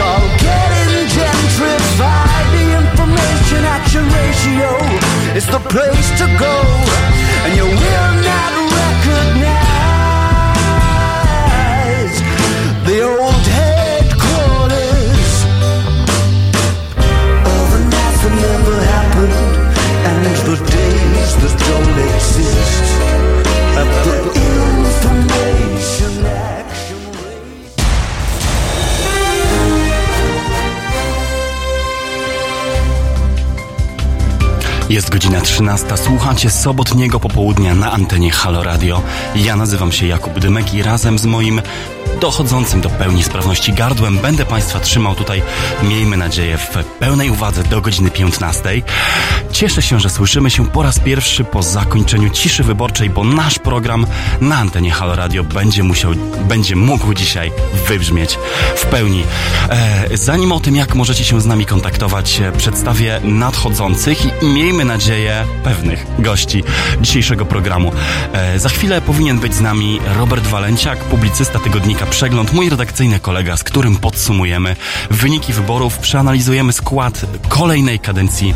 All 0.00 0.20
getting 0.38 1.06
gentrified. 1.06 2.46
The 2.56 2.64
information 2.80 3.64
action 3.64 4.04
ratio 4.08 4.70
is 5.36 5.46
the 5.46 5.60
place 5.68 6.08
to 6.18 6.26
go, 6.38 6.54
and 7.44 7.54
you 7.54 7.66
will 7.66 8.24
not 8.24 8.61
Jest 34.92 35.10
godzina 35.10 35.40
13. 35.40 35.96
Słuchacie 35.96 36.50
sobotniego 36.50 37.20
popołudnia 37.20 37.74
na 37.74 37.92
antenie 37.92 38.30
Halo 38.30 38.62
Radio. 38.62 39.02
Ja 39.36 39.56
nazywam 39.56 39.92
się 39.92 40.06
Jakub 40.06 40.38
Dymek 40.38 40.74
i 40.74 40.82
razem 40.82 41.18
z 41.18 41.26
moim 41.26 41.62
dochodzącym 42.22 42.80
do 42.80 42.90
pełni 42.90 43.22
sprawności 43.22 43.72
gardłem 43.72 44.18
będę 44.18 44.44
Państwa 44.44 44.80
trzymał 44.80 45.14
tutaj, 45.14 45.42
miejmy 45.82 46.16
nadzieję, 46.16 46.58
w 46.58 46.68
pełnej 46.98 47.30
uwadze 47.30 47.64
do 47.64 47.80
godziny 47.80 48.10
15. 48.10 48.82
Cieszę 49.52 49.82
się, 49.82 50.00
że 50.00 50.10
słyszymy 50.10 50.50
się 50.50 50.66
po 50.66 50.82
raz 50.82 50.98
pierwszy 50.98 51.44
po 51.44 51.62
zakończeniu 51.62 52.30
ciszy 52.30 52.62
wyborczej, 52.62 53.10
bo 53.10 53.24
nasz 53.24 53.58
program 53.58 54.06
na 54.40 54.56
antenie 54.56 54.90
Halo 54.90 55.16
Radio 55.16 55.44
będzie 55.44 55.82
musiał, 55.82 56.12
będzie 56.48 56.76
mógł 56.76 57.14
dzisiaj 57.14 57.52
wybrzmieć 57.88 58.38
w 58.76 58.86
pełni. 58.86 59.24
E, 59.70 60.16
zanim 60.16 60.52
o 60.52 60.60
tym, 60.60 60.76
jak 60.76 60.94
możecie 60.94 61.24
się 61.24 61.40
z 61.40 61.46
nami 61.46 61.66
kontaktować, 61.66 62.40
e, 62.40 62.52
przedstawię 62.52 63.20
nadchodzących 63.24 64.42
i 64.42 64.46
miejmy 64.46 64.84
nadzieję 64.84 65.44
pewnych 65.64 66.06
gości 66.18 66.64
dzisiejszego 67.00 67.44
programu. 67.44 67.92
E, 68.32 68.58
za 68.58 68.68
chwilę 68.68 69.00
powinien 69.00 69.38
być 69.38 69.54
z 69.54 69.60
nami 69.60 70.00
Robert 70.18 70.46
Walenciak, 70.46 70.98
publicysta 70.98 71.58
tygodnika 71.58 72.06
Przegląd, 72.12 72.52
mój 72.52 72.70
redakcyjny 72.70 73.20
kolega, 73.20 73.56
z 73.56 73.64
którym 73.64 73.96
podsumujemy 73.96 74.76
wyniki 75.10 75.52
wyborów, 75.52 75.98
przeanalizujemy 75.98 76.72
skład 76.72 77.26
kolejnej 77.48 77.98
kadencji 77.98 78.54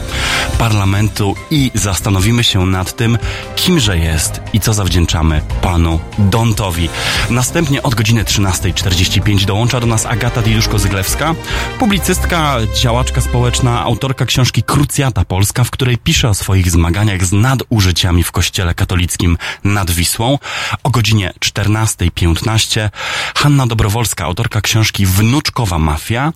parlamentu 0.58 1.34
i 1.50 1.70
zastanowimy 1.74 2.44
się 2.44 2.66
nad 2.66 2.96
tym, 2.96 3.18
kimże 3.56 3.98
jest 3.98 4.40
i 4.52 4.60
co 4.60 4.74
zawdzięczamy 4.74 5.42
panu 5.62 6.00
Dontowi. 6.18 6.88
Następnie 7.30 7.82
od 7.82 7.94
godziny 7.94 8.24
13.45 8.24 9.44
dołącza 9.44 9.80
do 9.80 9.86
nas 9.86 10.06
Agata 10.06 10.42
Diluszko-Zyglewska, 10.42 11.34
publicystka, 11.78 12.56
działaczka 12.82 13.20
społeczna, 13.20 13.82
autorka 13.82 14.26
książki 14.26 14.62
Krucjata 14.62 15.24
Polska, 15.24 15.64
w 15.64 15.70
której 15.70 15.98
pisze 15.98 16.28
o 16.28 16.34
swoich 16.34 16.70
zmaganiach 16.70 17.24
z 17.24 17.32
nadużyciami 17.32 18.22
w 18.22 18.32
kościele 18.32 18.74
katolickim 18.74 19.38
nad 19.64 19.90
Wisłą. 19.90 20.38
O 20.82 20.90
godzinie 20.90 21.32
14.15 21.40 22.90
Hanna 23.36 23.66
Dobrowolska, 23.66 24.24
autorka 24.24 24.60
książki 24.60 25.06
Wnuczkowa 25.06 25.78
Mafia, 25.78 26.32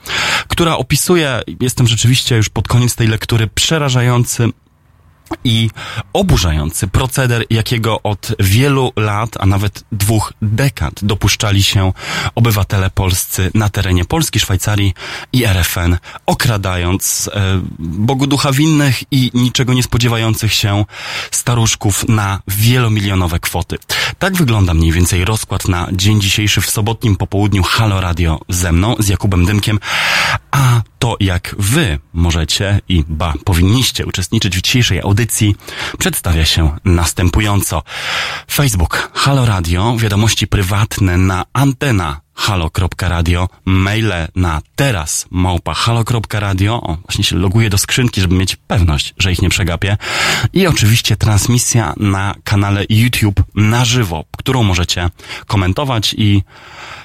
która 0.48 0.76
opisuje, 0.76 1.42
jestem 1.60 1.86
rzeczywiście 1.86 2.36
już 2.36 2.48
pod 2.48 2.68
koniec 2.68 2.94
tej 2.94 3.08
lektury, 3.08 3.46
przerażający 3.46 4.48
i 5.44 5.70
oburzający 6.12 6.88
proceder, 6.88 7.44
jakiego 7.50 8.02
od 8.02 8.32
wielu 8.40 8.92
lat, 8.96 9.36
a 9.40 9.46
nawet 9.46 9.84
dwóch 9.92 10.32
dekad 10.42 10.94
dopuszczali 11.02 11.62
się 11.62 11.92
obywatele 12.34 12.90
polscy 12.90 13.50
na 13.54 13.68
terenie 13.68 14.04
Polski, 14.04 14.40
Szwajcarii 14.40 14.94
i 15.32 15.44
RFN, 15.44 15.96
okradając 16.26 17.30
e, 17.34 17.60
Bogu 17.78 18.26
ducha 18.26 18.52
winnych 18.52 19.02
i 19.10 19.30
niczego 19.34 19.74
nie 19.74 19.82
spodziewających 19.82 20.54
się 20.54 20.84
staruszków 21.30 22.08
na 22.08 22.40
wielomilionowe 22.48 23.40
kwoty. 23.40 23.78
Tak 24.18 24.36
wygląda 24.36 24.74
mniej 24.74 24.92
więcej 24.92 25.24
rozkład 25.24 25.68
na 25.68 25.88
dzień 25.92 26.20
dzisiejszy 26.20 26.60
w 26.60 26.70
sobotnim 26.70 27.16
popołudniu 27.16 27.62
Halo 27.62 28.00
Radio 28.00 28.40
ze 28.48 28.72
mną, 28.72 28.94
z 28.98 29.08
Jakubem 29.08 29.46
Dymkiem, 29.46 29.78
a 30.50 30.82
to 30.98 31.16
jak 31.20 31.54
wy 31.58 31.98
możecie 32.12 32.80
i 32.88 33.04
ba, 33.08 33.34
powinniście 33.44 34.06
uczestniczyć 34.06 34.58
w 34.58 34.62
dzisiejszej 34.62 35.00
audycji 35.00 35.19
przedstawia 35.98 36.44
się 36.44 36.76
następująco. 36.84 37.82
Facebook 38.50 39.10
Halo 39.14 39.46
Radio, 39.46 39.96
wiadomości 39.96 40.46
prywatne 40.46 41.16
na 41.16 41.44
antena 41.52 42.20
halo.radio, 42.40 43.48
maile 43.64 44.28
na 44.36 44.62
teraz 44.76 45.26
małpa 45.30 45.74
halo.radio, 45.74 46.74
o, 46.82 46.96
właśnie 46.96 47.24
się 47.24 47.36
loguję 47.36 47.70
do 47.70 47.78
skrzynki, 47.78 48.20
żeby 48.20 48.34
mieć 48.34 48.56
pewność, 48.56 49.14
że 49.18 49.32
ich 49.32 49.42
nie 49.42 49.48
przegapię 49.48 49.96
i 50.52 50.66
oczywiście 50.66 51.16
transmisja 51.16 51.94
na 51.96 52.34
kanale 52.44 52.84
YouTube 52.88 53.42
na 53.54 53.84
żywo, 53.84 54.24
którą 54.38 54.62
możecie 54.62 55.10
komentować 55.46 56.14
i 56.18 56.42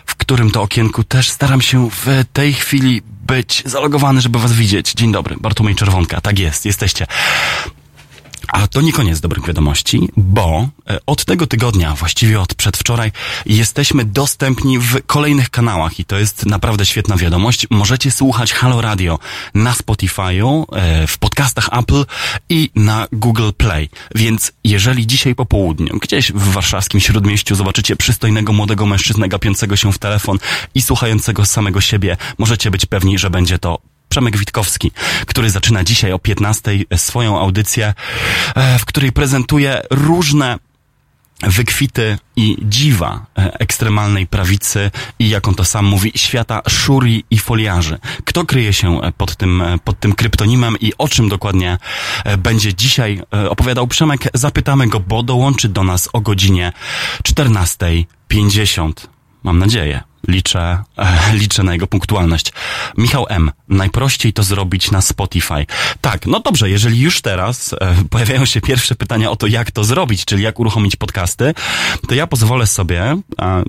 w 0.06 0.16
którym 0.16 0.52
to 0.52 0.62
okienku 0.62 1.04
też 1.04 1.30
staram 1.30 1.62
się 1.62 1.90
w 1.90 2.24
tej 2.34 2.54
chwili 2.54 3.02
być 3.28 3.64
zalogowany, 3.66 4.22
żeby 4.22 4.40
was 4.40 4.54
widzieć. 4.54 4.94
Dzień 4.94 5.12
dobry, 5.12 5.36
Bartłomiej 5.42 5.76
Czerwonka, 5.76 6.22
tak 6.22 6.40
jest, 6.40 6.66
jesteście. 6.66 7.08
A 8.48 8.68
to 8.68 8.82
nie 8.82 8.94
koniec 8.94 9.20
dobrych 9.20 9.48
wiadomości, 9.48 10.10
bo 10.18 10.70
e, 10.90 11.00
od 11.06 11.26
tego 11.26 11.48
tygodnia, 11.48 11.96
właściwie 11.96 12.42
od 12.42 12.54
przedwczoraj, 12.54 13.12
jesteśmy 13.46 14.06
dostępni 14.06 14.80
w 14.80 15.06
kolejnych 15.06 15.50
kanałach 15.50 16.00
i 16.00 16.06
to 16.06 16.20
jest 16.20 16.46
naprawdę 16.46 16.86
świetna 16.86 17.18
wiadomość. 17.18 17.68
Możecie 17.70 18.12
słuchać 18.12 18.54
Halo 18.54 18.82
Radio 18.82 19.20
na 19.54 19.74
Spotify'u, 19.74 20.66
e, 20.72 21.08
w 21.08 21.18
podcastach 21.18 21.70
Apple 21.72 22.06
i 22.50 22.70
na 22.76 23.08
Google 23.12 23.50
Play. 23.58 23.90
Więc 24.16 24.52
jeżeli 24.64 25.08
dzisiaj 25.08 25.36
po 25.36 25.46
południu, 25.46 26.00
gdzieś 26.02 26.32
w 26.32 26.52
warszawskim 26.52 27.00
śródmieściu 27.00 27.56
zobaczycie 27.56 27.96
przystojnego 27.96 28.54
młodego 28.54 28.86
mężczyznę 28.86 29.30
gapiącego 29.30 29.76
się 29.76 29.94
w 29.94 29.98
telefon 29.98 30.38
i 30.76 30.82
słuchającego 30.82 31.46
samego 31.46 31.82
siebie, 31.82 32.18
możecie 32.38 32.72
być 32.72 32.86
pewni, 32.86 33.18
że 33.18 33.30
będzie 33.30 33.60
to 33.60 33.95
Przemek 34.10 34.38
Witkowski, 34.38 34.92
który 35.26 35.50
zaczyna 35.50 35.84
dzisiaj 35.84 36.12
o 36.12 36.20
15 36.20 36.72
swoją 36.96 37.40
audycję, 37.40 37.94
e, 38.56 38.80
w 38.80 38.86
której 38.86 39.12
prezentuje 39.12 39.82
różne 39.90 40.60
wykwity 41.44 42.18
i 42.36 42.58
dziwa 42.62 43.26
e, 43.38 43.60
ekstremalnej 43.60 44.28
prawicy 44.28 44.92
i 45.20 45.30
jak 45.30 45.48
on 45.48 45.56
to 45.56 45.66
sam 45.66 45.86
mówi, 45.86 46.12
świata 46.16 46.62
szuri 46.70 47.24
i 47.30 47.38
foliarzy. 47.38 47.98
Kto 48.26 48.46
kryje 48.46 48.74
się 48.74 49.02
e, 49.02 49.12
pod 49.12 49.36
tym, 49.36 49.64
pod 49.84 50.00
tym 50.00 50.14
kryptonimem 50.14 50.80
i 50.80 50.94
o 50.98 51.08
czym 51.08 51.30
dokładnie 51.30 51.78
będzie 52.38 52.74
dzisiaj 52.74 53.22
opowiadał 53.50 53.88
Przemek? 53.88 54.30
Zapytamy 54.34 54.88
go, 54.88 55.00
bo 55.00 55.24
dołączy 55.24 55.70
do 55.70 55.84
nas 55.84 56.10
o 56.14 56.22
godzinie 56.22 56.74
14.50. 57.24 58.92
Mam 59.44 59.60
nadzieję 59.60 60.04
liczę, 60.28 60.84
liczę 61.42 61.64
na 61.64 61.74
jego 61.74 61.88
punktualność. 61.88 62.54
Michał 62.98 63.26
M. 63.30 63.52
Najprościej 63.70 64.34
to 64.34 64.44
zrobić 64.44 64.92
na 64.92 65.02
Spotify. 65.02 65.66
Tak, 66.02 66.26
no 66.26 66.40
dobrze, 66.40 66.70
jeżeli 66.70 67.00
już 67.00 67.22
teraz 67.22 67.74
e, 67.74 67.96
pojawiają 68.10 68.46
się 68.46 68.62
pierwsze 68.62 68.96
pytania 68.96 69.32
o 69.32 69.36
to, 69.36 69.48
jak 69.48 69.72
to 69.72 69.84
zrobić, 69.84 70.26
czyli 70.26 70.44
jak 70.44 70.60
uruchomić 70.60 70.96
podcasty, 70.96 71.54
to 72.08 72.16
ja 72.16 72.28
pozwolę 72.28 72.68
sobie, 72.68 73.18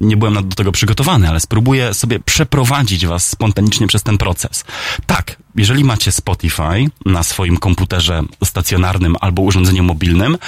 nie 0.00 0.16
byłem 0.16 0.34
do 0.34 0.56
tego 0.56 0.72
przygotowany, 0.72 1.28
ale 1.28 1.40
spróbuję 1.40 1.94
sobie 1.94 2.20
przeprowadzić 2.20 3.06
was 3.06 3.28
spontanicznie 3.28 3.86
przez 3.86 4.02
ten 4.02 4.18
proces. 4.18 4.64
Tak, 5.06 5.36
jeżeli 5.56 5.84
macie 5.84 6.12
Spotify 6.12 6.90
na 7.06 7.22
swoim 7.22 7.56
komputerze 7.56 8.22
stacjonarnym 8.44 9.16
albo 9.20 9.42
urządzeniu 9.42 9.82
mobilnym, 9.82 10.38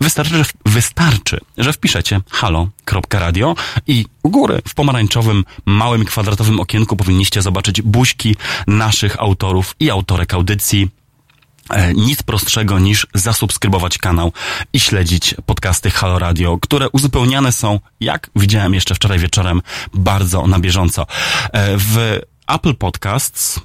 wystarczy, 0.00 0.36
że, 0.36 0.44
wystarczy, 0.66 1.40
że 1.58 1.72
wpiszecie 1.72 2.20
halo.radio 2.30 3.54
i 3.86 4.04
u 4.22 4.30
góry 4.30 4.62
w 4.68 4.74
pomarańczowym, 4.74 5.44
małym 5.66 6.04
kwadratowym 6.04 6.60
okienku 6.60 6.96
powinniście 6.96 7.42
zobaczyć 7.42 7.82
buźki 7.82 8.36
naszych 8.66 9.20
autorów 9.20 9.74
i 9.80 9.90
autorek 9.90 10.34
audycji. 10.34 10.90
E, 11.70 11.94
nic 11.94 12.22
prostszego 12.22 12.78
niż 12.78 13.06
zasubskrybować 13.14 13.98
kanał 13.98 14.32
i 14.72 14.80
śledzić 14.80 15.34
podcasty 15.46 15.90
Halo 15.90 16.18
Radio, 16.18 16.58
które 16.62 16.88
uzupełniane 16.88 17.52
są, 17.52 17.80
jak 18.00 18.30
widziałem 18.36 18.74
jeszcze 18.74 18.94
wczoraj 18.94 19.18
wieczorem, 19.18 19.62
bardzo 19.94 20.46
na 20.46 20.58
bieżąco. 20.58 21.02
E, 21.52 21.76
w 21.76 22.20
Apple 22.46 22.74
Podcasts 22.74 23.60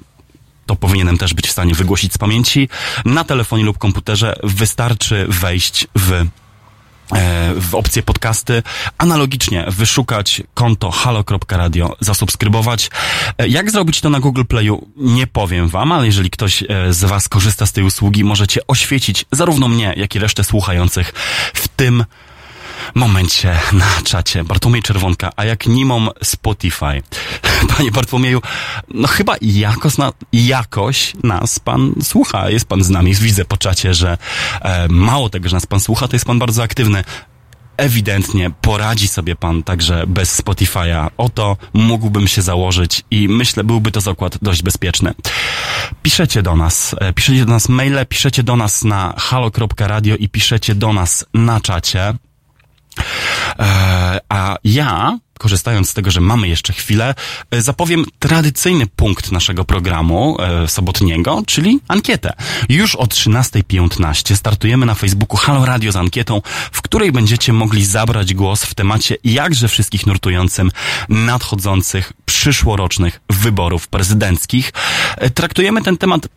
to 0.66 0.76
powinienem 0.76 1.18
też 1.18 1.34
być 1.34 1.48
w 1.48 1.50
stanie 1.50 1.74
wygłosić 1.74 2.12
z 2.12 2.18
pamięci. 2.18 2.68
Na 3.04 3.24
telefonie 3.24 3.64
lub 3.64 3.78
komputerze 3.78 4.36
wystarczy 4.42 5.26
wejść 5.28 5.86
w 5.96 6.26
w 7.56 7.74
opcję 7.74 8.02
podcasty, 8.02 8.62
analogicznie 8.98 9.64
wyszukać 9.68 10.42
konto 10.54 10.90
halo.radio, 10.90 11.96
zasubskrybować. 12.00 12.90
E, 13.38 13.48
jak 13.48 13.70
zrobić 13.70 14.00
to 14.00 14.10
na 14.10 14.20
Google 14.20 14.44
Playu, 14.44 14.88
nie 14.96 15.26
powiem 15.26 15.68
wam, 15.68 15.92
ale 15.92 16.06
jeżeli 16.06 16.30
ktoś 16.30 16.62
e, 16.62 16.66
z 16.92 17.04
was 17.04 17.28
korzysta 17.28 17.66
z 17.66 17.72
tej 17.72 17.84
usługi, 17.84 18.24
możecie 18.24 18.66
oświecić 18.66 19.24
zarówno 19.32 19.68
mnie, 19.68 19.94
jak 19.96 20.14
i 20.14 20.18
resztę 20.18 20.44
słuchających 20.44 21.12
w 21.54 21.68
tym 21.68 22.04
momencie 22.94 23.58
na 23.72 24.02
czacie. 24.04 24.44
Bartłomiej 24.44 24.82
Czerwonka, 24.82 25.30
a 25.36 25.44
jak 25.44 25.66
nimom 25.66 26.10
Spotify. 26.22 27.02
panie 27.76 27.90
Bartłomieju, 27.90 28.42
no 28.88 29.08
chyba 29.08 29.34
jakoś, 29.42 29.98
na, 29.98 30.12
jakoś 30.32 31.12
nas 31.22 31.58
pan 31.58 31.94
słucha. 32.02 32.50
Jest 32.50 32.68
pan 32.68 32.84
z 32.84 32.90
nami, 32.90 33.14
widzę 33.14 33.44
po 33.44 33.56
czacie, 33.56 33.94
że 33.94 34.18
e, 34.60 34.88
mało 34.88 35.28
tego, 35.28 35.48
że 35.48 35.56
nas 35.56 35.66
pan 35.66 35.80
słucha, 35.80 36.08
to 36.08 36.16
jest 36.16 36.26
pan 36.26 36.38
bardzo 36.38 36.62
aktywny 36.62 37.04
ewidentnie 37.76 38.50
poradzi 38.60 39.08
sobie 39.08 39.36
pan 39.36 39.62
także 39.62 40.04
bez 40.06 40.42
Spotify'a. 40.42 41.10
Oto 41.16 41.56
mógłbym 41.72 42.28
się 42.28 42.42
założyć 42.42 43.04
i 43.10 43.28
myślę, 43.28 43.64
byłby 43.64 43.90
to 43.90 44.00
zakład 44.00 44.38
dość 44.42 44.62
bezpieczny. 44.62 45.14
Piszecie 46.02 46.42
do 46.42 46.56
nas, 46.56 46.96
e, 47.00 47.12
piszecie 47.12 47.44
do 47.44 47.52
nas 47.52 47.68
maile, 47.68 48.06
piszecie 48.08 48.42
do 48.42 48.56
nas 48.56 48.84
na 48.84 49.14
halo.radio 49.18 50.16
i 50.16 50.28
piszecie 50.28 50.74
do 50.74 50.92
nas 50.92 51.24
na 51.34 51.60
czacie. 51.60 52.14
E, 53.58 54.22
a 54.28 54.58
ja 54.64 55.18
korzystając 55.42 55.90
z 55.90 55.94
tego, 55.94 56.10
że 56.10 56.20
mamy 56.20 56.48
jeszcze 56.48 56.72
chwilę, 56.72 57.14
e, 57.50 57.62
zapowiem 57.62 58.04
tradycyjny 58.18 58.86
punkt 58.86 59.32
naszego 59.32 59.64
programu 59.64 60.36
e, 60.40 60.68
sobotniego, 60.68 61.42
czyli 61.46 61.80
ankietę. 61.88 62.32
Już 62.68 62.96
o 62.96 63.04
13.15 63.04 64.36
startujemy 64.36 64.86
na 64.86 64.94
Facebooku 64.94 65.36
Halo 65.36 65.64
Radio 65.66 65.92
z 65.92 65.96
ankietą, 65.96 66.42
w 66.72 66.82
której 66.82 67.12
będziecie 67.12 67.52
mogli 67.52 67.84
zabrać 67.84 68.34
głos 68.34 68.64
w 68.64 68.74
temacie 68.74 69.16
jakże 69.24 69.68
wszystkich 69.68 70.06
nurtującym 70.06 70.70
nadchodzących 71.08 72.12
przyszłorocznych 72.24 73.20
wyborów 73.30 73.88
prezydenckich. 73.88 74.72
E, 75.16 75.30
traktujemy 75.30 75.82
ten 75.82 75.96
temat 75.96 76.28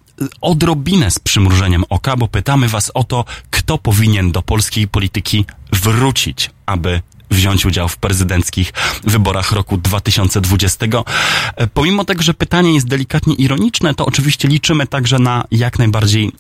odrobinę 0.42 1.12
z 1.12 1.20
przymrużeniem 1.20 1.84
oka, 1.90 2.18
bo 2.18 2.28
pytamy 2.28 2.68
Was 2.68 2.92
o 2.94 3.04
to, 3.04 3.26
kto 3.50 3.78
powinien 3.78 4.32
do 4.32 4.42
polskiej 4.42 4.88
polityki 4.88 5.46
wrócić, 5.72 6.50
aby 6.66 7.02
wziąć 7.32 7.66
udział 7.66 7.88
w 7.88 7.98
prezydenckich 7.98 8.74
wyborach 9.04 9.52
roku 9.52 9.78
2020. 9.78 10.86
E, 11.56 11.68
pomimo 11.68 12.06
tego, 12.06 12.24
że 12.24 12.34
pytanie 12.34 12.74
jest 12.74 12.88
delikatnie 12.88 13.36
ironiczne, 13.36 13.96
to 13.96 14.06
oczywiście 14.06 14.48
liczymy 14.48 14.88
także 14.88 15.20
na 15.20 15.44
jak 15.52 15.80
najbardziej 15.80 16.32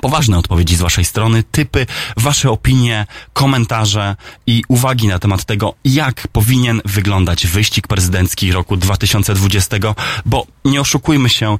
poważne 0.00 0.38
odpowiedzi 0.38 0.76
z 0.76 0.80
Waszej 0.80 1.04
strony, 1.04 1.42
typy, 1.42 1.86
Wasze 2.16 2.50
opinie, 2.50 3.06
komentarze 3.32 4.16
i 4.46 4.62
uwagi 4.68 5.08
na 5.08 5.18
temat 5.18 5.44
tego, 5.44 5.74
jak 5.84 6.28
powinien 6.28 6.80
wyglądać 6.84 7.46
wyścig 7.46 7.88
prezydencki 7.88 8.52
roku 8.52 8.76
2020, 8.76 9.76
bo 10.26 10.46
nie 10.64 10.80
oszukujmy 10.80 11.28
się, 11.28 11.58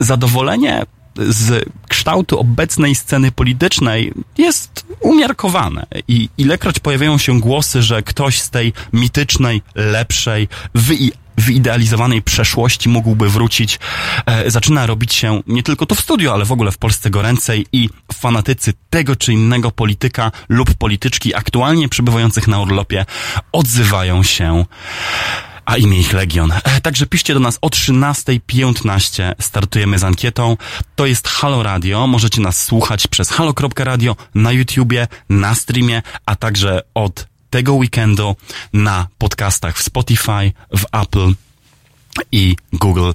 zadowolenie 0.00 0.86
z 1.16 1.64
kształtu 1.88 2.40
obecnej 2.40 2.94
sceny 2.94 3.32
politycznej 3.32 4.12
jest 4.38 4.86
umiarkowane. 5.00 5.86
I 6.08 6.28
ilekroć 6.38 6.78
pojawiają 6.78 7.18
się 7.18 7.40
głosy, 7.40 7.82
że 7.82 8.02
ktoś 8.02 8.40
z 8.40 8.50
tej 8.50 8.72
mitycznej, 8.92 9.62
lepszej, 9.74 10.48
wy 10.74 10.94
wyidealizowanej 11.38 12.22
przeszłości 12.22 12.88
mógłby 12.88 13.28
wrócić, 13.28 13.78
e, 14.26 14.50
zaczyna 14.50 14.86
robić 14.86 15.14
się 15.14 15.42
nie 15.46 15.62
tylko 15.62 15.86
tu 15.86 15.94
w 15.94 16.00
studio, 16.00 16.34
ale 16.34 16.44
w 16.44 16.52
ogóle 16.52 16.72
w 16.72 16.78
Polsce 16.78 17.10
goręcej 17.10 17.66
i 17.72 17.88
fanatycy 18.12 18.72
tego 18.90 19.16
czy 19.16 19.32
innego 19.32 19.70
polityka 19.70 20.32
lub 20.48 20.74
polityczki 20.74 21.34
aktualnie 21.34 21.88
przebywających 21.88 22.48
na 22.48 22.60
urlopie 22.60 23.06
odzywają 23.52 24.22
się 24.22 24.64
a 25.64 25.76
imię 25.76 26.00
ich 26.00 26.12
Legion. 26.12 26.52
E, 26.52 26.80
także 26.80 27.06
piszcie 27.06 27.34
do 27.34 27.40
nas 27.40 27.58
o 27.62 27.68
13.15. 27.68 29.34
Startujemy 29.40 29.98
z 29.98 30.04
ankietą. 30.04 30.56
To 30.96 31.06
jest 31.06 31.28
Halo 31.28 31.62
Radio. 31.62 32.06
Możecie 32.06 32.40
nas 32.40 32.64
słuchać 32.64 33.06
przez 33.06 33.30
halo.radio 33.30 34.16
na 34.34 34.52
YouTubie, 34.52 35.08
na 35.28 35.54
streamie, 35.54 36.02
a 36.26 36.36
także 36.36 36.82
od 36.94 37.26
tego 37.50 37.74
weekendu 37.74 38.36
na 38.72 39.06
podcastach 39.18 39.78
w 39.78 39.82
Spotify, 39.82 40.52
w 40.76 40.84
Apple 40.92 41.34
i 42.32 42.56
Google 42.72 43.12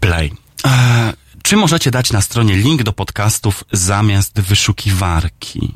Play. 0.00 0.32
E, 0.66 1.12
czy 1.42 1.56
możecie 1.56 1.90
dać 1.90 2.12
na 2.12 2.20
stronie 2.20 2.56
link 2.56 2.82
do 2.82 2.92
podcastów 2.92 3.64
zamiast 3.72 4.40
wyszukiwarki? 4.40 5.74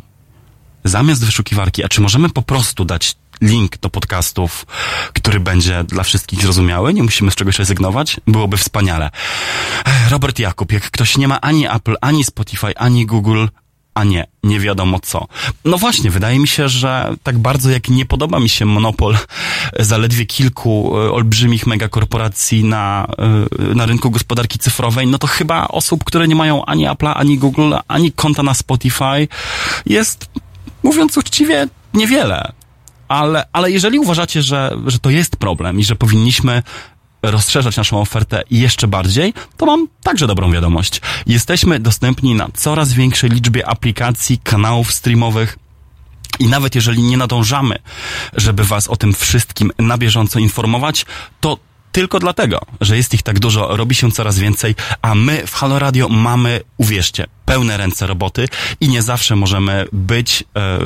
Zamiast 0.85 1.25
wyszukiwarki, 1.25 1.85
a 1.85 1.89
czy 1.89 2.01
możemy 2.01 2.29
po 2.29 2.43
prostu 2.43 2.85
dać 2.85 3.15
link 3.41 3.77
do 3.77 3.91
podcastów, 3.91 4.67
który 5.13 5.41
będzie 5.41 5.85
dla 5.85 6.03
wszystkich 6.03 6.43
zrozumiały. 6.43 6.95
Nie 6.95 7.03
musimy 7.03 7.31
z 7.31 7.35
czegoś 7.35 7.59
rezygnować. 7.59 8.21
Byłoby 8.27 8.57
wspaniale. 8.57 9.11
Robert 10.11 10.39
Jakub, 10.39 10.73
jak 10.73 10.83
ktoś 10.83 11.17
nie 11.17 11.29
ma 11.29 11.41
ani 11.41 11.67
Apple, 11.67 11.95
ani 12.01 12.25
Spotify, 12.25 12.77
ani 12.77 13.07
Google, 13.07 13.47
a 13.95 14.05
nie, 14.05 14.27
nie 14.43 14.61
wiadomo 14.61 15.01
co. 15.01 15.27
No 15.65 15.79
właśnie, 15.79 16.11
wydaje 16.11 16.39
mi 16.39 16.49
się, 16.49 16.69
że 16.69 17.15
tak 17.23 17.39
bardzo 17.39 17.71
jak 17.71 17.89
nie 17.89 18.07
podoba 18.07 18.41
mi 18.41 18.49
się 18.49 18.65
monopol 18.65 19.17
zaledwie 19.81 20.27
kilku 20.27 20.93
e, 20.99 21.13
olbrzymich 21.13 21.67
megakorporacji 21.67 22.65
na, 22.65 23.07
e, 23.71 23.75
na 23.75 23.87
rynku 23.87 24.11
gospodarki 24.11 24.59
cyfrowej, 24.59 25.07
no 25.07 25.19
to 25.19 25.27
chyba 25.27 25.69
osób, 25.69 26.05
które 26.05 26.29
nie 26.29 26.35
mają 26.35 26.65
ani 26.65 26.87
Apple'a, 26.87 27.13
ani 27.17 27.39
Google, 27.39 27.75
ani 27.89 28.13
konta 28.13 28.43
na 28.43 28.55
Spotify 28.55 29.29
jest, 29.87 30.31
mówiąc 30.83 31.17
uczciwie, 31.17 31.69
niewiele 31.95 32.53
ale, 33.13 33.47
ale 33.53 33.71
jeżeli 33.71 33.99
uważacie, 33.99 34.43
że, 34.43 34.77
że 34.87 34.99
to 34.99 35.11
jest 35.11 35.37
problem 35.37 35.81
i 35.81 35.85
że 35.85 35.97
powinniśmy 35.97 36.63
rozszerzać 37.23 37.77
naszą 37.77 38.01
ofertę 38.01 38.43
jeszcze 38.51 38.89
bardziej, 38.89 39.35
to 39.57 39.67
mam 39.67 39.89
także 40.03 40.27
dobrą 40.27 40.53
wiadomość. 40.53 41.01
Jesteśmy 41.27 41.81
dostępni 41.81 42.35
na 42.35 42.49
coraz 42.55 42.93
większej 42.93 43.31
liczbie 43.31 43.69
aplikacji, 43.69 44.39
kanałów 44.39 44.93
streamowych, 44.93 45.59
i 46.39 46.47
nawet 46.47 46.75
jeżeli 46.75 47.03
nie 47.03 47.17
nadążamy, 47.17 47.79
żeby 48.37 48.65
Was 48.65 48.89
o 48.89 48.97
tym 48.97 49.15
wszystkim 49.15 49.73
na 49.79 49.99
bieżąco 49.99 50.39
informować, 50.39 51.07
to 51.41 51.59
tylko 51.93 52.19
dlatego, 52.19 52.61
że 52.81 52.97
jest 52.97 53.15
ich 53.15 53.23
tak 53.23 53.39
dużo, 53.39 53.77
robi 53.77 53.95
się 53.95 54.13
coraz 54.13 54.39
więcej, 54.39 54.75
a 55.03 55.15
my 55.15 55.47
w 55.47 55.55
Halo 55.55 55.79
Radio 55.79 56.09
mamy, 56.09 56.61
uwierzcie, 56.79 57.27
pełne 57.45 57.77
ręce 57.77 58.07
roboty 58.07 58.49
i 58.81 58.89
nie 58.89 59.03
zawsze 59.03 59.37
możemy 59.37 59.87
być 59.93 60.45
e, 60.57 60.79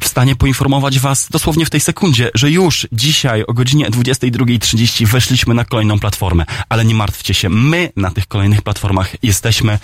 w 0.00 0.08
stanie 0.08 0.36
poinformować 0.36 0.98
Was 0.98 1.28
dosłownie 1.30 1.66
w 1.66 1.70
tej 1.70 1.80
sekundzie, 1.80 2.30
że 2.34 2.50
już 2.50 2.88
dzisiaj 2.92 3.44
o 3.46 3.52
godzinie 3.52 3.90
22.30 3.90 5.06
weszliśmy 5.06 5.54
na 5.54 5.64
kolejną 5.64 5.98
platformę. 5.98 6.44
Ale 6.68 6.84
nie 6.84 6.94
martwcie 6.94 7.34
się, 7.34 7.48
my 7.48 7.92
na 7.96 8.10
tych 8.10 8.26
kolejnych 8.26 8.62
platformach 8.62 9.24
jesteśmy 9.24 9.78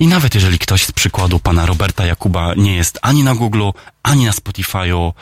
i 0.00 0.06
nawet 0.06 0.34
jeżeli 0.34 0.58
ktoś 0.58 0.82
z 0.82 0.92
przykładu 0.92 1.38
pana 1.38 1.66
Roberta 1.66 2.06
Jakuba 2.06 2.54
nie 2.54 2.76
jest 2.76 2.98
ani 3.02 3.22
na 3.22 3.34
Google, 3.34 3.70
ani 4.02 4.24
na 4.24 4.32
Spotify'u, 4.32 5.12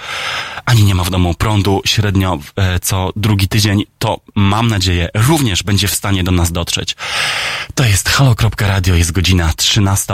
ani 0.65 0.85
nie 0.85 0.95
ma 0.95 1.05
w 1.05 1.11
domu 1.11 1.35
prądu 1.35 1.83
średnio 1.85 2.39
e, 2.57 2.81
co 2.81 3.13
drugi 3.17 3.49
tydzień, 3.49 3.85
to 3.99 4.21
mam 4.35 4.69
nadzieję 4.69 5.09
również 5.15 5.63
będzie 5.63 5.89
w 5.89 5.95
stanie 5.95 6.25
do 6.25 6.33
nas 6.33 6.53
dotrzeć. 6.53 6.97
To 7.75 7.85
jest 7.85 8.09
halo.radio, 8.09 8.95
jest 8.95 9.13
godzina 9.13 9.53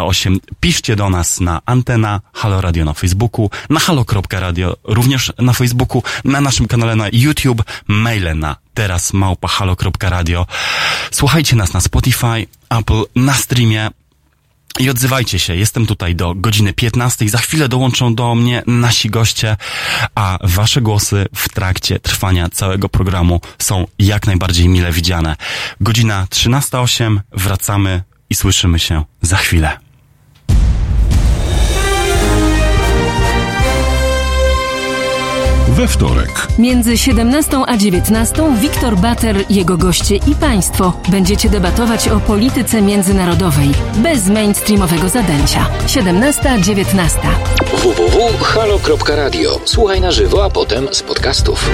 13.08. 0.06 0.38
Piszcie 0.60 0.96
do 0.96 1.10
nas 1.10 1.40
na 1.40 1.60
antena 1.66 2.20
Halo 2.32 2.60
Radio 2.60 2.84
na 2.84 2.94
Facebooku, 2.94 3.50
na 3.70 3.80
halo.radio 3.80 4.76
również 4.84 5.32
na 5.38 5.52
Facebooku, 5.52 6.02
na 6.24 6.40
naszym 6.40 6.66
kanale 6.66 6.96
na 6.96 7.08
YouTube, 7.12 7.62
maile 7.88 8.34
na 8.34 8.56
teraz 8.74 9.12
małpa 9.12 9.48
halo.radio. 9.48 10.46
Słuchajcie 11.10 11.56
nas 11.56 11.72
na 11.72 11.80
Spotify, 11.80 12.46
Apple, 12.70 13.02
na 13.14 13.34
streamie, 13.34 13.90
i 14.78 14.90
odzywajcie 14.90 15.38
się, 15.38 15.56
jestem 15.56 15.86
tutaj 15.86 16.16
do 16.16 16.34
godziny 16.34 16.72
15. 16.72 17.28
Za 17.28 17.38
chwilę 17.38 17.68
dołączą 17.68 18.14
do 18.14 18.34
mnie 18.34 18.62
nasi 18.66 19.10
goście, 19.10 19.56
a 20.14 20.38
wasze 20.42 20.80
głosy 20.80 21.26
w 21.34 21.48
trakcie 21.48 22.00
trwania 22.00 22.48
całego 22.48 22.88
programu 22.88 23.40
są 23.58 23.86
jak 23.98 24.26
najbardziej 24.26 24.68
mile 24.68 24.92
widziane. 24.92 25.36
Godzina 25.80 26.26
13.08, 26.30 27.20
wracamy 27.32 28.02
i 28.30 28.34
słyszymy 28.34 28.78
się 28.78 29.04
za 29.22 29.36
chwilę. 29.36 29.85
We 35.76 35.88
wtorek. 35.88 36.48
Między 36.58 36.98
17 36.98 37.58
a 37.66 37.76
19 37.76 38.56
Wiktor 38.60 38.96
Bater, 38.96 39.36
jego 39.50 39.76
goście 39.76 40.16
i 40.16 40.34
państwo 40.40 40.92
będziecie 41.08 41.48
debatować 41.48 42.08
o 42.08 42.20
polityce 42.20 42.82
międzynarodowej 42.82 43.68
bez 43.96 44.28
mainstreamowego 44.28 45.08
zadęcia. 45.08 45.66
17-19. 45.86 47.18
www.halo.radio. 47.72 49.60
Słuchaj 49.64 50.00
na 50.00 50.10
żywo, 50.10 50.44
a 50.44 50.50
potem 50.50 50.88
z 50.92 51.02
podcastów. 51.02 51.70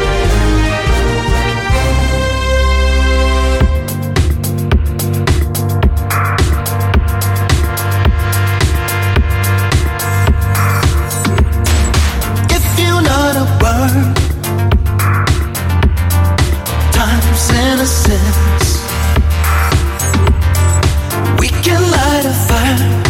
We 21.40 21.48
can 21.48 21.82
light 21.90 22.24
a 22.24 22.32
fire, 22.46 23.02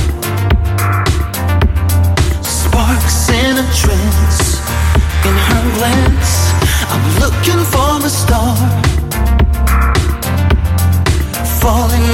sparks 2.43 3.29
in 3.29 3.59
a 3.59 3.67
trance. 3.75 4.61
In 5.29 5.37
her 5.49 5.65
glance, 5.77 6.33
I'm 6.89 7.05
looking 7.21 7.63
for 7.71 8.01
a 8.03 8.09
star 8.09 8.57
falling 11.61 12.07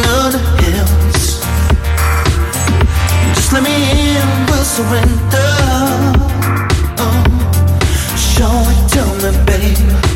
hills. 0.58 1.40
Just 3.36 3.52
let 3.52 3.62
me 3.62 3.70
in, 3.70 4.46
we'll 4.48 4.64
surrender. 4.64 5.52
Oh, 6.98 7.22
show 8.16 8.50
it 8.72 8.80
to 8.94 9.02
me, 9.22 9.30
babe. 9.46 10.07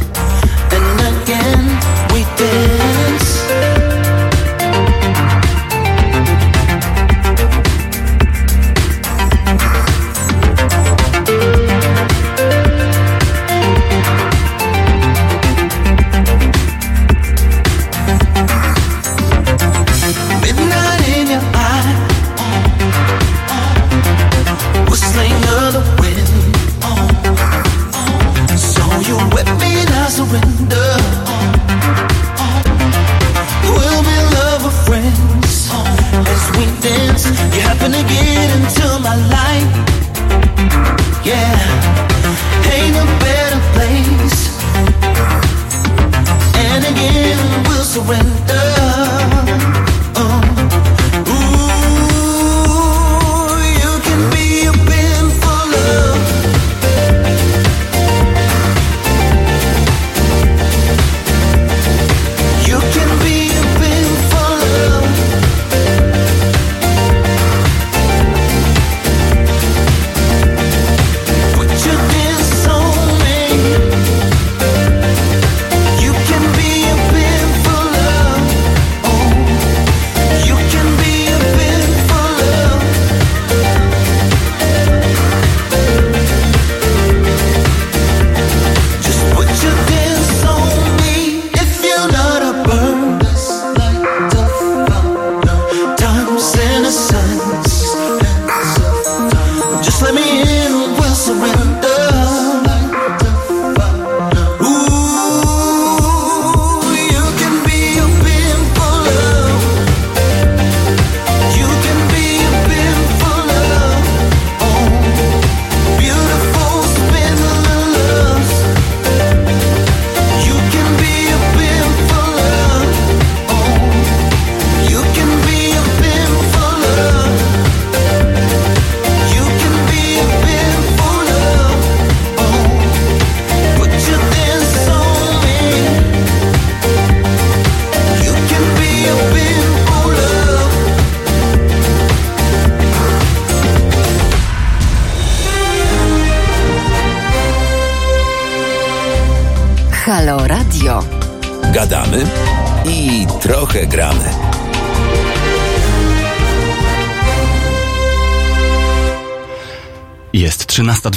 Dance. 36.82 37.26
You 37.54 37.60
happen 37.60 37.92
to 37.92 38.02
get 38.02 38.50
into 38.58 38.86
my 39.06 39.14
life, 39.30 39.70
yeah. 41.24 41.54
Ain't 42.74 42.96
a 42.96 43.06
better 43.22 43.60
place. 43.74 44.40
And 46.56 46.84
again 46.84 47.38
we'll 47.68 47.84
surrender. 47.84 48.91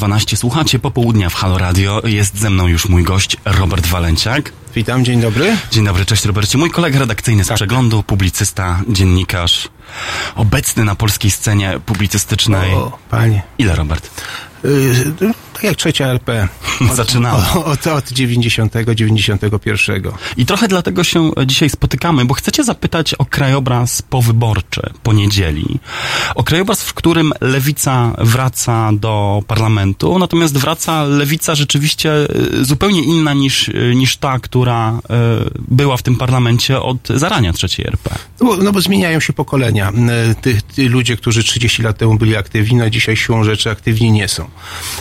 13.12, 0.05 0.35
słuchacie 0.35 0.79
popołudnia 0.79 1.29
w 1.29 1.33
Halo 1.33 1.57
Radio. 1.57 2.01
Jest 2.03 2.39
ze 2.39 2.49
mną 2.49 2.67
już 2.67 2.89
mój 2.89 3.03
gość 3.03 3.37
Robert 3.45 3.87
Walenciak. 3.87 4.53
Witam, 4.75 5.05
dzień 5.05 5.21
dobry. 5.21 5.57
Dzień 5.71 5.85
dobry, 5.85 6.05
cześć 6.05 6.25
Robercie. 6.25 6.57
Mój 6.57 6.71
kolega 6.71 6.99
redakcyjny 6.99 7.43
z 7.43 7.53
przeglądu, 7.53 8.03
publicysta, 8.03 8.81
dziennikarz, 8.89 9.69
obecny 10.35 10.83
na 10.83 10.95
polskiej 10.95 11.31
scenie 11.31 11.79
publicystycznej. 11.85 12.73
O, 12.73 12.97
panie. 13.09 13.41
Ile, 13.57 13.75
Robert? 13.75 14.09
Y, 14.65 15.13
tak 15.53 15.63
jak 15.63 15.75
trzecia. 15.75 16.19
Zaczynała. 16.95 17.53
Od, 17.53 17.67
od, 17.67 17.87
od 17.87 18.11
90, 18.11 18.73
91. 18.93 20.01
I 20.37 20.45
trochę 20.45 20.67
dlatego 20.67 21.03
się 21.03 21.31
dzisiaj 21.45 21.69
spotykamy, 21.69 22.25
bo 22.25 22.33
chcecie 22.33 22.63
zapytać 22.63 23.13
o 23.13 23.25
krajobraz 23.25 24.01
powyborczy 24.01 24.81
po 25.03 25.13
niedzieli. 25.13 25.79
O 26.35 26.43
krajobraz, 26.43 26.83
w 26.83 26.93
którym 26.93 27.31
lewica 27.41 28.13
wraca 28.17 28.89
do 28.93 29.43
parlamentu, 29.47 30.19
natomiast 30.19 30.57
wraca 30.57 31.03
lewica 31.03 31.55
rzeczywiście 31.55 32.11
y, 32.59 32.65
zupełnie 32.65 33.01
inna 33.03 33.33
niż, 33.33 33.67
y, 33.67 33.93
niż 33.95 34.17
ta, 34.17 34.39
która 34.39 34.93
y, 34.93 34.99
była 35.67 35.97
w 35.97 36.01
tym 36.03 36.15
parlamencie 36.15 36.81
od 36.81 37.07
zarania 37.09 37.53
trzeciej 37.53 37.87
RP. 37.87 38.15
No, 38.41 38.45
bo- 38.47 38.57
no 38.57 38.71
bo 38.71 38.81
zmieniają 38.81 39.19
się 39.19 39.33
pokolenia. 39.33 39.89
Y, 40.31 40.35
Ty, 40.41 40.61
ty 40.75 40.89
ludzie, 40.89 41.17
którzy 41.17 41.43
30 41.43 41.81
lat 41.83 41.97
temu 41.97 42.15
byli 42.15 42.35
aktywni, 42.35 42.77
no 42.77 42.89
dzisiaj 42.89 43.17
siłą 43.17 43.43
rzeczy 43.43 43.69
aktywni 43.71 44.11
nie 44.11 44.27
są. 44.27 44.43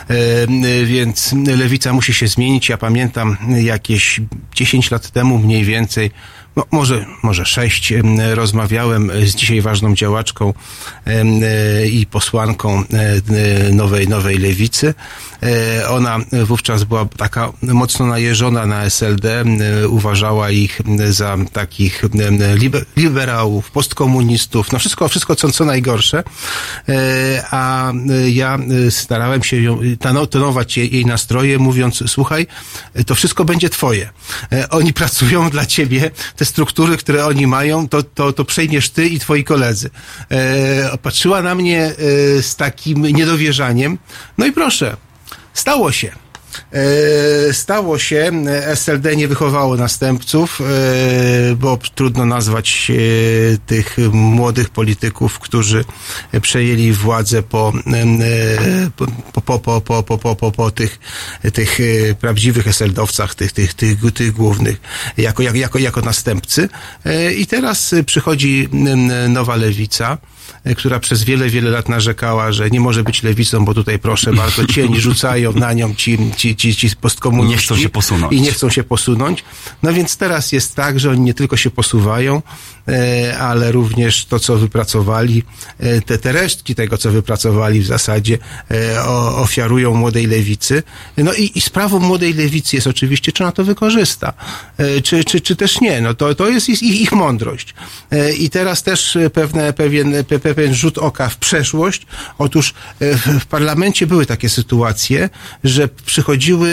E, 0.09 0.87
Więc 0.87 1.35
lewica 1.57 1.93
musi 1.93 2.15
się 2.15 2.27
zmienić. 2.29 2.69
Ja 2.69 2.79
pamiętam 2.79 3.37
jakieś 3.63 4.21
10 4.55 4.91
lat 4.91 5.11
temu 5.11 5.39
mniej 5.39 5.65
więcej, 5.65 6.11
no 6.57 6.65
może, 6.71 7.07
może 7.23 7.47
6, 7.47 7.93
rozmawiałem 8.35 9.11
z 9.27 9.35
dzisiaj 9.35 9.61
ważną 9.61 9.95
działaczką 9.95 10.55
e, 11.07 11.87
i 11.87 12.07
posłanką 12.07 12.79
e, 12.79 12.85
e, 13.69 13.73
nowej, 13.73 14.09
nowej 14.09 14.39
lewicy. 14.39 14.95
Ona 15.89 16.19
wówczas 16.47 16.85
była 16.85 17.07
taka 17.17 17.53
mocno 17.63 18.07
najeżona 18.07 18.67
na 18.67 18.83
SLD, 18.83 19.45
uważała 19.89 20.51
ich 20.51 20.81
za 21.11 21.37
takich 21.53 22.03
liberałów, 22.97 23.71
postkomunistów, 23.71 24.73
no 24.73 24.79
wszystko, 24.79 25.09
wszystko 25.09 25.37
co, 25.37 25.53
co 25.53 25.65
najgorsze. 25.65 26.23
A 27.51 27.93
ja 28.27 28.59
starałem 28.91 29.43
się 29.43 29.61
ją, 29.61 29.81
tonować 30.31 30.77
jej, 30.77 30.95
jej 30.95 31.07
nastroje, 31.07 31.59
mówiąc, 31.59 32.03
słuchaj, 32.07 32.47
to 33.07 33.15
wszystko 33.15 33.45
będzie 33.45 33.71
twoje. 33.71 34.11
Oni 34.71 34.93
pracują 34.93 35.51
dla 35.51 35.67
ciebie, 35.67 36.11
te 36.45 36.49
struktury, 36.49 36.97
które 36.97 37.27
oni 37.27 37.47
mają, 37.47 37.89
to, 37.89 38.03
to, 38.03 38.33
to 38.33 38.45
przejmiesz 38.45 38.91
ty 38.91 39.09
i 39.09 39.19
twoi 39.19 39.45
koledzy. 39.45 39.91
E, 40.31 40.99
Patrzyła 40.99 41.43
na 41.43 41.55
mnie 41.55 41.83
e, 41.83 41.93
z 42.43 42.57
takim 42.57 43.03
niedowierzaniem. 43.03 43.99
No 44.39 44.47
i 44.47 44.53
proszę, 44.53 44.97
stało 45.55 45.93
się. 45.93 46.24
E, 46.73 47.53
stało 47.53 47.99
się, 47.99 48.33
e, 48.47 48.67
SLD 48.69 49.17
nie 49.17 49.29
wychowało 49.29 49.77
następców, 49.77 50.61
e, 50.61 50.65
bo 51.57 51.79
trudno 51.95 52.27
nazwać 52.27 52.93
tych 53.67 53.97
młodych 54.13 54.71
polityków, 54.71 55.39
którzy 55.39 55.85
przejęli 56.43 56.93
władzę 56.93 57.43
po, 57.43 57.73
po, 59.33 59.43
po, 59.43 59.81
po, 59.81 60.03
po, 60.03 60.19
po, 60.19 60.37
po, 60.37 60.53
po 60.53 60.71
tych, 60.71 60.99
tych 61.53 61.79
prawdziwych 62.21 62.69
SLD-owcach, 62.69 63.35
tych, 63.35 63.53
tych, 63.53 63.75
tych, 63.75 64.13
tych 64.15 64.33
głównych, 64.33 64.81
jako, 65.17 65.43
jako, 65.43 65.79
jako 65.79 66.01
następcy. 66.01 66.69
I 67.37 67.47
teraz 67.47 67.95
przychodzi 68.07 68.69
nowa 69.29 69.57
lewica 69.57 70.19
która 70.77 71.01
przez 71.01 71.25
wiele, 71.25 71.49
wiele 71.49 71.71
lat 71.71 71.89
narzekała, 71.89 72.53
że 72.53 72.71
nie 72.71 72.81
może 72.81 73.03
być 73.03 73.23
lewicą, 73.23 73.65
bo 73.65 73.75
tutaj 73.75 73.99
proszę 73.99 74.33
bardzo, 74.33 74.67
cień 74.75 74.97
rzucają 74.97 75.53
na 75.53 75.73
nią 75.73 75.95
ci, 75.95 76.19
ci, 76.37 76.57
ci, 76.57 76.77
ci 76.77 76.91
postkomuniści. 77.01 77.55
Nie 77.55 77.77
chcą 77.77 77.77
się 77.77 77.89
posunąć. 77.89 78.33
I 78.33 78.41
nie 78.41 78.53
chcą 78.53 78.71
się 78.71 78.85
posunąć. 78.85 79.45
No 79.83 79.93
więc 79.93 80.17
teraz 80.17 80.53
jest 80.53 80.75
tak, 80.75 81.01
że 81.01 81.11
oni 81.11 81.21
nie 81.21 81.35
tylko 81.35 81.57
się 81.57 81.71
posuwają, 81.71 82.43
e, 82.89 83.39
ale 83.39 83.73
również 83.73 84.25
to, 84.25 84.39
co 84.39 84.57
wypracowali, 84.57 85.43
e, 85.79 86.01
te, 86.01 86.19
te 86.19 86.33
resztki 86.33 86.75
tego, 86.75 86.99
co 86.99 87.11
wypracowali 87.11 87.81
w 87.81 87.87
zasadzie 87.87 88.39
e, 88.71 89.05
ofiarują 89.37 89.95
młodej 89.95 90.27
lewicy. 90.27 90.83
No 91.17 91.33
i, 91.33 91.53
i 91.55 91.61
sprawą 91.61 91.99
młodej 91.99 92.35
lewicy 92.35 92.77
jest 92.77 92.87
oczywiście, 92.87 93.33
czy 93.33 93.45
ona 93.45 93.53
to 93.53 93.65
wykorzysta, 93.65 94.33
czy, 95.03 95.25
czy, 95.25 95.41
czy 95.41 95.57
też 95.57 95.81
nie. 95.81 96.01
No 96.01 96.15
to, 96.15 96.35
to 96.35 96.49
jest 96.49 96.69
ich, 96.69 96.83
ich 96.83 97.13
mądrość. 97.13 97.75
I 98.39 98.51
teraz 98.51 98.83
też 98.83 99.19
pewne, 99.33 99.73
pewien, 99.73 100.25
pe, 100.25 100.54
pewien 100.55 100.75
rzut 100.75 100.99
oka 100.99 101.29
w 101.29 101.37
przeszłość. 101.37 102.07
Otóż 102.39 102.75
e, 103.01 103.41
w, 103.41 103.47
parlamencie 103.47 104.07
były 104.07 104.27
takie 104.27 104.49
sytuacje, 104.49 105.31
że 105.65 105.89
przychodziły 105.89 106.71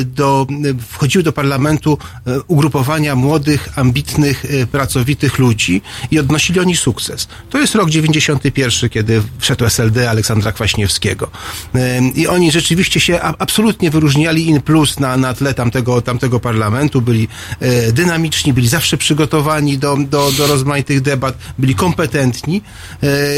e, 0.00 0.04
do, 0.04 0.46
wchodziły 0.88 1.24
do 1.24 1.32
parlamentu 1.32 1.98
e, 2.26 2.40
ugrupowania 2.40 3.16
młodych, 3.16 3.78
ambitnych, 3.78 4.44
pracowitych 4.72 5.38
ludzi 5.38 5.82
i 6.10 6.18
odnosili 6.18 6.60
oni 6.60 6.76
sukces. 6.76 7.28
To 7.50 7.58
jest 7.58 7.74
rok 7.74 7.90
91, 7.90 8.90
kiedy 8.90 9.22
wszedł 9.38 9.64
SLD 9.64 10.10
Aleksandra 10.10 10.52
Kwaśniewskiego. 10.52 11.30
I 12.14 12.26
oni 12.26 12.52
rzeczywiście 12.52 13.00
się 13.00 13.20
absolutnie 13.20 13.90
wyróżniali 13.90 14.48
in 14.48 14.60
plus 14.62 15.00
na, 15.00 15.16
na 15.16 15.34
tle 15.34 15.54
tamtego, 15.54 16.02
tamtego 16.02 16.40
parlamentu, 16.40 17.02
byli 17.02 17.28
dynamiczni, 17.92 18.52
byli 18.52 18.68
zawsze 18.68 18.96
przygotowani 18.96 19.78
do, 19.78 19.96
do, 19.96 20.32
do 20.32 20.46
rozmaitych 20.46 21.00
debat, 21.00 21.38
byli 21.58 21.74
kompetentni 21.74 22.62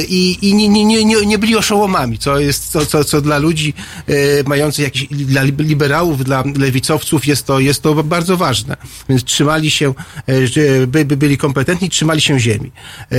i, 0.09 0.39
i 0.43 0.55
nie, 0.55 0.69
nie, 0.69 1.05
nie, 1.05 1.27
nie, 1.27 1.39
byli 1.39 1.57
oszołomami, 1.57 2.19
co 2.19 2.39
jest, 2.39 2.69
co, 2.71 2.87
co, 2.87 3.05
co 3.05 3.21
dla 3.21 3.39
ludzi 3.39 3.75
e, 4.07 4.13
mających 4.47 4.85
jakiś, 4.85 5.07
dla 5.11 5.43
lib- 5.45 5.65
liberałów, 5.65 6.25
dla 6.25 6.45
lewicowców 6.59 7.27
jest 7.27 7.47
to, 7.47 7.61
jest 7.61 7.83
to 7.83 8.05
bardzo 8.05 8.37
ważne. 8.37 8.77
Więc 9.09 9.25
trzymali 9.25 9.71
się, 9.71 9.95
e, 10.27 10.87
by, 10.87 11.05
by 11.05 11.17
byli 11.17 11.39
kompetentni, 11.39 11.91
trzymali 11.91 12.21
się 12.21 12.41
ziemi. 12.41 12.73
E, 13.13 13.17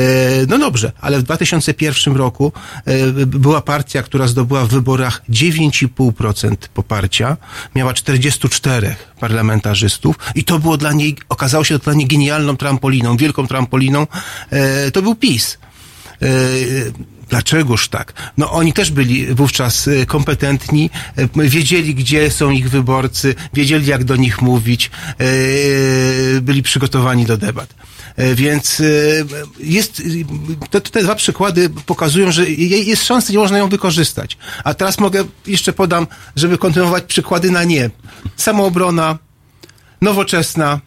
No 0.48 0.58
dobrze, 0.58 0.92
ale 1.02 1.20
w 1.20 1.24
2001 1.24 2.16
roku 2.16 2.52
e, 2.86 3.26
była 3.26 3.62
partia, 3.62 4.04
która 4.04 4.28
zdobyła 4.28 4.66
w 4.66 4.70
wyborach 4.70 5.22
9,5% 5.30 6.56
poparcia, 6.74 7.38
miała 7.76 7.94
44 7.94 8.96
parlamentarzystów 9.20 10.16
i 10.36 10.44
to 10.44 10.60
było 10.60 10.78
dla 10.78 10.92
niej, 10.94 11.16
okazało 11.30 11.64
się 11.64 11.80
to 11.80 11.84
dla 11.84 11.94
niej 11.94 12.08
genialną 12.08 12.58
trampoliną, 12.58 13.18
wielką 13.18 13.48
trampoliną. 13.48 14.08
E, 14.50 14.92
To 14.92 15.02
był 15.02 15.16
PiS. 15.16 15.58
E, 16.22 16.28
Dlaczegoż 17.30 17.88
tak? 17.90 18.14
No 18.38 18.52
oni 18.52 18.74
też 18.74 18.92
byli 18.92 19.26
wówczas 19.36 19.88
e, 19.88 20.06
kompetentni, 20.06 20.90
e, 21.16 21.28
wiedzieli 21.50 21.96
gdzie 21.96 22.32
są 22.32 22.52
ich 22.52 22.70
wyborcy, 22.70 23.36
wiedzieli 23.54 23.86
jak 23.86 24.04
do 24.04 24.16
nich 24.16 24.42
mówić, 24.42 24.92
byli 26.42 26.64
przygotowani 26.64 27.26
do 27.26 27.38
debat. 27.38 27.74
Więc 28.36 28.82
jest, 29.60 30.02
te, 30.70 30.82
te 30.82 31.04
dwa 31.04 31.16
przykłady 31.16 31.70
pokazują, 31.86 32.32
że 32.32 32.50
je- 32.50 32.84
jest 32.84 33.04
szansa, 33.06 33.34
nie 33.34 33.40
można 33.40 33.58
ją 33.58 33.70
wykorzystać. 33.70 34.38
A 34.64 34.74
teraz 34.74 35.00
mogę, 35.00 35.24
jeszcze 35.48 35.74
podam, 35.74 36.08
żeby 36.36 36.58
kontynuować 36.58 37.04
przykłady 37.04 37.52
na 37.52 37.64
nie. 37.64 37.90
Samoobrona, 38.38 39.18
nowoczesna, 40.02 40.80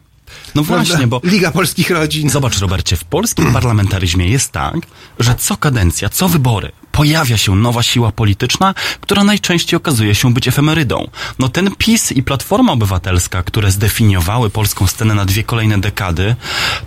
No 0.54 0.62
właśnie, 0.62 1.06
bo 1.06 1.20
Liga 1.24 1.50
Polskich 1.50 1.90
Rodzin. 1.90 2.30
Zobacz, 2.30 2.58
Robercie, 2.58 2.96
w 2.96 3.04
polskim 3.04 3.52
parlamentaryzmie 3.52 4.28
jest 4.28 4.52
tak, 4.52 4.76
że 5.18 5.34
co 5.34 5.56
kadencja, 5.56 6.08
co 6.08 6.28
wybory 6.28 6.72
pojawia 6.96 7.36
się 7.36 7.56
nowa 7.56 7.82
siła 7.82 8.12
polityczna, 8.12 8.74
która 9.00 9.24
najczęściej 9.24 9.76
okazuje 9.76 10.14
się 10.14 10.34
być 10.34 10.48
efemerydą. 10.48 11.10
No 11.38 11.48
ten 11.48 11.70
PiS 11.78 12.12
i 12.12 12.22
Platforma 12.22 12.72
Obywatelska, 12.72 13.42
które 13.42 13.70
zdefiniowały 13.70 14.50
polską 14.50 14.86
scenę 14.86 15.14
na 15.14 15.24
dwie 15.24 15.44
kolejne 15.44 15.80
dekady, 15.80 16.36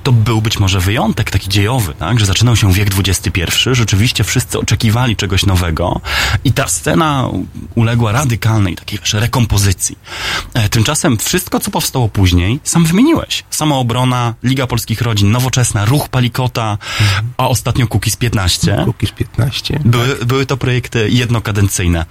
to 0.04 0.12
był 0.12 0.42
być 0.42 0.60
może 0.60 0.80
wyjątek 0.80 1.32
taki 1.32 1.50
dziejowy, 1.50 1.94
tak? 1.94 2.20
że 2.20 2.26
zaczynał 2.26 2.56
się 2.56 2.74
wiek 2.74 2.90
XXI, 2.98 3.42
rzeczywiście 3.72 4.24
wszyscy 4.24 4.60
oczekiwali 4.60 5.16
czegoś 5.16 5.46
nowego 5.46 6.02
i 6.44 6.54
ta 6.54 6.68
scena 6.68 7.30
uległa 7.76 8.12
radykalnej 8.12 8.76
takiej 8.76 9.00
wiesz, 9.00 9.14
rekompozycji. 9.14 9.98
E, 10.54 10.70
Tymczasem 10.70 11.18
wszystko, 11.18 11.60
co 11.60 11.72
powstało 11.72 12.10
później, 12.10 12.60
sam 12.64 12.86
wymieniłeś. 12.86 13.44
Samoobrona, 13.50 14.34
Liga 14.44 14.68
Polskich 14.68 15.02
Rodzin, 15.02 15.32
Nowoczesna, 15.32 15.86
Ruch 15.86 16.10
Palikota, 16.10 16.78
a 17.38 17.48
ostatnio 17.48 17.88
Kukiz 17.88 18.16
15. 18.16 18.82
Kukiz 18.86 19.12
15. 19.12 19.80
Były, 20.06 20.26
były 20.26 20.46
to 20.46 20.58
projekty 20.58 21.10
jednokadencyjne. 21.10 22.06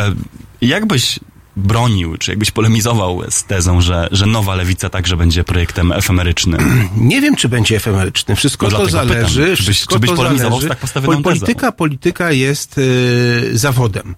E, 0.00 0.14
Jak 0.60 0.86
byś 0.86 1.18
bronił, 1.56 2.16
czy 2.18 2.30
jakbyś 2.30 2.50
polemizował 2.50 3.22
z 3.30 3.44
tezą, 3.44 3.80
że, 3.80 4.08
że 4.12 4.26
nowa 4.26 4.54
lewica 4.54 4.88
także 4.90 5.16
będzie 5.16 5.44
projektem 5.44 5.92
efemerycznym? 5.92 6.88
Nie 6.96 7.20
wiem, 7.20 7.36
czy 7.36 7.48
będzie 7.48 7.76
efemeryczny. 7.76 8.36
Wszystko 8.36 8.68
No 8.68 8.78
to 8.78 8.86
zależy. 8.86 9.14
pytam, 9.14 9.30
czy 9.32 9.40
byś- 9.46 9.58
wszystko 9.60 9.94
czy 9.94 10.00
byś 10.00 10.10
polemizował 10.10 10.50
zależy. 10.50 10.66
z 10.66 10.68
tak 10.68 10.78
postawioną 10.78 11.14
Pol- 11.14 11.22
polityka, 11.22 11.72
polityka 11.72 12.32
jest 12.32 12.76
e, 12.78 13.58
zawodem. 13.58 14.14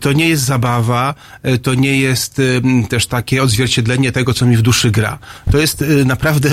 To 0.00 0.12
nie 0.12 0.28
jest 0.28 0.44
zabawa, 0.44 1.14
e, 1.42 1.58
to 1.58 1.74
nie 1.74 2.00
jest 2.00 2.40
też 2.88 3.06
takie 3.06 3.42
odzwierciedlenie 3.42 4.12
tego, 4.12 4.34
co 4.34 4.46
mi 4.46 4.56
w 4.56 4.62
duszy 4.62 4.90
gra. 4.90 5.18
To 5.52 5.58
jest 5.58 5.82
e, 5.82 5.86
naprawdę 6.04 6.50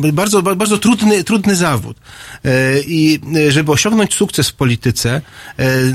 e, 0.00 0.12
bardzo, 0.12 0.42
ba- 0.42 0.54
bardzo 0.54 0.78
trudny, 0.78 1.24
trudny 1.24 1.56
zawód. 1.56 1.96
I 2.86 3.20
żeby 3.48 3.72
osiągnąć 3.72 4.14
sukces 4.14 4.48
w 4.48 4.54
polityce, 4.54 5.20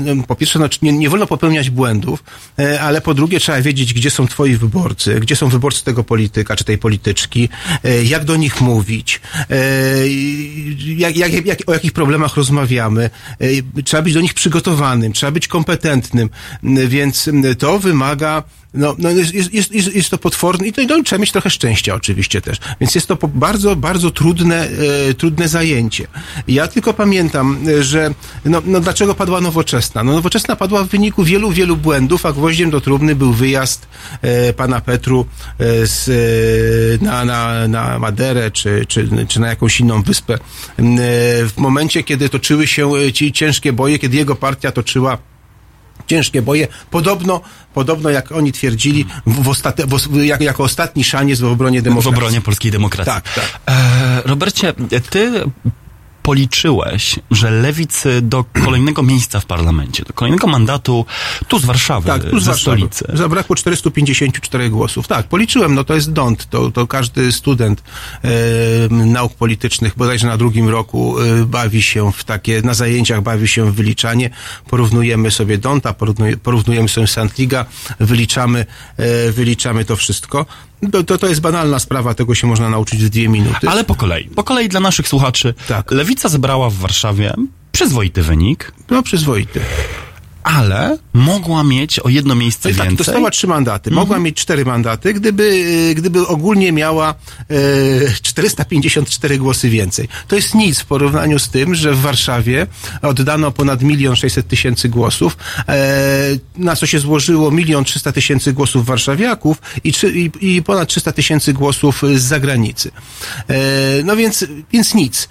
no, 0.00 0.22
po 0.22 0.36
pierwsze, 0.36 0.58
no, 0.58 0.68
nie, 0.82 0.92
nie 0.92 1.10
wolno 1.10 1.26
popełniać 1.26 1.70
błędów, 1.70 2.24
ale 2.80 3.00
po 3.00 3.14
drugie 3.14 3.40
trzeba 3.40 3.62
wiedzieć, 3.62 3.94
gdzie 3.94 4.10
są 4.10 4.26
twoi 4.26 4.56
wyborcy, 4.56 5.20
gdzie 5.20 5.36
są 5.36 5.48
wyborcy 5.48 5.84
tego 5.84 6.04
polityka 6.04 6.56
czy 6.56 6.64
tej 6.64 6.78
polityczki, 6.78 7.48
jak 8.04 8.24
do 8.24 8.36
nich 8.36 8.60
mówić, 8.60 9.20
jak, 10.96 11.16
jak, 11.16 11.46
jak, 11.46 11.58
o 11.66 11.72
jakich 11.72 11.92
problemach 11.92 12.36
rozmawiamy. 12.36 13.10
Trzeba 13.84 14.02
być 14.02 14.14
do 14.14 14.20
nich 14.20 14.34
przygotowanym, 14.34 15.12
trzeba 15.12 15.32
być 15.32 15.48
kompetentnym, 15.48 16.09
m, 16.14 16.28
więc 16.88 17.28
m, 17.28 17.42
to 17.58 17.78
wymaga 17.78 18.42
no, 18.74 18.94
no 18.98 19.10
jest, 19.10 19.34
jest, 19.34 19.52
jest, 19.52 19.94
jest, 19.94 20.10
to 20.10 20.18
potworne 20.18 20.66
i 20.66 20.72
to, 20.72 20.82
no, 20.88 21.02
trzeba 21.02 21.20
mieć 21.20 21.32
trochę 21.32 21.50
szczęścia 21.50 21.94
oczywiście 21.94 22.40
też. 22.40 22.58
Więc 22.80 22.94
jest 22.94 23.06
to 23.06 23.16
bardzo, 23.28 23.76
bardzo 23.76 24.10
trudne, 24.10 24.68
e, 25.08 25.14
trudne 25.14 25.48
zajęcie. 25.48 26.06
Ja 26.48 26.68
tylko 26.68 26.94
pamiętam, 26.94 27.58
że 27.80 28.14
no, 28.44 28.62
no 28.66 28.80
dlaczego 28.80 29.14
padła 29.14 29.40
nowoczesna? 29.40 30.04
No 30.04 30.12
nowoczesna 30.12 30.56
padła 30.56 30.84
w 30.84 30.88
wyniku 30.88 31.24
wielu, 31.24 31.50
wielu 31.50 31.76
błędów, 31.76 32.26
a 32.26 32.32
gwoździem 32.32 32.70
do 32.70 32.80
trumny 32.80 33.14
był 33.14 33.32
wyjazd 33.32 33.88
e, 34.22 34.52
pana 34.52 34.80
Petru 34.80 35.26
e, 35.58 35.86
z, 35.86 36.08
e, 37.00 37.04
na, 37.04 37.24
na, 37.24 37.68
na 37.68 37.98
Maderę 37.98 38.50
czy, 38.50 38.86
czy, 38.88 39.08
czy 39.28 39.40
na 39.40 39.48
jakąś 39.48 39.80
inną 39.80 40.02
wyspę. 40.02 40.34
E, 40.34 40.38
w 40.78 41.52
momencie, 41.56 42.02
kiedy 42.02 42.28
toczyły 42.28 42.66
się 42.66 42.92
e, 42.94 43.12
ci 43.12 43.32
ciężkie 43.32 43.72
boje, 43.72 43.98
kiedy 43.98 44.16
jego 44.16 44.36
partia 44.36 44.72
toczyła 44.72 45.18
ciężkie 46.10 46.42
boje. 46.42 46.68
Podobno, 46.90 47.40
podobno 47.74 48.10
jak 48.10 48.32
oni 48.32 48.52
twierdzili, 48.52 49.06
w, 49.26 49.42
w 49.42 49.48
ostate, 49.48 49.86
w, 49.86 50.22
jak, 50.24 50.40
jako 50.40 50.62
ostatni 50.62 51.04
szaniec 51.04 51.40
w 51.40 51.44
obronie 51.44 51.80
W 51.80 51.84
demokracji. 51.84 52.16
obronie 52.16 52.40
polskiej 52.40 52.70
demokracji. 52.72 53.12
Tak, 53.14 53.34
tak. 53.34 53.60
E, 53.66 54.22
Robercie, 54.24 54.72
ty 55.10 55.44
policzyłeś, 56.30 57.18
że 57.30 57.50
lewicy 57.50 58.22
do 58.22 58.44
kolejnego 58.64 59.02
miejsca 59.02 59.40
w 59.40 59.46
parlamencie, 59.46 60.04
do 60.04 60.12
kolejnego 60.12 60.46
mandatu 60.46 61.06
tu 61.48 61.58
z 61.58 61.64
Warszawy, 61.64 62.06
Tak, 62.06 62.24
tu 62.24 62.40
z 62.40 62.44
ze 62.44 62.50
Warszawy. 62.50 62.76
stolicy. 62.76 63.04
Zabrakło 63.14 63.56
454 63.56 64.70
głosów. 64.70 65.08
Tak, 65.08 65.26
policzyłem, 65.26 65.74
no 65.74 65.84
to 65.84 65.94
jest 65.94 66.12
dąd. 66.12 66.48
To, 66.50 66.70
to 66.70 66.86
każdy 66.86 67.32
student 67.32 67.82
nauk 68.90 69.34
politycznych, 69.34 69.92
bodajże 69.96 70.26
na 70.26 70.36
drugim 70.36 70.68
roku, 70.68 71.20
e, 71.20 71.44
bawi 71.46 71.82
się 71.82 72.12
w 72.12 72.24
takie, 72.24 72.62
na 72.62 72.74
zajęciach 72.74 73.22
bawi 73.22 73.48
się 73.48 73.70
w 73.70 73.74
wyliczanie. 73.74 74.30
Porównujemy 74.70 75.30
sobie 75.30 75.58
dąta, 75.58 75.92
porównuje, 75.92 76.36
porównujemy 76.36 76.88
sobie 76.88 77.06
Santliga, 77.06 77.64
wyliczamy, 78.00 78.66
e, 78.96 79.32
wyliczamy 79.32 79.84
to 79.84 79.96
wszystko. 79.96 80.46
To, 80.92 81.04
to, 81.04 81.18
to 81.18 81.26
jest 81.26 81.40
banalna 81.40 81.78
sprawa, 81.78 82.14
tego 82.14 82.34
się 82.34 82.46
można 82.46 82.70
nauczyć 82.70 83.04
w 83.04 83.08
dwie 83.08 83.28
minuty. 83.28 83.68
Ale 83.68 83.84
po 83.84 83.94
kolei. 83.94 84.24
Po 84.24 84.44
kolei 84.44 84.68
dla 84.68 84.80
naszych 84.80 85.08
słuchaczy. 85.08 85.54
Tak. 85.68 85.90
Lewica 85.90 86.28
zebrała 86.28 86.70
w 86.70 86.74
Warszawie 86.74 87.34
przyzwoity 87.72 88.22
wynik, 88.22 88.72
No, 88.90 89.02
przyzwoity. 89.02 89.60
Ale 90.50 90.98
mogła 91.12 91.64
mieć 91.64 91.98
o 91.98 92.08
jedno 92.08 92.34
miejsce 92.34 92.68
tak, 92.68 92.76
więcej. 92.76 92.96
dostała 92.96 93.30
trzy 93.30 93.46
mandaty. 93.46 93.90
Mogła 93.90 94.18
mieć 94.18 94.36
cztery 94.36 94.64
mandaty, 94.64 95.14
gdyby, 95.14 95.64
e, 95.90 95.94
gdyby 95.94 96.26
ogólnie 96.26 96.72
miała 96.72 97.14
e, 97.50 97.54
454 98.22 99.38
głosy 99.38 99.68
więcej. 99.68 100.08
To 100.28 100.36
jest 100.36 100.54
nic 100.54 100.80
w 100.80 100.84
porównaniu 100.84 101.38
z 101.38 101.48
tym, 101.48 101.74
że 101.74 101.92
w 101.92 102.00
Warszawie 102.00 102.66
oddano 103.02 103.50
ponad 103.50 103.82
milion 103.82 104.16
sześćset 104.16 104.48
tysięcy 104.48 104.88
głosów, 104.88 105.36
e, 105.68 106.38
na 106.56 106.76
co 106.76 106.86
się 106.86 106.98
złożyło 106.98 107.50
milion 107.50 107.84
trzysta 107.84 108.12
tysięcy 108.12 108.52
głosów 108.52 108.86
warszawiaków 108.86 109.62
i, 109.84 109.92
i, 110.14 110.54
i 110.56 110.62
ponad 110.62 110.88
300 110.88 111.12
tysięcy 111.12 111.52
głosów 111.52 112.02
z 112.14 112.22
zagranicy. 112.22 112.90
E, 113.48 113.54
no 114.04 114.16
więc, 114.16 114.44
więc 114.72 114.94
nic. 114.94 115.28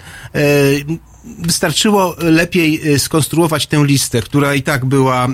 Wystarczyło 1.24 2.16
lepiej 2.18 2.94
e, 2.94 3.00
skonstruować 3.00 3.68
tę 3.68 3.84
listę, 3.86 4.22
która 4.22 4.56
i 4.56 4.64
tak 4.64 4.86
była, 4.86 5.26
e, 5.26 5.30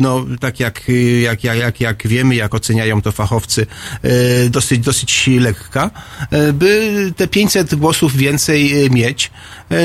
no, 0.00 0.26
tak 0.40 0.60
jak, 0.60 0.82
e, 0.88 0.92
jak, 1.20 1.44
jak, 1.44 1.58
jak, 1.58 1.80
jak 1.80 2.06
wiemy, 2.06 2.34
jak 2.34 2.54
oceniają 2.54 3.02
to 3.02 3.12
fachowcy, 3.12 3.66
dosyć, 4.50 4.78
dosyć 4.78 5.30
lekka, 5.40 5.90
by 6.52 7.12
te 7.16 7.28
500 7.28 7.74
głosów 7.74 8.16
więcej 8.16 8.90
mieć. 8.90 9.30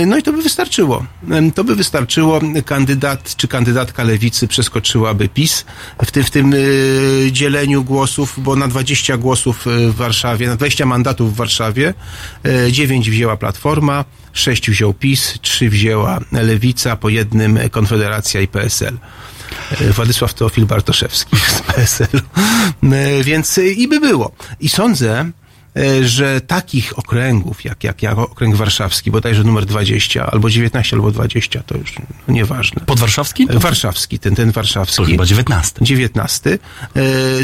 No 0.07 0.17
i 0.17 0.23
to 0.23 0.33
by 0.33 0.41
wystarczyło. 0.41 1.05
To 1.55 1.63
by 1.63 1.75
wystarczyło. 1.75 2.41
Kandydat 2.65 3.35
czy 3.35 3.47
kandydatka 3.47 4.03
lewicy 4.03 4.47
przeskoczyłaby 4.47 5.29
PiS 5.29 5.65
w 6.05 6.11
tym, 6.11 6.23
w 6.23 6.31
tym 6.31 6.55
dzieleniu 7.31 7.83
głosów, 7.83 8.33
bo 8.37 8.55
na 8.55 8.67
20 8.67 9.17
głosów 9.17 9.65
w 9.65 9.95
Warszawie, 9.95 10.47
na 10.47 10.55
20 10.55 10.85
mandatów 10.85 11.33
w 11.33 11.35
Warszawie, 11.35 11.93
9 12.71 13.09
wzięła 13.09 13.37
Platforma, 13.37 14.05
6 14.35 14.69
wziął 14.69 14.93
PiS, 14.93 15.39
3 15.41 15.69
wzięła 15.69 16.19
Lewica, 16.31 16.95
po 16.95 17.09
jednym 17.09 17.59
Konfederacja 17.71 18.41
i 18.41 18.47
PSL. 18.47 18.97
E, 19.71 19.93
Władysław 19.93 20.33
Teofil 20.33 20.65
Bartoszewski 20.65 21.37
z 21.37 21.61
PSL. 21.61 22.21
E, 22.83 23.23
Więc 23.23 23.57
e, 23.57 23.67
i 23.67 23.87
by 23.87 23.99
było. 23.99 24.31
I 24.59 24.69
sądzę, 24.69 25.31
że 26.01 26.41
takich 26.41 26.99
okręgów, 26.99 27.65
jak, 27.65 27.83
jak, 27.83 28.03
jak 28.03 28.17
okręg 28.17 28.55
warszawski, 28.55 29.11
bodajże 29.11 29.43
numer 29.43 29.65
20, 29.65 30.25
albo 30.31 30.49
19, 30.49 30.95
albo 30.95 31.11
20, 31.11 31.63
to 31.63 31.77
już 31.77 31.93
no, 31.99 32.33
nieważne. 32.33 32.81
Podwarszawski? 32.85 33.47
E, 33.49 33.59
Warszawski, 33.59 34.19
ten, 34.19 34.35
ten 34.35 34.51
warszawski. 34.51 34.97
To 34.97 35.05
chyba 35.05 35.25
19. 35.25 35.79
19, 35.81 36.59
e, 36.95 37.01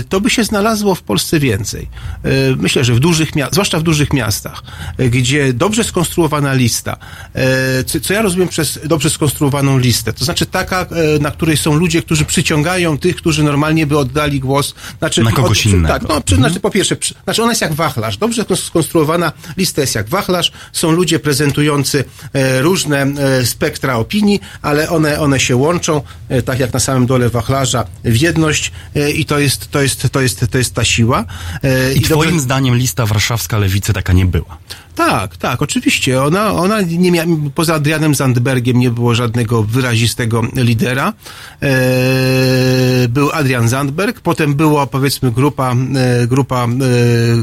to 0.10 0.22
by 0.22 0.30
się 0.30 0.44
znalazło 0.44 0.96
w 0.96 1.02
Polsce 1.02 1.40
więcej. 1.40 1.90
E, 2.24 2.30
Myślę, 2.56 2.84
że 2.84 2.94
w 2.94 3.00
dużych 3.00 3.36
miastach, 3.36 3.54
zwłaszcza 3.54 3.80
w 3.80 3.84
dużych 3.84 4.14
miastach, 4.14 4.64
e, 4.98 5.10
gdzie 5.10 5.54
dobrze 5.54 5.84
skonstruowana 5.84 6.54
lista, 6.54 6.98
e, 7.34 7.84
co, 7.84 8.14
ja 8.14 8.22
rozumiem 8.22 8.48
przez 8.48 8.80
dobrze 8.86 9.10
skonstruowaną 9.10 9.78
listę, 9.78 10.14
to 10.14 10.26
znaczy 10.26 10.46
taka, 10.46 10.82
e, 10.82 11.20
na 11.20 11.32
której 11.32 11.58
są 11.58 11.74
ludzie, 11.74 12.02
którzy 12.02 12.26
przyciągają 12.26 12.98
tych, 12.98 13.16
którzy 13.16 13.44
normalnie 13.44 13.88
by 13.88 13.98
oddali 13.98 14.40
głos. 14.40 14.74
Znaczy, 15.00 15.24
Na 15.24 15.32
kogoś 15.32 15.66
innego. 15.66 15.88
Tak, 15.88 16.10
no, 16.10 16.22
przy, 16.22 16.36
znaczy 16.36 16.60
po 16.60 16.70
pierwsze, 16.70 16.96
znaczy 17.24 17.44
ona 17.44 17.52
jest 17.52 17.62
jak 17.62 17.74
wachlarz. 17.74 18.18
Dobrze 18.22 18.46
skonstruowana 18.56 19.32
lista 19.58 19.82
jest 19.82 19.96
jak 19.96 20.10
wachlarz. 20.10 20.52
Są 20.74 20.92
ludzie 20.92 21.20
prezentujący 21.20 22.04
e, 22.34 22.62
różne 22.62 23.02
e, 23.02 23.46
spektra 23.46 23.96
opinii, 23.96 24.40
ale 24.62 24.90
one, 24.90 25.20
one 25.20 25.40
się 25.40 25.56
łączą, 25.56 26.02
e, 26.30 26.42
tak 26.42 26.60
jak 26.60 26.74
na 26.74 26.80
samym 26.80 27.06
dole 27.06 27.30
wachlarza, 27.30 27.86
w 28.04 28.18
jedność 28.22 28.72
i 29.16 29.26
to 29.26 29.40
jest, 29.40 29.72
to 29.72 29.82
jest, 29.82 30.10
to 30.12 30.22
jest, 30.22 30.46
to 30.52 30.58
jest 30.58 30.74
ta 30.74 30.84
siła. 30.84 31.26
E, 31.64 31.94
I 31.94 32.02
twoim 32.02 32.30
dobrze- 32.30 32.40
zdaniem 32.40 32.76
lista 32.76 33.06
warszawska 33.06 33.58
lewicy 33.58 33.94
taka 33.94 34.14
nie 34.14 34.26
była. 34.26 34.58
Tak, 35.06 35.38
tak, 35.38 35.62
oczywiście. 35.62 36.24
Ona, 36.24 36.54
ona 36.54 36.82
nie 36.82 37.12
miała, 37.12 37.28
poza 37.56 37.76
Adrianem 37.76 38.16
Zandbergiem 38.16 38.80
nie 38.80 38.92
było 38.92 39.16
żadnego 39.16 39.64
wyrazistego 39.64 40.42
lidera. 40.56 41.14
E, 41.62 43.08
był 43.10 43.32
Adrian 43.32 43.70
Zandberg, 43.70 44.20
potem 44.20 44.54
była 44.54 44.88
powiedzmy 44.88 45.32
grupa, 45.32 45.76
e, 45.96 46.28
grupa 46.28 46.66
e, 46.66 46.68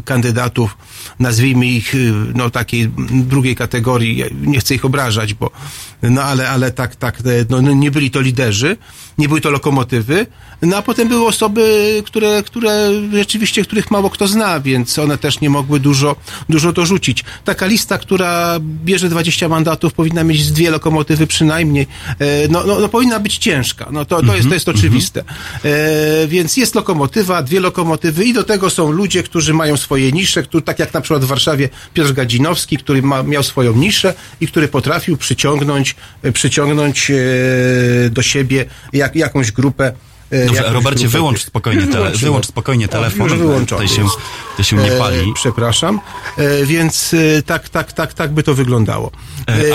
kandydatów, 0.04 0.76
nazwijmy 1.18 1.66
ich 1.66 1.94
e, 1.94 1.98
no 2.34 2.50
takiej 2.50 2.90
drugiej 3.10 3.56
kategorii, 3.56 4.24
nie 4.40 4.58
chcę 4.58 4.74
ich 4.74 4.84
obrażać, 4.84 5.34
bo 5.34 5.50
no 6.02 6.22
ale, 6.22 6.48
ale 6.48 6.70
tak, 6.70 6.96
tak, 6.96 7.20
e, 7.20 7.22
no, 7.50 7.62
no, 7.62 7.72
nie 7.72 7.90
byli 7.90 8.10
to 8.10 8.20
liderzy, 8.20 8.76
nie 9.18 9.28
były 9.28 9.40
to 9.40 9.50
lokomotywy, 9.50 10.26
no 10.62 10.76
a 10.76 10.82
potem 10.82 11.08
były 11.08 11.26
osoby, 11.26 12.02
które, 12.06 12.42
które 12.42 12.90
rzeczywiście, 13.12 13.62
których 13.62 13.90
mało 13.90 14.10
kto 14.10 14.26
zna, 14.26 14.60
więc 14.60 14.98
one 14.98 15.18
też 15.18 15.40
nie 15.40 15.50
mogły 15.50 15.80
dużo, 15.80 16.16
dużo 16.48 16.72
dorzucić. 16.72 17.24
Taka 17.48 17.66
lista, 17.66 17.98
która 17.98 18.58
bierze 18.60 19.08
20 19.08 19.48
mandatów, 19.48 19.94
powinna 19.94 20.24
mieć 20.24 20.44
z 20.44 20.52
dwie 20.52 20.70
lokomotywy 20.70 21.26
przynajmniej, 21.26 21.86
e, 22.18 22.48
no, 22.48 22.64
no, 22.66 22.80
no 22.80 22.88
powinna 22.88 23.20
być 23.20 23.38
ciężka, 23.38 23.88
no 23.92 24.04
to, 24.04 24.22
to, 24.22 24.36
jest, 24.36 24.48
to 24.48 24.54
jest 24.54 24.68
oczywiste. 24.68 25.24
E, 25.64 26.26
więc 26.26 26.56
jest 26.56 26.74
lokomotywa, 26.74 27.42
dwie 27.42 27.60
lokomotywy 27.60 28.24
i 28.24 28.32
do 28.32 28.44
tego 28.44 28.70
są 28.70 28.90
ludzie, 28.90 29.22
którzy 29.22 29.54
mają 29.54 29.76
swoje 29.76 30.12
nisze, 30.12 30.42
którzy, 30.42 30.62
tak 30.62 30.78
jak 30.78 30.94
na 30.94 31.00
przykład 31.00 31.24
w 31.24 31.26
Warszawie 31.26 31.68
Piotr 31.94 32.12
Gadzinowski, 32.12 32.76
który 32.76 33.02
ma, 33.02 33.22
miał 33.22 33.42
swoją 33.42 33.72
niszę 33.72 34.14
i 34.40 34.46
który 34.46 34.68
potrafił 34.68 35.16
przyciągnąć, 35.16 35.96
przyciągnąć 36.32 37.10
e, 37.10 37.14
do 38.10 38.22
siebie 38.22 38.64
jak, 38.92 39.16
jakąś 39.16 39.52
grupę. 39.52 39.92
E, 40.30 40.46
Dobrze, 40.46 40.72
Robercie, 40.72 41.08
wyłącz 41.08 41.44
spokojnie, 41.44 41.86
tele, 41.86 42.10
wyłącz 42.10 42.46
spokojnie 42.46 42.84
O, 42.84 42.88
telefon. 42.88 43.28
Wyłączony 43.28 43.88
się, 43.88 44.06
tutaj 44.50 44.64
się 44.64 44.76
nie 44.76 44.90
pali. 44.90 45.18
E, 45.18 45.34
przepraszam. 45.34 46.00
E, 46.38 46.66
więc 46.66 47.14
tak, 47.46 47.68
tak, 47.68 47.92
tak, 47.92 48.14
tak 48.14 48.32
by 48.32 48.42
to 48.42 48.54
wyglądało. 48.54 49.10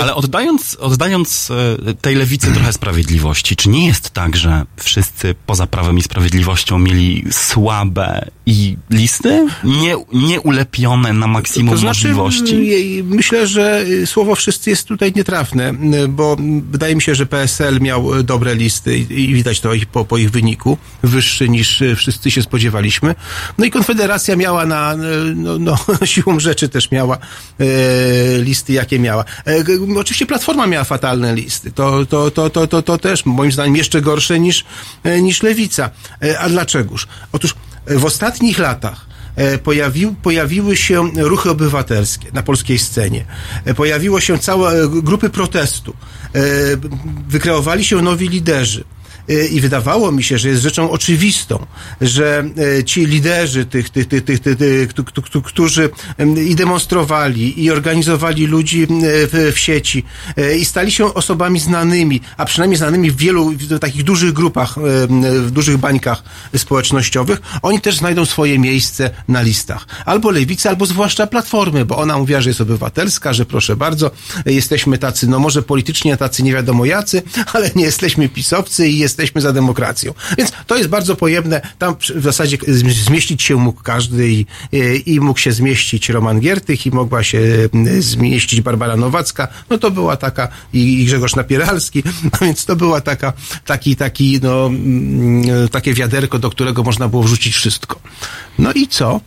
Ale 0.00 0.14
oddając, 0.14 0.76
oddając 0.80 1.52
tej 2.00 2.14
lewicy 2.14 2.52
trochę 2.52 2.72
sprawiedliwości, 2.72 3.56
czy 3.56 3.68
nie 3.68 3.86
jest 3.86 4.10
tak, 4.10 4.36
że 4.36 4.66
wszyscy 4.76 5.34
poza 5.46 5.66
Prawem 5.66 5.98
i 5.98 6.02
Sprawiedliwością 6.02 6.78
mieli 6.78 7.24
słabe 7.30 8.28
i 8.46 8.76
listy? 8.90 9.46
Nie, 9.64 9.96
nie 10.12 10.40
ulepione 10.40 11.12
na 11.12 11.26
maksimum 11.26 11.74
To 11.74 11.80
znaczy, 11.80 12.08
możliwości? 12.08 12.74
myślę, 13.04 13.46
że 13.46 13.84
słowo 14.06 14.34
wszyscy 14.34 14.70
jest 14.70 14.88
tutaj 14.88 15.12
nietrafne, 15.16 15.72
bo 16.08 16.36
wydaje 16.70 16.94
mi 16.94 17.02
się, 17.02 17.14
że 17.14 17.26
PSL 17.26 17.80
miał 17.80 18.22
dobre 18.22 18.54
listy 18.54 18.98
i 18.98 19.34
widać 19.34 19.60
to 19.60 19.70
po, 19.92 20.04
po 20.04 20.18
ich 20.18 20.30
wyniku, 20.44 20.78
wyższy 21.02 21.48
niż 21.48 21.82
y, 21.82 21.96
wszyscy 21.96 22.30
się 22.30 22.42
spodziewaliśmy. 22.42 23.14
No 23.58 23.64
i 23.64 23.70
Konfederacja 23.70 24.36
miała 24.36 24.66
na, 24.66 24.94
y, 24.94 24.96
no, 25.34 25.58
no 25.58 25.78
siłą 26.04 26.40
rzeczy 26.40 26.68
też 26.68 26.90
miała 26.90 27.16
e, 27.16 27.66
listy, 28.38 28.72
jakie 28.72 28.98
miała. 28.98 29.24
E, 29.46 29.64
oczywiście 29.96 30.26
Platforma 30.26 30.66
miała 30.66 30.84
fatalne 30.84 31.34
listy. 31.34 31.72
To, 31.72 32.06
to, 32.06 32.30
to, 32.30 32.50
to, 32.50 32.66
to, 32.66 32.82
to 32.82 32.98
też 32.98 33.26
moim 33.26 33.52
zdaniem 33.52 33.76
jeszcze 33.76 34.00
gorsze 34.00 34.40
niż, 34.40 34.64
e, 35.04 35.22
niż 35.22 35.42
Lewica. 35.42 35.90
E, 36.22 36.38
a 36.38 36.48
dlaczegoż? 36.48 37.06
Otóż 37.32 37.54
e, 37.86 37.98
w 37.98 38.04
ostatnich 38.04 38.58
latach 38.58 39.06
e, 39.36 39.58
pojawił, 39.58 40.14
pojawiły 40.22 40.76
się 40.76 41.10
ruchy 41.16 41.50
obywatelskie 41.50 42.28
na 42.32 42.42
polskiej 42.42 42.78
scenie. 42.78 43.24
E, 43.64 43.74
Pojawiło 43.74 44.20
się 44.20 44.38
całe 44.38 44.72
e, 44.72 44.88
grupy 44.88 45.30
protestu. 45.30 45.96
E, 46.34 46.40
Wykreowali 47.28 47.84
się 47.84 48.02
nowi 48.02 48.28
liderzy. 48.28 48.84
E, 49.28 49.46
I 49.46 49.60
wydawało 49.60 50.12
mi 50.12 50.22
się, 50.22 50.38
że 50.38 50.48
jest 50.48 50.62
rzeczą 50.62 50.90
oczywistą, 50.90 51.66
że 52.00 52.44
e, 52.78 52.84
ci 52.84 53.06
liderzy, 53.06 53.66
tych, 53.66 53.90
tych, 53.90 54.08
tych, 54.08 54.24
tych, 54.24 54.40
tych, 54.40 54.56
tych 54.56 54.88
któ- 54.88 55.04
któ- 55.04 55.22
któ- 55.22 55.42
którzy 55.42 55.90
i 56.48 56.54
demonstrowali, 56.54 57.64
i 57.64 57.70
organizowali 57.70 58.46
ludzi 58.46 58.86
w, 58.90 59.52
sieci, 59.56 60.04
e, 60.36 60.56
i 60.56 60.64
stali 60.64 60.92
się 60.92 61.14
osobami 61.14 61.60
znanymi, 61.60 62.20
a 62.36 62.44
przynajmniej 62.44 62.78
znanymi 62.78 63.10
w 63.10 63.16
wielu 63.16 63.52
takich 63.80 64.02
dużych 64.04 64.32
grupach, 64.32 64.78
em, 64.78 65.22
w 65.46 65.50
dużych 65.50 65.76
bańkach 65.76 66.22
społecznościowych, 66.56 67.42
oni 67.62 67.80
też 67.80 67.96
znajdą 67.96 68.24
swoje 68.24 68.58
miejsce 68.58 69.10
na 69.28 69.42
listach. 69.42 69.86
Albo 70.04 70.30
lewicy, 70.30 70.68
albo 70.68 70.86
zwłaszcza 70.86 71.26
platformy, 71.26 71.84
bo 71.84 71.96
ona 71.96 72.18
mówiła, 72.18 72.40
że 72.40 72.50
jest 72.50 72.60
obywatelska, 72.60 73.32
że 73.32 73.44
proszę 73.46 73.76
bardzo, 73.76 74.10
jesteśmy 74.46 74.98
tacy, 74.98 75.26
no 75.26 75.38
może 75.38 75.62
politycznie 75.62 76.16
tacy 76.16 76.42
nie 76.42 76.52
wiadomo 76.52 76.84
jacy, 76.84 77.22
ale 77.54 77.70
nie 77.74 77.84
jesteśmy 77.84 78.28
pisowcy 78.28 78.88
i 78.88 78.98
jesteśmy 79.14 79.40
za 79.40 79.52
demokracją. 79.52 80.14
Więc 80.38 80.52
to 80.66 80.76
jest 80.76 80.88
bardzo 80.88 81.16
pojemne. 81.16 81.60
Tam 81.78 81.96
w 82.14 82.22
zasadzie 82.22 82.56
zm- 82.56 82.90
zmieścić 82.90 83.42
się 83.42 83.56
mógł 83.56 83.82
każdy 83.82 84.28
i, 84.28 84.46
i, 84.72 85.02
i 85.06 85.20
mógł 85.20 85.38
się 85.38 85.52
zmieścić 85.52 86.08
Roman 86.08 86.40
Giertych 86.40 86.86
i 86.86 86.90
mogła 86.90 87.22
się 87.22 87.68
mm, 87.74 88.02
zmieścić 88.02 88.60
Barbara 88.60 88.96
Nowacka. 88.96 89.48
No 89.70 89.78
to 89.78 89.90
była 89.90 90.16
taka 90.16 90.48
i, 90.72 91.02
i 91.02 91.04
Grzegorz 91.04 91.36
Napieralski. 91.36 92.02
No 92.24 92.38
więc 92.46 92.64
to 92.64 92.76
była 92.76 93.00
taka, 93.00 93.32
taki, 93.64 93.96
taki, 93.96 94.40
no, 94.42 94.66
mm, 94.66 95.68
takie 95.68 95.94
wiaderko, 95.94 96.38
do 96.38 96.50
którego 96.50 96.82
można 96.82 97.08
było 97.08 97.22
wrzucić 97.22 97.54
wszystko. 97.54 98.00
No 98.58 98.72
i 98.72 98.88
co? 98.88 99.20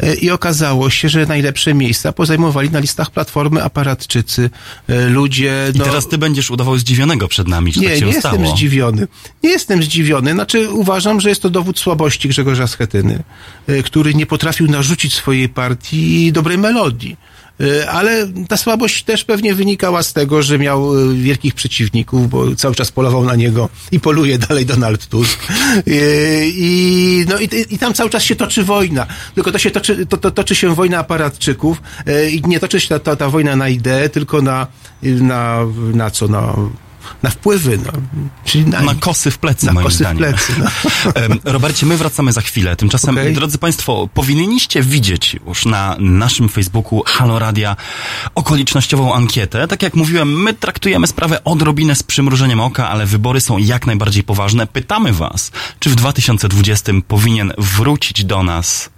E, 0.00 0.14
I 0.14 0.30
okazało 0.30 0.90
się, 0.90 1.08
że 1.08 1.26
najlepsze 1.26 1.74
miejsca 1.74 2.12
pozajmowali 2.12 2.70
na 2.70 2.78
listach 2.78 3.10
Platformy 3.10 3.64
aparatczycy, 3.64 4.50
e, 4.88 5.08
ludzie... 5.08 5.70
I 5.74 5.78
no, 5.78 5.84
teraz 5.84 6.08
ty 6.08 6.18
będziesz 6.18 6.50
udawał 6.50 6.78
zdziwionego 6.78 7.28
przed 7.28 7.48
nami, 7.48 7.72
że 7.72 7.80
nie, 7.80 7.88
tak 7.88 7.98
się 7.98 8.06
nie 8.06 8.20
stało. 8.20 8.36
jestem 8.36 8.56
zdziwiony. 8.56 9.08
Nie 9.42 9.50
jestem 9.50 9.82
zdziwiony. 9.82 10.32
Znaczy, 10.32 10.70
uważam, 10.70 11.20
że 11.20 11.28
jest 11.28 11.42
to 11.42 11.50
dowód 11.50 11.78
słabości 11.78 12.28
Grzegorza 12.28 12.66
Schetyny, 12.66 13.22
y, 13.68 13.82
który 13.82 14.14
nie 14.14 14.26
potrafił 14.26 14.66
narzucić 14.66 15.14
swojej 15.14 15.48
partii 15.48 16.32
dobrej 16.32 16.58
melodii. 16.58 17.16
Y, 17.60 17.88
Ale 17.88 18.26
ta 18.48 18.56
słabość 18.56 19.04
też 19.04 19.24
pewnie 19.24 19.54
wynikała 19.54 20.02
z 20.02 20.12
tego, 20.12 20.42
że 20.42 20.58
miał 20.58 21.10
y, 21.10 21.16
wielkich 21.16 21.54
przeciwników, 21.54 22.30
bo 22.30 22.54
cały 22.54 22.74
czas 22.74 22.92
polował 22.92 23.24
na 23.24 23.34
niego 23.34 23.68
i 23.92 24.00
poluje 24.00 24.38
dalej 24.38 24.66
Donald 24.66 25.06
Tusk. 25.06 25.38
Y, 25.88 26.52
I, 26.54 27.24
no, 27.28 27.38
i, 27.38 27.48
i 27.70 27.78
tam 27.78 27.94
cały 27.94 28.10
czas 28.10 28.22
się 28.22 28.36
toczy 28.36 28.64
wojna. 28.64 29.06
Tylko 29.34 29.52
to 29.52 29.58
się 29.58 29.70
toczy, 29.70 30.06
to, 30.06 30.16
to, 30.16 30.30
toczy 30.30 30.54
się 30.54 30.74
wojna 30.74 30.98
aparatczyków 30.98 31.82
i 32.32 32.42
nie 32.46 32.60
toczy 32.60 32.80
się 32.80 32.88
ta, 32.88 32.98
ta, 32.98 33.16
ta 33.16 33.28
wojna 33.28 33.56
na 33.56 33.68
ideę, 33.68 34.08
tylko 34.08 34.42
na, 34.42 34.66
na, 35.02 35.58
na 35.94 36.10
co? 36.10 36.28
Na 36.28 36.54
na 37.22 37.30
wpływy, 37.30 37.78
no, 37.86 37.92
czyli 38.44 38.64
na, 38.66 38.80
Na 38.80 38.94
kosy 38.94 39.30
w 39.30 39.38
plecy, 39.38 39.66
na 39.66 39.72
moim 39.72 39.84
kosy 39.86 39.96
w 39.96 39.98
zdaniem. 40.00 40.18
plecy. 40.18 40.52
No. 40.58 40.66
Robercie, 41.52 41.86
my 41.86 41.96
wracamy 41.96 42.32
za 42.32 42.40
chwilę. 42.40 42.76
Tymczasem, 42.76 43.18
Okej. 43.18 43.34
drodzy 43.34 43.58
Państwo, 43.58 44.08
powinniście 44.14 44.82
widzieć 44.82 45.36
już 45.46 45.66
na 45.66 45.96
naszym 45.98 46.48
Facebooku 46.48 47.02
Halo 47.06 47.38
Radia 47.38 47.76
okolicznościową 48.34 49.14
ankietę. 49.14 49.68
Tak 49.68 49.82
jak 49.82 49.94
mówiłem, 49.94 50.42
my 50.42 50.54
traktujemy 50.54 51.06
sprawę 51.06 51.44
odrobinę 51.44 51.94
z 51.94 52.02
przymrużeniem 52.02 52.60
oka, 52.60 52.88
ale 52.88 53.06
wybory 53.06 53.40
są 53.40 53.58
jak 53.58 53.86
najbardziej 53.86 54.22
poważne. 54.22 54.66
Pytamy 54.66 55.12
Was, 55.12 55.50
czy 55.78 55.90
w 55.90 55.94
2020 55.94 56.92
powinien 57.08 57.52
wrócić 57.58 58.24
do 58.24 58.42
nas 58.42 58.90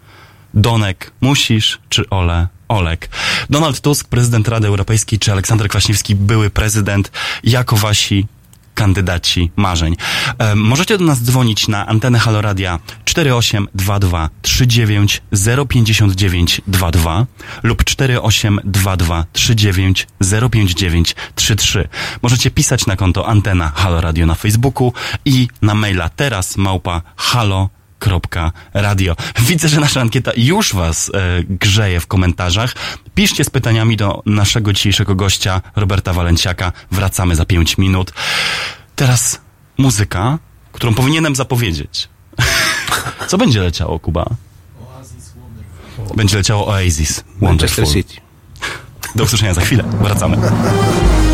Donek, 0.54 1.12
musisz, 1.20 1.78
czy 1.88 2.10
Ole, 2.10 2.48
Olek. 2.68 3.08
Donald 3.50 3.80
Tusk, 3.80 4.08
prezydent 4.08 4.48
Rady 4.48 4.68
Europejskiej, 4.68 5.18
czy 5.18 5.32
Aleksander 5.32 5.68
Kwaśniewski, 5.68 6.14
były 6.14 6.50
prezydent, 6.50 7.12
jako 7.44 7.76
wasi 7.76 8.26
kandydaci 8.74 9.50
marzeń. 9.56 9.96
E, 10.38 10.54
możecie 10.54 10.98
do 10.98 11.04
nas 11.04 11.22
dzwonić 11.22 11.68
na 11.68 11.86
antenę 11.86 12.18
Haloradia 12.18 12.78
4822 13.04 14.30
39 14.42 15.22
059 15.68 16.60
22 16.66 17.26
lub 17.62 17.84
4822 17.84 19.26
39 19.32 20.06
059 20.50 21.16
33. 21.34 21.88
Możecie 22.22 22.50
pisać 22.50 22.86
na 22.86 22.96
konto 22.96 23.28
antena 23.28 23.72
Halo 23.74 24.00
Radio 24.00 24.26
na 24.26 24.34
Facebooku 24.34 24.92
i 25.24 25.48
na 25.62 25.74
maila 25.74 26.08
teraz 26.08 26.56
małpa 26.56 27.02
halo 27.16 27.68
radio. 28.74 29.16
Widzę, 29.40 29.68
że 29.68 29.80
nasza 29.80 30.00
ankieta 30.00 30.30
już 30.36 30.74
Was 30.74 31.10
e, 31.14 31.42
grzeje 31.48 32.00
w 32.00 32.06
komentarzach. 32.06 32.74
Piszcie 33.14 33.44
z 33.44 33.50
pytaniami 33.50 33.96
do 33.96 34.22
naszego 34.26 34.72
dzisiejszego 34.72 35.14
gościa, 35.14 35.62
Roberta 35.76 36.12
Walenciaka. 36.12 36.72
Wracamy 36.90 37.36
za 37.36 37.44
5 37.44 37.78
minut. 37.78 38.12
Teraz 38.96 39.40
muzyka, 39.78 40.38
którą 40.72 40.94
powinienem 40.94 41.36
zapowiedzieć. 41.36 42.08
Co 43.28 43.38
będzie 43.38 43.60
leciało, 43.60 43.98
Kuba? 43.98 44.26
Będzie 46.16 46.36
leciało 46.36 46.66
Oasis. 46.66 47.24
Wonderful. 47.40 47.84
Do 49.14 49.24
usłyszenia 49.24 49.54
za 49.54 49.60
chwilę. 49.60 49.84
Wracamy. 50.00 50.36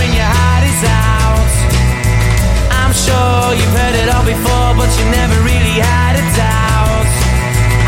sure 3.11 3.53
you've 3.59 3.75
heard 3.75 3.95
it 4.01 4.07
all 4.13 4.25
before, 4.25 4.71
but 4.79 4.89
you 4.97 5.05
never 5.11 5.37
really 5.43 5.77
had 5.83 6.13
a 6.23 6.25
doubt. 6.39 7.07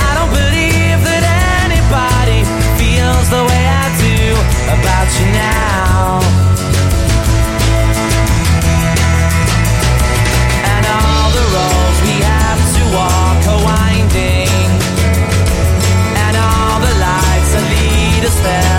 I 0.07 0.11
don't 0.17 0.33
believe 0.41 0.99
that 1.09 1.23
anybody 1.63 2.39
feels 2.79 3.27
the 3.35 3.43
way 3.49 3.63
I 3.83 3.85
do 4.07 4.19
about 4.75 5.07
you 5.17 5.25
now. 5.31 6.19
And 10.73 10.83
all 10.97 11.29
the 11.39 11.45
roads 11.55 11.99
we 12.09 12.15
have 12.35 12.61
to 12.77 12.83
walk 12.99 13.39
are 13.53 13.61
winding, 13.71 14.69
and 16.25 16.35
all 16.47 16.77
the 16.87 16.93
lights 17.07 17.51
that 17.55 17.65
lead 17.71 18.23
us 18.29 18.37
there 18.47 18.72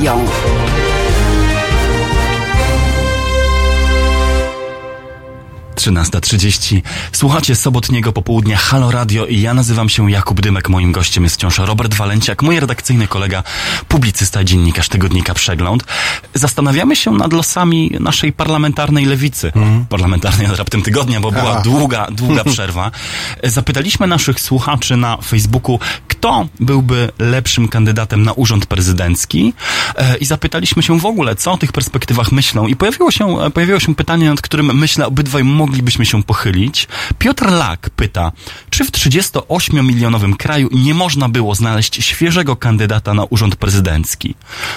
Young. 0.00 0.39
13.30. 5.80 6.82
Słuchacie 7.12 7.56
sobotniego 7.56 8.12
popołudnia 8.12 8.56
Halo 8.56 8.90
Radio 8.90 9.26
i 9.26 9.40
ja 9.40 9.54
nazywam 9.54 9.88
się 9.88 10.10
Jakub 10.10 10.40
Dymek. 10.40 10.68
Moim 10.68 10.92
gościem 10.92 11.24
jest 11.24 11.36
wciąż 11.36 11.58
Robert 11.58 11.94
Walenciak, 11.94 12.42
mój 12.42 12.60
redakcyjny 12.60 13.08
kolega, 13.08 13.42
publicysta 13.88 14.42
i 14.42 14.44
dziennikarz 14.44 14.88
tygodnika 14.88 15.34
Przegląd. 15.34 15.84
Zastanawiamy 16.34 16.96
się 16.96 17.10
nad 17.10 17.32
losami 17.32 17.90
naszej 18.00 18.32
parlamentarnej 18.32 19.06
lewicy. 19.06 19.52
Mm. 19.54 19.86
Parlamentarnej 19.86 20.46
od 20.46 20.58
raptem 20.58 20.82
tygodnia, 20.82 21.20
bo 21.20 21.32
była 21.32 21.60
długa, 21.60 22.06
długa 22.10 22.44
przerwa. 22.52 22.90
Zapytaliśmy 23.44 24.06
naszych 24.06 24.40
słuchaczy 24.40 24.96
na 24.96 25.16
Facebooku, 25.16 25.78
kto 26.08 26.48
byłby 26.60 27.08
lepszym 27.18 27.68
kandydatem 27.68 28.22
na 28.22 28.32
urząd 28.32 28.66
prezydencki 28.66 29.52
e, 29.96 30.16
i 30.16 30.24
zapytaliśmy 30.24 30.82
się 30.82 30.98
w 30.98 31.06
ogóle, 31.06 31.36
co 31.36 31.52
o 31.52 31.58
tych 31.58 31.72
perspektywach 31.72 32.32
myślą 32.32 32.66
i 32.66 32.76
pojawiło 32.76 33.10
się, 33.10 33.40
e, 33.40 33.50
pojawiło 33.50 33.80
się 33.80 33.94
pytanie, 33.94 34.30
nad 34.30 34.40
którym 34.40 34.78
myślę 34.78 35.06
obydwaj 35.06 35.44
mogą 35.44 35.69
moglibyśmy 35.70 36.06
się 36.06 36.22
pochylić. 36.22 36.88
Piotr 37.18 37.46
Lak 37.50 37.90
pyta, 37.96 38.32
czy 38.70 38.84
w 38.84 38.90
38-milionowym 38.90 40.36
kraju 40.36 40.68
nie 40.72 40.94
można 40.94 41.28
było 41.28 41.54
znaleźć 41.54 42.04
świeżego 42.04 42.56
kandydata 42.56 43.14
na 43.14 43.24
urząd 43.24 43.56
prezydencki? 43.56 44.34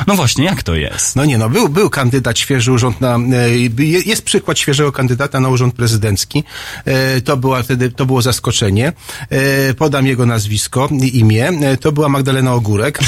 No 0.07 0.15
właśnie, 0.15 0.45
jak 0.45 0.63
to 0.63 0.75
jest? 0.75 1.15
No 1.15 1.25
nie, 1.25 1.37
no 1.37 1.49
był, 1.49 1.69
był 1.69 1.89
kandydat 1.89 2.39
świeży 2.39 2.71
urząd 2.71 3.01
na, 3.01 3.15
e, 3.15 3.49
je- 3.83 3.99
jest 4.05 4.23
przykład 4.25 4.59
świeżego 4.59 4.91
kandydata 4.91 5.39
na 5.39 5.49
urząd 5.49 5.75
prezydencki. 5.75 6.43
E, 6.85 7.21
To 7.21 7.37
była 7.37 7.63
wtedy, 7.63 7.91
to 7.91 8.05
było 8.05 8.21
zaskoczenie. 8.21 8.93
E, 9.29 9.73
Podam 9.73 10.07
jego 10.07 10.25
nazwisko 10.25 10.89
imię. 11.13 11.51
To 11.81 11.91
była 11.91 12.09
Magdalena 12.09 12.53
Ogórek. 12.53 12.99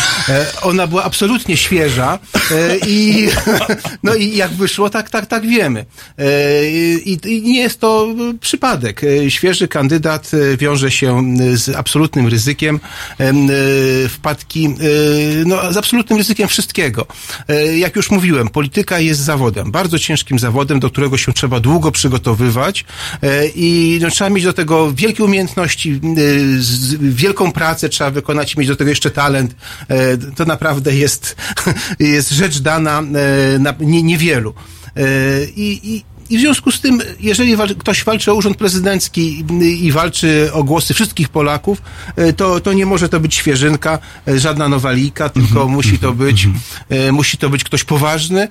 Ona 0.62 0.88
była 0.88 1.04
absolutnie 1.04 1.58
świeża 1.58 2.20
i, 2.88 3.30
no 4.04 4.16
i 4.16 4.36
jak 4.38 4.52
wyszło, 4.54 4.90
tak, 4.90 5.10
tak, 5.10 5.26
tak 5.26 5.48
wiemy. 5.48 5.86
I, 7.06 7.18
i 7.26 7.42
nie 7.42 7.70
jest 7.76 7.82
to 7.82 8.08
e, 8.30 8.38
przypadek. 8.40 9.02
E, 9.04 9.32
Świeży 9.32 9.68
kandydat 9.68 10.32
e, 10.34 10.58
wiąże 10.58 10.92
się 10.92 11.24
z 11.54 11.76
absolutnym 11.76 12.28
ryzykiem 12.28 12.80
em, 13.18 13.48
wpadki, 14.10 14.76
no, 15.46 15.74
z 15.74 15.78
absolutnym 15.78 16.18
ryzykiem 16.18 16.48
wszystkiego. 16.48 17.08
Jak 17.76 17.96
już 17.96 18.12
mówiłem, 18.12 18.50
polityka 18.50 19.00
jest 19.00 19.22
zawodem, 19.22 19.72
bardzo 19.72 20.00
ciężkim 20.00 20.40
zawodem, 20.40 20.80
do 20.80 20.90
którego 20.90 21.18
się 21.18 21.34
trzeba 21.34 21.60
długo 21.60 21.92
przygotowywać 21.92 22.86
i 23.56 24.00
no, 24.02 24.10
trzeba 24.10 24.30
mieć 24.30 24.44
do 24.44 24.54
tego 24.54 24.94
wielkie 24.94 25.24
umiejętności, 25.24 26.02
wielką 27.00 27.52
pracę 27.52 27.90
trzeba 27.90 28.12
wykonać 28.12 28.58
mieć 28.58 28.68
do 28.68 28.76
tego 28.76 28.90
jeszcze 28.90 29.12
talent. 29.12 29.56
To 30.36 30.46
naprawdę 30.46 30.96
jest, 30.96 31.36
jest 32.00 32.32
rzecz 32.32 32.60
dana 32.60 33.02
na 33.60 33.74
nie- 33.80 34.04
niewielu. 34.04 34.54
I, 35.56 35.80
i, 35.84 36.15
i 36.30 36.38
w 36.38 36.42
związku 36.42 36.72
z 36.72 36.82
tym, 36.82 37.02
jeżeli 37.20 37.56
ktoś 37.78 38.04
walczy 38.04 38.32
o 38.32 38.36
urząd 38.36 38.58
prezydencki 38.58 39.46
i, 39.62 39.92
walczy 39.92 40.50
o 40.54 40.64
głosy 40.64 40.94
wszystkich 40.94 41.30
Polaków, 41.30 41.82
e, 42.16 42.34
to, 42.34 42.60
to 42.60 42.74
nie 42.74 42.86
może 42.86 43.10
to 43.10 43.20
być 43.20 43.36
świeżynka, 43.36 44.00
e, 44.28 44.40
żadna 44.40 44.70
nowalika, 44.70 45.30
tylko 45.30 45.68
musi 45.68 46.00
to 46.00 46.14
być, 46.14 46.48
e, 46.90 47.12
musi 47.12 47.38
to 47.38 47.50
być 47.50 47.64
ktoś 47.64 47.84
poważny, 47.84 48.48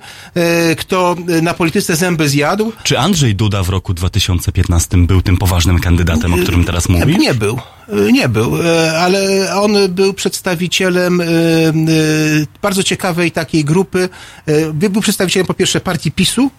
kto 0.77 1.15
na 1.41 1.53
polityce 1.53 1.95
zęby 1.95 2.29
zjadł. 2.29 2.71
Czy 2.83 2.99
Andrzej 2.99 3.35
Duda 3.35 3.63
w 3.63 3.69
roku 3.69 3.93
2015 3.93 4.97
był 5.07 5.21
tym 5.21 5.37
poważnym 5.37 5.79
kandydatem, 5.79 6.33
o 6.33 6.37
którym 6.37 6.63
teraz 6.63 6.89
mówi? 6.89 7.17
Nie 7.17 7.33
był. 7.33 7.59
Nie 8.11 8.29
był, 8.29 8.57
ale 8.99 9.49
on 9.55 9.73
był 9.89 10.13
przedstawicielem 10.13 11.21
bardzo 12.61 12.83
ciekawej 12.83 13.31
takiej 13.31 13.65
grupy. 13.65 14.09
Był 14.73 15.01
przedstawicielem 15.01 15.47
po 15.47 15.53
pierwsze 15.53 15.81
partii 15.81 16.11
PiSu 16.11 16.51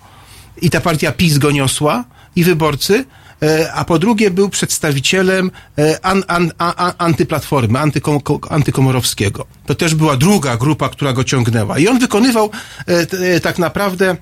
i 0.62 0.70
ta 0.70 0.80
partia 0.80 1.12
PiS 1.12 1.38
go 1.38 1.50
niosła 1.50 2.04
i 2.36 2.44
wyborcy, 2.44 3.04
e, 3.42 3.72
a 3.72 3.84
po 3.84 3.98
drugie 3.98 4.30
był 4.30 4.48
przedstawicielem 4.48 5.50
e, 5.78 5.98
an, 6.04 6.24
an, 6.28 6.52
an, 6.58 6.72
an, 6.76 6.92
antyplatformy, 6.98 7.78
antykom, 7.78 8.20
ko- 8.20 8.40
antykomorowskiego. 8.50 9.46
To 9.66 9.74
też 9.74 9.94
była 9.94 10.16
druga 10.16 10.56
grupa, 10.56 10.88
która 10.88 11.12
go 11.12 11.24
ciągnęła. 11.24 11.78
I 11.78 11.88
on 11.88 11.98
wykonywał 11.98 12.50
e, 12.86 13.40
tak 13.40 13.58
naprawdę 13.58 14.16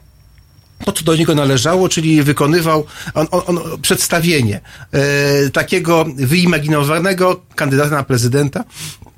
to, 0.85 0.93
co 0.93 1.05
do 1.05 1.17
niego 1.17 1.35
należało, 1.35 1.89
czyli 1.89 2.23
wykonywał 2.23 2.87
on, 3.15 3.27
on, 3.31 3.43
on 3.47 3.81
przedstawienie 3.83 4.61
e, 4.93 5.51
takiego 5.51 6.05
wyimaginowanego 6.17 7.41
kandydata 7.55 7.91
na 7.91 8.03
prezydenta, 8.03 8.65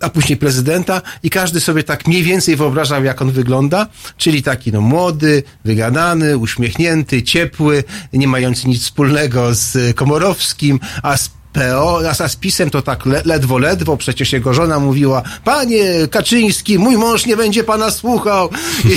a 0.00 0.10
później 0.10 0.36
prezydenta 0.36 1.02
i 1.22 1.30
każdy 1.30 1.60
sobie 1.60 1.82
tak 1.82 2.06
mniej 2.06 2.22
więcej 2.22 2.56
wyobrażał, 2.56 3.04
jak 3.04 3.22
on 3.22 3.30
wygląda, 3.30 3.86
czyli 4.16 4.42
taki 4.42 4.72
no 4.72 4.80
młody, 4.80 5.42
wygadany, 5.64 6.38
uśmiechnięty, 6.38 7.22
ciepły, 7.22 7.84
nie 8.12 8.28
mający 8.28 8.68
nic 8.68 8.82
wspólnego 8.82 9.54
z 9.54 9.96
Komorowskim, 9.96 10.80
a 11.02 11.16
z 11.16 11.30
PO, 11.56 12.00
a 12.20 12.28
z 12.28 12.36
PiSem 12.36 12.70
to 12.70 12.82
tak 12.82 13.06
le, 13.06 13.22
ledwo, 13.24 13.58
ledwo, 13.58 13.96
przecież 13.96 14.32
jego 14.32 14.54
żona 14.54 14.80
mówiła, 14.80 15.22
panie 15.44 15.84
Kaczyński, 16.10 16.78
mój 16.78 16.96
mąż 16.96 17.26
nie 17.26 17.36
będzie 17.36 17.64
pana 17.64 17.90
słuchał. 17.90 18.50
I, 18.84 18.88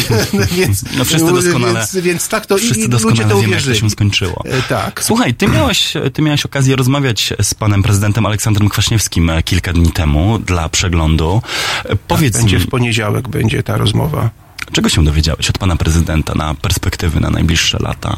więc, 0.55 0.83
No 0.97 1.05
wszyscy 1.05 1.33
doskonale, 1.33 1.73
więc, 1.73 1.95
więc 1.95 2.27
tak 2.27 2.45
to 2.45 2.57
wszyscy 2.57 2.79
i, 2.79 2.83
i 2.83 3.03
ludzie 3.03 3.25
to 3.25 3.41
wiemy, 3.41 3.55
jak 3.55 3.63
to 3.63 3.73
się 3.75 3.89
skończyło. 3.89 4.43
E, 4.45 4.61
Tak. 4.61 5.03
Słuchaj, 5.03 5.33
ty 5.33 5.47
miałeś, 5.47 5.93
ty 6.13 6.21
miałeś 6.21 6.45
okazję 6.45 6.75
rozmawiać 6.75 7.33
z 7.41 7.53
panem 7.53 7.83
prezydentem 7.83 8.25
Aleksandrem 8.25 8.69
Kwaśniewskim 8.69 9.29
e, 9.29 9.43
kilka 9.43 9.73
dni 9.73 9.91
temu 9.91 10.39
dla 10.39 10.69
przeglądu. 10.69 11.41
E, 11.85 11.95
Powiedz 11.95 12.37
Będzie 12.37 12.57
mi, 12.57 12.63
w 12.63 12.67
poniedziałek, 12.67 13.27
będzie 13.27 13.63
ta 13.63 13.77
rozmowa. 13.77 14.29
czego 14.71 14.89
się 14.89 15.03
dowiedziałeś 15.03 15.49
od 15.49 15.57
pana 15.57 15.75
prezydenta 15.75 16.33
na 16.35 16.55
perspektywy 16.55 17.19
na 17.19 17.29
najbliższe 17.29 17.77
lata? 17.81 18.17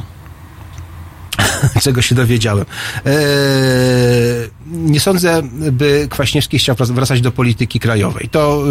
czego 1.84 2.02
się 2.02 2.16
dowiedziałem. 2.16 2.66
Eee, 3.06 3.14
nie 4.72 5.00
sądzę, 5.00 5.42
by 5.72 6.08
Kwaśniewski 6.10 6.60
chciał 6.60 6.76
wrac- 6.76 6.92
wracać 6.92 7.22
do 7.22 7.32
polityki 7.32 7.80
krajowej. 7.80 8.30
To 8.32 8.64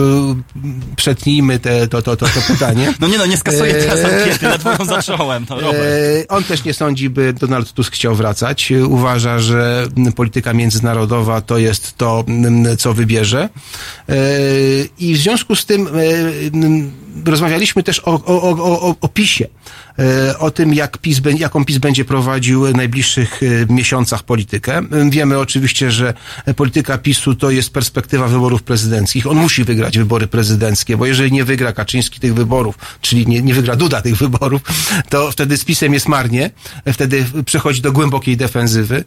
y, 0.93 0.97
przetnijmy 0.97 1.59
te, 1.59 1.89
to, 1.89 2.03
to, 2.03 2.17
to, 2.17 2.27
to 2.27 2.41
pytanie. 2.49 2.95
No 3.01 3.09
nie 3.09 3.19
no, 3.19 3.27
nie 3.27 3.37
skasuję 3.37 3.75
Eee. 3.77 3.83
teraz 3.89 4.05
ankiety, 4.05 4.49
ledwo 4.49 4.71
ją 4.73 4.85
zacząłem. 4.85 5.47
Eee, 5.51 6.29
on 6.29 6.45
też 6.45 6.65
nie 6.65 6.75
sądzi, 6.75 7.11
by 7.11 7.33
Donald 7.33 7.73
Tusk 7.73 7.93
chciał 7.93 8.15
wracać. 8.15 8.73
E, 8.73 8.85
Uważa, 8.87 9.39
że 9.39 9.87
polityka 10.17 10.53
międzynarodowa 10.53 11.41
to 11.41 11.59
jest 11.59 11.97
to, 11.99 12.25
co 12.79 12.95
wybierze. 12.95 13.49
I 14.99 15.15
w 15.15 15.19
związku 15.19 15.57
z 15.57 15.67
tym 15.67 15.87
e, 15.87 17.31
rozmawialiśmy 17.31 17.83
też 17.83 17.99
o, 18.01 18.13
o, 18.13 18.43
o, 18.43 18.81
o, 18.89 18.95
o 19.01 19.09
PiSie. 19.09 19.47
E, 20.01 20.39
O 20.39 20.51
tym, 20.51 20.75
jak 20.75 20.99
PiS, 20.99 21.21
jaką 21.39 21.65
PiS 21.65 21.79
będzie 21.79 22.05
prowadził 22.05 22.67
w 22.67 22.75
najbliższych 22.75 23.41
e, 23.43 23.73
miesiącach 23.73 24.23
politykę. 24.23 24.79
E, 24.79 25.11
Wiemy 25.11 25.39
oczywiście, 25.39 25.91
że 25.91 26.15
polityka 26.57 26.99
PiSu 26.99 27.35
to 27.35 27.51
jest 27.51 27.71
perspektywa 27.71 28.29
wyborów 28.29 28.63
prezydenckich. 28.63 29.27
On 29.27 29.37
musi 29.37 29.65
wygrać 29.65 29.99
wybory 29.99 30.27
prezydenckie, 30.27 30.97
bo 30.97 31.07
jeżeli 31.07 31.33
nie 31.33 31.45
wygra 31.45 31.73
Kaczyński 31.73 32.21
tych 32.21 32.35
wyborów, 32.35 32.79
czyli 33.01 33.27
nie, 33.27 33.43
nie 33.43 33.55
wygra 33.55 33.77
Duda 33.77 34.03
tych 34.03 34.17
wyborów, 34.17 34.63
to 35.09 35.31
wtedy 35.31 35.57
z 35.57 35.65
PiSem 35.65 35.95
jest 35.95 36.09
marnie. 36.09 36.51
Wtedy 36.93 37.27
przechodzi 37.47 37.81
do 37.81 37.93
głębokiej 37.93 38.37
defensywy. 38.37 39.05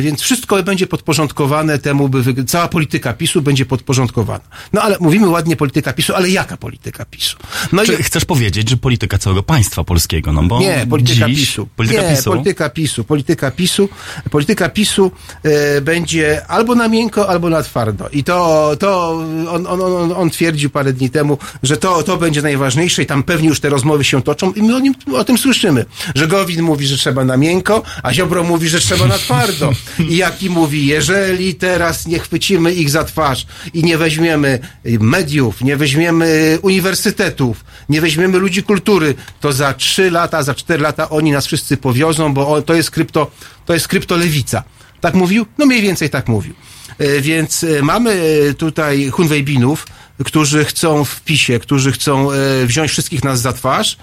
Więc 0.00 0.20
wszystko 0.20 0.62
będzie 0.62 0.86
podporządkowane 0.86 1.78
temu, 1.78 2.08
by 2.08 2.44
cała 2.44 2.68
polityka 2.68 3.12
PiSu 3.12 3.42
będzie 3.42 3.66
podporządkowana. 3.66 4.44
No 4.72 4.82
ale 4.82 4.96
mówimy 5.00 5.28
ładnie 5.28 5.56
polityka 5.56 5.92
PiSu, 5.92 6.14
ale 6.14 6.30
jaka 6.30 6.56
polityka 6.56 7.04
PiSu? 7.04 7.36
No 7.72 7.84
Czy 7.84 8.02
chcesz 8.02 8.24
powiedzieć, 8.24 8.70
że 8.70 8.76
polityka 8.76 9.18
całego 9.18 9.42
państwa 9.42 9.65
polskiego, 9.84 10.32
no 10.32 10.42
bo 10.42 10.60
nie, 10.60 10.86
polityka 10.90 11.26
dziś, 11.26 11.38
PiSu. 11.40 11.68
Polityka 11.76 12.02
nie, 12.02 12.16
PiSu. 12.16 12.30
polityka 12.30 12.70
PiSu. 12.70 13.04
Polityka 13.04 13.50
PiSu. 13.50 13.88
Polityka 14.30 14.68
PiSu 14.68 15.10
e, 15.42 15.80
będzie 15.80 16.46
albo 16.46 16.74
na 16.74 16.88
miękko, 16.88 17.28
albo 17.28 17.50
na 17.50 17.62
twardo. 17.62 18.08
I 18.12 18.24
to, 18.24 18.70
to 18.78 19.10
on, 19.48 19.66
on, 19.66 19.82
on, 19.82 20.12
on 20.12 20.30
twierdził 20.30 20.70
parę 20.70 20.92
dni 20.92 21.10
temu, 21.10 21.38
że 21.62 21.76
to, 21.76 22.02
to 22.02 22.16
będzie 22.16 22.42
najważniejsze 22.42 23.02
i 23.02 23.06
tam 23.06 23.22
pewnie 23.22 23.48
już 23.48 23.60
te 23.60 23.68
rozmowy 23.68 24.04
się 24.04 24.22
toczą 24.22 24.52
i 24.52 24.62
my 24.62 24.76
o, 24.76 24.78
nim, 24.78 24.94
o 25.14 25.24
tym 25.24 25.38
słyszymy. 25.38 25.84
Że 26.14 26.28
Gowin 26.28 26.62
mówi, 26.62 26.86
że 26.86 26.96
trzeba 26.96 27.24
na 27.24 27.36
miękko, 27.36 27.82
a 28.02 28.14
Ziobro 28.14 28.44
mówi, 28.44 28.68
że 28.68 28.80
trzeba 28.80 29.06
na 29.06 29.18
twardo. 29.18 29.72
I 30.08 30.16
Jaki 30.16 30.50
mówi, 30.50 30.86
jeżeli 30.86 31.54
teraz 31.54 32.06
nie 32.06 32.18
chwycimy 32.18 32.74
ich 32.74 32.90
za 32.90 33.04
twarz 33.04 33.46
i 33.74 33.84
nie 33.84 33.98
weźmiemy 33.98 34.58
mediów, 35.00 35.60
nie 35.60 35.76
weźmiemy 35.76 36.58
uniwersytetów, 36.62 37.64
nie 37.88 38.00
weźmiemy 38.00 38.38
ludzi 38.38 38.62
kultury, 38.62 39.14
to 39.40 39.45
za 39.52 39.74
trzy 39.74 40.10
lata, 40.10 40.42
za 40.42 40.54
cztery 40.54 40.82
lata 40.82 41.10
oni 41.10 41.32
nas 41.32 41.46
wszyscy 41.46 41.76
powiozą, 41.76 42.34
bo 42.34 42.62
to 42.62 42.74
jest 42.74 42.90
krypto, 42.90 43.30
to 43.66 43.74
jest 43.74 43.88
kryptolewica. 43.88 44.62
Tak 45.00 45.14
mówił? 45.14 45.46
No 45.58 45.66
mniej 45.66 45.82
więcej 45.82 46.10
tak 46.10 46.28
mówił. 46.28 46.54
E, 46.98 47.20
Więc 47.20 47.64
e, 47.64 47.82
mamy 47.82 48.22
e, 48.50 48.54
tutaj 48.54 49.08
Hunwejbinów, 49.08 49.86
którzy 50.24 50.64
chcą 50.64 51.04
w 51.04 51.20
PiSie, 51.20 51.58
którzy 51.58 51.92
chcą 51.92 52.28
wziąć 52.64 52.90
wszystkich 52.90 53.24
nas 53.24 53.40
za 53.40 53.52
twarz 53.52 53.96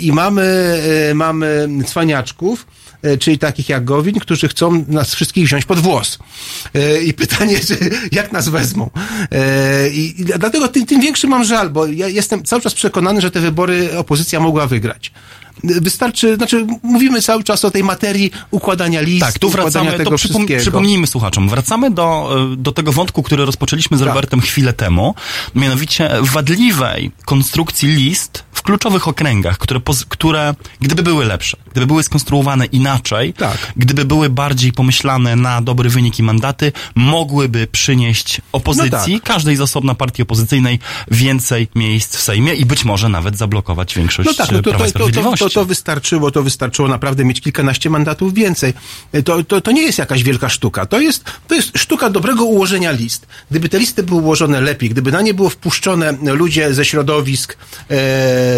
i 0.00 0.12
mamy, 0.12 0.82
mamy 1.14 1.68
cwaniaczków, 1.86 2.66
czyli 3.20 3.38
takich 3.38 3.68
jak 3.68 3.84
Gowin, 3.84 4.20
którzy 4.20 4.48
chcą 4.48 4.84
nas 4.88 5.14
wszystkich 5.14 5.44
wziąć 5.46 5.64
pod 5.64 5.78
włos. 5.78 6.18
E, 6.74 7.02
I 7.02 7.14
pytanie, 7.14 7.60
czy, 7.66 7.90
jak 8.12 8.32
nas 8.32 8.48
wezmą. 8.48 8.90
E, 9.32 9.88
I, 9.88 10.14
dlatego 10.38 10.68
tym, 10.68 10.86
tym 10.86 11.00
większy 11.00 11.26
mam 11.26 11.44
żal, 11.44 11.70
bo 11.70 11.86
ja 11.86 12.08
jestem 12.08 12.44
cały 12.44 12.62
czas 12.62 12.74
przekonany, 12.74 13.20
że 13.20 13.30
te 13.30 13.40
wybory 13.40 13.98
opozycja 13.98 14.40
mogła 14.40 14.66
wygrać. 14.66 15.12
Wystarczy, 15.64 16.36
znaczy 16.36 16.66
mówimy 16.82 17.22
cały 17.22 17.44
czas 17.44 17.64
o 17.64 17.70
tej 17.70 17.84
materii 17.84 18.30
układania 18.50 19.00
list, 19.00 19.26
Tak, 19.26 19.38
tu 19.38 19.50
wracamy, 19.50 19.92
tego 19.92 20.10
to 20.10 20.16
przypom- 20.16 20.58
przypomnijmy 20.58 21.06
słuchaczom, 21.06 21.48
wracamy 21.48 21.90
do, 21.90 22.30
e, 22.52 22.56
do 22.56 22.72
tego 22.72 22.92
wątku, 22.92 23.22
który 23.22 23.44
rozpoczęliśmy 23.46 23.96
z 23.96 24.00
Tak. 24.00 24.08
Robertem 24.08 24.40
chwilę 24.40 24.72
temu, 24.72 25.14
mianowicie 25.54 26.10
wadliwej 26.20 27.10
konstrukcji 27.24 27.88
list 27.88 28.44
w 28.60 28.62
kluczowych 28.62 29.08
okręgach, 29.08 29.58
które, 29.58 29.80
które 30.08 30.54
gdyby 30.80 31.02
były 31.02 31.24
lepsze, 31.24 31.56
gdyby 31.70 31.86
były 31.86 32.02
skonstruowane 32.02 32.66
inaczej, 32.66 33.32
Tak. 33.32 33.72
gdyby 33.76 34.04
były 34.04 34.30
bardziej 34.30 34.72
pomyślane 34.72 35.36
na 35.36 35.62
dobry 35.62 35.90
wynik 35.90 36.18
i 36.18 36.22
mandaty, 36.22 36.72
mogłyby 36.94 37.66
przynieść 37.66 38.40
opozycji, 38.52 39.12
No 39.12 39.18
tak. 39.20 39.28
każdej 39.28 39.56
z 39.56 39.60
osobna 39.60 39.94
partii 39.94 40.22
opozycyjnej, 40.22 40.78
więcej 41.10 41.68
miejsc 41.74 42.16
w 42.16 42.20
Sejmie 42.22 42.54
i 42.54 42.64
być 42.66 42.84
może 42.84 43.08
nawet 43.08 43.36
zablokować 43.36 43.94
większość 43.94 44.26
No 44.26 44.34
tak, 44.34 44.50
no 44.52 44.62
to, 44.62 44.70
Prawa 44.70 44.90
to, 44.90 45.10
to, 45.10 45.36
to, 45.36 45.50
to 45.50 45.64
wystarczyło, 45.64 46.30
to 46.30 46.42
wystarczyło 46.42 46.88
naprawdę 46.88 47.24
mieć 47.24 47.40
kilkanaście 47.40 47.90
mandatów 47.90 48.34
więcej. 48.34 48.74
To, 49.24 49.44
to, 49.44 49.60
to 49.60 49.70
nie 49.72 49.82
jest 49.82 49.98
jakaś 49.98 50.22
wielka 50.22 50.48
sztuka. 50.48 50.86
To 50.86 51.00
jest, 51.00 51.24
to 51.48 51.54
jest 51.54 51.78
sztuka 51.78 52.10
dobrego 52.10 52.44
ułożenia 52.44 52.90
list. 52.90 53.26
Gdyby 53.50 53.68
te 53.68 53.78
listy 53.78 54.02
były 54.02 54.20
ułożone 54.20 54.60
lepiej, 54.60 54.90
gdyby 54.90 55.12
na 55.12 55.20
nie 55.22 55.34
było 55.34 55.50
wpuszczone 55.50 56.12
ludzie 56.22 56.74
ze 56.74 56.84
środowisk 56.84 57.56
e, 57.90 57.96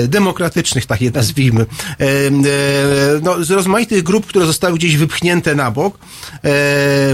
demokratycznych, 0.08 0.86
tak 0.86 1.00
je 1.00 1.10
nazwijmy, 1.10 1.66
e, 2.00 2.04
e, 2.04 2.30
no, 3.22 3.44
z 3.44 3.50
rozmaitych 3.50 4.02
grup, 4.02 4.26
które 4.26 4.46
zostały 4.46 4.74
gdzieś 4.78 4.96
wypchnięte 4.96 5.54
na 5.54 5.70
bok. 5.70 5.98
E, 6.44 6.50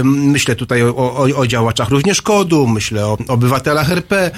myślę 0.03 0.55
tutaj 0.55 0.83
o, 0.83 0.95
o, 0.95 1.27
o 1.35 1.47
działaczach 1.47 1.89
również 1.89 2.21
KODU, 2.21 2.67
myślę 2.67 3.05
o 3.05 3.17
obywatelach 3.27 3.91
RP, 3.91 4.31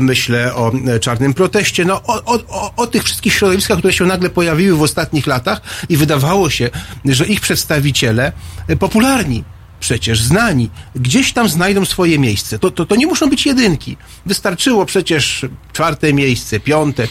myślę 0.00 0.54
o 0.54 0.72
czarnym 1.00 1.34
proteście, 1.34 1.84
no 1.84 2.02
o, 2.02 2.22
o, 2.24 2.72
o, 2.76 2.86
tych 2.86 3.04
wszystkich 3.04 3.32
środowiskach, 3.32 3.78
które 3.78 3.92
się 3.92 4.06
nagle 4.06 4.30
pojawiły 4.30 4.78
w 4.78 4.82
ostatnich 4.82 5.26
latach 5.26 5.60
i 5.88 5.96
wydawało 5.96 6.50
się, 6.50 6.70
że 7.04 7.26
ich 7.26 7.40
przedstawiciele, 7.40 8.32
popularni, 8.78 9.44
przecież 9.80 10.22
znani, 10.22 10.70
gdzieś 10.96 11.32
tam 11.32 11.48
znajdą 11.48 11.84
swoje 11.84 12.18
miejsce. 12.18 12.58
To, 12.58 12.70
to, 12.70 12.86
to 12.86 12.96
nie 12.96 13.06
muszą 13.06 13.30
być 13.30 13.46
jedynki. 13.46 13.96
Wystarczyło 14.26 14.86
przecież 14.86 15.46
czwarte 15.72 16.12
miejsce, 16.12 16.60
piąte, 16.60 17.08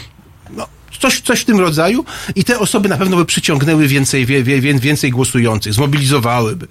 no, 0.56 0.66
coś, 1.00 1.20
coś 1.20 1.40
w 1.40 1.44
tym 1.44 1.60
rodzaju 1.60 2.04
i 2.34 2.44
te 2.44 2.58
osoby 2.58 2.88
na 2.88 2.96
pewno 2.96 3.16
by 3.16 3.24
przyciągnęły 3.24 3.88
więcej, 3.88 4.26
wie, 4.26 4.42
wie, 4.44 4.60
więcej 4.60 5.10
głosujących, 5.10 5.72
zmobilizowałyby. 5.72 6.66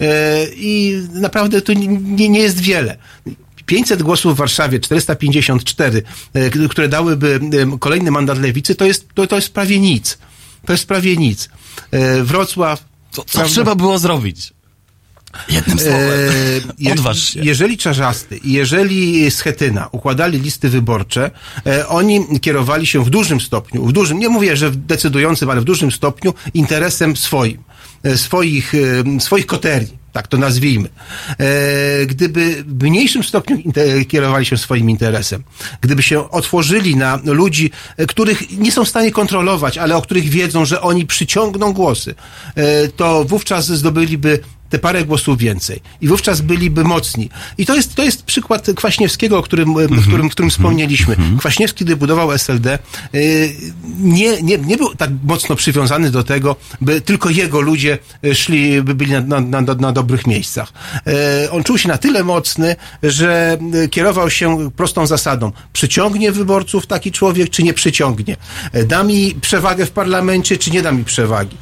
E, 0.00 0.46
I 0.56 1.02
naprawdę 1.12 1.62
to 1.62 1.72
nie, 1.72 2.28
nie 2.28 2.40
jest 2.40 2.60
wiele. 2.60 2.96
500 3.66 4.02
głosów 4.02 4.34
w 4.34 4.36
Warszawie, 4.36 4.80
454, 4.80 6.02
e, 6.34 6.68
które 6.68 6.88
dałyby 6.88 7.40
kolejny 7.80 8.10
mandat 8.10 8.38
lewicy, 8.38 8.74
to 8.74 8.84
jest, 8.84 9.08
to, 9.14 9.26
to 9.26 9.36
jest 9.36 9.54
prawie 9.54 9.80
nic. 9.80 10.18
To 10.66 10.72
jest 10.72 10.86
prawie 10.86 11.16
nic. 11.16 11.48
E, 11.90 12.22
Wrocław. 12.22 12.84
Co, 13.10 13.24
co 13.24 13.32
prawda? 13.32 13.52
trzeba 13.52 13.74
było 13.74 13.98
zrobić? 13.98 14.52
Jednym 15.48 15.78
słowem. 15.78 16.30
E, 16.86 16.92
Odważ 16.92 17.28
się. 17.28 17.40
Jeżeli 17.40 17.78
Czarzasty 17.78 18.40
jeżeli 18.44 19.30
Schetyna 19.30 19.88
układali 19.92 20.40
listy 20.40 20.68
wyborcze, 20.68 21.30
e, 21.66 21.88
oni 21.88 22.40
kierowali 22.40 22.86
się 22.86 23.04
w 23.04 23.10
dużym 23.10 23.40
stopniu, 23.40 23.86
w 23.86 23.92
dużym, 23.92 24.18
nie 24.18 24.28
mówię, 24.28 24.56
że 24.56 24.70
w 24.70 24.76
decydującym, 24.76 25.50
ale 25.50 25.60
w 25.60 25.64
dużym 25.64 25.92
stopniu 25.92 26.34
interesem 26.54 27.16
swoim, 27.16 27.62
e, 28.02 28.18
swoich, 28.18 28.72
swoich 29.18 29.46
koterii. 29.46 29.98
Tak 30.12 30.28
to 30.28 30.36
nazwijmy. 30.36 30.88
Gdyby 32.06 32.64
w 32.66 32.82
mniejszym 32.82 33.24
stopniu 33.24 33.58
kierowali 34.08 34.46
się 34.46 34.56
swoim 34.56 34.90
interesem, 34.90 35.42
gdyby 35.80 36.02
się 36.02 36.30
otworzyli 36.30 36.96
na 36.96 37.20
ludzi, 37.24 37.70
których 38.08 38.58
nie 38.58 38.72
są 38.72 38.84
w 38.84 38.88
stanie 38.88 39.10
kontrolować, 39.10 39.78
ale 39.78 39.96
o 39.96 40.02
których 40.02 40.28
wiedzą, 40.28 40.64
że 40.64 40.80
oni 40.80 41.06
przyciągną 41.06 41.72
głosy, 41.72 42.14
to 42.96 43.24
wówczas 43.24 43.66
zdobyliby 43.66 44.40
te 44.70 44.78
parę 44.78 45.04
głosów 45.04 45.38
więcej. 45.38 45.80
I 46.00 46.08
wówczas 46.08 46.40
byliby 46.40 46.84
mocni. 46.84 47.30
I 47.58 47.66
to 47.66 47.74
jest, 47.74 47.94
to 47.94 48.02
jest 48.04 48.22
przykład 48.22 48.66
Kwaśniewskiego, 48.76 49.38
o 49.38 49.42
którym, 49.42 49.68
Mhm. 49.68 50.00
w 50.00 50.06
którym, 50.06 50.28
którym 50.28 50.50
wspomnieliśmy. 50.50 51.16
Kwaśniewski, 51.38 51.84
gdy 51.84 51.96
budował 51.96 52.32
SLD, 52.32 52.78
y, 53.14 53.52
nie, 53.98 54.42
nie, 54.42 54.58
nie 54.58 54.76
był 54.76 54.94
tak 54.94 55.10
mocno 55.24 55.56
przywiązany 55.56 56.10
do 56.10 56.22
tego, 56.22 56.56
by 56.80 57.00
tylko 57.00 57.30
jego 57.30 57.60
ludzie 57.60 57.98
y, 58.24 58.34
szli, 58.34 58.82
by 58.82 58.94
byli 58.94 59.12
na, 59.12 59.20
na, 59.20 59.60
na, 59.60 59.74
na 59.74 59.92
dobrych 59.92 60.26
miejscach. 60.26 60.72
On 61.50 61.64
czuł 61.64 61.78
się 61.78 61.88
na 61.88 61.98
tyle 61.98 62.24
mocny, 62.24 62.76
że 63.02 63.58
kierował 63.90 64.30
się 64.30 64.70
prostą 64.76 65.06
zasadą. 65.06 65.52
Przyciągnie 65.72 66.32
wyborców 66.32 66.86
taki 66.86 67.12
człowiek, 67.12 67.50
czy 67.50 67.62
nie 67.62 67.74
przyciągnie? 67.74 68.36
Da 68.86 69.04
mi 69.04 69.34
przewagę 69.40 69.86
w 69.86 69.90
parlamencie, 69.90 70.58
czy 70.58 70.70
nie 70.70 70.82
da 70.82 70.92
mi 70.92 71.04
przewagi? 71.04 71.56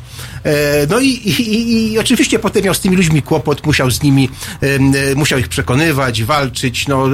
E, 0.47 0.87
No 0.91 1.01
i, 1.01 1.07
i, 1.09 1.93
i, 1.93 1.99
oczywiście 1.99 2.39
potem 2.39 2.65
miał 2.65 2.75
z 2.75 2.81
tymi 2.81 2.97
ludźmi 2.97 3.23
kłopot, 3.23 3.67
musiał 3.67 3.91
z 3.91 4.03
nimi, 4.03 4.29
e, 4.61 5.15
musiał 5.15 5.39
ich 5.39 5.49
przekonywać, 5.49 6.25
walczyć, 6.25 6.89
no 6.89 7.09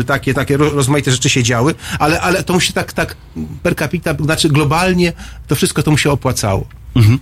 e, 0.00 0.04
takie, 0.04 0.34
takie 0.34 0.56
ro- 0.56 0.70
rozmaite 0.70 1.10
rzeczy 1.12 1.30
się 1.30 1.42
działy, 1.42 1.74
ale, 1.98 2.20
ale 2.20 2.42
to 2.42 2.52
mu 2.52 2.60
się 2.60 2.72
tak, 2.72 2.92
tak 2.92 3.16
per 3.62 3.76
capita, 3.76 4.14
znaczy 4.20 4.48
globalnie 4.48 5.12
to 5.48 5.54
wszystko 5.54 5.82
to 5.82 5.90
mu 5.90 5.98
się 5.98 6.10
opłacało. 6.10 6.66
Mhm. 6.98 7.18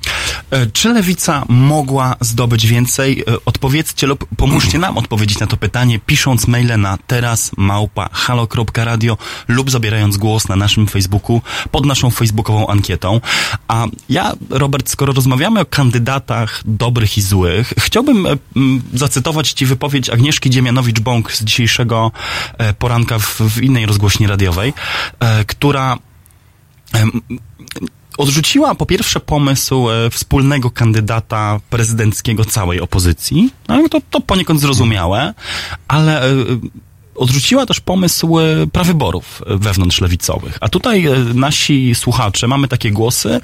E, 0.51 0.67
Czy 0.67 0.89
lewica 0.89 1.45
mogła 1.49 2.17
zdobyć 2.21 2.67
więcej? 2.67 3.21
E, 3.21 3.45
Odpowiedzcie 3.45 4.07
lub 4.07 4.27
pomóżcie 4.37 4.79
nam 4.79 4.99
odpowiedzieć 4.99 5.39
na 5.39 5.47
to 5.47 5.57
pytanie, 5.57 5.99
pisząc 6.07 6.47
maile 6.47 6.79
na 6.79 6.99
teraz 7.07 7.51
małpa 7.57 8.09
halo.radio 8.13 9.17
lub 9.49 9.71
zabierając 9.71 10.17
głos 10.17 10.49
na 10.49 10.57
naszym 10.57 10.87
Facebooku 10.87 11.43
pod 11.71 11.87
naszą 11.87 12.11
facebookową 12.11 12.67
ankietą. 12.67 13.21
A 13.69 13.87
ja, 14.09 14.33
Robert, 14.51 14.91
skoro 14.91 15.13
rozmawiamy 15.13 15.61
o 15.61 15.65
kandydatach 15.65 16.63
dobrych 16.65 17.19
i 17.19 17.23
złych, 17.23 17.73
chciałbym 17.79 18.27
e, 18.27 18.37
zacytować 18.95 19.53
Ci 19.53 19.67
wypowiedź 19.67 20.11
Agnieszki 20.11 20.51
Dziemianowicz-Bąk 20.51 21.33
z 21.33 21.45
dzisiejszego 21.45 22.13
poranka 22.79 23.19
w, 23.19 23.41
w 23.41 23.63
innej 23.63 23.87
rozgłośni 23.87 24.27
radiowej, 24.27 24.73
która 25.47 25.99
odrzuciła 28.17 28.75
po 28.75 28.87
pierwsze 28.87 29.21
pomysł 29.21 29.91
e, 29.91 30.11
wspólnego 30.11 30.71
kandydata 30.71 31.61
prezydenckiego 31.71 32.45
całej 32.45 32.81
opozycji. 32.81 33.51
No, 33.69 33.89
to, 33.89 34.01
to 34.11 34.21
poniekąd 34.21 34.61
zrozumiałe, 34.61 35.35
ale 35.89 36.23
e, 36.23 36.35
odrzuciła 37.15 37.67
też 37.67 37.81
pomysł 37.81 38.39
e, 38.39 38.67
prawyborów 38.73 39.43
wewnątrzlewicowych. 39.47 40.59
A 40.61 40.69
tutaj 40.69 41.07
nasi 41.35 41.95
słuchacze, 41.95 42.49
mamy 42.49 42.69
takie 42.69 42.91
głosy, 42.91 43.41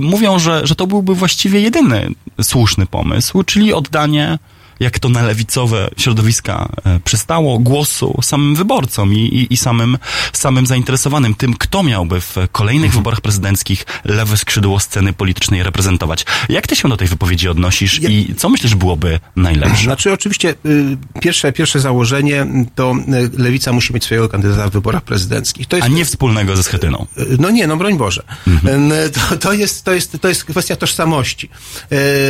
mówią, 0.00 0.38
że, 0.38 0.66
że 0.66 0.74
to 0.74 0.86
byłby 0.86 1.14
właściwie 1.14 1.60
jedyny 1.60 2.08
słuszny 2.42 2.86
pomysł, 2.86 3.42
czyli 3.42 3.72
oddanie 3.72 4.38
jak 4.80 4.98
to 4.98 5.08
na 5.08 5.22
lewicowe 5.22 5.90
środowiska 5.96 6.68
e, 6.84 7.00
przystało, 7.04 7.58
głosu 7.58 8.18
samym 8.22 8.54
wyborcom 8.54 9.12
i, 9.14 9.18
i, 9.18 9.54
i 9.54 9.56
samym, 9.56 9.98
samym 10.32 10.66
zainteresowanym 10.66 11.34
tym, 11.34 11.54
kto 11.54 11.82
miałby 11.82 12.20
w 12.20 12.36
kolejnych 12.52 12.92
wyborach 12.92 13.20
prezydenckich 13.20 13.86
lewe 14.04 14.36
skrzydło 14.36 14.80
sceny 14.80 15.12
politycznej 15.12 15.62
reprezentować. 15.62 16.26
Jak 16.48 16.66
ty 16.66 16.76
się 16.76 16.88
do 16.88 16.96
tej 16.96 17.08
wypowiedzi 17.08 17.48
odnosisz 17.48 18.00
Ja- 18.02 18.10
i 18.10 18.34
co 18.36 18.48
myślisz 18.48 18.74
byłoby 18.74 19.20
najlepsze? 19.36 19.84
Znaczy 19.84 20.12
oczywiście 20.12 20.54
y, 20.66 20.96
pierwsze, 21.20 21.52
pierwsze 21.52 21.80
założenie 21.80 22.46
to 22.74 22.94
y, 23.36 23.42
lewica 23.42 23.72
musi 23.72 23.94
mieć 23.94 24.04
swojego 24.04 24.28
kandydata 24.28 24.68
w 24.68 24.72
wyborach 24.72 25.02
prezydenckich. 25.02 25.66
Jest 25.72 25.84
A 25.84 25.88
nie 25.88 26.04
wspólnego 26.04 26.56
ze 26.56 26.62
Schetyną. 26.62 27.06
No 27.38 27.50
nie, 27.50 27.66
no 27.66 27.76
broń 27.76 27.98
Boże. 27.98 28.22
Mhm. 28.46 28.92
To, 29.12 29.36
to, 29.36 29.52
jest, 29.52 29.84
to, 29.84 29.92
jest, 29.92 30.16
to 30.20 30.28
jest 30.28 30.44
kwestia 30.44 30.76
tożsamości. 30.76 31.48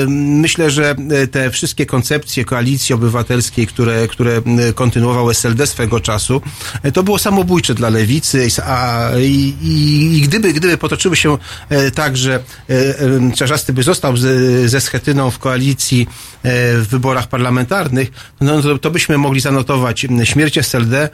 Myślę, 0.09 0.71
że 0.71 0.95
te 1.31 1.51
wszystkie 1.51 1.87
koncepcje 1.87 2.34
koalicji 2.45 2.95
obywatelskiej, 2.95 3.67
które, 3.67 4.09
które 4.09 4.37
m, 4.37 4.59
kontynuował 4.75 5.31
SLD 5.31 5.67
swego 5.67 6.01
czasu, 6.01 6.43
e, 6.83 6.93
to 6.93 7.03
było 7.03 7.19
samobójcze 7.19 7.75
dla 7.75 7.89
lewicy, 7.89 8.49
a, 8.65 9.11
i, 9.19 9.55
i, 9.63 10.19
i 10.19 10.21
gdyby, 10.21 10.53
gdyby 10.53 10.79
potoczyły 10.79 11.17
się 11.17 11.39
e, 11.69 11.91
tak, 11.91 12.17
że 12.17 12.35
e, 12.69 13.33
Czarzasty 13.35 13.73
by 13.73 13.83
został 13.83 14.17
z, 14.17 14.71
ze 14.71 14.81
Schetyną 14.81 15.31
w 15.31 15.39
koalicji 15.39 16.07
w 16.45 16.87
wyborach 16.91 17.29
parlamentarnych, 17.29 18.11
no 18.41 18.63
to, 18.63 18.79
to 18.79 18.91
byśmy 18.91 19.19
mogli 19.19 19.41
zanotować 19.41 20.07
śmierć 20.25 20.59
SLD 20.59 21.09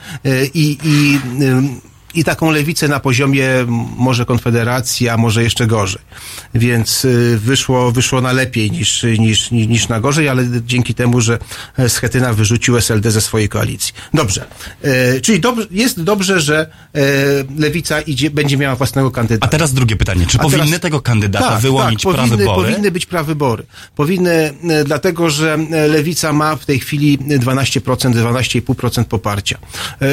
i, 0.55 0.79
i 0.85 1.21
i 2.15 2.25
taką 2.25 2.51
lewicę 2.51 2.89
na 2.89 3.01
poziomie 3.01 3.49
może 3.97 4.25
Konfederacji, 4.25 5.09
a 5.09 5.17
może 5.17 5.43
jeszcze 5.43 5.67
gorzej. 5.67 6.03
Więc 6.55 7.05
y, 7.05 7.39
wyszło, 7.39 7.93
wyszło 7.93 8.21
na 8.21 8.33
lepiej 8.33 8.71
niż, 8.71 9.03
niż, 9.19 9.51
niż, 9.51 9.89
na 9.89 10.01
gorzej, 10.01 10.29
ale 10.29 10.45
dzięki 10.67 10.95
temu, 10.95 11.21
że 11.21 11.39
e, 11.79 11.89
Schetyna 11.89 12.33
wyrzucił 12.33 12.77
SLD 12.77 13.11
ze 13.11 13.21
swojej 13.21 13.49
koalicji. 13.49 13.95
Dobrze. 14.15 14.45
E, 14.83 15.21
czyli 15.21 15.41
dobrze, 15.41 15.67
jest 15.71 16.03
dobrze, 16.03 16.41
że 16.41 16.71
e, 16.95 17.01
lewica 17.59 18.01
idzie, 18.01 18.31
będzie 18.31 18.57
miała 18.57 18.77
własnego 18.77 19.09
A 19.09 19.11
kandydata. 19.11 19.49
teraz 19.49 19.73
drugie 19.73 19.97
pytanie. 19.97 20.27
Czy 20.27 20.39
A 20.39 20.43
powinny 20.43 20.65
teraz- 20.67 20.81
tego 20.81 21.01
kandydata 21.01 21.57
wyłonić 21.59 22.03
tak, 22.03 22.13
powinny, 22.13 22.29
prawybory? 22.37 22.69
powinny 22.69 22.91
być 22.91 23.07
prawybory. 23.07 23.63
Powinny, 23.97 24.53
e, 24.71 24.85
dlatego 24.85 25.31
że 25.31 25.59
lewica 25.89 26.33
ma 26.33 26.57
w 26.57 26.67
tej 26.67 26.81
chwili 26.81 27.19
12%, 27.19 28.15
12,5% 28.15 29.05
poparcia. 29.05 29.59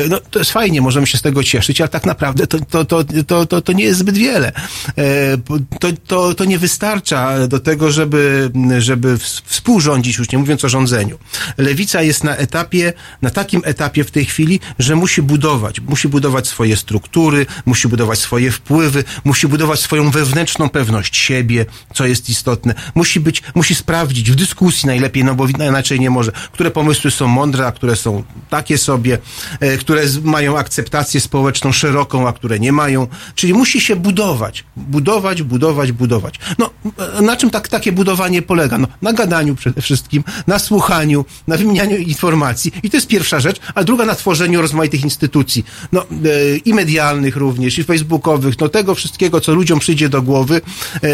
No, 0.10 0.20
to 0.32 0.40
jest 0.40 0.52
fajnie, 0.52 0.82
możemy 0.82 1.08
się 1.08 1.18
z 1.18 1.22
tego 1.22 1.44
cieszyć, 1.44 1.82
tak 1.88 2.06
naprawdę 2.06 2.48
to, 2.48 2.60
to, 2.60 2.86
to, 2.86 3.04
to, 3.28 3.46
to, 3.46 3.62
to 3.62 3.74
nie 3.74 3.84
jest 3.84 4.00
zbyt 4.00 4.18
wiele. 4.18 4.52
E, 4.98 5.38
To, 5.80 5.88
to, 6.08 6.34
to 6.34 6.46
nie 6.46 6.60
wystarcza 6.60 7.48
do 7.48 7.60
tego, 7.60 7.92
żeby, 7.92 8.52
żeby 8.80 9.18
ws- 9.18 9.42
współrządzić, 9.46 10.18
już 10.18 10.32
nie 10.32 10.38
mówiąc 10.38 10.66
o 10.66 10.70
rządzeniu. 10.70 11.18
Lewica 11.58 12.02
jest 12.02 12.24
na 12.24 12.36
etapie, 12.36 12.94
na 13.22 13.30
takim 13.30 13.62
etapie 13.66 14.04
w 14.04 14.12
tej 14.12 14.26
chwili, 14.26 14.60
że 14.80 14.96
musi 14.96 15.22
budować. 15.22 15.80
Musi 15.80 16.08
budować 16.08 16.48
swoje 16.48 16.76
struktury, 16.76 17.46
musi 17.66 17.88
budować 17.88 18.20
swoje 18.20 18.52
wpływy, 18.52 19.04
musi 19.24 19.48
budować 19.48 19.80
swoją 19.80 20.12
wewnętrzną 20.12 20.70
pewność 20.70 21.18
siebie, 21.18 21.66
co 21.94 22.06
jest 22.06 22.30
istotne. 22.30 22.74
Musi 22.96 23.20
być, 23.20 23.44
musi 23.56 23.76
sprawdzić 23.76 24.32
w 24.32 24.36
dyskusji 24.36 24.88
najlepiej, 24.88 25.24
no 25.24 25.36
bo 25.36 25.48
inaczej 25.48 26.00
nie 26.00 26.10
może, 26.10 26.32
które 26.52 26.72
pomysły 26.72 27.12
są 27.12 27.28
mądre, 27.28 27.68
a 27.68 27.72
które 27.72 27.96
są 27.96 28.24
takie 28.50 28.78
sobie, 28.78 29.18
e, 29.60 29.78
które 29.78 30.04
mają 30.24 30.58
akceptację 30.58 31.22
społeczną 31.22 31.72
szeroką, 31.78 32.28
a 32.28 32.34
które 32.34 32.60
nie 32.60 32.72
mają. 32.72 33.08
Czyli 33.36 33.54
musi 33.54 33.82
się 33.82 33.96
budować. 33.96 34.64
Budować, 34.76 35.44
budować, 35.44 35.92
budować. 35.92 36.36
No, 36.58 36.70
e, 37.18 37.22
na 37.22 37.36
czym 37.36 37.50
tak, 37.50 37.68
takie 37.68 37.92
budowanie 37.92 38.42
polega? 38.42 38.78
No, 38.78 38.88
na 39.02 39.14
gadaniu 39.14 39.56
przede 39.56 39.82
wszystkim, 39.82 40.24
na 40.48 40.60
słuchaniu, 40.60 41.26
na 41.48 41.58
wymienianiu 41.58 41.98
informacji. 41.98 42.72
I 42.84 42.90
to 42.90 42.98
jest 42.98 43.08
pierwsza 43.08 43.40
rzecz. 43.40 43.60
A 43.76 43.84
druga 43.84 44.06
na 44.06 44.16
tworzeniu 44.16 44.62
rozmaitych 44.62 45.04
instytucji. 45.04 45.66
No, 45.92 46.02
e, 46.02 46.58
i 46.66 46.74
medialnych 46.74 47.36
również, 47.36 47.80
i 47.80 47.84
facebookowych. 47.84 48.60
No, 48.60 48.70
tego 48.70 48.96
wszystkiego, 48.96 49.42
co 49.42 49.54
ludziom 49.54 49.80
przyjdzie 49.80 50.10
do 50.10 50.22
głowy. 50.22 50.62
E, 51.04 51.10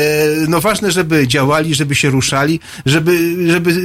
no, 0.48 0.62
ważne, 0.62 0.92
żeby 0.92 1.28
działali, 1.28 1.76
żeby 1.76 1.96
się 1.96 2.10
ruszali, 2.10 2.60
żeby, 2.86 3.36
żeby 3.52 3.72
e, 3.72 3.76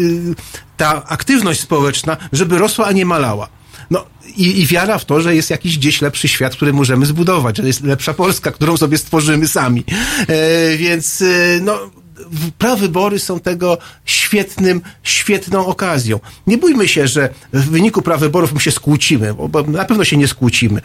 ta 0.77 1.05
aktywność 1.05 1.61
społeczna, 1.61 2.17
żeby 2.33 2.59
rosła, 2.59 2.87
a 2.87 2.93
nie 2.93 3.07
malała. 3.07 3.58
No 3.91 4.05
i, 4.37 4.61
i 4.61 4.67
wiara 4.67 4.99
w 4.99 5.05
to, 5.05 5.21
że 5.21 5.35
jest 5.35 5.51
jakiś 5.51 5.79
gdzieś 5.79 6.03
lepszy 6.03 6.29
świat, 6.29 6.57
który 6.57 6.73
możemy 6.73 7.07
zbudować, 7.07 7.57
że 7.57 7.67
jest 7.67 7.85
lepsza 7.85 8.15
Polska, 8.15 8.53
którą 8.53 8.77
sobie 8.77 8.99
stworzymy 8.99 9.49
sami. 9.49 9.85
E, 10.29 10.77
więc 10.77 11.23
e, 11.23 11.61
no. 11.63 11.91
Prawybory 12.59 13.19
są 13.19 13.41
tego 13.41 13.79
świetnym, 14.05 14.81
świetną 15.03 15.67
okazją. 15.67 16.21
Nie 16.47 16.59
bójmy 16.59 16.89
się, 16.89 17.09
że 17.09 17.29
w 17.53 17.71
wyniku 17.71 18.03
prawyborów 18.03 18.53
my 18.53 18.61
się 18.61 18.71
skłócimy, 18.71 19.35
bo, 19.49 19.63
na 19.63 19.85
pewno 19.85 20.05
się 20.05 20.17
nie 20.17 20.29
skłócimy. 20.29 20.81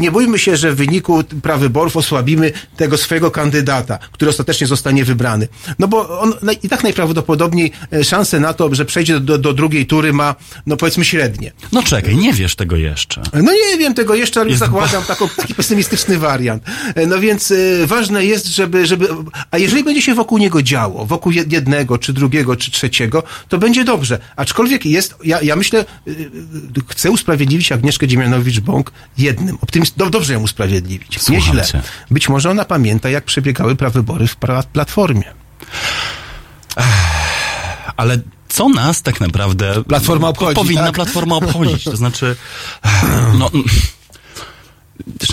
Nie 0.00 0.10
bójmy 0.10 0.38
się, 0.38 0.56
że 0.56 0.72
w 0.72 0.76
wyniku 0.76 1.24
prawyborów 1.42 1.96
osłabimy 1.96 2.52
tego 2.76 2.98
swojego 2.98 3.30
kandydata, 3.30 3.98
który 4.12 4.28
ostatecznie 4.28 4.66
zostanie 4.66 5.04
wybrany. 5.04 5.48
No 5.78 5.88
bo 5.88 6.20
on 6.20 6.34
i 6.62 6.68
tak 6.68 6.82
najprawdopodobniej 6.82 7.72
e, 7.92 8.04
szanse 8.04 8.40
na 8.40 8.54
to, 8.54 8.74
że 8.74 8.84
przejdzie 8.84 9.20
do, 9.20 9.38
do 9.38 9.52
drugiej 9.52 9.86
tury 9.86 10.12
ma, 10.12 10.34
no 10.66 10.76
powiedzmy 10.76 11.04
średnie. 11.04 11.52
No 11.72 11.82
czekaj, 11.82 12.16
nie 12.16 12.32
wiesz 12.32 12.56
tego 12.56 12.76
jeszcze. 12.76 13.22
No 13.32 13.52
nie 13.52 13.78
wiem 13.78 13.94
tego 13.94 14.14
jeszcze, 14.14 14.40
ale 14.40 14.50
Jest 14.50 14.60
zakładam 14.60 15.02
taką, 15.02 15.28
taki 15.28 15.54
pesymistyczny 15.54 16.18
wariant. 16.18 16.62
E, 16.94 17.06
No 17.06 17.20
więc 17.20 17.50
e, 17.50 17.86
ważne 17.86 18.24
jest, 18.24 18.46
żeby, 18.46 18.86
żeby, 18.86 19.08
a 19.50 19.58
jeżeli 19.58 19.84
będzie 19.84 20.02
się 20.02 20.14
wokół 20.14 20.38
niego 20.38 20.62
działo, 20.62 20.79
wokół 20.88 21.32
jed- 21.32 21.52
jednego, 21.52 21.98
czy 21.98 22.12
drugiego, 22.12 22.56
czy 22.56 22.70
trzeciego, 22.70 23.22
to 23.48 23.58
będzie 23.58 23.84
dobrze. 23.84 24.18
Aczkolwiek 24.36 24.86
jest, 24.86 25.14
ja, 25.24 25.42
ja 25.42 25.56
myślę, 25.56 25.80
e, 25.80 26.10
e, 26.10 26.14
chcę 26.88 27.10
usprawiedliwić 27.10 27.72
Agnieszkę 27.72 28.08
Dziemianowicz-Bąk 28.08 28.90
jednym. 29.18 29.58
Optymist, 29.60 29.96
do, 29.96 30.10
dobrze 30.10 30.32
ją 30.32 30.40
usprawiedliwić. 30.42 31.22
Słucham 31.22 31.34
Nieźle. 31.46 31.64
cię. 31.64 31.82
Być 32.10 32.28
może 32.28 32.50
ona 32.50 32.64
pamięta, 32.64 33.10
jak 33.10 33.24
przebiegały 33.24 33.76
prawybory 33.76 34.26
w 34.26 34.36
pra, 34.36 34.62
Platformie. 34.62 35.24
Ale 37.96 38.18
co 38.48 38.68
nas 38.68 39.02
tak 39.02 39.20
naprawdę 39.20 39.84
Platforma 39.84 40.28
obchodzi, 40.28 40.54
powinna 40.54 40.84
tak? 40.86 40.94
platforma 40.94 41.36
obchodzić? 41.36 41.84
To 41.84 41.96
znaczy, 41.96 42.36
no, 43.38 43.50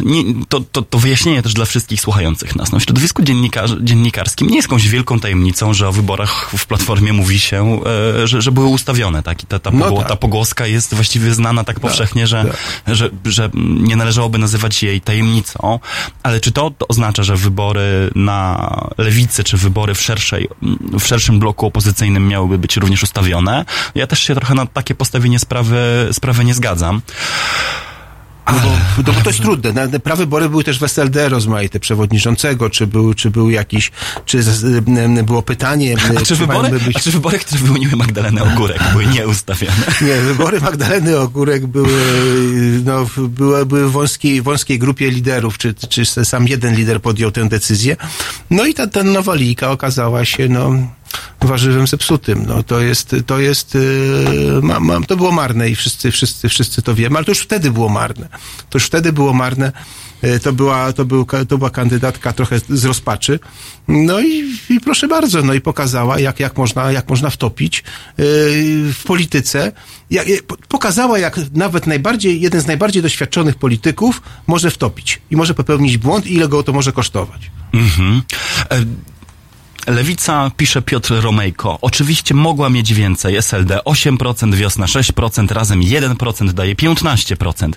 nie, 0.06 0.24
to, 0.50 0.60
to, 0.72 0.82
to 0.82 1.00
wyjaśnienie 1.00 1.44
też 1.44 1.54
dla 1.54 1.66
wszystkich 1.66 2.02
słuchających 2.02 2.56
nas. 2.56 2.72
No, 2.72 2.80
w 2.80 2.84
środowisku 2.84 3.24
dziennikar, 3.24 3.70
dziennikarskim 3.82 4.48
nie 4.48 4.56
jest 4.56 4.68
jakąś 4.68 4.88
wielką 4.88 5.20
tajemnicą, 5.20 5.74
że 5.74 5.88
o 5.88 5.92
wyborach 5.92 6.52
w 6.58 6.66
Platformie 6.66 7.14
mówi 7.14 7.40
się, 7.40 7.80
e, 8.24 8.28
że, 8.28 8.42
że 8.42 8.52
były 8.52 8.68
ustawione. 8.68 9.24
Tak? 9.24 9.44
I 9.44 9.46
ta, 9.46 9.60
ta, 9.60 9.72
No 9.72 9.86
pogło, 9.86 10.00
tak. 10.00 10.10
ta 10.10 10.16
pogłoska 10.16 10.68
jest 10.68 10.94
właściwie 10.94 11.34
znana 11.34 11.64
tak 11.64 11.80
powszechnie, 11.80 12.28
że, 12.28 12.54
że, 12.88 13.10
że 13.26 13.50
nie 13.56 13.96
należałoby 13.96 14.38
nazywać 14.38 14.84
jej 14.84 15.02
tajemnicą. 15.02 15.80
Ale 16.24 16.40
czy 16.40 16.52
to, 16.52 16.72
to 16.78 16.88
oznacza, 16.88 17.24
że 17.24 17.36
wybory 17.36 18.12
na 18.16 18.70
lewicy, 18.98 19.44
czy 19.44 19.58
wybory 19.58 19.94
w, 19.94 20.02
szerszej, 20.02 20.48
w 21.00 21.06
szerszym 21.06 21.40
bloku 21.40 21.66
opozycyjnym 21.66 22.28
miałyby 22.28 22.58
być 22.58 22.78
również 22.78 23.04
ustawione? 23.04 23.66
Ja 23.96 24.08
też 24.08 24.20
się 24.20 24.36
trochę 24.36 24.54
na 24.54 24.66
takie 24.66 24.96
postawienie 24.96 25.40
sprawy, 25.40 26.10
sprawy 26.12 26.46
nie 26.46 26.54
zgadzam. 26.54 27.02
No 28.54 28.60
bo, 28.60 28.70
no 29.08 29.14
bo 29.14 29.22
to 29.22 29.30
jest 29.30 29.42
trudne. 29.42 30.00
Prawybory 30.00 30.50
były 30.50 30.64
też 30.64 30.80
w 30.80 30.84
SLD 30.84 31.30
rozmaite 31.30 31.80
przewodniczącego, 31.80 32.70
czy 32.70 32.88
był, 32.88 33.14
czy 33.14 33.30
był 33.30 33.50
jakiś, 33.50 33.92
czy 34.26 34.44
z, 34.44 34.86
było 35.26 35.42
pytanie, 35.42 35.96
A 36.18 36.22
czy, 36.22 36.36
wybory, 36.36 36.80
być... 36.80 36.98
a 36.98 37.00
czy 37.00 37.12
wybory, 37.12 37.40
które 37.40 37.62
wyłoniły 37.62 37.96
Magdalenę 37.96 38.44
Ogórek, 38.44 38.84
były 38.92 39.06
nieustawione? 39.06 39.74
Nie, 40.08 40.22
wybory 40.22 40.62
Magdaleny 40.62 41.18
Ogórek 41.18 41.68
były, 41.68 42.02
no, 42.86 43.06
były, 43.18 43.66
były 43.66 43.90
w 43.90 43.92
wąskiej, 43.92 44.42
wąskiej 44.42 44.80
grupie 44.80 45.12
liderów, 45.12 45.58
czy, 45.58 45.74
czy 45.74 46.06
sam 46.06 46.48
jeden 46.48 46.76
lider 46.76 47.02
podjął 47.02 47.32
tę 47.32 47.50
decyzję. 47.50 47.98
No 48.50 48.66
i 48.66 48.74
ta, 48.74 48.88
ta 48.88 49.04
Nowalika 49.04 49.72
okazała 49.72 50.26
się, 50.26 50.48
no, 50.50 50.72
warzywem 51.42 51.88
zepsutym. 51.88 52.46
No, 52.48 52.64
to 52.64 52.80
jest, 52.80 53.16
to 53.26 53.40
jest, 53.40 53.78
ma, 54.62 54.80
ma, 54.80 55.02
to 55.02 55.18
było 55.18 55.32
marne 55.32 55.70
i 55.70 55.76
wszyscy, 55.76 56.12
wszyscy, 56.12 56.50
wszyscy 56.50 56.82
to 56.82 56.96
wiemy, 56.96 57.16
ale 57.18 57.26
to 57.26 57.32
już 57.32 57.40
wtedy 57.40 57.72
było 57.72 57.90
marne. 57.90 58.30
To 58.70 58.76
już 58.78 58.86
wtedy 58.86 59.14
było 59.14 59.34
marne. 59.34 59.72
Yy, 60.24 60.40
To 60.40 60.54
była, 60.54 60.94
to, 60.94 61.06
był, 61.06 61.26
to 61.48 61.58
była 61.58 61.70
kandydatka 61.70 62.34
trochę 62.34 62.60
z 62.70 62.86
rozpaczy. 62.86 63.40
No 63.88 64.20
i, 64.22 64.56
i 64.70 64.80
proszę 64.80 65.08
bardzo, 65.08 65.42
no 65.42 65.54
i 65.54 65.62
pokazała, 65.62 66.20
jak, 66.20 66.40
jak, 66.40 66.58
można, 66.58 66.92
jak 66.92 67.10
można 67.10 67.30
wtopić 67.30 67.84
yy, 68.18 68.26
w 68.94 69.02
polityce. 69.06 69.72
Jak, 70.10 70.28
jak- 70.28 70.44
po- 70.44 70.58
pokazała, 70.68 71.20
jak 71.20 71.40
nawet 71.54 71.88
najbardziej, 71.88 72.42
jeden 72.42 72.62
z 72.62 72.68
najbardziej 72.68 73.02
doświadczonych 73.02 73.56
polityków 73.56 74.22
może 74.48 74.72
wtopić 74.72 75.22
i 75.32 75.36
może 75.36 75.54
popełnić 75.54 75.98
błąd 75.98 76.28
i 76.28 76.34
ile 76.34 76.48
go 76.48 76.64
to 76.64 76.74
może 76.74 76.92
kosztować. 76.92 77.52
Mhm. 77.74 78.22
E, 78.72 78.86
Lewica, 79.88 80.52
pisze 80.58 80.82
Piotr 80.82 81.22
Romejko. 81.22 81.78
Oczywiście 81.82 82.34
mogła 82.34 82.70
mieć 82.70 82.94
więcej. 82.94 83.36
SLD 83.36 83.78
8%, 83.86 84.56
wiosna 84.56 84.86
6%, 84.86 85.52
razem 85.52 85.82
1% 85.82 86.52
daje 86.52 86.76
15%. 86.76 87.72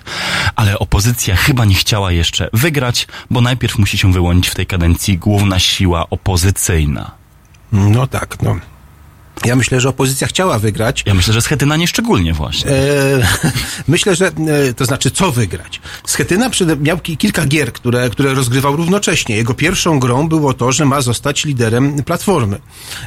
Ale 0.55 0.79
opozycja 0.79 1.35
chyba 1.35 1.65
nie 1.65 1.75
chciała 1.75 2.11
jeszcze 2.11 2.49
wygrać, 2.53 3.07
bo 3.29 3.41
najpierw 3.41 3.77
musi 3.77 3.97
się 3.97 4.13
wyłonić 4.13 4.47
w 4.47 4.55
tej 4.55 4.65
kadencji 4.65 5.17
główna 5.17 5.59
siła 5.59 6.09
opozycyjna. 6.09 7.11
No 7.71 8.07
tak, 8.07 8.41
no. 8.41 8.59
Ja 9.45 9.55
myślę, 9.55 9.81
że 9.81 9.89
opozycja 9.89 10.27
chciała 10.27 10.59
wygrać. 10.59 11.03
Ja 11.05 11.13
myślę, 11.13 11.33
że 11.33 11.41
Schetyna 11.41 11.75
nie 11.77 11.87
szczególnie 11.87 12.33
właśnie. 12.33 12.71
E, 12.71 13.27
myślę, 13.87 14.15
że 14.15 14.27
e, 14.27 14.73
to 14.73 14.85
znaczy 14.85 15.11
co 15.11 15.31
wygrać. 15.31 15.81
Schetyna 16.05 16.49
miał 16.81 16.99
ki- 16.99 17.17
kilka 17.17 17.45
gier, 17.45 17.73
które, 17.73 18.09
które 18.09 18.33
rozgrywał 18.33 18.75
równocześnie. 18.75 19.35
Jego 19.35 19.53
pierwszą 19.53 19.99
grą 19.99 20.27
było 20.29 20.53
to, 20.53 20.71
że 20.71 20.85
ma 20.85 21.01
zostać 21.01 21.45
liderem 21.45 22.03
Platformy. 22.03 22.59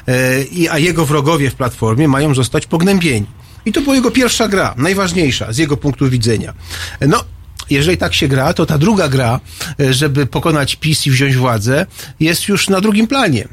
E, 0.08 0.42
i, 0.42 0.68
a 0.68 0.78
jego 0.78 1.06
wrogowie 1.06 1.50
w 1.50 1.54
Platformie 1.54 2.08
mają 2.08 2.34
zostać 2.34 2.66
pognębieni. 2.66 3.26
I 3.66 3.72
to 3.72 3.80
była 3.80 3.94
jego 3.94 4.10
pierwsza 4.10 4.48
gra, 4.48 4.74
najważniejsza 4.76 5.52
z 5.52 5.58
jego 5.58 5.76
punktu 5.76 6.10
widzenia. 6.10 6.54
E, 7.00 7.06
No, 7.06 7.24
jeżeli 7.70 7.96
tak 7.96 8.14
się 8.14 8.28
gra, 8.28 8.52
to 8.54 8.66
ta 8.66 8.78
druga 8.78 9.08
gra, 9.08 9.40
e, 9.80 9.92
żeby 9.94 10.26
pokonać 10.26 10.76
PiS 10.76 11.06
i 11.06 11.10
wziąć 11.10 11.36
władzę, 11.36 11.86
jest 12.20 12.48
już 12.48 12.68
na 12.68 12.80
drugim 12.80 13.06
planie. 13.06 13.48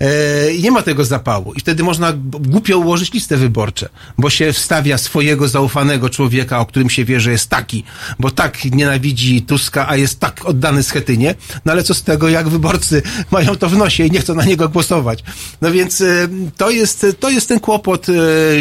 E, 0.00 0.52
I 0.52 0.62
nie 0.62 0.70
ma 0.70 0.82
tego 0.82 1.04
zapału. 1.04 1.52
I 1.52 1.60
wtedy 1.60 1.82
można 1.82 2.12
głupio 2.40 2.78
ułożyć 2.78 3.12
listę 3.12 3.36
wyborcze, 3.36 3.88
bo 4.18 4.30
się 4.30 4.52
wstawia 4.52 4.98
swojego 4.98 5.48
zaufanego 5.48 6.10
człowieka, 6.10 6.60
o 6.60 6.66
którym 6.66 6.90
się 6.90 7.04
wie, 7.04 7.20
że 7.20 7.30
jest 7.30 7.50
taki, 7.50 7.84
bo 8.18 8.30
tak 8.30 8.64
nienawidzi 8.64 9.42
Tuska, 9.42 9.88
a 9.88 9.96
jest 9.96 10.20
tak 10.20 10.44
oddany 10.44 10.82
Schetynie. 10.82 11.34
No 11.64 11.72
ale 11.72 11.82
co 11.82 11.94
z 11.94 12.02
tego, 12.02 12.28
jak 12.28 12.48
wyborcy 12.48 13.02
mają 13.30 13.56
to 13.56 13.68
w 13.68 13.76
nosie 13.76 14.06
i 14.06 14.10
nie 14.10 14.20
chcą 14.20 14.34
na 14.34 14.44
niego 14.44 14.68
głosować. 14.68 15.24
No 15.60 15.72
więc 15.72 16.00
e, 16.00 16.28
to 16.56 16.70
jest, 16.70 17.06
to 17.20 17.30
jest 17.30 17.48
ten 17.48 17.60
kłopot 17.60 18.06
e, 18.08 18.12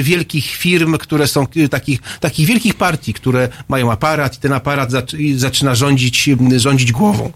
wielkich 0.04 0.46
firm, 0.46 0.98
które 0.98 1.28
są 1.28 1.48
e, 1.56 1.70
takich, 1.70 2.02
takich 2.20 2.48
wielkich 2.48 2.74
partii, 2.74 3.14
które 3.14 3.50
mają 3.68 3.92
aparat 3.92 4.38
i 4.38 4.40
ten 4.40 4.54
aparat 4.54 4.90
zaczyna 5.36 5.76
rządzić, 5.76 6.30
rządzić 6.56 6.92
głową. 6.92 7.32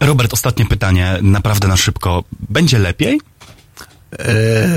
Robert, 0.00 0.32
ostatnie 0.32 0.66
pytanie, 0.66 1.18
naprawdę 1.22 1.68
na 1.68 1.76
szybko. 1.76 2.24
Będzie 2.48 2.78
lepiej? 2.78 3.20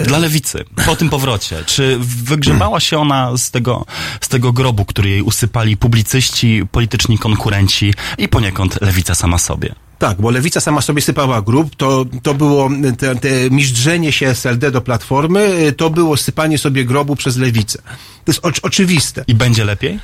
Dla 0.05 0.17
lewicy, 0.17 0.65
po 0.85 0.95
tym 0.95 1.09
powrocie. 1.09 1.63
Czy 1.65 1.97
wygrzebała 2.01 2.79
się 2.79 2.97
ona 2.99 3.37
z 3.37 3.51
tego, 3.51 3.85
z 4.21 4.27
tego 4.27 4.53
grobu, 4.53 4.85
który 4.85 5.09
jej 5.09 5.21
usypali 5.21 5.77
publicyści, 5.77 6.63
polityczni 6.71 7.17
konkurenci 7.17 7.93
i 8.17 8.27
poniekąd 8.27 8.81
lewica 8.81 9.15
sama 9.15 9.37
sobie? 9.37 9.75
Tak, 9.99 10.21
bo 10.21 10.29
lewica 10.31 10.59
sama 10.61 10.81
sobie 10.81 11.01
sypała 11.01 11.41
grób, 11.41 11.75
to, 11.75 12.05
to 12.23 12.33
było 12.33 12.69
te, 12.97 13.15
te 13.15 13.29
miżdżenie 13.49 14.11
się 14.11 14.27
SLD 14.27 14.71
do 14.71 14.81
Platformy, 14.81 15.73
to 15.77 15.89
było 15.89 16.17
sypanie 16.17 16.57
sobie 16.57 16.85
grobu 16.85 17.15
przez 17.15 17.37
lewicę. 17.37 17.79
To 18.25 18.31
jest 18.31 18.39
oczy- 18.45 18.61
oczywiste. 18.61 19.23
I 19.27 19.35
będzie 19.35 19.65
lepiej? 19.65 19.99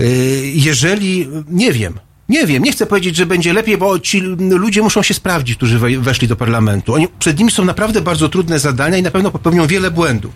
Y, 0.00 0.52
Jeżeli, 0.54 1.28
nie 1.48 1.72
wiem, 1.72 1.98
nie 2.28 2.46
wiem, 2.46 2.62
nie 2.62 2.72
chcę 2.72 2.86
powiedzieć, 2.86 3.16
że 3.16 3.26
będzie 3.26 3.52
lepiej, 3.52 3.78
bo 3.78 3.98
ci 3.98 4.20
ludzie 4.50 4.82
muszą 4.82 5.02
się 5.02 5.14
sprawdzić, 5.14 5.56
którzy 5.56 5.78
we- 5.78 5.98
weszli 6.00 6.28
do 6.28 6.36
parlamentu. 6.36 6.94
Oni, 6.94 7.08
przed 7.18 7.38
nimi 7.38 7.50
są 7.50 7.64
naprawdę 7.64 8.00
bardzo 8.00 8.28
trudne 8.28 8.58
zadania 8.58 8.98
i 8.98 9.02
na 9.02 9.10
pewno 9.10 9.30
popełnią 9.30 9.66
wiele 9.66 9.90
błędów. 9.90 10.32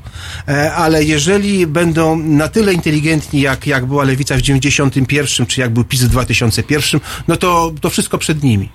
E, 0.48 0.74
Ale 0.74 1.04
jeżeli 1.04 1.66
będą 1.66 2.16
na 2.18 2.48
tyle 2.48 2.72
inteligentni, 2.72 3.40
jak, 3.40 3.66
jak 3.66 3.86
była 3.86 4.04
lewica 4.04 4.36
w 4.36 4.40
91, 4.42 5.46
czy 5.46 5.60
jak 5.60 5.70
był 5.70 5.84
PiS 5.84 6.02
w 6.02 6.08
2001, 6.08 7.00
no 7.28 7.36
to, 7.36 7.72
to 7.80 7.90
wszystko 7.90 8.18
przed 8.18 8.42
nimi. 8.42 8.68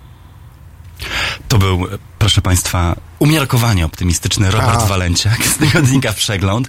To 1.47 1.57
był, 1.57 1.87
proszę 2.19 2.41
Państwa, 2.41 2.95
umiarkowanie 3.19 3.85
optymistyczny 3.85 4.51
Robert 4.51 4.81
A. 4.81 4.85
Walenciak 4.85 5.45
z 5.45 5.57
tygodnika 5.57 6.13
Przegląd. 6.13 6.67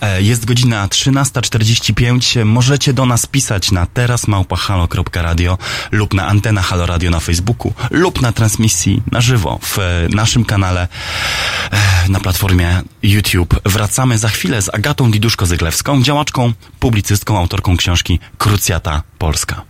E, 0.00 0.22
Jest 0.22 0.44
godzina 0.44 0.86
13.45. 0.88 2.44
Możecie 2.44 2.92
do 2.92 3.06
nas 3.06 3.26
pisać 3.26 3.72
na 3.72 3.86
terasmałpahalo.radio 3.86 5.58
lub 5.90 6.14
na 6.14 6.26
antena 6.26 6.62
Halo 6.62 6.86
Radio 6.86 7.10
na 7.10 7.20
Facebooku 7.20 7.72
lub 7.90 8.20
na 8.22 8.32
transmisji 8.32 9.02
na 9.12 9.20
żywo 9.20 9.58
w 9.62 9.78
e, 9.78 9.82
naszym 10.10 10.44
kanale 10.44 10.88
e, 11.70 12.08
na 12.08 12.20
platformie 12.20 12.82
YouTube. 13.02 13.60
Wracamy 13.64 14.18
za 14.18 14.28
chwilę 14.28 14.62
z 14.62 14.74
Agatą 14.74 15.10
Diduszko-Zyglewską, 15.10 16.02
działaczką, 16.02 16.52
publicystką, 16.80 17.38
autorką 17.38 17.76
książki 17.76 18.18
Krucjata 18.38 19.02
Polska. 19.18 19.69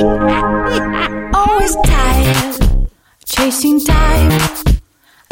Always 0.00 1.74
tired, 1.84 2.88
chasing 3.24 3.84
time. 3.84 4.30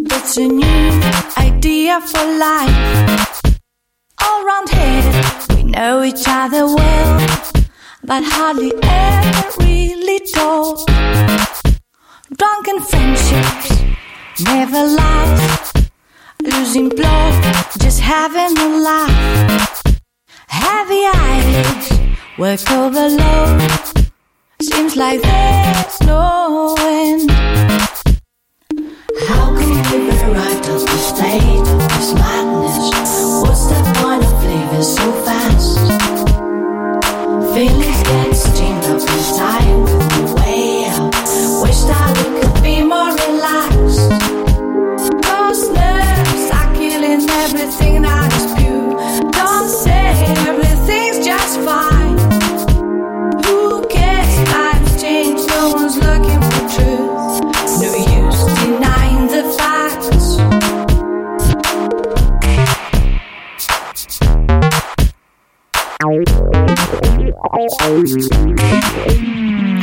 That's 0.03 0.37
a 0.39 0.49
new 0.49 1.01
idea 1.39 2.01
for 2.01 2.25
life. 2.37 3.43
All 4.21 4.45
round 4.45 4.69
here, 4.71 5.23
we 5.55 5.63
know 5.63 6.03
each 6.03 6.25
other 6.27 6.67
well, 6.67 7.27
but 8.03 8.25
hardly 8.25 8.73
ever 8.83 9.51
really 9.61 10.27
talk. 10.35 10.85
Drunken 12.37 12.81
friendships 12.81 13.71
never 14.41 14.83
last. 14.83 15.91
Losing 16.43 16.91
plot, 16.91 17.71
just 17.79 18.01
having 18.01 18.59
a 18.59 18.79
laugh. 18.79 19.83
Heavy 20.49 21.07
eyes, 21.15 22.17
work 22.37 22.69
overload. 22.73 24.06
Seems 24.61 24.97
like 24.97 25.21
there's 25.21 26.01
no 26.01 26.75
end. 26.81 27.31
How 29.29 29.55
can 29.55 29.69
we 29.69 29.83
get 29.83 30.23
right 30.29 30.69
of 30.69 30.81
the 30.81 30.99
state 30.99 31.61
of 31.61 31.89
this 31.93 32.15
madness? 32.15 32.77
What's 33.43 33.67
the 33.67 33.81
point 34.01 34.25
of 34.25 34.45
living 34.45 34.83
so 34.83 35.13
fast? 35.25 35.77
Feelings 37.55 37.96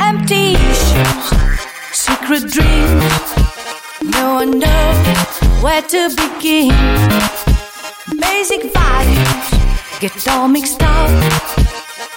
Empty 0.00 0.56
secret 1.92 2.50
dreams. 2.50 3.34
No 4.02 4.34
one 4.34 4.58
knows 4.58 5.38
where 5.62 5.82
to 5.82 6.08
begin. 6.16 6.70
Basic 8.18 8.72
values 8.72 9.50
get 10.00 10.28
all 10.28 10.48
mixed 10.48 10.82
up 10.82 11.10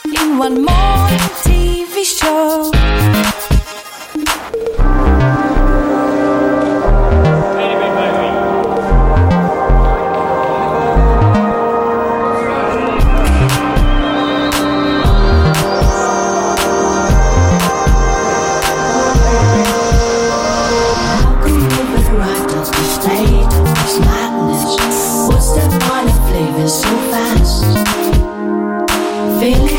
in 0.05 0.39
one 0.39 0.63
more 0.65 1.07
TV 1.43 2.03
show. 2.03 2.71
Madness? 23.99 24.75
What's 25.27 25.51
the 25.53 25.65
point 25.85 26.09
of 26.09 26.29
living 26.31 26.67
so 26.67 26.89
fast? 27.11 27.63
Feelings 29.39 29.76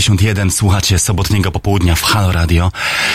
13.51, 0.00 0.50
słuchacie 0.50 0.98
sobotniego 0.98 1.50
popołudnia 1.50 1.94
w 1.94 2.02
Halo 2.02 2.32
Radio. 2.32 2.72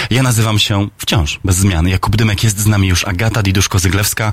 Ja 0.10 0.24
nazywam 0.24 0.60
się 0.60 0.88
wciąż, 0.98 1.40
bez 1.44 1.56
zmiany, 1.56 1.90
Jakub 1.90 2.16
Dymek, 2.16 2.44
jest 2.44 2.60
z 2.60 2.66
nami 2.68 2.88
już 2.88 3.08
Agata 3.08 3.42
Diduszko-Zyglewska, 3.42 4.32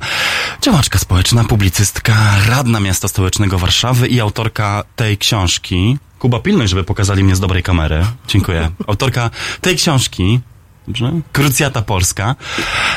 działaczka 0.62 0.98
społeczna, 0.98 1.44
publicystka, 1.44 2.14
radna 2.48 2.80
miasta 2.80 3.08
stołecznego 3.08 3.58
Warszawy 3.58 4.08
i 4.08 4.20
autorka 4.20 4.84
tej 4.96 5.18
książki. 5.18 5.98
Kuba, 6.18 6.40
pilnuj, 6.40 6.68
żeby 6.68 6.84
pokazali 6.84 7.24
mnie 7.24 7.36
z 7.36 7.40
dobrej 7.40 7.62
kamery. 7.62 8.04
Dziękuję. 8.28 8.70
Autorka 8.86 9.30
tej 9.60 9.76
książki, 9.76 10.40
dobrze? 10.88 11.12
Krucjata 11.32 11.82
Polska. 11.82 12.34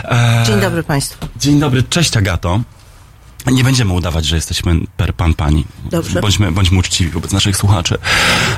E, 0.03 0.43
Dzień 0.47 0.59
dobry 0.61 0.83
Państwu. 0.83 1.27
Dzień 1.39 1.59
dobry, 1.59 1.83
cześć 1.83 2.17
Agato. 2.17 2.59
Nie 3.51 3.63
będziemy 3.63 3.93
udawać, 3.93 4.25
że 4.25 4.35
jesteśmy 4.35 4.75
per 4.97 5.13
pan 5.13 5.33
pani. 5.33 5.65
Dobrze. 5.91 6.21
Bądźmy, 6.21 6.51
bądźmy 6.51 6.79
uczciwi 6.79 7.11
wobec 7.11 7.31
naszych 7.31 7.57
słuchaczy. 7.57 7.97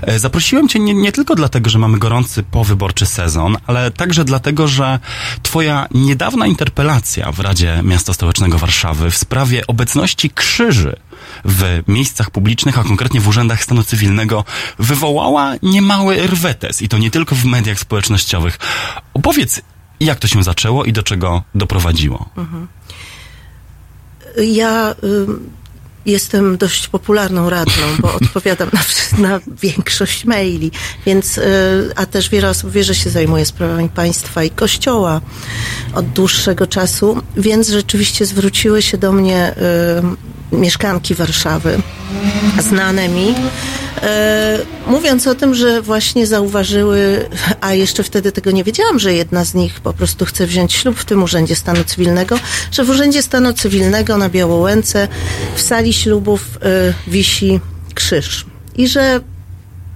E, 0.01 0.19
Zaprosiłem 0.19 0.67
cię 0.69 0.79
nie, 0.79 0.93
nie 0.93 1.11
tylko 1.11 1.35
dlatego, 1.35 1.69
że 1.69 1.79
mamy 1.79 1.97
gorący 1.97 2.43
powyborczy 2.43 3.05
sezon, 3.05 3.57
ale 3.67 3.91
także 3.91 4.25
dlatego, 4.25 4.67
że 4.67 4.99
twoja 5.43 5.87
niedawna 5.91 6.47
interpelacja 6.47 7.31
w 7.31 7.39
Radzie 7.39 7.81
Miasta 7.83 8.13
Stołecznego 8.13 8.57
Warszawy 8.57 9.11
w 9.11 9.17
sprawie 9.17 9.67
obecności 9.67 10.29
krzyży 10.29 10.95
w 11.45 11.83
miejscach 11.87 12.31
publicznych, 12.31 12.79
a 12.79 12.83
konkretnie 12.83 13.21
w 13.21 13.27
urzędach 13.27 13.63
stanu 13.63 13.83
cywilnego, 13.83 14.43
wywołała 14.79 15.53
niemały 15.63 16.27
rwetes 16.27 16.81
i 16.81 16.89
to 16.89 16.97
nie 16.97 17.11
tylko 17.11 17.35
w 17.35 17.45
mediach 17.45 17.79
społecznościowych. 17.79 18.59
Opowiedz, 19.13 19.61
jak 19.99 20.19
to 20.19 20.27
się 20.27 20.43
zaczęło 20.43 20.85
i 20.85 20.93
do 20.93 21.03
czego 21.03 21.43
doprowadziło. 21.55 22.29
Ja 24.37 24.95
ym, 25.03 25.49
jestem 26.07 26.57
dość 26.57 26.87
popularną 26.87 27.49
radną, 27.49 27.83
bo 27.99 28.13
odpowiadam 28.21 28.69
na, 28.73 28.81
na 29.29 29.39
większość 29.61 30.25
maili, 30.25 30.71
więc, 31.05 31.37
y, 31.37 31.41
a 31.95 32.05
też 32.05 32.29
wiele 32.29 32.49
osób 32.49 32.71
wie, 32.71 32.83
że 32.83 32.95
się 32.95 33.09
zajmuję 33.09 33.45
sprawami 33.45 33.89
państwa 33.89 34.43
i 34.43 34.49
kościoła 34.49 35.21
od 35.93 36.09
dłuższego 36.09 36.67
czasu, 36.67 37.21
więc 37.37 37.69
rzeczywiście 37.69 38.25
zwróciły 38.25 38.81
się 38.81 38.97
do 38.97 39.11
mnie 39.11 39.55
y, 40.53 40.55
mieszkanki 40.55 41.15
Warszawy, 41.15 41.81
znane 42.59 43.09
mi, 43.09 43.35
mówiąc 44.87 45.27
o 45.27 45.35
tym, 45.35 45.55
że 45.55 45.81
właśnie 45.81 46.27
zauważyły, 46.27 47.29
a 47.61 47.73
jeszcze 47.73 48.03
wtedy 48.03 48.31
tego 48.31 48.51
nie 48.51 48.63
wiedziałam, 48.63 48.99
że 48.99 49.13
jedna 49.13 49.45
z 49.45 49.53
nich 49.53 49.79
po 49.79 49.93
prostu 49.93 50.25
chce 50.25 50.47
wziąć 50.47 50.73
ślub 50.73 50.99
w 50.99 51.05
tym 51.05 51.23
Urzędzie 51.23 51.55
Stanu 51.55 51.83
Cywilnego, 51.83 52.39
że 52.71 52.83
w 52.83 52.89
Urzędzie 52.89 53.21
Stanu 53.21 53.53
Cywilnego 53.53 54.17
na 54.17 54.29
Białołęce 54.29 55.07
w 55.55 55.61
sali 55.61 55.93
ślubów 55.93 56.41
e, 56.61 56.93
wisi 57.07 57.59
krzyż. 57.93 58.45
I 58.75 58.87
że 58.87 59.19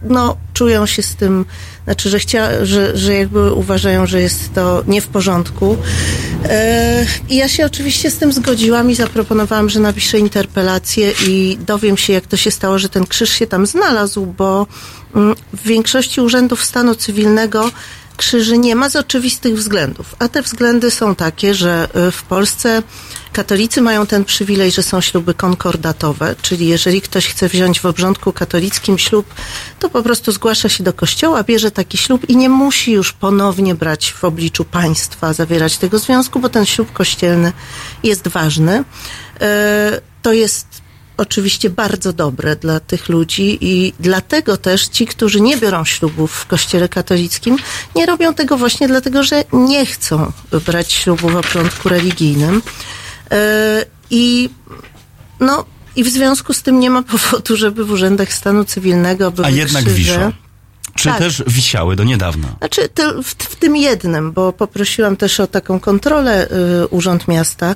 no, 0.04 0.38
czują 0.54 0.86
się 0.86 1.02
z 1.02 1.16
tym, 1.16 1.46
znaczy, 1.92 2.10
że, 2.10 2.20
chcia, 2.20 2.66
że, 2.66 2.98
że 2.98 3.14
jakby 3.14 3.54
uważają, 3.54 4.06
że 4.06 4.22
jest 4.22 4.54
to 4.54 4.84
nie 4.88 5.02
w 5.02 5.08
porządku. 5.08 5.78
E, 6.44 7.06
I 7.30 7.36
ja 7.36 7.48
się 7.48 7.66
oczywiście 7.66 8.12
z 8.12 8.18
tym 8.18 8.32
zgodziłam 8.32 8.92
i 8.92 8.96
zaproponowałam, 8.96 9.70
że 9.70 9.80
napiszę 9.80 10.20
interpelację 10.20 11.12
i 11.28 11.58
dowiem 11.68 11.98
się, 11.98 12.14
jak 12.14 12.28
to 12.28 12.38
się 12.38 12.52
stało, 12.52 12.80
że 12.80 12.90
ten 12.90 13.06
krzyż 13.06 13.30
się 13.30 13.48
tam 13.48 13.66
znalazł, 13.66 14.26
bo 14.26 14.68
mm, 15.16 15.36
w 15.54 15.64
większości 15.64 16.22
urzędów 16.22 16.66
stanu 16.66 16.96
cywilnego 16.96 17.72
krzyży 18.22 18.58
nie 18.58 18.76
ma 18.76 18.90
z 18.90 18.96
oczywistych 18.96 19.56
względów. 19.56 20.16
A 20.20 20.28
te 20.28 20.42
względy 20.42 20.92
są 20.92 21.16
takie, 21.16 21.54
że 21.54 21.88
y, 22.08 22.12
w 22.12 22.24
Polsce 22.24 22.84
katolicy 23.34 23.82
mają 23.82 24.06
ten 24.06 24.26
przywilej, 24.26 24.72
że 24.72 24.84
są 24.84 25.02
śluby 25.02 25.34
konkordatowe, 25.34 26.36
czyli 26.42 26.68
jeżeli 26.68 27.02
ktoś 27.02 27.28
chce 27.28 27.50
wziąć 27.50 27.80
w 27.80 27.86
obrządku 27.86 28.34
katolickim 28.34 28.98
ślub, 28.98 29.34
to 29.80 29.90
po 29.90 30.04
prostu 30.04 30.32
zgłasza 30.32 30.70
się 30.70 30.84
do 30.84 30.94
kościoła, 30.94 31.44
bierze 31.44 31.72
taki 31.72 31.98
ślub 31.98 32.30
i 32.30 32.38
nie 32.38 32.50
musi 32.50 32.92
już 32.92 33.14
ponownie 33.14 33.76
brać 33.76 34.12
w 34.12 34.24
obliczu 34.24 34.66
państwa, 34.66 35.34
zawierać 35.34 35.78
tego 35.78 36.00
związku, 36.00 36.40
bo 36.40 36.50
ten 36.50 36.66
ślub 36.66 36.94
kościelny 36.94 37.52
jest 38.04 38.28
ważny. 38.28 38.80
Y, 38.80 40.02
To 40.22 40.34
jest 40.34 40.68
oczywiście 41.18 41.70
bardzo 41.70 42.14
dobre 42.14 42.56
dla 42.56 42.80
tych 42.80 43.10
ludzi 43.10 43.58
i 43.62 43.94
dlatego 44.00 44.58
też 44.58 44.88
ci, 44.88 45.06
którzy 45.08 45.42
nie 45.42 45.58
biorą 45.58 45.86
ślubów 45.86 46.32
w 46.32 46.46
kościele 46.46 46.90
katolickim, 46.90 47.58
nie 47.96 48.06
robią 48.06 48.34
tego 48.34 48.58
właśnie 48.58 48.88
dlatego, 48.88 49.24
że 49.24 49.44
nie 49.54 49.86
chcą 49.86 50.32
brać 50.66 50.92
ślubu 50.94 51.30
w 51.30 51.36
obrządku 51.36 51.90
religijnym. 51.90 52.62
E, 53.32 53.86
I 54.10 54.50
no 55.40 55.66
i 55.96 56.04
w 56.04 56.10
związku 56.10 56.54
z 56.54 56.62
tym 56.62 56.80
nie 56.80 56.90
ma 56.90 57.04
powodu, 57.12 57.56
żeby 57.56 57.86
w 57.86 57.92
urzędach 57.92 58.34
stanu 58.34 58.66
cywilnego 58.66 59.32
były 59.32 59.48
A 59.48 59.50
jednak 59.50 59.84
krzyże. 59.84 59.98
wiszą. 59.98 60.32
Czy 61.02 61.10
Tak. 61.10 61.18
też 61.20 61.44
wisiały 61.48 61.96
do 61.96 62.04
niedawna? 62.04 62.48
Znaczy, 62.60 62.90
w, 63.24 63.30
w 63.44 63.56
tym 63.56 63.76
jednym, 63.76 64.32
bo 64.32 64.54
poprosiłam 64.54 65.18
też 65.18 65.40
o 65.40 65.48
taką 65.48 65.80
kontrolę 65.80 66.48
y, 66.84 66.88
Urząd 66.88 67.28
Miasta 67.28 67.76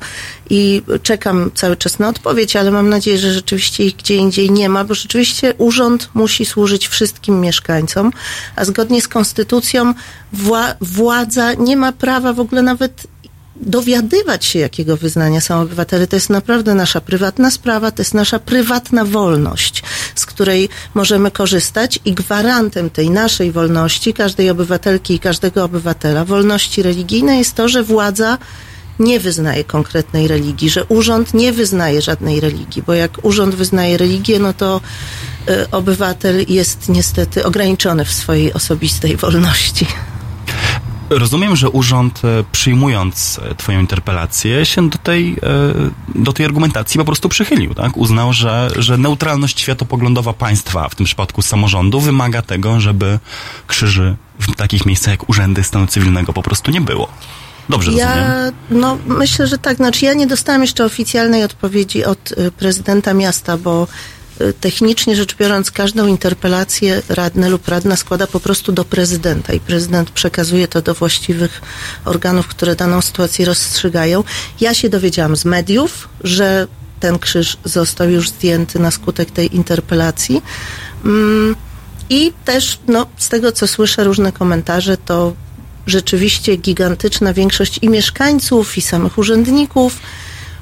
i 0.49 0.81
czekam 1.03 1.51
cały 1.53 1.77
czas 1.77 1.99
na 1.99 2.09
odpowiedź, 2.09 2.55
ale 2.55 2.71
mam 2.71 2.89
nadzieję, 2.89 3.17
że 3.17 3.33
rzeczywiście 3.33 3.85
ich 3.85 3.95
gdzie 3.95 4.15
indziej 4.15 4.51
nie 4.51 4.69
ma, 4.69 4.83
bo 4.83 4.93
rzeczywiście 4.93 5.53
urząd 5.57 6.09
musi 6.13 6.45
służyć 6.45 6.87
wszystkim 6.87 7.41
mieszkańcom, 7.41 8.11
a 8.55 8.65
zgodnie 8.65 9.01
z 9.01 9.07
konstytucją 9.07 9.93
wła- 10.33 10.75
władza 10.81 11.53
nie 11.53 11.77
ma 11.77 11.91
prawa 11.91 12.33
w 12.33 12.39
ogóle 12.39 12.61
nawet 12.61 13.07
dowiadywać 13.55 14.45
się, 14.45 14.59
jakiego 14.59 14.97
wyznania 14.97 15.41
są 15.41 15.61
obywatele. 15.61 16.07
To 16.07 16.15
jest 16.15 16.29
naprawdę 16.29 16.75
nasza 16.75 17.01
prywatna 17.01 17.51
sprawa, 17.51 17.91
to 17.91 18.01
jest 18.01 18.13
nasza 18.13 18.39
prywatna 18.39 19.05
wolność, 19.05 19.83
z 20.15 20.25
której 20.25 20.69
możemy 20.93 21.31
korzystać 21.31 21.99
i 22.05 22.13
gwarantem 22.13 22.89
tej 22.89 23.09
naszej 23.09 23.51
wolności, 23.51 24.13
każdej 24.13 24.49
obywatelki 24.49 25.13
i 25.13 25.19
każdego 25.19 25.63
obywatela, 25.63 26.25
wolności 26.25 26.83
religijnej 26.83 27.39
jest 27.39 27.55
to, 27.55 27.69
że 27.69 27.83
władza 27.83 28.37
nie 28.99 29.19
wyznaje 29.19 29.63
konkretnej 29.63 30.27
religii, 30.27 30.69
że 30.69 30.85
urząd 30.85 31.33
nie 31.33 31.53
wyznaje 31.53 32.01
żadnej 32.01 32.39
religii, 32.39 32.83
bo 32.87 32.93
jak 32.93 33.25
urząd 33.25 33.55
wyznaje 33.55 33.97
religię, 33.97 34.39
no 34.39 34.53
to 34.53 34.81
y, 35.49 35.71
obywatel 35.71 36.45
jest 36.47 36.89
niestety 36.89 37.45
ograniczony 37.45 38.05
w 38.05 38.13
swojej 38.13 38.53
osobistej 38.53 39.17
wolności. 39.17 39.87
Rozumiem, 41.09 41.55
że 41.55 41.69
urząd 41.69 42.21
e, 42.25 42.43
przyjmując 42.51 43.39
e, 43.51 43.55
twoją 43.55 43.79
interpelację 43.79 44.65
się 44.65 44.89
do 44.89 44.97
tej, 44.97 45.31
e, 45.33 45.35
do 46.15 46.33
tej 46.33 46.45
argumentacji 46.45 46.97
po 46.97 47.05
prostu 47.05 47.29
przychylił, 47.29 47.73
tak? 47.73 47.97
Uznał, 47.97 48.33
że, 48.33 48.69
że 48.75 48.97
neutralność 48.97 49.59
światopoglądowa 49.59 50.33
państwa, 50.33 50.89
w 50.89 50.95
tym 50.95 51.05
przypadku 51.05 51.41
samorządu, 51.41 51.99
wymaga 51.99 52.41
tego, 52.41 52.79
żeby 52.79 53.19
krzyży 53.67 54.15
w 54.39 54.55
takich 54.55 54.85
miejscach 54.85 55.11
jak 55.11 55.29
urzędy 55.29 55.63
stanu 55.63 55.87
cywilnego 55.87 56.33
po 56.33 56.43
prostu 56.43 56.71
nie 56.71 56.81
było. 56.81 57.07
Dobrze 57.69 57.91
ja, 57.91 58.15
rozumiem? 58.15 58.53
no 58.69 58.97
myślę, 59.07 59.47
że 59.47 59.57
tak. 59.57 59.77
Znaczy 59.77 60.05
ja 60.05 60.13
nie 60.13 60.27
dostałam 60.27 60.61
jeszcze 60.61 60.85
oficjalnej 60.85 61.43
odpowiedzi 61.43 62.05
od 62.05 62.33
prezydenta 62.57 63.13
miasta, 63.13 63.57
bo 63.57 63.87
technicznie 64.61 65.15
rzecz 65.15 65.35
biorąc 65.35 65.71
każdą 65.71 66.07
interpelację 66.07 67.01
radny 67.09 67.49
lub 67.49 67.67
radna 67.67 67.95
składa 67.95 68.27
po 68.27 68.39
prostu 68.39 68.71
do 68.71 68.85
prezydenta 68.85 69.53
i 69.53 69.59
prezydent 69.59 70.09
przekazuje 70.09 70.67
to 70.67 70.81
do 70.81 70.93
właściwych 70.93 71.61
organów, 72.05 72.47
które 72.47 72.75
daną 72.75 73.01
sytuację 73.01 73.45
rozstrzygają. 73.45 74.23
Ja 74.61 74.73
się 74.73 74.89
dowiedziałam 74.89 75.35
z 75.35 75.45
mediów, 75.45 76.09
że 76.23 76.67
ten 76.99 77.19
krzyż 77.19 77.57
został 77.65 78.09
już 78.09 78.29
zdjęty 78.29 78.79
na 78.79 78.91
skutek 78.91 79.31
tej 79.31 79.55
interpelacji. 79.55 80.41
Mm, 81.05 81.55
I 82.09 82.33
też 82.45 82.79
no, 82.87 83.07
z 83.17 83.29
tego, 83.29 83.51
co 83.51 83.67
słyszę, 83.67 84.03
różne 84.03 84.31
komentarze, 84.31 84.97
to 84.97 85.33
rzeczywiście 85.87 86.55
gigantyczna 86.55 87.33
większość 87.33 87.79
i 87.81 87.89
mieszkańców, 87.89 88.77
i 88.77 88.81
samych 88.81 89.17
urzędników 89.17 89.99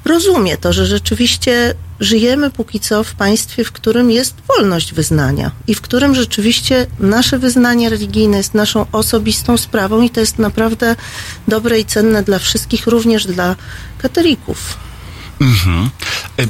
rozumie 0.05 0.57
to, 0.57 0.73
że 0.73 0.85
rzeczywiście 0.85 1.73
żyjemy 1.99 2.49
póki 2.49 2.79
co 2.79 3.03
w 3.03 3.15
państwie, 3.15 3.63
w 3.63 3.71
którym 3.71 4.11
jest 4.11 4.35
wolność 4.47 4.93
wyznania 4.93 5.51
i 5.67 5.75
w 5.75 5.81
którym 5.81 6.15
rzeczywiście 6.15 6.87
nasze 6.99 7.39
wyznanie 7.39 7.89
religijne 7.89 8.37
jest 8.37 8.53
naszą 8.53 8.85
osobistą 8.91 9.57
sprawą 9.57 10.01
i 10.01 10.09
to 10.09 10.19
jest 10.19 10.39
naprawdę 10.39 10.95
dobre 11.47 11.79
i 11.79 11.85
cenne 11.85 12.23
dla 12.23 12.39
wszystkich, 12.39 12.87
również 12.87 13.25
dla 13.25 13.55
katolików. 13.97 14.77
Mhm. 15.43 15.89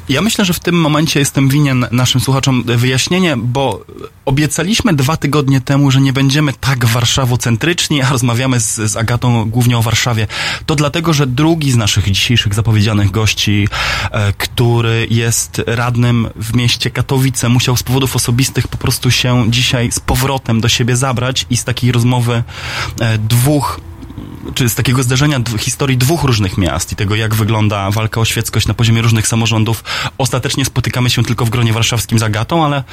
Ja 0.09 0.21
myślę, 0.21 0.45
że 0.45 0.53
w 0.53 0.59
tym 0.59 0.75
momencie 0.75 1.19
jestem 1.19 1.49
winien 1.49 1.87
naszym 1.91 2.21
słuchaczom 2.21 2.63
wyjaśnienie, 2.63 3.37
bo 3.37 3.85
obiecaliśmy 4.25 4.93
dwa 4.93 5.17
tygodnie 5.17 5.61
temu, 5.61 5.91
że 5.91 6.01
nie 6.01 6.13
będziemy 6.13 6.53
tak 6.53 6.85
warszawocentryczni, 6.85 8.01
a 8.01 8.09
rozmawiamy 8.09 8.59
z, 8.59 8.75
z 8.75 8.97
Agatą 8.97 9.49
głównie 9.49 9.77
o 9.77 9.81
Warszawie. 9.81 10.27
To 10.65 10.75
dlatego, 10.75 11.13
że 11.13 11.27
drugi 11.27 11.71
z 11.71 11.75
naszych 11.75 12.11
dzisiejszych 12.11 12.53
zapowiedzianych 12.53 13.11
gości, 13.11 13.67
e, 14.11 14.33
który 14.33 15.07
jest 15.09 15.61
radnym 15.67 16.29
w 16.35 16.55
mieście 16.55 16.91
Katowice, 16.91 17.49
musiał 17.49 17.77
z 17.77 17.83
powodów 17.83 18.15
osobistych 18.15 18.67
po 18.67 18.77
prostu 18.77 19.11
się 19.11 19.51
dzisiaj 19.51 19.91
z 19.91 19.99
powrotem 19.99 20.61
do 20.61 20.69
siebie 20.69 20.95
zabrać 20.95 21.45
i 21.49 21.57
z 21.57 21.63
takiej 21.63 21.91
rozmowy 21.91 22.43
e, 22.99 23.17
dwóch 23.17 23.81
czy 24.53 24.69
z 24.69 24.75
takiego 24.75 25.03
zdarzenia 25.03 25.39
d- 25.39 25.57
historii 25.57 25.97
dwóch 25.97 26.23
różnych 26.23 26.57
miast 26.57 26.91
i 26.91 26.95
tego, 26.95 27.15
jak 27.15 27.35
wygląda 27.35 27.91
walka 27.91 28.21
o 28.21 28.25
świeckość 28.25 28.67
na 28.67 28.73
poziomie 28.73 29.01
różnych 29.01 29.27
samorządów. 29.27 29.83
Ostatecznie 30.17 30.65
spotykamy 30.65 31.09
się 31.09 31.23
tylko 31.23 31.45
w 31.45 31.49
gronie 31.49 31.73
warszawskim 31.73 32.19
z 32.19 32.23
Agatą, 32.23 32.65
ale 32.65 32.83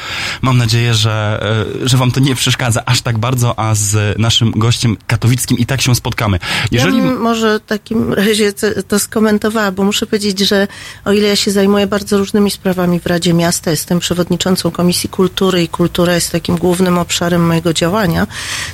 mam 0.42 0.58
nadzieję, 0.58 0.94
że, 0.94 1.40
e, 1.82 1.88
że 1.88 1.96
wam 1.96 2.10
to 2.12 2.20
nie 2.20 2.34
przeszkadza 2.34 2.82
aż 2.86 3.02
tak 3.02 3.18
bardzo, 3.18 3.58
a 3.58 3.74
z 3.74 4.18
naszym 4.18 4.50
gościem 4.50 4.96
katowickim 5.06 5.58
i 5.58 5.66
tak 5.66 5.80
się 5.82 5.94
spotkamy. 5.94 6.38
Jeżeli... 6.70 6.98
Ja 6.98 7.04
może 7.04 7.58
w 7.58 7.66
takim 7.66 8.12
razie 8.12 8.52
to 8.88 8.98
skomentowała, 8.98 9.72
bo 9.72 9.84
muszę 9.84 10.06
powiedzieć, 10.06 10.38
że 10.38 10.68
o 11.04 11.12
ile 11.12 11.28
ja 11.28 11.36
się 11.36 11.50
zajmuję 11.50 11.86
bardzo 11.86 12.18
różnymi 12.18 12.50
sprawami 12.50 13.00
w 13.00 13.06
Radzie 13.06 13.34
Miasta, 13.34 13.70
jestem 13.70 13.98
przewodniczącą 13.98 14.70
Komisji 14.70 15.08
Kultury 15.08 15.62
i 15.62 15.68
kultura 15.68 16.14
jest 16.14 16.32
takim 16.32 16.56
głównym 16.56 16.98
obszarem 16.98 17.46
mojego 17.46 17.72
działania, 17.72 18.26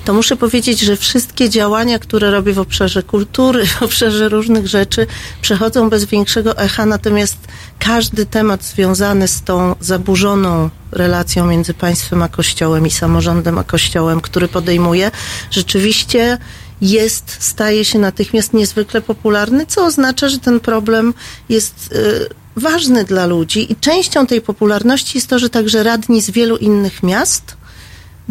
to 0.05 0.15
muszę 0.15 0.37
powiedzieć, 0.37 0.81
że 0.81 0.97
wszystkie 0.97 1.51
działania, 1.51 1.99
które 1.99 2.31
robię 2.31 2.53
w 2.53 2.59
obszarze 2.59 2.76
kultury, 3.03 3.67
w 3.81 3.83
obszarze 3.83 4.29
różnych 4.29 4.67
rzeczy, 4.67 5.07
przechodzą 5.43 5.91
bez 5.91 6.05
większego 6.05 6.59
echa, 6.59 6.87
natomiast 6.87 7.39
każdy 7.79 8.27
temat 8.27 8.65
związany 8.65 9.29
z 9.29 9.43
tą 9.43 9.75
zaburzoną 9.81 10.71
relacją 10.93 11.47
między 11.47 11.75
państwem 11.75 12.23
a 12.23 12.29
kościołem 12.29 12.87
i 12.87 12.91
samorządem 12.91 13.59
a 13.59 13.65
kościołem, 13.65 14.21
który 14.21 14.49
podejmuję, 14.49 15.11
rzeczywiście 15.51 16.39
jest, 16.81 17.37
staje 17.41 17.85
się 17.85 17.99
natychmiast 17.99 18.53
niezwykle 18.53 19.01
popularny, 19.01 19.67
co 19.67 19.85
oznacza, 19.85 20.29
że 20.29 20.39
ten 20.39 20.61
problem 20.61 21.15
jest 21.49 21.93
y, 21.93 22.29
ważny 22.57 23.05
dla 23.05 23.27
ludzi. 23.27 23.73
I 23.73 23.77
częścią 23.77 24.27
tej 24.27 24.41
popularności 24.41 25.19
jest 25.19 25.29
to, 25.29 25.39
że 25.39 25.51
także 25.51 25.83
radni 25.83 26.23
z 26.23 26.31
wielu 26.31 26.57
innych 26.57 27.03
miast 27.03 27.57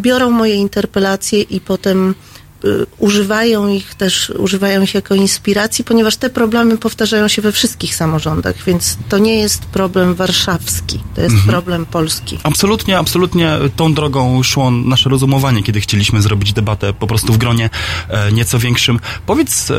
biorą 0.00 0.30
moje 0.30 0.54
interpelacje 0.54 1.42
i 1.42 1.60
potem 1.60 2.14
używają 2.98 3.68
ich 3.68 3.94
też, 3.94 4.32
używają 4.38 4.82
ich 4.82 4.94
jako 4.94 5.14
inspiracji, 5.14 5.84
ponieważ 5.84 6.16
te 6.16 6.30
problemy 6.30 6.78
powtarzają 6.78 7.28
się 7.28 7.42
we 7.42 7.52
wszystkich 7.52 7.94
samorządach, 7.94 8.64
więc 8.66 8.98
to 9.08 9.18
nie 9.18 9.34
jest 9.38 9.64
problem 9.64 10.14
warszawski, 10.14 11.00
to 11.14 11.20
jest 11.20 11.36
problem 11.46 11.86
polski. 11.86 12.38
Absolutnie, 12.42 12.98
absolutnie 12.98 13.52
tą 13.76 13.94
drogą 13.94 14.42
szło 14.42 14.70
nasze 14.70 15.10
rozumowanie, 15.10 15.62
kiedy 15.62 15.80
chcieliśmy 15.80 16.22
zrobić 16.22 16.52
debatę 16.52 16.92
po 16.92 17.06
prostu 17.06 17.32
w 17.32 17.38
gronie 17.38 17.70
e, 18.08 18.32
nieco 18.32 18.58
większym. 18.58 19.00
Powiedz 19.26 19.70
e, 19.70 19.74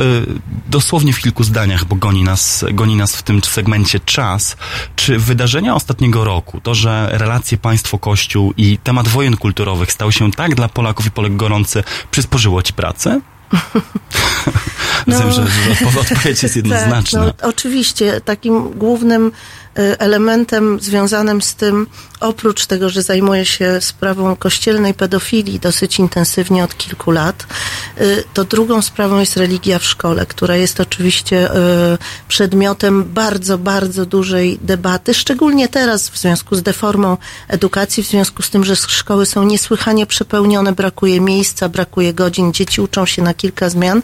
dosłownie 0.69 1.13
w 1.13 1.19
kilku 1.19 1.43
zdaniach, 1.43 1.85
bo 1.85 1.95
goni 1.95 2.23
nas, 2.23 2.65
goni 2.73 2.95
nas 2.95 3.15
w 3.15 3.23
tym 3.23 3.43
segmencie 3.43 3.99
czas. 3.99 4.57
Czy 4.95 5.19
wydarzenia 5.19 5.75
ostatniego 5.75 6.23
roku, 6.23 6.61
to, 6.61 6.75
że 6.75 7.09
relacje 7.11 7.57
państwo-kościół 7.57 8.53
i 8.57 8.77
temat 8.83 9.07
wojen 9.07 9.37
kulturowych 9.37 9.91
stał 9.91 10.11
się 10.11 10.31
tak 10.31 10.55
dla 10.55 10.69
Polaków 10.69 11.05
i 11.05 11.11
Polek 11.11 11.35
gorący, 11.35 11.83
przysporzyło 12.11 12.61
pracę? 12.71 13.21
Rozumiem, 15.07 15.31
że, 15.33 15.47
że 15.47 15.85
odpo- 15.85 15.99
odpowiedź 15.99 16.43
jest 16.43 16.55
jednoznaczna. 16.55 17.19
Tak, 17.25 17.35
no, 17.41 17.49
oczywiście 17.49 18.21
takim 18.21 18.71
głównym 18.71 19.31
elementem 19.99 20.79
związanym 20.79 21.41
z 21.41 21.55
tym, 21.55 21.87
oprócz 22.19 22.65
tego, 22.65 22.89
że 22.89 23.01
zajmuję 23.01 23.45
się 23.45 23.81
sprawą 23.81 24.35
kościelnej 24.35 24.93
pedofilii 24.93 25.59
dosyć 25.59 25.99
intensywnie 25.99 26.63
od 26.63 26.77
kilku 26.77 27.11
lat, 27.11 27.45
y, 28.01 28.23
to 28.33 28.43
drugą 28.43 28.81
sprawą 28.81 29.19
jest 29.19 29.37
religia 29.37 29.79
w 29.79 29.85
szkole, 29.85 30.25
która 30.25 30.55
jest 30.55 30.79
oczywiście 30.79 31.51
y, 31.51 31.97
przedmiotem 32.27 33.03
bardzo, 33.03 33.57
bardzo 33.57 34.05
dużej 34.05 34.59
debaty, 34.61 35.13
szczególnie 35.13 35.67
teraz 35.67 36.09
w 36.09 36.17
związku 36.17 36.55
z 36.55 36.63
deformą 36.63 37.17
edukacji, 37.47 38.03
w 38.03 38.07
związku 38.07 38.43
z 38.43 38.49
tym, 38.49 38.63
że 38.63 38.75
szkoły 38.75 39.25
są 39.25 39.43
niesłychanie 39.43 40.05
przepełnione, 40.05 40.71
brakuje 40.71 41.21
miejsca, 41.21 41.69
brakuje 41.69 42.13
godzin, 42.13 42.53
dzieci 42.53 42.81
uczą 42.81 43.05
się 43.05 43.21
na 43.21 43.33
kilka 43.33 43.69
zmian, 43.69 44.01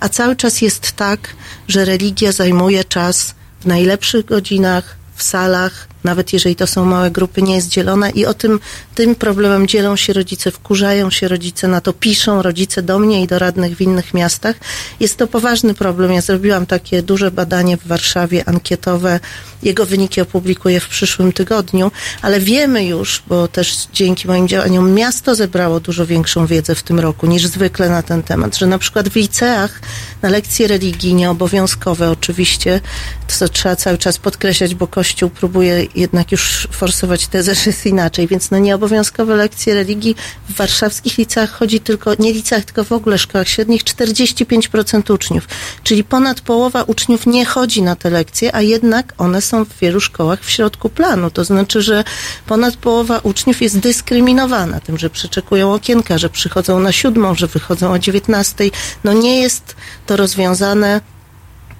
a 0.00 0.08
cały 0.08 0.36
czas 0.36 0.62
jest 0.62 0.92
tak, 0.92 1.34
że 1.68 1.84
religia 1.84 2.32
zajmuje 2.32 2.84
czas 2.84 3.34
w 3.60 3.66
najlepszych 3.66 4.24
godzinach, 4.24 4.99
w 5.20 5.22
salach, 5.22 5.86
nawet 6.04 6.32
jeżeli 6.32 6.56
to 6.56 6.66
są 6.66 6.84
małe 6.84 7.10
grupy, 7.10 7.42
nie 7.42 7.54
jest 7.54 7.68
dzielona 7.68 8.10
i 8.10 8.24
o 8.24 8.34
tym, 8.34 8.60
tym 8.94 9.14
problemem 9.14 9.66
dzielą 9.66 9.96
się 9.96 10.12
rodzice, 10.12 10.50
wkurzają 10.50 11.10
się 11.10 11.28
rodzice, 11.28 11.68
na 11.68 11.80
to 11.80 11.92
piszą 11.92 12.42
rodzice 12.42 12.82
do 12.82 12.98
mnie 12.98 13.22
i 13.22 13.26
do 13.26 13.38
radnych 13.38 13.76
w 13.76 13.80
innych 13.80 14.14
miastach. 14.14 14.56
Jest 15.00 15.16
to 15.16 15.26
poważny 15.26 15.74
problem. 15.74 16.12
Ja 16.12 16.20
zrobiłam 16.20 16.66
takie 16.66 17.02
duże 17.02 17.30
badanie 17.30 17.76
w 17.76 17.86
Warszawie, 17.86 18.48
ankietowe. 18.48 19.20
Jego 19.62 19.86
wyniki 19.86 20.20
opublikuję 20.20 20.80
w 20.80 20.88
przyszłym 20.88 21.32
tygodniu, 21.32 21.90
ale 22.22 22.40
wiemy 22.40 22.84
już, 22.84 23.22
bo 23.26 23.48
też 23.48 23.76
dzięki 23.92 24.28
moim 24.28 24.48
działaniom 24.48 24.92
miasto 24.92 25.34
zebrało 25.34 25.80
dużo 25.80 26.06
większą 26.06 26.46
wiedzę 26.46 26.74
w 26.74 26.82
tym 26.82 27.00
roku 27.00 27.26
niż 27.26 27.46
zwykle 27.46 27.88
na 27.88 28.02
ten 28.02 28.22
temat, 28.22 28.56
że 28.56 28.66
na 28.66 28.78
przykład 28.78 29.08
w 29.08 29.16
liceach 29.16 29.80
na 30.22 30.28
lekcje 30.28 30.68
religii 30.68 31.14
nieobowiązkowe 31.14 32.10
oczywiście, 32.10 32.80
to 33.26 33.34
co 33.34 33.48
trzeba 33.48 33.76
cały 33.76 33.98
czas 33.98 34.18
podkreślać, 34.18 34.74
bo 34.74 34.86
Kościół 34.86 35.30
próbuje 35.30 35.84
jednak 35.94 36.32
już 36.32 36.68
forsować 36.70 37.26
tezę, 37.26 37.54
że 37.54 37.62
jest 37.66 37.86
inaczej, 37.86 38.26
więc 38.26 38.50
na 38.50 38.58
nieobowiązkowe 38.58 39.36
lekcje 39.36 39.74
religii 39.74 40.16
w 40.48 40.54
warszawskich 40.54 41.18
liceach 41.18 41.50
chodzi 41.50 41.80
tylko, 41.80 42.14
nie 42.18 42.32
liceach, 42.32 42.64
tylko 42.64 42.84
w 42.84 42.92
ogóle 42.92 43.18
szkołach 43.18 43.48
średnich 43.48 43.84
45% 43.84 45.12
uczniów, 45.12 45.48
czyli 45.82 46.04
ponad 46.04 46.40
połowa 46.40 46.82
uczniów 46.82 47.26
nie 47.26 47.44
chodzi 47.44 47.82
na 47.82 47.96
te 47.96 48.10
lekcje, 48.10 48.54
a 48.54 48.62
jednak 48.62 49.14
one 49.18 49.42
są 49.42 49.64
w 49.64 49.78
wielu 49.78 50.00
szkołach 50.00 50.44
w 50.44 50.50
środku 50.50 50.88
planu, 50.88 51.30
to 51.30 51.44
znaczy, 51.44 51.82
że 51.82 52.04
ponad 52.46 52.76
połowa 52.76 53.18
uczniów 53.18 53.62
jest 53.62 53.78
dyskryminowana 53.78 54.80
tym, 54.80 54.98
że 54.98 55.10
przeczekują 55.10 55.74
okienka, 55.74 56.18
że 56.18 56.30
przychodzą 56.30 56.80
na 56.80 56.92
siódmą, 56.92 57.34
że 57.34 57.46
wychodzą 57.46 57.92
o 57.92 57.98
dziewiętnastej. 57.98 58.72
No 59.04 59.12
nie 59.12 59.40
jest 59.40 59.76
to 60.06 60.16
rozwiązane 60.16 61.00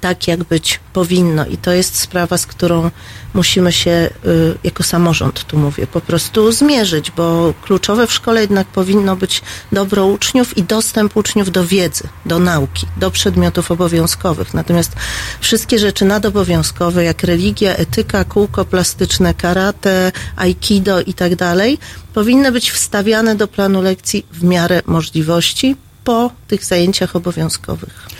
tak, 0.00 0.28
jak 0.28 0.44
być 0.44 0.80
powinno. 0.92 1.46
I 1.46 1.56
to 1.56 1.72
jest 1.72 1.96
sprawa, 1.96 2.38
z 2.38 2.46
którą 2.46 2.90
musimy 3.34 3.72
się, 3.72 4.10
y, 4.26 4.58
jako 4.64 4.82
samorząd, 4.82 5.44
tu 5.44 5.58
mówię, 5.58 5.86
po 5.86 6.00
prostu 6.00 6.52
zmierzyć, 6.52 7.10
bo 7.10 7.54
kluczowe 7.62 8.06
w 8.06 8.12
szkole 8.12 8.40
jednak 8.40 8.66
powinno 8.66 9.16
być 9.16 9.42
dobro 9.72 10.06
uczniów 10.06 10.58
i 10.58 10.62
dostęp 10.62 11.16
uczniów 11.16 11.50
do 11.50 11.66
wiedzy, 11.66 12.08
do 12.26 12.38
nauki, 12.38 12.86
do 12.96 13.10
przedmiotów 13.10 13.70
obowiązkowych. 13.70 14.54
Natomiast 14.54 14.92
wszystkie 15.40 15.78
rzeczy 15.78 16.04
nadobowiązkowe, 16.04 17.04
jak 17.04 17.22
religia, 17.22 17.76
etyka, 17.76 18.24
kółko 18.24 18.64
plastyczne, 18.64 19.34
karate, 19.34 20.12
aikido 20.36 21.00
i 21.00 21.14
tak 21.14 21.36
dalej, 21.36 21.78
powinny 22.14 22.52
być 22.52 22.70
wstawiane 22.70 23.34
do 23.34 23.48
planu 23.48 23.82
lekcji 23.82 24.26
w 24.32 24.44
miarę 24.44 24.82
możliwości 24.86 25.76
po 26.04 26.30
tych 26.48 26.64
zajęciach 26.64 27.16
obowiązkowych. 27.16 28.19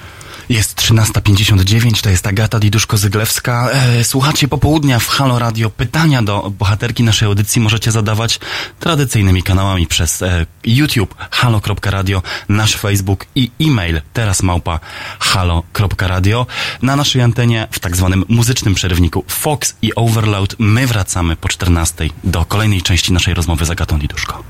Jest 0.51 0.78
13.59, 0.78 2.03
to 2.03 2.11
jest 2.11 2.26
Agata 2.26 2.59
Diduszko-Zyglewska. 2.59 3.68
E, 3.72 4.05
słuchacie 4.05 4.48
popołudnia 4.48 4.98
w 4.98 5.09
Halo 5.09 5.38
Radio. 5.38 5.70
Pytania 5.70 6.22
do 6.22 6.53
bohaterki 6.59 7.03
naszej 7.03 7.26
audycji 7.26 7.61
możecie 7.61 7.92
zadawać 7.92 8.40
tradycyjnymi 8.80 9.42
kanałami 9.42 9.86
przez 9.86 10.22
e, 10.22 10.46
YouTube 10.64 11.14
halo.radio, 11.30 12.22
nasz 12.48 12.76
Facebook 12.76 13.26
i 13.34 13.51
e-mail 13.61 14.01
teraz 14.12 14.42
małpa 14.42 14.80
halo.radio. 15.20 16.46
Na 16.82 16.96
naszej 16.96 17.22
antenie 17.22 17.68
w 17.70 17.78
tak 17.78 17.96
zwanym 17.96 18.24
muzycznym 18.28 18.74
przerywniku 18.74 19.24
Fox 19.28 19.74
i 19.82 19.94
Overload 19.94 20.57
my 20.59 20.86
wracamy 20.86 21.36
po 21.36 21.48
14 21.48 22.09
do 22.24 22.44
kolejnej 22.44 22.82
części 22.82 23.12
naszej 23.12 23.34
rozmowy 23.34 23.64
z 23.64 23.70
Agatą 23.70 23.98
Diduszko. 23.98 24.42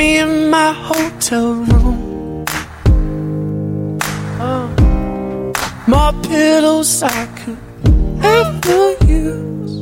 Me 0.00 0.16
in 0.16 0.48
my 0.48 0.72
hotel 0.72 1.52
room. 1.70 2.44
Oh. 4.46 4.66
More 5.92 6.14
pillows 6.22 7.02
I 7.02 7.22
could 7.38 7.62
ever 8.38 8.82
use. 9.24 9.76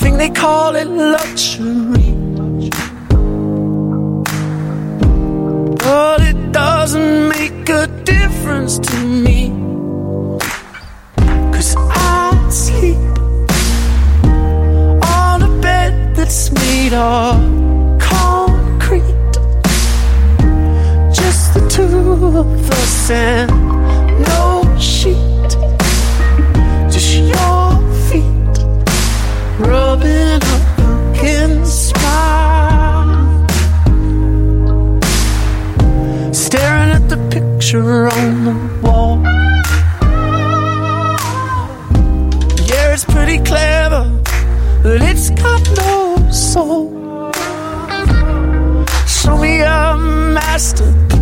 Think 0.00 0.14
they 0.22 0.32
call 0.44 0.74
it 0.82 0.88
luxury. 1.14 2.10
But 5.86 6.18
it 6.30 6.40
doesn't 6.52 7.28
make 7.36 7.68
a 7.82 7.86
difference 8.14 8.74
to 8.88 8.96
me. 9.24 9.40
Cause 11.54 11.70
I 11.78 12.48
sleep 12.64 13.02
on 15.20 15.36
a 15.50 15.52
bed 15.66 16.16
that's 16.16 16.50
made 16.50 16.94
of 16.94 17.63
two 22.24 22.38
of 22.38 22.70
us 22.70 23.10
and 23.10 23.50
no 24.28 24.62
sheet. 24.78 25.50
Just 26.92 27.16
your 27.16 27.66
feet 28.06 28.56
rubbing 29.58 30.42
up 30.54 30.78
against 31.10 31.94
mine. 32.02 33.48
Staring 36.32 36.90
at 36.98 37.08
the 37.08 37.18
picture 37.30 38.08
on 38.08 38.44
the 38.46 38.54
wall. 38.82 39.22
Yeah, 42.70 42.94
it's 42.94 43.04
pretty 43.04 43.38
clever, 43.50 44.04
but 44.82 45.02
it's 45.02 45.30
got 45.30 45.62
no 45.76 46.30
soul. 46.30 47.32
Show 49.06 49.36
me 49.38 49.60
a 49.60 49.96
masterpiece, 49.96 51.13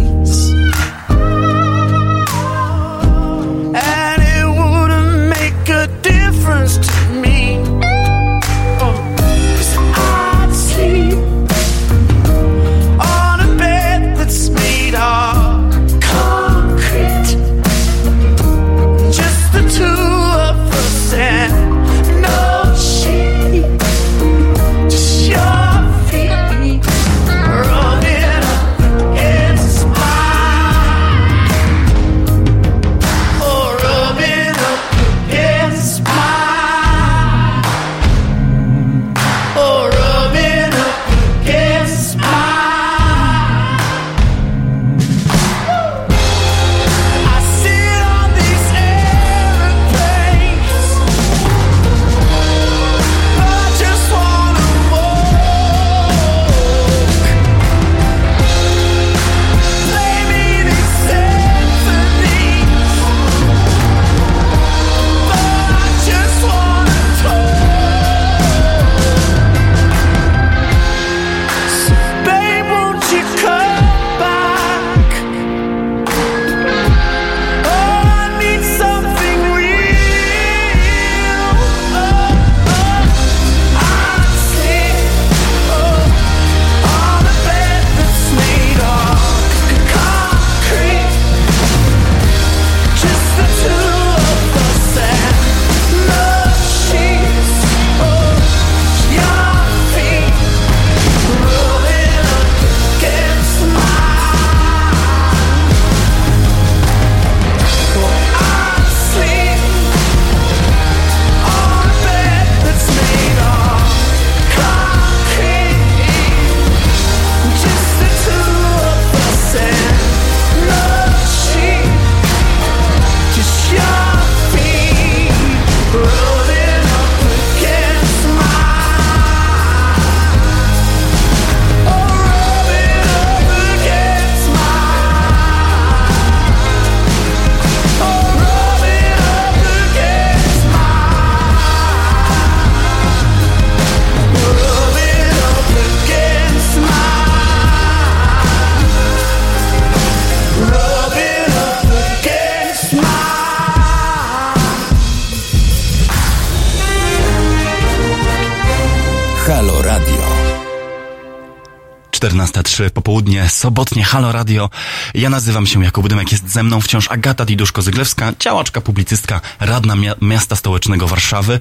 14.03 162.23 162.91
popołudnie, 162.91 163.49
sobotnie 163.49 164.05
Halo 164.05 164.33
Radio. 164.33 164.71
Ja 165.15 165.31
nazywam 165.31 165.67
się 165.67 165.85
Jakub 165.85 166.09
Dymek, 166.09 166.33
jest 166.33 166.49
ze 166.51 166.63
mną 166.63 166.81
wciąż 166.81 167.11
Agata 167.11 167.45
Diduszko-Zyglewska, 167.45 168.33
działaczka, 168.41 168.81
publicystka, 168.81 169.41
radna 169.61 169.95
mia- 169.97 170.15
miasta 170.21 170.57
stołecznego 170.57 171.09
Warszawy 171.09 171.61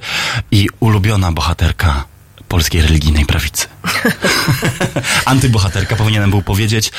i 0.51 0.69
ulubiona 0.79 1.31
bohaterka 1.31 2.03
polskiej 2.47 2.81
religijnej 2.81 3.25
prawicy. 3.25 3.67
Antybohaterka 5.25 5.95
powinienem 5.95 6.29
był 6.29 6.41
powiedzieć. 6.41 6.91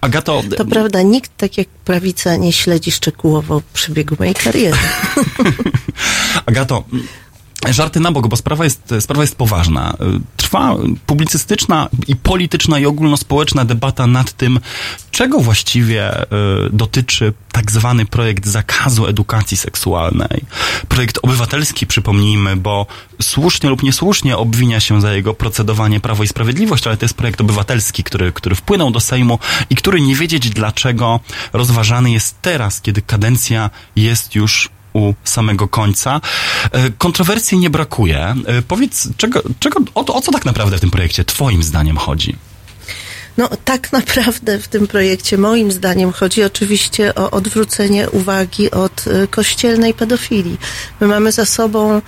Agato, 0.00 0.42
To 0.56 0.64
prawda, 0.64 1.02
nikt 1.02 1.30
tak 1.36 1.58
jak 1.58 1.68
prawica 1.68 2.36
nie 2.36 2.52
śledzi 2.52 2.92
szczegółowo 2.92 3.62
przebiegu 3.72 4.16
mojej 4.18 4.34
kariery. 4.34 4.76
Agato, 6.46 6.84
Żarty 7.70 8.00
na 8.00 8.12
bok, 8.12 8.28
bo 8.28 8.36
sprawa 8.36 8.64
jest, 8.64 8.94
sprawa 9.00 9.22
jest 9.22 9.36
poważna. 9.36 9.94
Trwa 10.36 10.76
publicystyczna 11.06 11.88
i 12.08 12.16
polityczna 12.16 12.78
i 12.78 12.86
ogólnospołeczna 12.86 13.64
debata 13.64 14.06
nad 14.06 14.32
tym, 14.32 14.60
czego 15.10 15.40
właściwie 15.40 16.22
y, 16.22 16.26
dotyczy 16.72 17.32
tak 17.52 17.72
zwany 17.72 18.06
projekt 18.06 18.46
zakazu 18.46 19.06
edukacji 19.06 19.56
seksualnej. 19.56 20.44
Projekt 20.88 21.18
obywatelski, 21.22 21.86
przypomnijmy, 21.86 22.56
bo 22.56 22.86
słusznie 23.22 23.70
lub 23.70 23.82
niesłusznie 23.82 24.36
obwinia 24.36 24.80
się 24.80 25.00
za 25.00 25.12
jego 25.12 25.34
procedowanie 25.34 26.00
Prawo 26.00 26.22
i 26.24 26.28
Sprawiedliwość, 26.28 26.86
ale 26.86 26.96
to 26.96 27.04
jest 27.04 27.16
projekt 27.16 27.40
obywatelski, 27.40 28.04
który, 28.04 28.32
który 28.32 28.56
wpłynął 28.56 28.90
do 28.90 29.00
Sejmu 29.00 29.38
i 29.70 29.76
który 29.76 30.00
nie 30.00 30.14
wiedzieć 30.14 30.50
dlaczego 30.50 31.20
rozważany 31.52 32.10
jest 32.10 32.42
teraz, 32.42 32.80
kiedy 32.80 33.02
kadencja 33.02 33.70
jest 33.96 34.34
już 34.34 34.70
u 34.92 35.14
samego 35.24 35.68
końca. 35.68 36.20
E, 36.72 36.90
Kontrowersji 36.90 37.58
nie 37.58 37.70
brakuje. 37.70 38.34
E, 38.46 38.62
Powiedz, 38.62 39.08
czego, 39.16 39.42
czego, 39.60 39.80
o, 39.94 40.14
o 40.14 40.20
co 40.20 40.32
tak 40.32 40.44
naprawdę 40.44 40.76
w 40.78 40.80
tym 40.80 40.90
projekcie 40.90 41.24
Twoim 41.24 41.62
zdaniem 41.62 41.96
chodzi? 41.96 42.36
No, 43.38 43.48
tak 43.64 43.92
naprawdę 43.92 44.58
w 44.58 44.68
tym 44.68 44.86
projekcie, 44.86 45.38
moim 45.38 45.72
zdaniem, 45.72 46.12
chodzi 46.12 46.44
oczywiście 46.44 47.14
o 47.14 47.30
odwrócenie 47.30 48.10
uwagi 48.10 48.70
od 48.70 49.04
e, 49.06 49.26
kościelnej 49.26 49.94
pedofilii. 49.94 50.58
My 51.00 51.06
mamy 51.06 51.32
za 51.32 51.44
sobą 51.44 52.02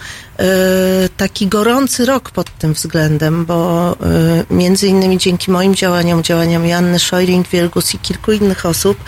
taki 1.17 1.47
gorący 1.47 2.07
rok 2.07 2.31
pod 2.31 2.59
tym 2.59 2.73
względem, 2.73 3.47
bo 3.47 3.91
e, 3.93 4.55
między 4.55 4.89
innymi 4.89 5.19
dzięki 5.19 5.51
moim 5.51 5.75
działaniom, 5.75 6.23
działaniom 6.23 6.67
Janny 6.67 6.99
Szojring-Wielgus 6.99 7.95
i 7.95 7.99
kilku 7.99 8.33
innych 8.33 8.67
osób, 8.67 8.99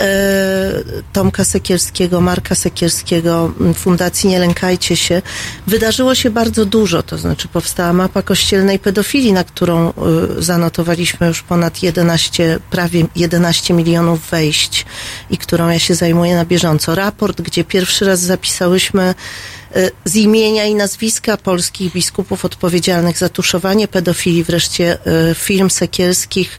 e, 0.00 0.72
Tomka 1.12 1.44
Sekierskiego, 1.44 2.20
Marka 2.20 2.54
Sekierskiego, 2.54 3.52
Fundacji 3.74 4.28
Nie 4.28 4.38
Lękajcie 4.38 4.96
się, 4.96 5.22
wydarzyło 5.66 6.14
się 6.14 6.30
bardzo 6.30 6.64
dużo, 6.64 7.02
to 7.02 7.18
znaczy 7.18 7.48
powstała 7.48 7.92
mapa 7.92 8.22
kościelnej 8.22 8.78
pedofilii, 8.78 9.32
na 9.32 9.44
którą 9.44 9.92
zanotowaliśmy 10.38 11.26
już 11.26 11.42
ponad 11.42 11.82
11, 11.82 12.58
prawie 12.70 13.06
11 13.16 13.74
milionów 13.74 14.30
wejść 14.30 14.86
i 15.30 15.38
którą 15.38 15.68
ja 15.68 15.78
się 15.78 15.94
zajmuję 15.94 16.36
na 16.36 16.44
bieżąco. 16.44 16.94
Raport, 16.94 17.40
gdzie 17.40 17.64
pierwszy 17.64 18.04
raz 18.04 18.20
zapisałyśmy 18.20 19.14
z 20.04 20.16
imienia 20.16 20.64
i 20.64 20.74
nazwiska 20.74 21.36
polskich 21.36 21.92
biskupów 21.92 22.44
odpowiedzialnych 22.44 23.18
za 23.18 23.28
tuszowanie 23.28 23.88
pedofilii, 23.88 24.44
wreszcie 24.44 24.98
y, 25.30 25.34
film 25.34 25.70
Sekielskich, 25.70 26.58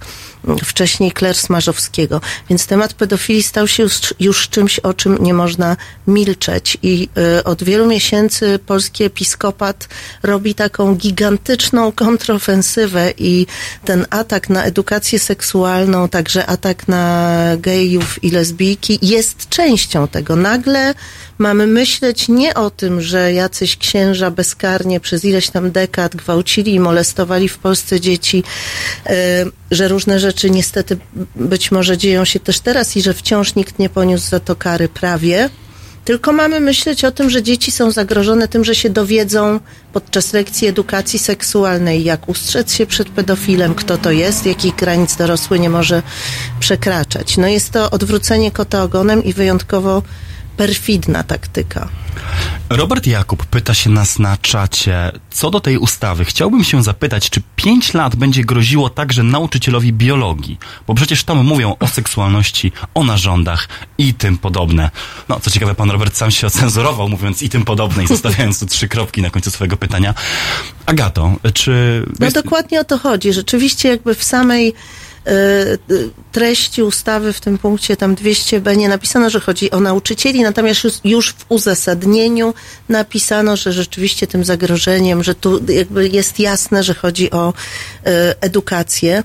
wcześniej 0.65 1.11
Kler 1.11 1.35
Smarzowskiego. 1.35 2.21
Więc 2.49 2.67
temat 2.67 2.93
pedofilii 2.93 3.43
stał 3.43 3.67
się 3.67 3.83
już, 3.83 4.13
już 4.19 4.49
czymś, 4.49 4.79
o 4.79 4.93
czym 4.93 5.17
nie 5.23 5.33
można 5.33 5.77
milczeć. 6.07 6.77
I 6.83 7.09
y, 7.39 7.43
od 7.43 7.63
wielu 7.63 7.87
miesięcy 7.87 8.59
polski 8.65 9.03
episkopat 9.03 9.87
robi 10.23 10.55
taką 10.55 10.95
gigantyczną 10.95 11.91
kontrofensywę 11.91 13.13
i 13.17 13.45
ten 13.85 14.05
atak 14.09 14.49
na 14.49 14.63
edukację 14.63 15.19
seksualną, 15.19 16.09
także 16.09 16.45
atak 16.45 16.87
na 16.87 17.37
gejów 17.57 18.23
i 18.23 18.29
lesbijki 18.29 18.99
jest 19.01 19.49
częścią 19.49 20.07
tego. 20.07 20.35
Nagle 20.35 20.93
mamy 21.37 21.67
myśleć 21.67 22.29
nie 22.29 22.53
o 22.53 22.69
tym, 22.69 23.01
że 23.01 23.33
jacyś 23.33 23.77
księża 23.77 24.31
bezkarnie 24.31 24.99
przez 24.99 25.25
ileś 25.25 25.49
tam 25.49 25.71
dekad 25.71 26.15
gwałcili 26.15 26.73
i 26.73 26.79
molestowali 26.79 27.49
w 27.49 27.57
Polsce 27.57 27.99
dzieci, 27.99 28.43
y, 29.09 29.13
że 29.71 29.87
różne 29.87 30.19
rzeczy 30.19 30.32
niestety 30.49 30.97
być 31.35 31.71
może 31.71 31.97
dzieją 31.97 32.25
się 32.25 32.39
też 32.39 32.59
teraz 32.59 32.97
i 32.97 33.01
że 33.01 33.13
wciąż 33.13 33.55
nikt 33.55 33.79
nie 33.79 33.89
poniósł 33.89 34.29
za 34.29 34.39
to 34.39 34.55
kary 34.55 34.87
prawie. 34.87 35.49
Tylko 36.05 36.33
mamy 36.33 36.59
myśleć 36.59 37.05
o 37.05 37.11
tym, 37.11 37.29
że 37.29 37.43
dzieci 37.43 37.71
są 37.71 37.91
zagrożone 37.91 38.47
tym, 38.47 38.63
że 38.63 38.75
się 38.75 38.89
dowiedzą 38.89 39.59
podczas 39.93 40.33
lekcji 40.33 40.67
edukacji 40.67 41.19
seksualnej, 41.19 42.03
jak 42.03 42.29
ustrzec 42.29 42.73
się 42.73 42.85
przed 42.85 43.09
pedofilem, 43.09 43.75
kto 43.75 43.97
to 43.97 44.11
jest, 44.11 44.45
jakich 44.45 44.75
granic 44.75 45.15
dorosły 45.15 45.59
nie 45.59 45.69
może 45.69 46.01
przekraczać. 46.59 47.37
No 47.37 47.47
jest 47.47 47.71
to 47.71 47.91
odwrócenie 47.91 48.51
kota 48.51 48.83
ogonem 48.83 49.23
i 49.23 49.33
wyjątkowo 49.33 50.01
perfidna 50.57 51.23
taktyka. 51.23 51.89
Robert 52.69 53.07
Jakub 53.07 53.45
pyta 53.45 53.73
się 53.73 53.89
nas 53.89 54.19
na 54.19 54.37
czacie, 54.37 55.11
co 55.29 55.51
do 55.51 55.59
tej 55.59 55.77
ustawy. 55.77 56.25
Chciałbym 56.25 56.63
się 56.63 56.83
zapytać, 56.83 57.29
czy 57.29 57.41
5 57.55 57.93
lat 57.93 58.15
będzie 58.15 58.43
groziło 58.43 58.89
także 58.89 59.23
nauczycielowi 59.23 59.93
biologii? 59.93 60.59
Bo 60.87 60.93
przecież 60.93 61.23
tam 61.23 61.45
mówią 61.45 61.75
o 61.79 61.87
seksualności, 61.87 62.71
o 62.93 63.03
narządach 63.03 63.67
i 63.97 64.13
tym 64.13 64.37
podobne. 64.37 64.91
No, 65.29 65.39
co 65.39 65.51
ciekawe, 65.51 65.75
pan 65.75 65.91
Robert 65.91 66.17
sam 66.17 66.31
się 66.31 66.47
ocenzurował, 66.47 67.09
mówiąc 67.09 67.41
i 67.41 67.49
tym 67.49 67.65
podobne 67.65 68.03
i 68.03 68.07
zostawiając 68.07 68.59
tu 68.59 68.65
trzy 68.65 68.87
kropki 68.87 69.21
na 69.21 69.29
końcu 69.29 69.51
swojego 69.51 69.77
pytania. 69.77 70.13
Agato, 70.85 71.35
czy... 71.53 72.05
No 72.19 72.31
dokładnie 72.31 72.79
o 72.79 72.83
to 72.83 72.97
chodzi. 72.97 73.33
Rzeczywiście 73.33 73.89
jakby 73.89 74.15
w 74.15 74.23
samej 74.23 74.73
treści 76.31 76.83
ustawy 76.83 77.33
w 77.33 77.41
tym 77.41 77.57
punkcie 77.57 77.97
tam 77.97 78.15
200b 78.15 78.77
nie 78.77 78.89
napisano, 78.89 79.29
że 79.29 79.39
chodzi 79.39 79.71
o 79.71 79.79
nauczycieli, 79.79 80.41
natomiast 80.41 80.81
już, 81.03 81.29
w 81.29 81.45
uzasadnieniu 81.49 82.53
napisano, 82.89 83.57
że 83.57 83.73
rzeczywiście 83.73 84.27
tym 84.27 84.43
zagrożeniem, 84.43 85.23
że 85.23 85.35
tu 85.35 85.65
jakby 85.73 86.07
jest 86.07 86.39
jasne, 86.39 86.83
że 86.83 86.93
chodzi 86.93 87.31
o 87.31 87.53
e, 88.05 88.35
edukację. 88.41 89.23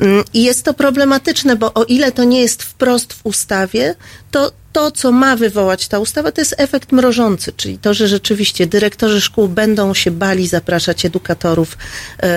Mm, 0.00 0.24
I 0.34 0.42
jest 0.42 0.64
to 0.64 0.74
problematyczne, 0.74 1.56
bo 1.56 1.74
o 1.74 1.84
ile 1.84 2.12
to 2.12 2.24
nie 2.24 2.40
jest 2.40 2.62
wprost 2.62 3.12
w 3.12 3.20
ustawie, 3.26 3.94
to 4.30 4.52
to, 4.72 4.90
co 4.90 5.12
ma 5.12 5.36
wywołać 5.36 5.88
ta 5.88 5.98
ustawa, 5.98 6.32
to 6.32 6.40
jest 6.40 6.54
efekt 6.58 6.92
mrożący, 6.92 7.52
czyli 7.56 7.78
to, 7.78 7.94
że 7.94 8.08
rzeczywiście 8.08 8.66
dyrektorzy 8.66 9.20
szkół 9.20 9.48
będą 9.48 9.94
się 9.94 10.10
bali 10.10 10.48
zapraszać 10.48 11.04
edukatorów 11.04 11.78
e, 12.22 12.28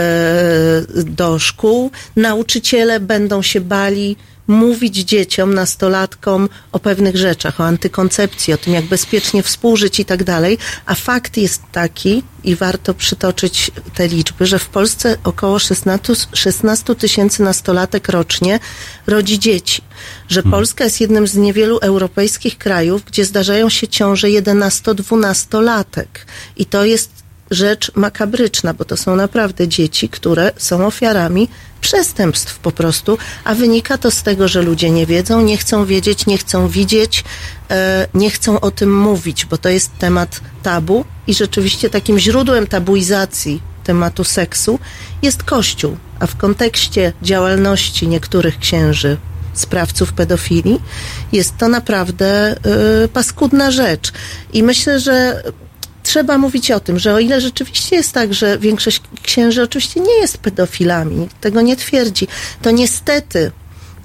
do 1.04 1.40
szkół, 1.40 1.92
nauczyciele 2.16 3.00
będą 3.00 3.42
się 3.42 3.62
bali 3.62 4.16
mówić 4.48 4.96
dzieciom, 4.96 5.54
nastolatkom 5.54 6.50
o 6.72 6.80
pewnych 6.80 7.18
rzeczach, 7.18 7.60
o 7.60 7.66
antykoncepcji, 7.66 8.54
o 8.54 8.58
tym, 8.58 8.74
jak 8.74 8.86
bezpiecznie 8.86 9.44
współżyć 9.44 10.00
i 10.00 10.06
tak 10.06 10.24
dalej. 10.24 10.58
A 10.86 10.96
fakt 10.96 11.38
jest 11.38 11.62
taki, 11.72 12.24
i 12.44 12.56
warto 12.56 12.94
przytoczyć 12.94 13.72
te 13.94 14.08
liczby, 14.08 14.46
że 14.46 14.60
w 14.60 14.70
Polsce 14.70 15.18
około 15.24 15.60
16 15.60 16.14
16 16.34 16.96
tysięcy 16.96 17.44
nastolatek 17.44 18.10
rocznie 18.10 18.60
rodzi 19.08 19.40
dzieci. 19.40 19.82
Że 20.30 20.44
Polska 20.44 20.84
jest 20.84 21.02
jednym 21.02 21.28
z 21.28 21.36
niewielu 21.36 21.78
europejskich 21.78 22.58
krajów, 22.58 23.04
gdzie 23.06 23.26
zdarzają 23.26 23.70
się 23.70 23.88
ciąże 23.88 24.28
11-12-latek. 24.28 26.08
I 26.58 26.66
to 26.66 26.86
jest 26.86 27.23
rzecz 27.54 27.92
makabryczna, 27.96 28.74
bo 28.74 28.86
to 28.86 28.98
są 28.98 29.16
naprawdę 29.16 29.68
dzieci, 29.68 30.10
które 30.10 30.52
są 30.58 30.86
ofiarami 30.86 31.50
przestępstw 31.82 32.60
po 32.60 32.72
prostu, 32.72 33.18
a 33.44 33.56
wynika 33.56 33.98
to 33.98 34.12
z 34.12 34.24
tego, 34.24 34.48
że 34.48 34.62
ludzie 34.62 34.92
nie 34.92 35.06
wiedzą, 35.06 35.42
nie 35.42 35.58
chcą 35.58 35.86
wiedzieć, 35.86 36.26
nie 36.26 36.38
chcą 36.38 36.68
widzieć, 36.68 37.24
e, 37.72 38.08
nie 38.14 38.30
chcą 38.30 38.60
o 38.60 38.72
tym 38.72 39.00
mówić, 39.00 39.46
bo 39.46 39.58
to 39.58 39.70
jest 39.70 39.92
temat 40.00 40.42
tabu 40.64 41.06
i 41.28 41.34
rzeczywiście 41.34 41.90
takim 41.90 42.20
źródłem 42.20 42.68
tabuizacji 42.68 43.62
tematu 43.84 44.24
seksu 44.24 44.80
jest 45.22 45.44
Kościół, 45.44 45.98
a 46.20 46.28
w 46.28 46.38
kontekście 46.38 47.14
działalności 47.22 48.08
niektórych 48.08 48.60
księży 48.60 49.18
sprawców 49.54 50.14
pedofilii, 50.14 50.82
jest 51.32 51.58
to 51.58 51.68
naprawdę 51.68 52.56
y, 53.04 53.08
paskudna 53.08 53.72
rzecz. 53.72 54.12
I 54.54 54.64
myślę, 54.64 55.00
że 55.00 55.44
trzeba 56.04 56.38
mówić 56.38 56.72
o 56.72 56.80
tym, 56.80 57.00
że 57.00 57.14
o 57.14 57.20
ile 57.20 57.42
rzeczywiście 57.42 57.96
jest 57.96 58.12
tak, 58.12 58.34
że 58.34 58.58
większość 58.58 59.02
księży 59.24 59.64
oczywiście 59.64 60.00
nie 60.00 60.14
jest 60.14 60.38
pedofilami, 60.38 61.28
tego 61.42 61.62
nie 61.62 61.76
twierdzi, 61.76 62.28
to 62.62 62.72
niestety 62.72 63.52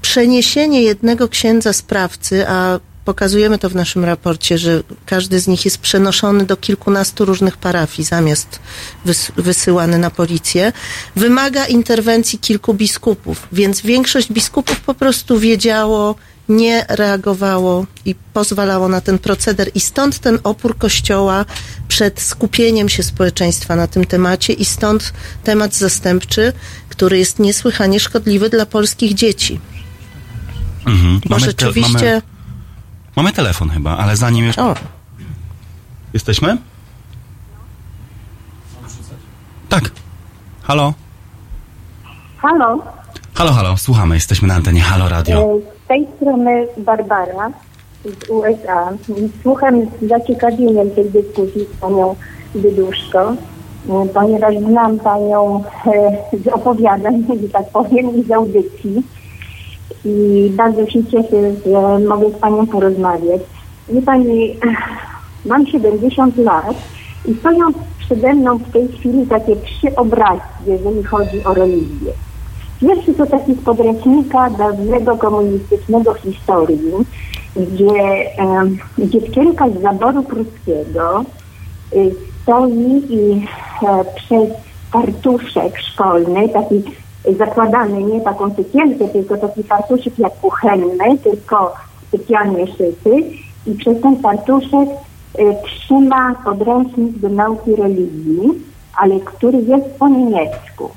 przeniesienie 0.02 0.82
jednego 0.82 1.28
księdza 1.28 1.72
sprawcy, 1.72 2.48
a 2.48 2.80
pokazujemy 3.12 3.58
to 3.58 3.70
w 3.70 3.74
naszym 3.74 4.04
raporcie, 4.04 4.58
że 4.58 4.82
każdy 5.06 5.40
z 5.40 5.46
nich 5.48 5.64
jest 5.64 5.78
przenoszony 5.78 6.44
do 6.44 6.56
kilkunastu 6.56 7.24
różnych 7.24 7.56
parafii 7.56 8.04
zamiast 8.08 8.58
wys- 9.06 9.32
wysyłany 9.36 9.98
na 9.98 10.10
policję, 10.10 10.72
wymaga 11.16 11.66
interwencji 11.66 12.38
kilku 12.38 12.74
biskupów, 12.74 13.48
więc 13.52 13.80
większość 13.80 14.32
biskupów 14.32 14.80
po 14.80 14.94
prostu 14.94 15.38
wiedziało, 15.38 16.14
nie 16.48 16.86
reagowało 16.88 17.86
i 18.04 18.14
pozwalało 18.14 18.88
na 18.88 19.00
ten 19.00 19.18
proceder. 19.18 19.70
I 19.74 19.80
stąd 19.80 20.18
ten 20.18 20.38
opór 20.44 20.78
Kościoła 20.78 21.44
przed 21.88 22.20
skupieniem 22.20 22.88
się 22.88 23.02
społeczeństwa 23.02 23.76
na 23.76 23.86
tym 23.86 24.04
temacie 24.04 24.52
i 24.52 24.64
stąd 24.64 25.12
temat 25.44 25.74
zastępczy, 25.74 26.52
który 26.88 27.18
jest 27.18 27.38
niesłychanie 27.38 28.00
szkodliwy 28.00 28.48
dla 28.48 28.66
polskich 28.66 29.14
dzieci. 29.14 29.60
Mhm. 30.86 31.20
Bo 31.28 31.36
te- 31.36 31.44
rzeczywiście... 31.44 32.10
mamy, 32.10 32.37
mamy 33.18 33.32
telefon 33.32 33.68
chyba, 33.70 33.96
ale 33.96 34.16
zanim 34.16 34.44
jeszcze... 34.44 34.62
O, 34.62 34.74
Jesteśmy? 36.14 36.56
Tak. 39.68 39.90
Halo? 40.62 40.92
Halo, 42.36 42.78
Halo, 43.34 43.52
halo, 43.52 43.76
słuchamy, 43.76 44.14
jesteśmy 44.14 44.48
na 44.48 44.54
antenie 44.54 44.80
Halo 44.80 45.08
Radio. 45.08 45.40
e, 45.40 45.60
z 45.84 45.88
tej 45.88 46.06
strony 46.16 46.66
Barbara 46.76 47.50
z 48.04 48.30
USA. 48.30 48.92
Słucham 49.42 49.74
z 50.02 50.08
zaciekawieniem 50.08 50.90
tej 50.90 51.10
dyskusji 51.10 51.64
z 51.74 51.80
panią 51.80 52.16
Dyduszko, 52.54 53.32
y, 53.32 54.08
ponieważ 54.14 54.54
znam 54.58 54.98
Panią 54.98 55.64
e, 55.86 56.38
z 56.44 56.48
opowiadań, 56.48 57.24
że 57.42 57.48
tak 57.48 57.70
powiem, 57.70 58.16
i 58.16 58.24
z 58.24 58.30
audycji. 58.30 59.02
I 60.04 60.50
bardzo 60.56 60.86
się 60.86 61.04
cieszę, 61.04 61.54
że 61.66 61.98
mogę 62.08 62.30
z 62.30 62.34
Panią 62.34 62.66
porozmawiać. 62.66 63.40
Wie 63.88 64.02
Pani, 64.02 64.56
mam 65.46 65.66
70 65.66 66.36
lat 66.36 66.74
i 67.26 67.34
stoją 67.34 67.60
przede 67.98 68.34
mną 68.34 68.58
w 68.58 68.72
tej 68.72 68.88
chwili 68.88 69.26
takie 69.26 69.56
trzy 69.56 69.96
obrazki, 69.96 70.64
jeżeli 70.66 71.02
chodzi 71.02 71.44
o 71.44 71.54
religię. 71.54 72.12
Pierwszy 72.80 73.14
to 73.14 73.26
taki 73.26 73.54
z 73.54 73.58
podręcznika 73.58 74.50
dawnego 74.50 75.16
komunistycznego 75.16 76.14
historii, 76.14 76.92
gdzie 77.56 77.92
em, 78.36 78.78
dziewczynka 78.98 79.68
z 79.70 79.82
zaboru 79.82 80.22
pruskiego 80.22 81.24
y, 81.96 82.14
stoi 82.42 83.02
i 83.08 83.46
e, 83.82 84.04
przez 84.14 84.48
fartuszek 84.92 85.78
szkolny, 85.78 86.48
taki 86.48 86.82
zakładany, 87.34 88.02
nie 88.02 88.20
taką 88.20 88.54
sukienkę, 88.54 89.08
tylko 89.08 89.36
taki 89.36 89.62
fartuszek 89.62 90.18
jak 90.18 90.40
kuchenny, 90.40 91.18
tylko 91.24 91.74
specjalnie 92.08 92.66
szyty 92.66 93.22
i 93.66 93.74
przez 93.74 94.00
ten 94.02 94.16
fartuszek 94.20 94.88
y, 95.38 95.54
trzyma 95.64 96.34
podręcznik 96.44 97.18
do 97.18 97.28
nauki 97.28 97.76
religii, 97.76 98.50
ale 98.96 99.20
który 99.20 99.58
jest 99.58 99.86
po 99.98 100.08
niemiecku. 100.08 100.90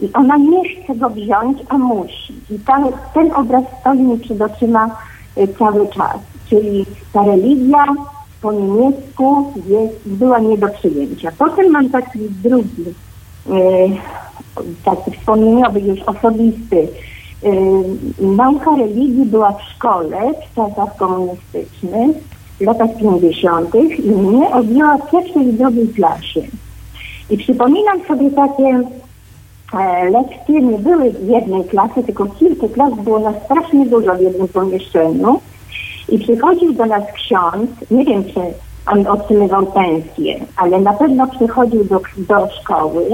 I 0.00 0.12
ona 0.12 0.36
nie 0.36 0.62
chce 0.68 0.94
go 0.94 1.10
wziąć, 1.10 1.58
a 1.68 1.78
musi. 1.78 2.34
I 2.50 2.58
ten 3.14 3.32
obraz 3.32 3.64
stoi 3.80 3.98
mi 3.98 4.18
przed 4.18 4.42
oczyma 4.42 4.96
y, 5.38 5.48
cały 5.58 5.88
czas. 5.88 6.16
Czyli 6.50 6.86
ta 7.12 7.24
religia 7.24 7.86
po 8.42 8.52
niemiecku 8.52 9.52
jest, 9.66 10.08
była 10.08 10.38
nie 10.38 10.58
do 10.58 10.68
przyjęcia. 10.68 11.32
Potem 11.38 11.70
mam 11.70 11.90
taki 11.90 12.18
drugi, 12.18 12.84
taki 14.84 15.10
wspomnieniowy, 15.10 15.80
już 15.80 16.00
osobisty. 16.00 16.88
Y, 17.44 17.48
nauka 18.20 18.70
religii 18.76 19.24
była 19.24 19.52
w 19.52 19.62
szkole 19.62 20.18
w 20.50 20.54
czasach 20.54 20.96
komunistycznych, 20.96 22.16
w 22.58 22.60
latach 22.60 22.90
50. 22.98 23.74
i 24.04 24.10
mnie 24.10 24.50
odjęła 24.50 24.96
w 24.96 25.10
pierwszej 25.10 25.48
i 25.48 25.52
drugiej 25.52 25.88
klasie. 25.88 26.40
I 27.30 27.38
przypominam 27.38 28.04
sobie 28.08 28.30
takie 28.30 28.80
e, 29.78 30.10
lekcje 30.10 30.60
nie 30.60 30.78
były 30.78 31.10
w 31.10 31.28
jednej 31.28 31.64
klasie, 31.64 32.02
tylko 32.02 32.26
kilka 32.26 32.68
klas 32.68 32.94
było 33.04 33.18
nas 33.18 33.34
strasznie 33.44 33.86
dużo 33.86 34.14
w 34.14 34.20
jednym 34.20 34.48
pomieszczeniu. 34.48 35.40
I 36.08 36.18
przychodził 36.18 36.72
do 36.72 36.86
nas 36.86 37.02
ksiądz, 37.14 37.70
nie 37.90 38.04
wiem 38.04 38.24
czy 38.24 38.40
on 38.92 39.06
otrzymywał 39.06 39.66
pensję, 39.66 40.34
ale 40.56 40.80
na 40.80 40.92
pewno 40.92 41.26
przychodził 41.26 41.84
do, 41.84 42.00
do 42.16 42.48
szkoły 42.60 43.06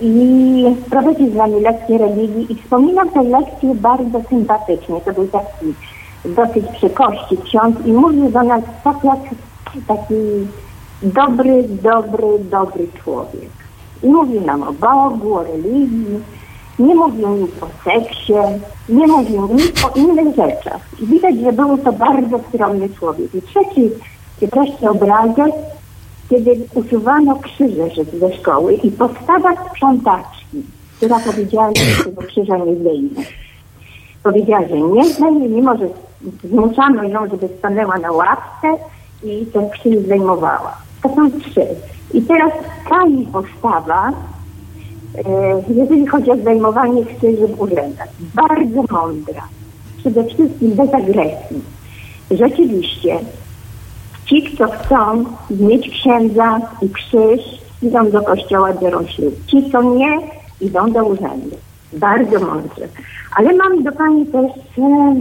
i 0.00 0.64
prowadził 0.90 1.30
z 1.30 1.34
nami 1.34 1.60
lekcje 1.60 1.98
religii 1.98 2.52
i 2.52 2.54
wspominam 2.54 3.10
te 3.10 3.22
lekcje 3.22 3.74
bardzo 3.74 4.20
sympatycznie. 4.28 5.00
To 5.00 5.12
był 5.12 5.28
taki 5.28 5.74
dosyć 6.24 6.66
przykości 6.76 7.36
ksiądz 7.44 7.86
i 7.86 7.92
mówił 7.92 8.30
do 8.30 8.42
nas 8.42 8.62
tak 8.84 9.04
jak 9.04 9.18
taki 9.88 10.14
dobry, 11.02 11.64
dobry, 11.68 12.38
dobry 12.50 12.86
człowiek. 13.04 13.50
I 14.02 14.08
mówił 14.08 14.40
nam 14.40 14.62
o 14.62 14.72
Bogu, 14.72 15.34
o 15.34 15.42
religii, 15.42 16.20
nie 16.78 16.94
mówił 16.94 17.28
nic 17.28 17.50
o 17.62 17.68
seksie, 17.84 18.34
nie 18.88 19.06
mówił 19.06 19.48
nic 19.54 19.84
o 19.84 19.98
innych 19.98 20.36
rzeczach. 20.36 20.80
I 21.02 21.06
widać, 21.06 21.34
że 21.36 21.52
był 21.52 21.78
to 21.78 21.92
bardzo 21.92 22.40
skromny 22.48 22.88
człowiek. 22.88 23.34
I 23.34 23.42
trzeci, 23.42 23.90
czy 24.40 24.46
wreszcie 24.46 24.90
obrazek, 24.90 25.52
kiedy 26.30 26.56
usuwano 26.74 27.36
krzyże 27.36 27.88
ze 28.20 28.34
szkoły 28.34 28.74
i 28.74 28.90
postawa 28.90 29.50
sprzątaczki, 29.70 30.62
która 30.96 31.18
powiedziała, 31.18 31.70
że 31.76 32.04
tego 32.04 32.22
krzyża 32.22 32.56
nie 32.56 32.76
zdejmie. 32.76 33.24
Powiedziała, 34.22 34.68
że 34.68 34.80
nie 34.80 35.04
zdejmie, 35.04 35.48
mimo 35.48 35.76
że 35.76 35.88
zmuszano 36.44 37.02
ją, 37.02 37.28
żeby 37.30 37.48
stanęła 37.58 37.98
na 37.98 38.12
ławce 38.12 38.68
i 39.24 39.46
ten 39.46 39.70
krzyż 39.70 39.98
zdejmowała. 39.98 40.76
To 41.02 41.08
są 41.08 41.30
trzy. 41.40 41.66
I 42.14 42.22
teraz 42.22 42.52
ta 42.90 42.96
postawa, 43.32 44.12
e, 45.24 45.62
jeżeli 45.68 46.06
chodzi 46.06 46.30
o 46.30 46.36
zdejmowanie 46.36 47.04
krzyży 47.04 47.46
w 47.46 47.60
urzędach, 47.60 48.08
bardzo 48.34 48.82
mądra. 48.90 49.42
Przede 49.96 50.24
wszystkim 50.24 50.70
bez 50.70 50.94
agresji. 50.94 51.62
Rzeczywiście, 52.30 53.18
ci, 54.26 54.42
kto 54.42 54.68
chcą 54.68 55.24
mieć 55.50 55.90
księdza 55.90 56.60
i 56.82 56.88
krzyż, 56.90 57.40
idą 57.82 58.10
do 58.10 58.22
kościoła, 58.22 58.72
biorą 58.72 59.06
ślub. 59.06 59.34
Ci, 59.46 59.70
co 59.72 59.82
nie, 59.82 60.20
idą 60.60 60.92
do 60.92 61.04
urzędu. 61.04 61.56
Bardzo 61.92 62.40
mądrze. 62.40 62.88
Ale 63.36 63.54
mam 63.56 63.82
do 63.82 63.92
Pani 63.92 64.26
też 64.26 64.50
e, 64.78 65.14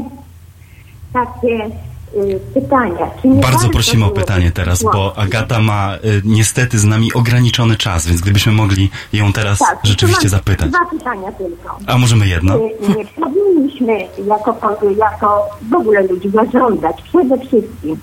takie 1.13 1.65
e, 1.65 2.39
pytania. 2.53 3.11
Bardzo 3.25 3.69
prosimy 3.69 4.05
o 4.05 4.09
pytanie 4.09 4.51
teraz, 4.51 4.83
bo 4.83 5.17
Agata 5.17 5.59
ma 5.59 5.95
y, 5.95 6.21
niestety 6.25 6.79
z 6.79 6.85
nami 6.85 7.13
ograniczony 7.13 7.75
czas, 7.75 8.07
więc 8.07 8.21
gdybyśmy 8.21 8.51
mogli 8.51 8.89
ją 9.13 9.33
teraz 9.33 9.59
Tak, 9.59 9.79
rzeczywiście 9.83 10.29
zapytać. 10.29 10.69
Dwa 10.69 10.85
pytania 10.85 11.31
tylko. 11.31 11.77
A 11.87 11.97
możemy 11.97 12.27
jedno? 12.27 12.53
Czy 12.85 12.97
nie 12.97 13.05
powinniśmy 13.25 13.99
jako, 14.27 14.77
jako 14.97 15.49
w 15.71 15.73
ogóle 15.73 16.03
ludzi 16.03 16.29
zażądać 16.29 17.01
przede 17.01 17.37
wszystkim, 17.37 17.97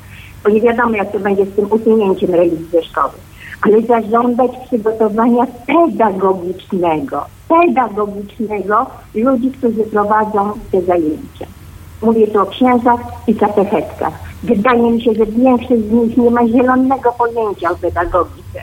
bo 0.45 0.51
nie 0.51 0.61
wiadomo 0.61 0.97
jak 0.97 1.13
to 1.13 1.19
będzie 1.19 1.47
z 1.47 1.57
tym 1.57 1.73
usunięciem 1.73 2.35
religii 2.35 2.67
ze 2.73 2.83
szkoły, 2.83 3.13
ale 3.63 3.83
zażądać 3.83 4.51
przygotowania 4.67 5.47
pedagogicznego, 5.67 7.25
pedagogicznego 7.49 8.87
ludzi, 9.15 9.51
którzy 9.51 9.83
prowadzą 9.83 10.53
te 10.73 10.83
zajęcia. 10.83 11.47
Mówię 12.03 12.27
tu 12.27 12.41
o 12.41 12.47
księżach 12.47 13.01
i 13.27 13.35
katechetkach. 13.35 14.13
Wydaje 14.43 14.91
mi 14.91 15.03
się, 15.03 15.15
że 15.15 15.27
większość 15.27 15.83
z 15.83 15.93
nich 15.93 16.17
nie 16.17 16.31
ma 16.31 16.49
zielonego 16.49 17.13
pojęcia 17.19 17.71
o 17.71 17.77
pedagogice, 17.77 18.63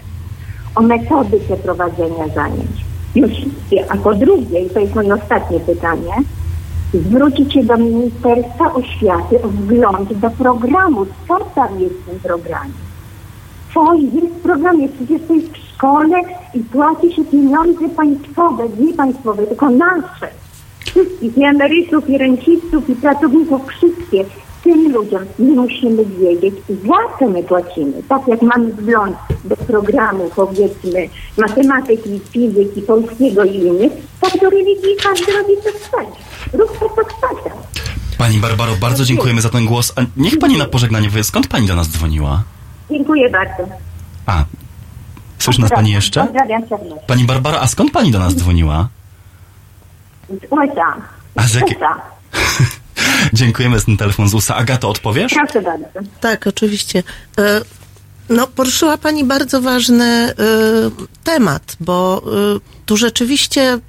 o 0.76 0.82
metodyce 0.82 1.58
prowadzenia 1.58 2.28
zajęć. 2.36 2.88
Już 3.16 3.32
jako 3.72 4.14
drugie, 4.14 4.60
i 4.60 4.70
to 4.70 4.80
jest 4.80 4.96
moje 4.96 5.14
ostatnie 5.14 5.60
pytanie, 5.60 6.14
zwrócić 6.94 7.54
się 7.54 7.64
do 7.64 7.78
Ministerstwa 7.78 8.74
Oświaty 8.74 9.42
o 9.44 9.48
wgląd 9.48 10.14
do 10.14 10.30
programu. 10.30 11.06
Co 11.28 11.40
tam 11.56 11.80
jest 11.80 11.96
w 11.96 12.06
tym 12.06 12.20
programie? 12.20 12.74
Co 13.74 13.94
jest 13.94 14.34
w 14.34 14.42
programie? 14.42 14.90
Przecież 14.90 15.22
to 15.28 15.34
jest 15.34 15.48
w 15.48 15.58
szkole 15.58 16.22
i 16.54 16.60
płaci 16.60 17.14
się 17.16 17.26
pieniądze 17.26 17.90
państwowe, 17.90 18.64
nie 18.80 18.94
państwowe, 18.94 19.48
tylko 19.48 19.70
nasze. 19.70 20.28
Wszystkich, 20.80 21.38
i 21.38 21.44
emerytów, 21.44 22.10
i 22.10 22.18
rencistów, 22.18 22.90
i 22.90 22.96
pracowników, 22.96 23.62
wszystkie. 23.68 24.26
Tym 24.64 24.94
ludziom 24.94 25.22
my 25.40 25.56
musimy 25.56 26.06
wiedzieć, 26.06 26.56
za 26.70 27.20
co 27.20 27.30
my 27.30 27.44
płacimy. 27.44 27.94
Tak 28.10 28.28
jak 28.28 28.42
mamy 28.42 28.66
wgląd 28.66 29.16
do 29.46 29.56
programu, 29.56 30.30
powiedzmy, 30.36 31.10
matematyki, 31.38 32.20
fizyki, 32.32 32.82
polskiego 32.82 33.44
i 33.44 33.56
innych, 33.56 33.92
tak 34.22 34.42
do 34.42 34.50
religii 34.50 34.96
każdy 35.04 35.32
robi 35.32 35.54
co 35.64 35.70
chce. 35.70 35.98
Pani 38.18 38.38
Barbaro, 38.40 38.76
bardzo 38.76 39.06
dziękujemy 39.06 39.42
za 39.42 39.50
ten 39.50 39.66
głos. 39.66 39.94
A 39.96 40.02
niech 40.18 40.40
pani 40.40 40.58
na 40.58 40.66
pożegnanie 40.66 41.10
powie, 41.10 41.24
skąd 41.24 41.48
pani 41.48 41.68
do 41.68 41.76
nas 41.76 41.88
dzwoniła? 41.90 42.44
Dziękuję 42.92 43.30
bardzo. 43.30 43.64
A, 44.26 44.46
słyszy 45.40 45.62
nas 45.62 45.70
pani 45.72 45.92
jeszcze? 45.92 46.24
Pozdrawiam 46.24 46.62
serdecznie. 46.70 46.96
Pani 47.08 47.24
Barbara, 47.24 47.60
a 47.60 47.68
skąd 47.68 47.92
pani 47.92 48.12
do 48.12 48.20
nas 48.20 48.36
dzwoniła? 48.36 48.88
Z 50.30 50.52
USA. 50.52 50.96
A 51.36 51.48
z 51.48 51.54
jakie- 51.54 51.76
USA. 51.76 52.02
Dziękujemy 53.34 53.80
za 53.80 53.86
ten 53.86 53.98
telefon 53.98 54.30
z 54.30 54.34
USA. 54.34 54.56
Agato, 54.56 54.90
odpowiesz? 54.90 55.34
Proszę 55.34 55.62
bardzo. 55.62 55.86
Tak, 56.22 56.48
oczywiście. 56.48 57.04
E, 57.40 57.62
No, 58.30 58.48
poruszyła 58.48 58.98
Pani 58.98 59.24
bardzo 59.24 59.62
ważny 59.62 60.06
e, 60.06 60.34
temat, 61.24 61.78
bo 61.80 62.22
e, 62.26 62.60
tu 62.86 62.98
rzeczywiście 62.98 63.80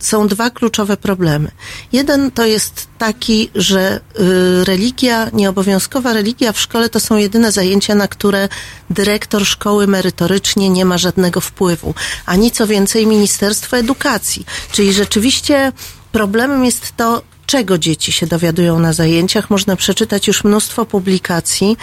są 0.00 0.28
dwa 0.28 0.50
kluczowe 0.50 0.96
problemy. 0.96 1.50
Jeden 1.92 2.30
to 2.30 2.46
jest 2.46 2.88
taki, 2.98 3.50
że 3.54 4.00
y, 4.20 4.64
religia, 4.64 5.30
nieobowiązkowa 5.32 6.12
religia 6.12 6.52
w 6.52 6.60
szkole 6.60 6.88
to 6.88 7.00
są 7.00 7.16
jedyne 7.16 7.52
zajęcia, 7.52 7.94
na 7.94 8.08
które 8.08 8.48
dyrektor 8.90 9.46
szkoły 9.46 9.86
merytorycznie 9.86 10.70
nie 10.70 10.84
ma 10.84 10.98
żadnego 10.98 11.40
wpływu, 11.40 11.94
ani 12.26 12.50
co 12.50 12.66
więcej 12.66 13.06
Ministerstwo 13.06 13.76
Edukacji. 13.76 14.46
Czyli 14.72 14.92
rzeczywiście 14.92 15.72
problemem 16.12 16.64
jest 16.64 16.96
to, 16.96 17.22
czego 17.50 17.78
dzieci 17.78 18.12
się 18.12 18.26
dowiadują 18.26 18.78
na 18.78 18.92
zajęciach. 18.92 19.50
Można 19.50 19.76
przeczytać 19.76 20.26
już 20.26 20.44
mnóstwo 20.44 20.86
publikacji, 20.86 21.76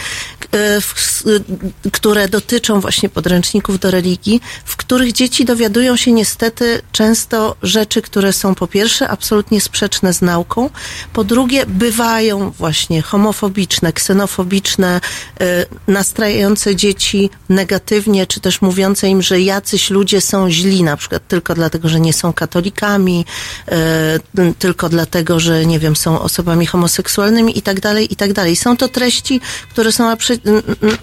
e, 0.54 0.78
y, 1.86 1.90
które 1.90 2.28
dotyczą 2.28 2.80
właśnie 2.80 3.08
podręczników 3.08 3.78
do 3.78 3.90
religii, 3.90 4.40
w 4.64 4.76
których 4.76 5.12
dzieci 5.12 5.44
dowiadują 5.44 5.96
się 5.96 6.12
niestety 6.12 6.82
często 6.92 7.56
rzeczy, 7.62 8.02
które 8.02 8.32
są 8.32 8.54
po 8.54 8.66
pierwsze 8.66 9.08
absolutnie 9.08 9.60
sprzeczne 9.60 10.12
z 10.12 10.22
nauką, 10.22 10.70
po 11.12 11.24
drugie 11.24 11.66
bywają 11.66 12.50
właśnie 12.50 13.02
homofobiczne, 13.02 13.92
ksenofobiczne, 13.92 15.00
e, 15.40 15.66
nastrajające 15.88 16.76
dzieci 16.76 17.30
negatywnie, 17.48 18.26
czy 18.26 18.40
też 18.40 18.62
mówiące 18.62 19.08
im, 19.08 19.22
że 19.22 19.40
jacyś 19.40 19.90
ludzie 19.90 20.20
są 20.20 20.50
źli, 20.50 20.82
na 20.82 20.96
przykład 20.96 21.28
tylko 21.28 21.54
dlatego, 21.54 21.88
że 21.88 22.00
nie 22.00 22.12
są 22.12 22.32
katolikami, 22.32 23.24
e, 23.68 24.54
tylko 24.58 24.88
dlatego, 24.88 25.40
że 25.40 25.57
nie 25.66 25.78
wiem, 25.78 25.96
są 25.96 26.20
osobami 26.20 26.66
homoseksualnymi 26.66 27.58
i 27.58 27.62
tak 27.62 27.80
dalej, 27.80 28.12
i 28.12 28.16
tak 28.16 28.32
dalej. 28.32 28.56
Są 28.56 28.76
to 28.76 28.88
treści, 28.88 29.40
które 29.70 29.92
są 29.92 30.16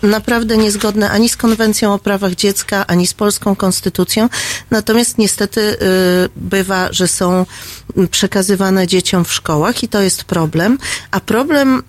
naprawdę 0.03 0.57
niezgodne 0.57 1.09
ani 1.09 1.29
z 1.29 1.37
konwencją 1.37 1.93
o 1.93 1.99
prawach 1.99 2.35
dziecka, 2.35 2.87
ani 2.87 3.07
z 3.07 3.13
polską 3.13 3.55
konstytucją. 3.55 4.29
Natomiast 4.71 5.17
niestety 5.17 5.61
y, 5.61 5.77
bywa, 6.35 6.87
że 6.91 7.07
są 7.07 7.45
przekazywane 8.11 8.87
dzieciom 8.87 9.25
w 9.25 9.33
szkołach 9.33 9.83
i 9.83 9.87
to 9.87 10.01
jest 10.01 10.23
problem. 10.23 10.77
A 11.11 11.19
problem 11.19 11.83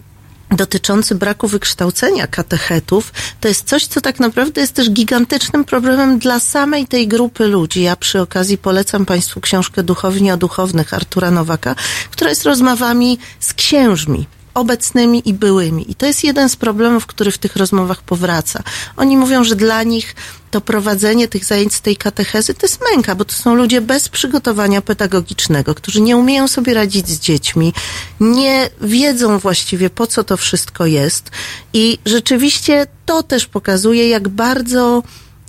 dotyczący 0.57 1.15
braku 1.15 1.49
wykształcenia 1.49 2.27
katechetów, 2.27 3.13
to 3.41 3.49
jest 3.49 3.69
coś, 3.69 3.87
co 3.87 4.01
tak 4.01 4.21
naprawdę 4.21 4.61
jest 4.61 4.73
też 4.73 4.91
gigantycznym 4.91 5.65
problemem 5.65 6.19
dla 6.19 6.41
samej 6.41 6.87
tej 6.87 7.09
grupy 7.09 7.47
ludzi. 7.47 7.83
Ja 7.83 7.97
przy 7.97 8.21
okazji 8.21 8.59
polecam 8.59 9.07
Państwu 9.07 9.41
książkę 9.41 9.83
Duchowni 9.83 10.33
o 10.33 10.37
duchownych 10.37 10.95
Artura 10.95 11.31
Nowaka, 11.31 11.75
która 12.11 12.31
jest 12.31 12.45
rozmowami 12.45 13.19
z 13.41 13.55
księżmi 13.55 14.27
obecnymi 14.57 15.29
i 15.29 15.35
byłymi. 15.35 15.91
I 15.91 15.95
to 15.95 16.07
jest 16.07 16.25
jeden 16.25 16.49
z 16.49 16.57
problemów, 16.57 17.07
który 17.07 17.31
w 17.31 17.39
tych 17.39 17.57
rozmowach 17.57 18.03
powraca. 18.03 18.63
Oni 18.97 19.17
mówią, 19.17 19.45
że 19.45 19.57
dla 19.57 19.83
nich 19.83 20.15
to 20.51 20.61
prowadzenie 20.61 21.29
tych 21.29 21.45
zajęć 21.45 21.75
z 21.75 21.81
tej 21.81 21.97
katechezy 21.97 22.55
to 22.55 22.67
jest 22.67 22.81
męka, 22.93 23.15
bo 23.15 23.25
to 23.25 23.35
są 23.35 23.55
ludzie 23.55 23.81
bez 23.81 24.09
przygotowania 24.09 24.83
pedagogicznego, 24.83 25.75
którzy 25.75 26.01
nie 26.01 26.17
umieją 26.17 26.49
sobie 26.49 26.75
radzić 26.75 27.09
z 27.09 27.21
dziećmi, 27.21 27.73
nie 28.21 28.71
wiedzą 28.81 29.39
właściwie 29.39 29.91
po 29.91 30.07
co 30.07 30.25
to 30.25 30.37
wszystko 30.37 30.87
jest. 30.87 31.31
I 31.73 31.99
rzeczywiście 32.07 32.87
to 33.07 33.23
też 33.23 33.47
pokazuje, 33.47 34.09
jak 34.09 34.29
bardzo 34.29 35.03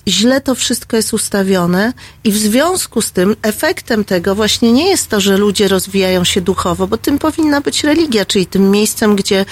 źle 0.08 0.42
to 0.42 0.56
wszystko 0.56 0.98
jest 0.98 1.14
ustawione 1.14 1.94
i 2.24 2.32
w 2.32 2.38
związku 2.38 3.02
z 3.02 3.12
tym 3.12 3.36
efektem 3.42 4.06
tego 4.06 4.36
właśnie 4.36 4.72
nie 4.72 4.90
jest 4.90 5.08
to, 5.08 5.22
że 5.22 5.38
ludzie 5.38 5.68
rozwijają 5.68 6.24
się 6.24 6.42
duchowo, 6.42 6.88
bo 6.88 6.98
tym 6.98 7.20
powinna 7.20 7.62
być 7.62 7.84
religia, 7.84 8.26
czyli 8.26 8.46
tym 8.46 8.72
miejscem, 8.72 9.16
gdzie 9.16 9.46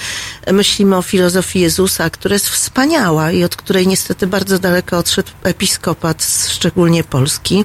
myślimy 0.52 0.96
o 0.96 1.02
filozofii 1.02 1.60
Jezusa, 1.60 2.10
która 2.10 2.32
jest 2.32 2.48
wspaniała 2.48 3.32
i 3.32 3.44
od 3.44 3.56
której 3.56 3.86
niestety 3.86 4.26
bardzo 4.26 4.58
daleko 4.58 4.98
odszedł 4.98 5.30
episkopat, 5.42 6.46
szczególnie 6.48 7.04
polski 7.04 7.64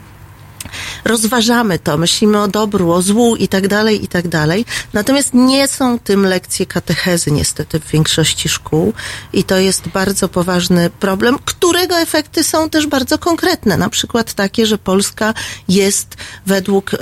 rozważamy 1.06 1.80
to, 1.80 1.98
myślimy 1.98 2.42
o 2.42 2.48
dobru, 2.48 2.92
o 2.92 3.02
złu 3.02 3.36
i 3.36 3.48
tak 3.48 3.68
dalej, 3.68 4.04
i 4.04 4.08
tak 4.08 4.28
dalej. 4.28 4.66
Natomiast 4.94 5.34
nie 5.34 5.68
są 5.68 6.00
tym 6.00 6.26
lekcje 6.26 6.66
katechezy 6.66 7.32
niestety 7.32 7.80
w 7.80 7.88
większości 7.88 8.50
szkół 8.50 8.94
i 9.34 9.44
to 9.44 9.58
jest 9.58 9.88
bardzo 9.88 10.30
poważny 10.30 10.90
problem, 10.90 11.38
którego 11.46 12.00
efekty 12.00 12.44
są 12.44 12.70
też 12.70 12.88
bardzo 12.88 13.18
konkretne. 13.18 13.78
Na 13.78 13.90
przykład 13.90 14.34
takie, 14.34 14.66
że 14.66 14.78
Polska 14.78 15.34
jest 15.68 16.16
według 16.46 16.94
e, 16.94 16.98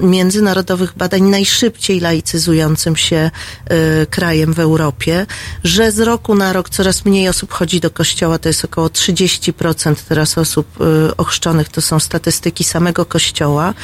międzynarodowych 0.00 0.96
badań 0.96 1.22
najszybciej 1.22 2.00
laicyzującym 2.00 2.96
się 2.96 3.30
e, 3.64 4.06
krajem 4.06 4.52
w 4.52 4.60
Europie, 4.60 5.26
że 5.64 5.92
z 5.92 6.00
roku 6.00 6.34
na 6.34 6.52
rok 6.52 6.70
coraz 6.70 7.04
mniej 7.04 7.28
osób 7.28 7.52
chodzi 7.52 7.80
do 7.80 7.90
kościoła, 7.90 8.38
to 8.38 8.48
jest 8.48 8.64
około 8.64 8.88
30% 8.88 9.94
teraz 10.08 10.38
osób 10.38 10.66
e, 10.80 11.16
ochrzczonych, 11.16 11.68
to 11.68 11.80
są 11.80 12.00
statystyki 12.00 12.64
samego 12.64 13.06
kościoła, 13.10 13.74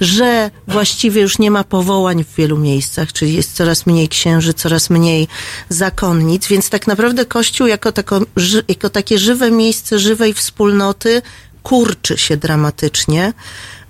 że 0.00 0.50
właściwie 0.68 1.22
już 1.22 1.38
nie 1.38 1.50
ma 1.50 1.64
powołań 1.64 2.24
w 2.24 2.34
wielu 2.34 2.58
miejscach, 2.58 3.12
czyli 3.12 3.34
jest 3.34 3.52
coraz 3.56 3.86
mniej 3.86 4.08
księży, 4.08 4.54
coraz 4.54 4.90
mniej 4.90 5.28
zakonnic, 5.68 6.48
więc 6.48 6.70
tak 6.70 6.86
naprawdę 6.86 7.24
kościół 7.24 7.66
jako, 7.66 7.92
tako, 7.92 8.20
jako 8.68 8.90
takie 8.90 9.18
żywe 9.18 9.50
miejsce 9.50 9.98
żywej 9.98 10.34
wspólnoty 10.34 11.22
kurczy 11.62 12.18
się 12.18 12.36
dramatycznie, 12.36 13.32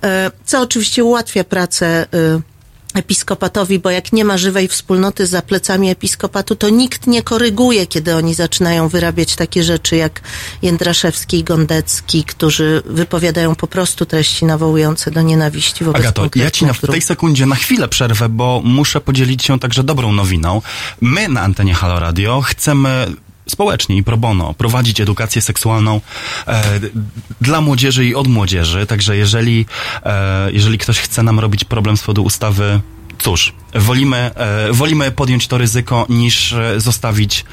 e, 0.03 0.31
co 0.45 0.61
oczywiście 0.61 1.05
ułatwia 1.05 1.45
pracę 1.45 1.87
e, 1.87 2.56
episkopatowi, 2.97 3.79
bo 3.79 3.91
jak 3.91 4.13
nie 4.13 4.25
ma 4.25 4.39
żywej 4.39 4.69
wspólnoty 4.69 5.27
za 5.27 5.43
plecami 5.43 5.91
episkopatu, 5.91 6.57
to 6.57 6.69
nikt 6.69 7.07
nie 7.07 7.23
koryguje, 7.23 7.87
kiedy 7.87 8.17
oni 8.17 8.35
zaczynają 8.35 8.89
wyrabiać 8.89 9.37
takie 9.37 9.63
rzeczy 9.63 9.97
jak 9.97 10.21
Jędraszewski 10.63 11.39
i 11.39 11.45
Gondecki, 11.45 12.25
którzy 12.25 12.83
wypowiadają 12.87 13.55
po 13.55 13.67
prostu 13.67 14.07
treści 14.07 14.45
nawołujące 14.45 15.11
do 15.11 15.23
nienawiści 15.23 15.85
wobec 15.85 16.03
Agato, 16.03 16.29
ja 16.35 16.51
ci 16.51 16.67
na, 16.67 16.73
w 16.73 16.81
tej 16.81 17.03
sekundzie 17.03 17.47
na 17.47 17.57
chwilę 17.57 17.89
przerwę, 17.89 18.29
bo 18.29 18.61
muszę 18.65 19.01
podzielić 19.01 19.45
się 19.45 19.59
także 19.59 19.85
dobrą 19.85 20.13
nowiną. 20.13 20.63
My 21.01 21.29
na 21.29 21.41
antenie 21.41 21.75
Halo 21.75 22.01
Radio 22.01 22.41
chcemy 22.41 23.07
społecznie 23.49 23.97
i 23.97 24.03
pro 24.03 24.17
bono 24.17 24.55
prowadzić 24.55 25.01
edukację 25.01 25.43
seksualną 25.43 26.01
e, 26.47 26.65
dla 27.41 27.61
młodzieży 27.61 28.07
i 28.07 28.15
od 28.15 28.29
młodzieży. 28.29 28.87
Także 28.87 29.17
jeżeli, 29.17 29.67
e, 30.05 30.53
jeżeli 30.53 30.79
ktoś 30.79 30.99
chce 30.99 31.23
nam 31.23 31.41
robić 31.41 31.65
problem 31.65 31.97
z 31.97 32.01
powodu 32.01 32.23
ustawy, 32.23 32.81
cóż, 33.19 33.53
wolimy, 33.79 34.17
e, 34.35 34.73
wolimy 34.73 35.11
podjąć 35.11 35.49
to 35.49 35.59
ryzyko 35.59 36.07
niż 36.09 36.53
e, 36.53 36.81
zostawić 36.81 37.45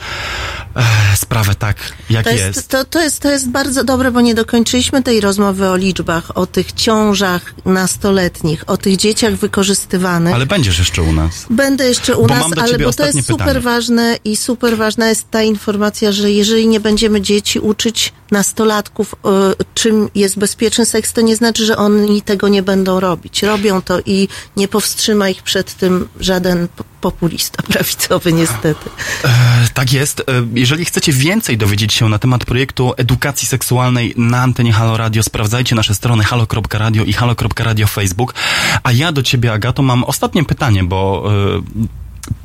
e, 0.76 0.84
sprawę 1.18 1.56
tak, 1.56 1.78
jak 2.10 2.24
To 2.26 2.32
jest. 2.32 2.44
jest, 2.56 2.68
to, 2.68 2.86
to, 2.86 3.02
jest, 3.02 3.20
to 3.20 3.32
jest 3.32 3.50
bardzo 3.50 3.84
dobre, 3.84 4.12
bo 4.12 4.22
nie 4.22 4.36
dokończyliśmy 4.36 5.04
tej 5.04 5.22
rozmowy 5.22 5.70
o 5.70 5.76
liczbach, 5.76 6.38
o 6.38 6.46
tych 6.48 6.72
ciążach 6.72 7.54
nastoletnich, 7.66 8.64
o 8.68 8.78
tych 8.78 8.96
dzieciach 8.98 9.34
wykorzystywanych. 9.36 10.34
Ale 10.36 10.46
będziesz 10.46 10.80
jeszcze 10.80 11.02
u 11.02 11.12
nas. 11.14 11.46
Będę 11.50 11.88
jeszcze 11.88 12.18
u 12.18 12.22
Bo 12.22 12.28
nas, 12.28 12.44
ale 12.58 12.72
bo 12.72 12.78
to 12.78 12.84
jest 12.84 13.00
ostatnie 13.00 13.24
super 13.24 13.38
pytanie. 13.38 13.60
ważne 13.60 14.18
i 14.26 14.36
super 14.36 14.78
ważna 14.78 15.10
jest 15.10 15.32
ta 15.32 15.42
informacja, 15.44 16.12
że 16.12 16.32
jeżeli 16.32 16.68
nie 16.68 16.80
będziemy 16.80 17.22
dzieci 17.22 17.60
uczyć 17.60 18.14
nastolatków, 18.32 19.16
e, 19.26 19.30
czym 19.74 20.10
jest 20.16 20.38
bezpieczny 20.40 20.86
seks, 20.86 21.14
to 21.14 21.22
nie 21.22 21.36
znaczy, 21.36 21.66
że 21.66 21.78
oni 21.78 22.22
tego 22.22 22.48
nie 22.48 22.64
będą 22.64 23.00
robić. 23.00 23.44
Robią 23.44 23.82
to 23.82 24.00
i 24.06 24.28
nie 24.58 24.68
powstrzyma 24.68 25.30
ich 25.30 25.44
przed 25.44 25.74
tym 25.74 26.08
żaden 26.20 26.68
populista 27.02 27.64
prawicowy 27.74 28.34
niestety. 28.34 28.90
E, 29.24 29.30
tak 29.74 29.94
jest. 29.94 30.20
E, 30.20 30.24
Jeżeli 30.54 30.86
chcecie 30.86 31.14
więcej 31.14 31.58
dowiedzieć 31.58 31.94
się 31.94 32.10
na 32.10 32.20
temat 32.20 32.46
projektu 32.46 32.94
edukacji 32.98 33.48
seksualnej 33.48 34.14
na 34.18 34.42
antenie 34.42 34.74
Halo 34.74 34.98
Radio, 34.98 35.24
sprawdzajcie 35.24 35.76
nasze 35.76 35.96
strony 35.96 36.24
halo.radio 36.24 37.04
i 37.04 37.14
halo.radio 37.14 37.88
Facebook. 37.88 38.34
A 38.84 38.92
ja 38.92 39.12
do 39.12 39.24
ciebie, 39.24 39.54
Agato, 39.54 39.84
mam 39.84 40.04
ostatnie 40.04 40.44
pytanie, 40.46 40.84
bo 40.84 41.24
e, 41.78 42.03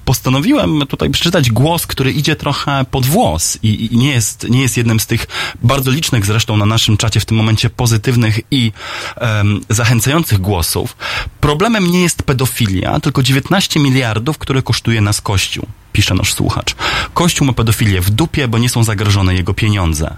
postanowiłem 0.09 0.87
tutaj 0.89 1.11
przeczytać 1.11 1.51
głos, 1.51 1.87
który 1.87 2.13
idzie 2.13 2.37
trochę 2.37 2.85
pod 2.91 3.07
włos 3.07 3.59
i, 3.63 3.95
i 3.95 3.97
nie, 3.97 4.11
jest, 4.11 4.49
nie 4.49 4.63
jest 4.63 4.77
jednym 4.77 5.01
z 5.01 5.07
tych 5.07 5.27
bardzo 5.63 5.91
licznych 5.91 6.27
zresztą 6.27 6.57
na 6.57 6.67
naszym 6.67 6.97
czacie 6.97 7.21
w 7.21 7.25
tym 7.25 7.37
momencie 7.37 7.71
pozytywnych 7.71 8.41
i 8.51 8.73
em, 9.17 9.61
zachęcających 9.69 10.39
głosów. 10.39 10.97
Problemem 11.41 11.91
nie 11.91 12.03
jest 12.03 12.23
pedofilia, 12.23 13.01
tylko 13.01 13.23
19 13.23 13.81
miliardów, 13.81 14.39
które 14.39 14.63
kosztuje 14.63 15.01
nas 15.01 15.21
Kościół, 15.21 15.67
pisze 15.93 16.15
nasz 16.15 16.35
słuchacz. 16.35 16.75
Kościół 17.15 17.47
ma 17.47 17.53
pedofilię 17.53 18.01
w 18.01 18.11
dupie, 18.11 18.49
bo 18.49 18.59
nie 18.59 18.69
są 18.69 18.85
zagrożone 18.85 19.35
jego 19.35 19.55
pieniądze. 19.55 20.17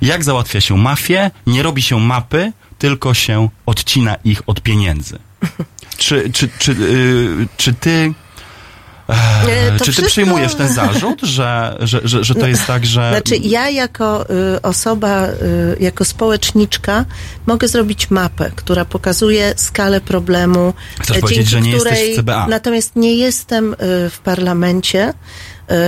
Jak 0.00 0.24
załatwia 0.24 0.60
się 0.60 0.76
mafię? 0.76 1.30
Nie 1.46 1.62
robi 1.62 1.82
się 1.82 2.00
mapy, 2.00 2.52
tylko 2.78 3.14
się 3.14 3.48
odcina 3.66 4.16
ich 4.24 4.42
od 4.46 4.60
pieniędzy. 4.60 5.18
Czy, 5.98 6.30
czy, 6.32 6.48
czy, 6.58 6.72
yy, 6.72 7.48
czy 7.56 7.74
ty 7.74 8.14
czy 9.78 9.84
ty 9.84 9.92
wszystko- 9.92 10.06
przyjmujesz 10.06 10.54
ten 10.54 10.68
zarzut, 10.68 11.20
że, 11.22 11.76
że, 11.80 12.00
że, 12.04 12.24
że 12.24 12.34
to 12.34 12.46
jest 12.46 12.66
tak, 12.66 12.86
że... 12.86 13.10
Znaczy 13.10 13.36
ja 13.36 13.70
jako 13.70 14.26
y, 14.56 14.62
osoba, 14.62 15.26
y, 15.26 15.76
jako 15.80 16.04
społeczniczka 16.04 17.04
mogę 17.46 17.68
zrobić 17.68 18.10
mapę, 18.10 18.50
która 18.56 18.84
pokazuje 18.84 19.54
skalę 19.56 20.00
problemu. 20.00 20.74
Chcesz 21.00 21.16
e, 21.16 21.20
powiedzieć, 21.20 21.48
że 21.48 21.60
nie 21.60 21.70
jesteś 21.70 21.92
której, 21.92 22.14
w 22.14 22.16
CBA? 22.16 22.46
Natomiast 22.46 22.96
nie 22.96 23.14
jestem 23.14 23.72
y, 23.72 23.76
w 24.10 24.18
parlamencie, 24.24 25.12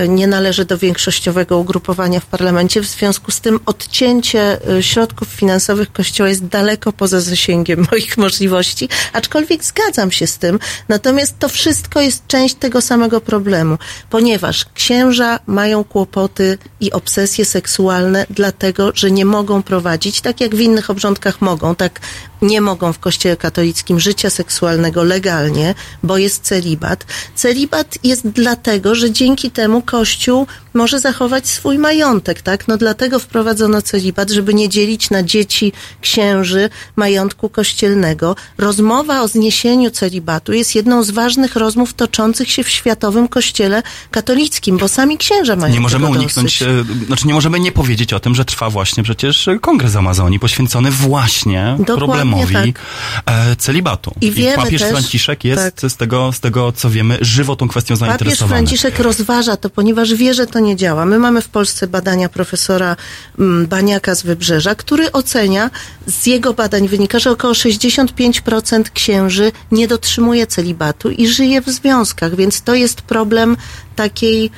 nie 0.08 0.26
należę 0.26 0.64
do 0.64 0.78
większościowego 0.78 1.58
ugrupowania 1.58 2.20
w 2.20 2.26
parlamencie, 2.26 2.80
w 2.82 2.86
związku 2.86 3.30
z 3.30 3.40
tym 3.40 3.60
odcięcie 3.66 4.70
y, 4.78 4.82
środków 4.82 5.28
finansowych 5.28 5.92
Kościoła 5.92 6.28
jest 6.28 6.46
daleko 6.46 6.92
poza 6.92 7.20
zasięgiem 7.20 7.86
moich 7.90 8.18
możliwości, 8.18 8.88
aczkolwiek 9.12 9.64
zgadzam 9.64 10.10
się 10.12 10.26
z 10.26 10.38
tym. 10.38 10.58
Natomiast 10.88 11.38
to 11.38 11.48
wszystko 11.48 12.00
jest 12.00 12.26
część 12.26 12.54
tego 12.54 12.80
samego 12.80 13.20
problemu, 13.20 13.78
ponieważ 14.10 14.64
księża 14.74 15.38
mają 15.46 15.84
kłopoty 15.84 16.58
i 16.80 16.92
obsesje 16.92 17.44
seksualne, 17.44 18.26
dlatego 18.30 18.92
że 18.94 19.10
nie 19.10 19.24
mogą 19.24 19.62
prowadzić, 19.62 20.20
tak 20.20 20.40
jak 20.40 20.54
w 20.54 20.60
innych 20.60 20.90
obrządkach 20.90 21.40
mogą, 21.40 21.74
tak 21.74 22.00
nie 22.42 22.60
mogą 22.60 22.92
w 22.92 22.98
Kościele 22.98 23.36
katolickim 23.36 24.00
życia 24.00 24.30
seksualnego 24.30 25.02
legalnie, 25.02 25.74
bo 26.02 26.18
jest 26.18 26.42
celibat. 26.42 27.06
Celibat 27.34 27.98
jest 28.04 28.28
dlatego, 28.28 28.94
że 28.94 29.10
dzięki 29.10 29.50
temu 29.50 29.69
Kościół 29.78 30.46
może 30.74 31.00
zachować 31.00 31.48
swój 31.48 31.78
majątek, 31.78 32.42
tak? 32.42 32.68
No 32.68 32.76
dlatego 32.76 33.18
wprowadzono 33.18 33.82
celibat, 33.82 34.30
żeby 34.30 34.54
nie 34.54 34.68
dzielić 34.68 35.10
na 35.10 35.22
dzieci 35.22 35.72
księży 36.00 36.70
majątku 36.96 37.48
kościelnego. 37.48 38.36
Rozmowa 38.58 39.20
o 39.22 39.28
zniesieniu 39.28 39.90
celibatu 39.90 40.52
jest 40.52 40.74
jedną 40.74 41.02
z 41.02 41.10
ważnych 41.10 41.56
rozmów 41.56 41.94
toczących 41.94 42.50
się 42.50 42.64
w 42.64 42.68
światowym 42.68 43.28
kościele 43.28 43.82
katolickim, 44.10 44.78
bo 44.78 44.88
sami 44.88 45.18
księża 45.18 45.56
mają 45.56 45.74
Nie 45.74 45.80
możemy 45.80 46.06
uniknąć, 46.06 46.58
dosyć. 46.58 46.62
e, 47.02 47.06
znaczy 47.06 47.26
nie 47.26 47.34
możemy 47.34 47.60
nie 47.60 47.72
powiedzieć 47.72 48.12
o 48.12 48.20
tym, 48.20 48.34
że 48.34 48.44
trwa 48.44 48.70
właśnie 48.70 49.02
przecież 49.02 49.48
kongres 49.60 49.96
Amazonii 49.96 50.38
poświęcony 50.38 50.90
właśnie 50.90 51.76
Dokładnie 51.78 51.96
problemowi 51.96 52.72
tak. 52.72 52.82
e, 53.26 53.56
celibatu. 53.56 54.14
I 54.20 54.30
wiemy 54.30 54.56
papież 54.56 54.80
też- 54.82 54.90
Franciszek 54.90 55.44
jest 55.44 55.62
tak. 55.62 55.90
z, 55.90 55.96
tego, 55.96 56.32
z 56.32 56.40
tego, 56.40 56.72
co 56.72 56.90
wiemy, 56.90 57.18
żywo 57.20 57.56
tą 57.56 57.68
kwestią 57.68 57.94
Papież 57.94 58.08
zainteresowany. 58.08 58.48
Franciszek 58.54 58.98
rozważa 58.98 59.56
to, 59.60 59.70
ponieważ 59.70 60.14
wie, 60.14 60.34
że 60.34 60.46
to 60.46 60.58
nie 60.58 60.76
działa. 60.76 61.04
My 61.04 61.18
mamy 61.18 61.42
w 61.42 61.48
Polsce 61.48 61.86
badania 61.86 62.28
profesora 62.28 62.96
mm, 63.38 63.66
Baniaka 63.66 64.14
z 64.14 64.22
Wybrzeża, 64.22 64.74
który 64.74 65.12
ocenia, 65.12 65.70
z 66.06 66.26
jego 66.26 66.52
badań 66.54 66.88
wynika, 66.88 67.18
że 67.18 67.30
około 67.30 67.52
65% 67.52 68.82
księży 68.94 69.52
nie 69.72 69.88
dotrzymuje 69.88 70.46
celibatu 70.46 71.10
i 71.10 71.28
żyje 71.28 71.60
w 71.62 71.68
związkach, 71.68 72.36
więc 72.36 72.62
to 72.62 72.74
jest 72.74 73.02
problem 73.02 73.56
takiej, 73.96 74.50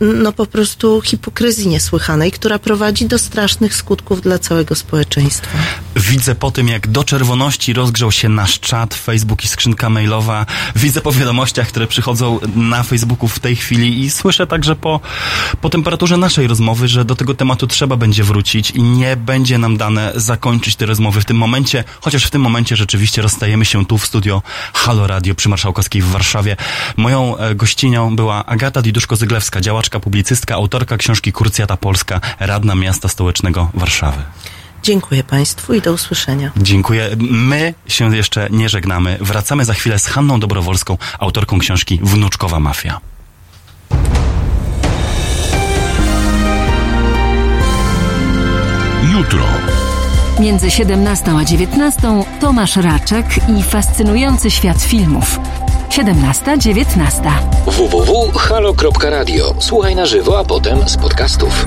no 0.00 0.32
po 0.32 0.46
prostu 0.46 1.00
hipokryzji 1.00 1.68
niesłychanej, 1.68 2.32
która 2.32 2.58
prowadzi 2.58 3.06
do 3.06 3.18
strasznych 3.18 3.74
skutków 3.74 4.20
dla 4.20 4.38
całego 4.38 4.74
społeczeństwa. 4.74 5.58
Widzę 5.96 6.34
po 6.34 6.50
tym, 6.50 6.68
jak 6.68 6.88
do 6.88 7.04
czerwoności 7.04 7.72
rozgrzał 7.72 8.12
się 8.12 8.28
nasz 8.28 8.60
czat, 8.60 8.94
Facebook 8.94 9.44
i 9.44 9.48
skrzynka 9.48 9.90
mailowa. 9.90 10.46
Widzę 10.76 11.00
po 11.00 11.12
wiadomościach, 11.12 11.68
które 11.68 11.86
przychodzą 11.86 12.40
na 12.56 12.82
Facebooku 12.82 13.28
w 13.28 13.38
tej 13.38 13.56
chwili 13.56 14.00
i 14.00 14.10
słyszę 14.10 14.46
także 14.46 14.76
po, 14.76 15.00
po 15.60 15.70
temperaturze 15.70 16.16
naszej 16.16 16.46
rozmowy, 16.46 16.88
że 16.88 17.04
do 17.04 17.16
tego 17.16 17.34
tematu 17.34 17.66
trzeba 17.66 17.96
będzie 17.96 18.24
wrócić 18.24 18.70
i 18.70 18.82
nie 18.82 19.16
będzie 19.16 19.58
nam 19.58 19.76
dane 19.76 20.12
zakończyć 20.16 20.76
tej 20.76 20.86
rozmowy 20.86 21.20
w 21.20 21.24
tym 21.24 21.36
momencie, 21.36 21.84
chociaż 22.00 22.24
w 22.24 22.30
tym 22.30 22.42
momencie 22.42 22.76
rzeczywiście 22.76 23.22
rozstajemy 23.22 23.64
się 23.64 23.86
tu 23.86 23.98
w 23.98 24.06
studio 24.06 24.42
Halo 24.74 25.06
Radio 25.06 25.34
przy 25.34 25.48
Marszałkowskiej 25.48 26.02
w 26.02 26.06
Warszawie. 26.06 26.56
Moją 26.96 27.36
e, 27.36 27.54
gościnią 27.54 28.16
była 28.16 28.46
Agata 28.46 28.82
Diduszko-Zyglewska, 29.22 29.60
działaczka, 29.60 30.00
publicystka, 30.00 30.54
autorka 30.54 30.96
książki 30.96 31.32
Kurcjata 31.32 31.76
Polska, 31.76 32.20
radna 32.40 32.74
miasta 32.74 33.08
stołecznego 33.08 33.70
Warszawy. 33.74 34.22
Dziękuję 34.82 35.24
Państwu 35.24 35.74
i 35.74 35.80
do 35.80 35.92
usłyszenia. 35.92 36.50
Dziękuję. 36.56 37.10
My 37.30 37.74
się 37.86 38.16
jeszcze 38.16 38.48
nie 38.50 38.68
żegnamy. 38.68 39.18
Wracamy 39.20 39.64
za 39.64 39.74
chwilę 39.74 39.98
z 39.98 40.06
Hanną 40.06 40.40
Dobrowolską, 40.40 40.98
autorką 41.18 41.58
książki 41.58 42.00
Wnuczkowa 42.02 42.60
Mafia. 42.60 43.00
Jutro. 49.12 49.44
Między 50.40 50.70
17 50.70 51.36
a 51.38 51.44
19 51.44 52.24
Tomasz 52.40 52.76
Raczek 52.76 53.26
i 53.58 53.62
fascynujący 53.62 54.50
świat 54.50 54.82
filmów. 54.82 55.38
17-19. 55.92 57.30
www.halo.radio. 57.66 59.54
Słuchaj 59.58 59.96
na 59.96 60.06
żywo, 60.06 60.38
a 60.38 60.44
potem 60.44 60.88
z 60.88 60.96
podcastów. 60.96 61.66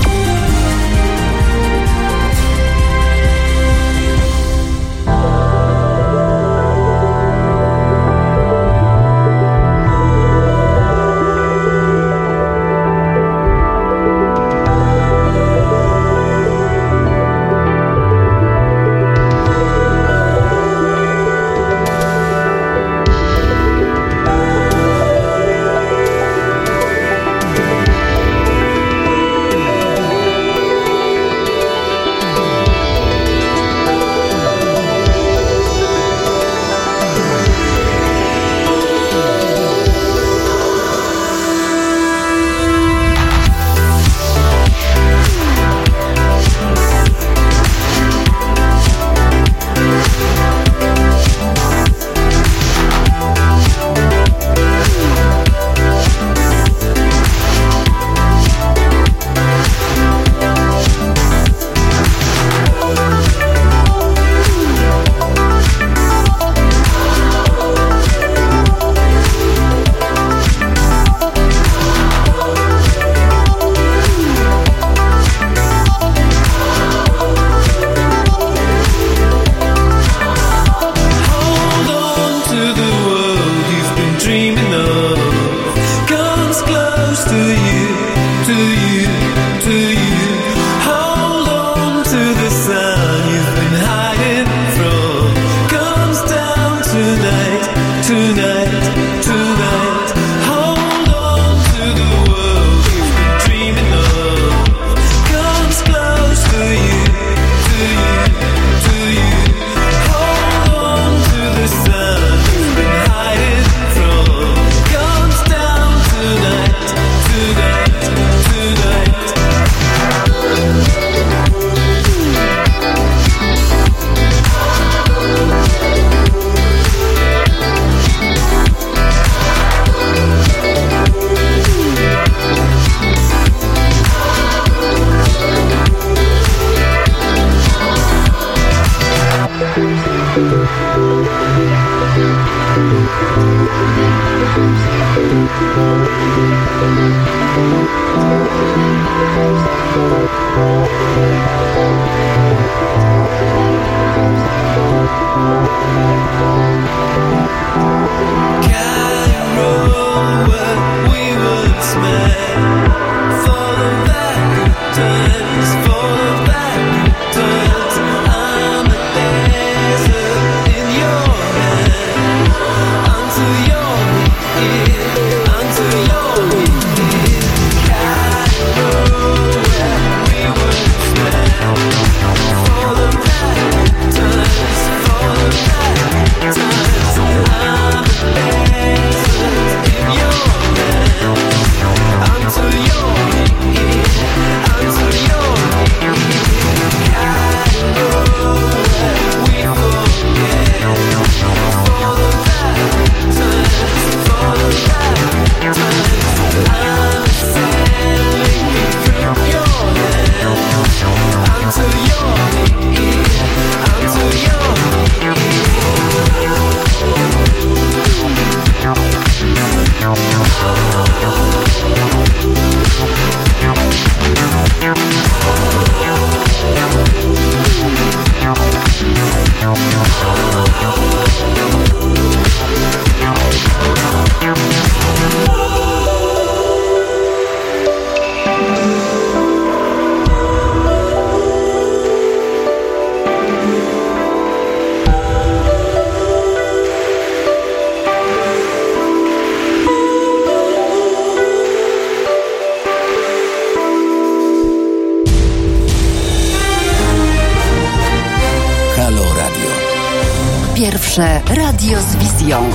Radio 261.76 262.02
z 262.02 262.16
wizją. 262.16 262.72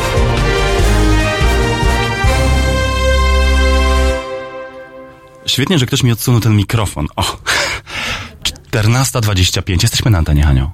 Świetnie, 5.47 5.79
że 5.79 5.87
ktoś 5.87 6.03
mi 6.03 6.13
odsunął 6.13 6.41
ten 6.41 6.57
mikrofon. 6.57 7.07
O, 7.17 7.23
14.25. 8.73 9.83
Jesteśmy 9.83 10.11
na 10.11 10.19
antenie, 10.19 10.43
Hanio. 10.43 10.71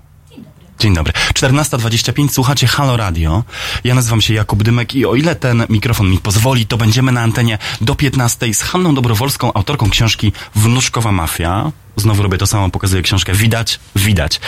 Dzień 0.79 0.95
dobry. 0.95 1.13
14.25, 1.35 2.29
słuchacie 2.29 2.67
Halo 2.67 2.97
Radio. 2.97 3.45
Ja 3.85 3.95
nazywam 3.95 4.21
się 4.21 4.35
Jakub 4.35 4.63
Dymek 4.63 4.95
i 4.95 5.07
o 5.07 5.15
ile 5.15 5.37
ten 5.37 5.67
mikrofon 5.69 6.11
mi 6.11 6.19
pozwoli, 6.19 6.67
to 6.67 6.77
będziemy 6.77 7.13
na 7.13 7.21
antenie 7.21 7.59
do 7.81 7.95
15 7.95 8.55
z 8.55 8.63
Hanną 8.63 8.95
Dobrowolską, 8.95 9.53
autorką 9.53 9.91
książki 9.91 10.33
Wnuczkowa 10.55 11.13
Mafia. 11.13 11.73
Znowu 11.97 12.23
robię 12.23 12.39
to 12.39 12.47
samo, 12.47 12.71
pokazuję 12.71 13.03
książkę. 13.03 13.33
Widać, 13.33 13.81
widać. 13.97 14.41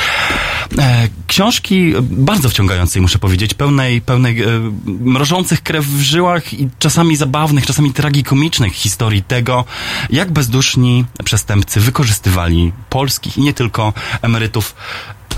E, 0.78 1.08
książki 1.26 1.92
bardzo 2.02 2.48
wciągającej, 2.48 3.02
muszę 3.02 3.18
powiedzieć, 3.18 3.54
pełnej, 3.54 4.00
pełnej 4.00 4.42
e, 4.42 4.46
mrożących 4.86 5.62
krew 5.62 5.86
w 5.86 6.00
żyłach 6.00 6.52
i 6.52 6.68
czasami 6.78 7.16
zabawnych, 7.16 7.66
czasami 7.66 7.92
tragikomicznych 7.92 8.72
historii 8.72 9.22
tego, 9.22 9.64
jak 10.10 10.32
bezduszni 10.32 11.04
przestępcy 11.24 11.80
wykorzystywali 11.80 12.72
polskich 12.90 13.38
i 13.38 13.40
nie 13.40 13.54
tylko 13.54 13.92
emerytów. 14.22 14.74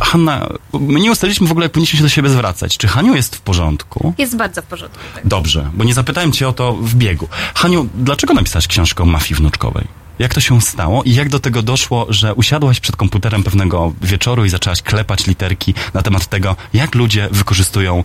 Hanna, 0.01 0.49
my 0.73 1.01
nie 1.01 1.13
ustaliliśmy 1.13 1.47
w 1.47 1.51
ogóle, 1.51 1.65
jak 1.65 1.73
powinniśmy 1.73 1.97
się 1.97 2.03
do 2.03 2.09
siebie 2.09 2.29
zwracać. 2.29 2.79
Czy 2.79 2.89
Haniu 2.89 3.15
jest 3.15 3.37
w 3.37 3.41
porządku? 3.41 4.15
Jest 4.19 4.37
bardzo 4.37 4.63
w 4.63 4.65
porządku. 4.65 4.99
Tak. 5.15 5.27
Dobrze, 5.27 5.71
bo 5.75 5.85
nie 5.85 5.95
zapytałem 5.95 6.33
cię 6.33 6.49
o 6.49 6.53
to 6.53 6.73
w 6.73 6.95
biegu. 6.95 7.29
Haniu, 7.55 7.89
dlaczego 7.95 8.35
napisałaś 8.35 8.67
książkę 8.67 9.03
o 9.03 9.07
mafii 9.07 9.35
wnuczkowej? 9.35 10.00
Jak 10.21 10.35
to 10.35 10.41
się 10.41 10.61
stało 10.61 11.03
i 11.03 11.15
jak 11.15 11.29
do 11.29 11.41
tego 11.41 11.63
doszło, 11.63 12.07
że 12.09 12.35
usiadłaś 12.35 12.81
przed 12.81 12.97
komputerem 12.97 13.43
pewnego 13.43 13.93
wieczoru 14.03 14.45
i 14.45 14.49
zaczęłaś 14.49 14.83
klepać 14.83 15.27
literki 15.27 15.75
na 15.95 16.03
temat 16.03 16.27
tego, 16.27 16.57
jak 16.73 16.95
ludzie 16.95 17.29
wykorzystują 17.33 18.05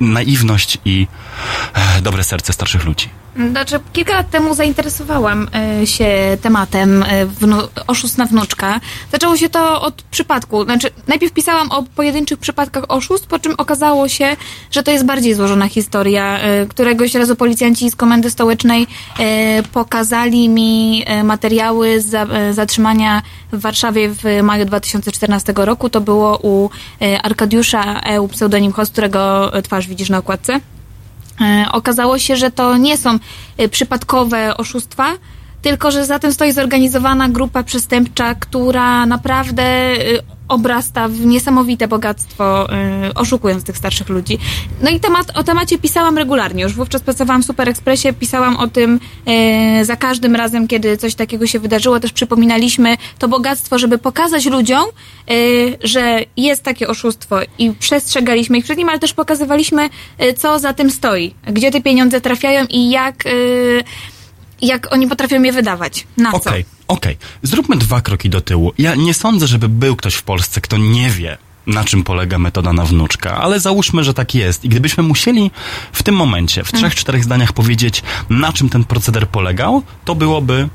naiwność 0.00 0.78
i 0.84 1.06
e, 1.74 2.02
dobre 2.02 2.24
serce 2.24 2.52
starszych 2.52 2.84
ludzi? 2.84 3.08
Znaczy, 3.50 3.80
kilka 3.92 4.12
lat 4.12 4.30
temu 4.30 4.54
zainteresowałam 4.54 5.48
e, 5.80 5.86
się 5.86 6.38
tematem 6.42 7.02
e, 7.02 7.26
wnu- 7.26 7.68
oszustw 7.86 8.18
na 8.18 8.26
wnuczka. 8.26 8.80
Zaczęło 9.12 9.36
się 9.36 9.48
to 9.48 9.82
od 9.82 10.02
przypadku. 10.02 10.64
Znaczy, 10.64 10.90
najpierw 11.08 11.32
pisałam 11.32 11.72
o 11.72 11.82
pojedynczych 11.82 12.38
przypadkach 12.38 12.84
oszustw, 12.88 13.28
po 13.28 13.38
czym 13.38 13.54
okazało 13.58 14.08
się, 14.08 14.36
że 14.70 14.82
to 14.82 14.90
jest 14.90 15.04
bardziej 15.04 15.34
złożona 15.34 15.68
historia. 15.68 16.38
E, 16.38 16.66
Któregoś 16.66 17.14
razu 17.14 17.36
policjanci 17.36 17.90
z 17.90 17.96
Komendy 17.96 18.30
Stołecznej 18.30 18.86
pokazali 19.72 20.48
mi 20.48 21.04
materiały 21.24 22.00
z 22.00 22.06
za, 22.06 22.26
zatrzymania 22.50 23.22
w 23.52 23.60
Warszawie 23.60 24.08
w 24.08 24.42
maju 24.42 24.64
2014 24.64 25.52
roku. 25.56 25.90
To 25.90 26.00
było 26.00 26.38
u 26.42 26.70
Arkadiusza 27.22 28.00
EU, 28.00 28.28
pseudonim 28.28 28.72
Host, 28.72 28.92
którego 28.92 29.52
twarz 29.62 29.86
widzisz 29.86 30.08
na 30.10 30.18
okładce. 30.18 30.60
E, 31.40 31.66
Okazało 31.72 32.18
się, 32.18 32.36
że 32.36 32.50
to 32.50 32.76
nie 32.76 32.96
są 32.96 33.18
e, 33.58 33.68
przypadkowe 33.68 34.56
oszustwa, 34.56 35.12
tylko 35.62 35.90
że 35.90 36.06
za 36.06 36.18
tym 36.18 36.32
stoi 36.32 36.52
zorganizowana 36.52 37.28
grupa 37.28 37.62
przestępcza, 37.62 38.34
która 38.34 39.06
naprawdę 39.06 39.62
e, 39.62 39.96
obrasta 40.50 41.08
w 41.08 41.20
niesamowite 41.20 41.88
bogactwo, 41.88 42.72
e, 42.72 43.14
oszukując 43.14 43.64
tych 43.64 43.76
starszych 43.76 44.08
ludzi. 44.08 44.38
No 44.82 44.90
i 44.90 45.00
temat, 45.00 45.38
o 45.38 45.42
temacie 45.42 45.78
pisałam 45.78 46.18
regularnie. 46.18 46.62
Już 46.62 46.74
wówczas 46.74 47.02
pracowałam 47.02 47.42
w 47.42 47.46
Super 47.46 47.68
Expressie, 47.68 48.12
pisałam 48.12 48.56
o 48.56 48.68
tym 48.68 49.00
e, 49.26 49.84
za 49.84 49.96
każdym 49.96 50.36
razem, 50.36 50.68
kiedy 50.68 50.96
coś 50.96 51.14
takiego 51.14 51.46
się 51.46 51.58
wydarzyło. 51.58 52.00
Też 52.00 52.12
przypominaliśmy 52.12 52.96
to 53.18 53.28
bogactwo, 53.28 53.78
żeby 53.78 53.98
pokazać 53.98 54.46
ludziom, 54.46 54.84
e, 54.84 55.34
że 55.82 56.20
jest 56.36 56.62
takie 56.62 56.88
oszustwo 56.88 57.36
i 57.58 57.70
przestrzegaliśmy 57.70 58.58
ich 58.58 58.64
przed 58.64 58.78
nim, 58.78 58.88
ale 58.88 58.98
też 58.98 59.14
pokazywaliśmy, 59.14 59.88
co 60.36 60.58
za 60.58 60.72
tym 60.72 60.90
stoi, 60.90 61.34
gdzie 61.52 61.70
te 61.70 61.80
pieniądze 61.80 62.20
trafiają 62.20 62.66
i 62.70 62.90
jak, 62.90 63.24
jak 64.62 64.92
oni 64.92 65.08
potrafią 65.08 65.42
je 65.42 65.52
wydawać. 65.52 66.06
Na 66.16 66.30
co? 66.30 66.36
Okej, 66.36 66.64
okej. 66.88 67.16
Zróbmy 67.42 67.76
dwa 67.76 68.00
kroki 68.00 68.30
do 68.30 68.40
tyłu. 68.40 68.72
Ja 68.78 68.94
nie 68.94 69.14
sądzę, 69.14 69.46
żeby 69.46 69.68
był 69.68 69.96
ktoś 69.96 70.14
w 70.14 70.22
Polsce, 70.22 70.60
kto 70.60 70.76
nie 70.76 71.10
wie, 71.10 71.38
na 71.66 71.84
czym 71.84 72.04
polega 72.04 72.38
metoda 72.38 72.72
na 72.72 72.84
wnuczka, 72.84 73.36
ale 73.36 73.60
załóżmy, 73.60 74.04
że 74.04 74.14
tak 74.14 74.34
jest. 74.34 74.64
I 74.64 74.68
gdybyśmy 74.68 75.02
musieli 75.02 75.50
w 75.92 76.02
tym 76.02 76.14
momencie, 76.14 76.64
w 76.64 76.72
trzech, 76.72 76.94
czterech 76.94 77.24
zdaniach 77.24 77.52
powiedzieć, 77.52 78.02
na 78.30 78.52
czym 78.52 78.68
ten 78.68 78.84
proceder 78.84 79.28
polegał, 79.28 79.82
to 80.04 80.14
byłoby 80.14 80.68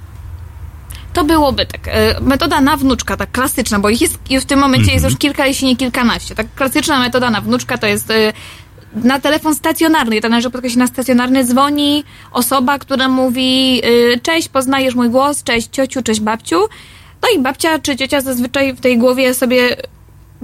To 1.13 1.23
byłoby 1.23 1.65
tak. 1.65 1.87
e, 1.87 2.19
Metoda 2.21 2.61
na 2.61 2.77
wnuczka, 2.77 3.17
tak 3.17 3.31
klasyczna, 3.31 3.79
bo 3.79 3.89
ich 3.89 4.01
jest 4.01 4.17
w 4.41 4.45
tym 4.45 4.59
momencie 4.59 4.91
jest 4.91 5.05
już 5.05 5.17
kilka, 5.17 5.45
jeśli 5.45 5.67
nie 5.67 5.75
kilkanaście. 5.75 6.35
Tak 6.35 6.47
klasyczna 6.55 6.99
metoda 6.99 7.29
na 7.29 7.41
wnuczka 7.41 7.77
to 7.77 7.87
jest 7.87 8.11
e, 8.11 8.33
na 9.03 9.19
telefon 9.19 9.55
stacjonarny, 9.55 10.21
to 10.21 10.29
należy 10.29 10.49
podkreślić 10.49 10.79
na 10.79 10.87
stacjonarny, 10.87 11.43
dzwoni 11.43 12.03
osoba, 12.31 12.79
która 12.79 13.09
mówi 13.09 13.81
e, 13.83 14.19
cześć, 14.19 14.49
poznajesz 14.49 14.95
mój 14.95 15.09
głos, 15.09 15.43
cześć 15.43 15.67
ciociu, 15.71 16.01
cześć 16.01 16.19
babciu. 16.19 16.59
No 17.23 17.29
i 17.35 17.39
babcia 17.39 17.79
czy 17.79 17.95
ciocia 17.95 18.21
zazwyczaj 18.21 18.73
w 18.73 18.81
tej 18.81 18.97
głowie 18.97 19.33
sobie 19.33 19.75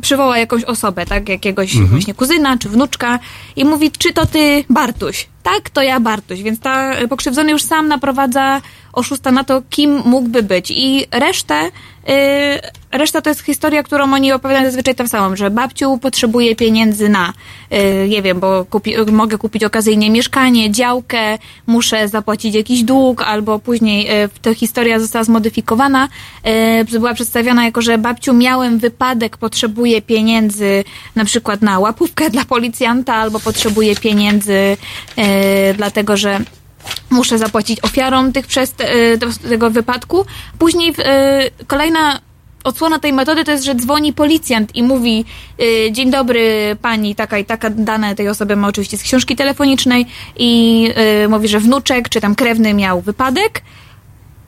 przywoła 0.01 0.37
jakąś 0.37 0.63
osobę, 0.63 1.05
tak? 1.05 1.29
Jakiegoś 1.29 1.77
właśnie 1.77 2.13
kuzyna 2.13 2.57
czy 2.57 2.69
wnuczka 2.69 3.19
i 3.55 3.65
mówi, 3.65 3.91
czy 3.91 4.13
to 4.13 4.25
ty 4.25 4.63
Bartuś? 4.69 5.27
Tak, 5.43 5.69
to 5.69 5.81
ja 5.81 5.99
Bartuś. 5.99 6.41
Więc 6.41 6.59
ta 6.59 7.01
y, 7.01 7.07
pokrzywdzony 7.07 7.51
już 7.51 7.63
sam 7.63 7.87
naprowadza 7.87 8.61
oszusta 8.93 9.31
na 9.31 9.43
to, 9.43 9.61
kim 9.69 10.01
mógłby 10.05 10.43
być. 10.43 10.71
I 10.71 11.05
resztę, 11.11 11.71
y, 12.09 12.97
reszta 12.97 13.21
to 13.21 13.29
jest 13.29 13.41
historia, 13.41 13.83
którą 13.83 14.13
oni 14.13 14.31
opowiadają 14.31 14.65
zazwyczaj 14.65 14.95
tam 14.95 15.07
samą, 15.07 15.35
że 15.35 15.49
babciu 15.49 15.97
potrzebuje 15.97 16.55
pieniędzy 16.55 17.09
na, 17.09 17.33
y, 17.73 18.09
nie 18.09 18.21
wiem, 18.21 18.39
bo 18.39 18.65
kupi, 18.65 18.93
mogę 19.11 19.37
kupić 19.37 19.63
okazyjnie 19.63 20.09
mieszkanie, 20.09 20.71
działkę, 20.71 21.37
muszę 21.67 22.07
zapłacić 22.07 22.55
jakiś 22.55 22.83
dług, 22.83 23.21
albo 23.21 23.59
później 23.59 24.23
y, 24.23 24.29
ta 24.41 24.53
historia 24.53 24.99
została 24.99 25.23
zmodyfikowana, 25.23 26.09
y, 26.81 26.99
była 26.99 27.13
przedstawiona 27.13 27.65
jako, 27.65 27.81
że 27.81 27.97
babciu 27.97 28.33
miałem 28.33 28.79
wypadek, 28.79 29.37
potrzebuję 29.37 30.01
pieniędzy 30.01 30.83
na 31.15 31.25
przykład 31.25 31.61
na 31.61 31.79
łapówkę 31.79 32.29
dla 32.29 32.45
policjanta, 32.45 33.13
albo 33.13 33.39
potrzebuję 33.39 33.95
pieniędzy 33.95 34.53
y, 34.53 34.77
dlatego, 35.77 36.17
że 36.17 36.39
muszę 37.09 37.37
zapłacić 37.37 37.79
ofiarom 37.83 38.33
tych 38.33 38.47
przez 38.47 38.73
te, 38.73 39.17
tego 39.49 39.69
wypadku. 39.69 40.25
Później 40.59 40.89
y, 40.89 41.65
kolejna 41.67 42.19
odsłona 42.63 42.99
tej 42.99 43.13
metody 43.13 43.43
to 43.43 43.51
jest, 43.51 43.63
że 43.63 43.75
dzwoni 43.75 44.13
policjant 44.13 44.75
i 44.75 44.83
mówi 44.83 45.25
dzień 45.91 46.11
dobry 46.11 46.77
pani 46.81 47.15
taka 47.15 47.37
i 47.37 47.45
taka, 47.45 47.69
dane 47.69 48.15
tej 48.15 48.29
osoby 48.29 48.55
ma 48.55 48.67
oczywiście 48.67 48.97
z 48.97 49.03
książki 49.03 49.35
telefonicznej 49.35 50.05
i 50.37 50.87
mówi, 51.29 51.47
że 51.47 51.59
wnuczek 51.59 52.09
czy 52.09 52.21
tam 52.21 52.35
krewny 52.35 52.73
miał 52.73 53.01
wypadek 53.01 53.61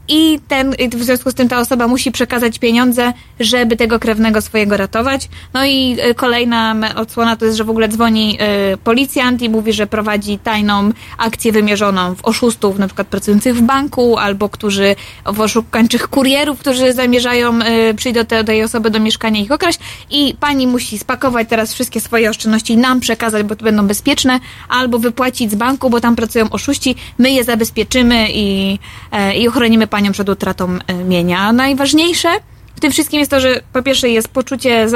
i 0.08 0.40
ten, 0.48 0.74
i 0.74 0.90
w 0.90 1.04
związku 1.04 1.32
z 1.32 1.34
tym 1.34 1.50
ta 1.50 1.60
osoba 1.60 1.88
musi 1.88 2.12
przekazać 2.12 2.60
pieniądze, 2.60 3.14
żeby 3.40 3.76
tego 3.76 4.00
krewnego 4.00 4.42
swojego 4.42 4.78
ratować. 4.78 5.30
No 5.54 5.66
i 5.66 5.98
y, 6.10 6.16
kolejna 6.16 6.76
odsłona 6.96 7.36
to 7.36 7.46
jest, 7.46 7.58
że 7.58 7.64
w 7.64 7.70
ogóle 7.70 7.88
dzwoni 7.88 8.38
y, 8.74 8.78
policjant 8.78 9.42
i 9.42 9.50
mówi, 9.50 9.74
że 9.74 9.88
prowadzi 9.88 10.38
tajną 10.38 10.92
akcję 11.18 11.52
wymierzoną 11.52 12.16
w 12.16 12.26
oszustów, 12.26 12.80
na 12.80 12.88
przykład 12.88 13.08
pracujących 13.08 13.56
w 13.56 13.62
banku, 13.62 14.18
albo 14.18 14.50
którzy 14.50 14.96
w 15.26 15.42
oszukańczych 15.42 16.08
kurierów, 16.08 16.60
którzy 16.60 16.94
zamierzają 16.94 17.60
y, 17.62 17.94
przyjść 17.94 18.16
do 18.16 18.26
te- 18.26 18.44
tej 18.44 18.64
osoby 18.64 18.90
do 18.90 19.00
mieszkania 19.00 19.40
i 19.40 19.44
ich 19.44 19.52
okraść 19.52 19.80
i 20.12 20.36
pani 20.40 20.68
musi 20.68 20.98
spakować 20.98 21.50
teraz 21.50 21.74
wszystkie 21.74 22.02
swoje 22.02 22.30
oszczędności 22.30 22.74
i 22.74 22.78
nam 22.78 23.00
przekazać, 23.00 23.44
bo 23.44 23.56
to 23.56 23.64
będą 23.64 23.88
bezpieczne, 23.88 24.40
albo 24.70 25.00
wypłacić 25.00 25.52
z 25.52 25.56
banku, 25.56 25.90
bo 25.90 26.02
tam 26.02 26.16
pracują 26.16 26.50
oszuści, 26.50 26.96
my 27.18 27.32
je 27.32 27.44
zabezpieczymy 27.44 28.28
i, 28.34 28.80
e, 29.12 29.38
i 29.38 29.48
ochronimy 29.48 29.88
panią 29.94 30.12
przed 30.12 30.30
utratą 30.30 30.78
e, 30.88 30.94
mienia. 30.94 31.54
Najważniejsze 31.54 32.30
w 32.76 32.80
tym 32.80 32.92
wszystkim 32.92 33.20
jest 33.20 33.32
to, 33.32 33.40
że 33.40 33.62
po 33.74 33.84
pierwsze 33.84 34.10
jest 34.10 34.28
poczucie, 34.28 34.88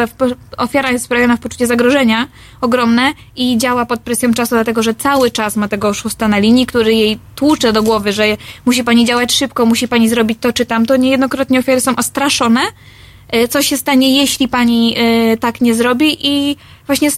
ofiara 0.57 0.91
jest 0.91 1.05
sprawiona 1.05 1.37
w 1.37 1.39
poczucie 1.39 1.67
zagrożenia 1.67 2.27
ogromne 2.61 3.13
i 3.35 3.57
działa 3.57 3.85
pod 3.85 3.99
presją 3.99 4.33
czasu, 4.33 4.55
dlatego 4.55 4.83
że 4.83 4.95
cały 4.95 5.31
czas 5.31 5.55
ma 5.55 5.67
tego 5.67 5.87
oszusta 5.87 6.27
na 6.27 6.37
linii, 6.37 6.65
który 6.65 6.93
jej 6.93 7.19
tłucze 7.35 7.73
do 7.73 7.83
głowy, 7.83 8.13
że 8.13 8.23
musi 8.65 8.83
pani 8.83 9.05
działać 9.05 9.33
szybko, 9.33 9.65
musi 9.65 9.87
pani 9.87 10.09
zrobić 10.09 10.37
to 10.41 10.53
czy 10.53 10.65
tamto. 10.65 10.95
Niejednokrotnie 10.95 11.59
ofiary 11.59 11.81
są 11.81 11.95
ostraszone, 11.95 12.61
e, 13.29 13.47
co 13.47 13.61
się 13.61 13.77
stanie, 13.77 14.17
jeśli 14.17 14.47
pani 14.47 14.95
e, 14.97 15.37
tak 15.37 15.61
nie 15.61 15.75
zrobi 15.75 16.27
i 16.27 16.57
właśnie 16.85 17.09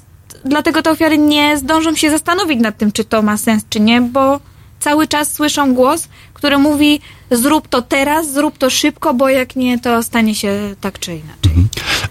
dlatego 0.46 0.82
te 0.82 0.92
ofiary 0.92 1.18
nie 1.18 1.58
zdążą 1.58 1.96
się 1.96 2.10
zastanowić 2.10 2.60
nad 2.60 2.78
tym, 2.78 2.92
czy 2.92 3.04
to 3.04 3.22
ma 3.22 3.38
sens, 3.38 3.64
czy 3.70 3.80
nie, 3.80 4.02
bo 4.02 4.40
cały 4.80 5.08
czas 5.08 5.34
słyszą 5.34 5.74
głos, 5.74 6.08
który 6.34 6.58
mówi 6.58 7.02
zrób 7.32 7.68
to 7.68 7.82
teraz, 7.82 8.34
zrób 8.34 8.58
to 8.58 8.70
szybko, 8.70 9.14
bo 9.14 9.30
jak 9.30 9.56
nie, 9.56 9.80
to 9.80 10.04
stanie 10.04 10.36
się 10.36 10.76
tak 10.82 11.00
czy 11.00 11.16
inaczej. 11.16 11.52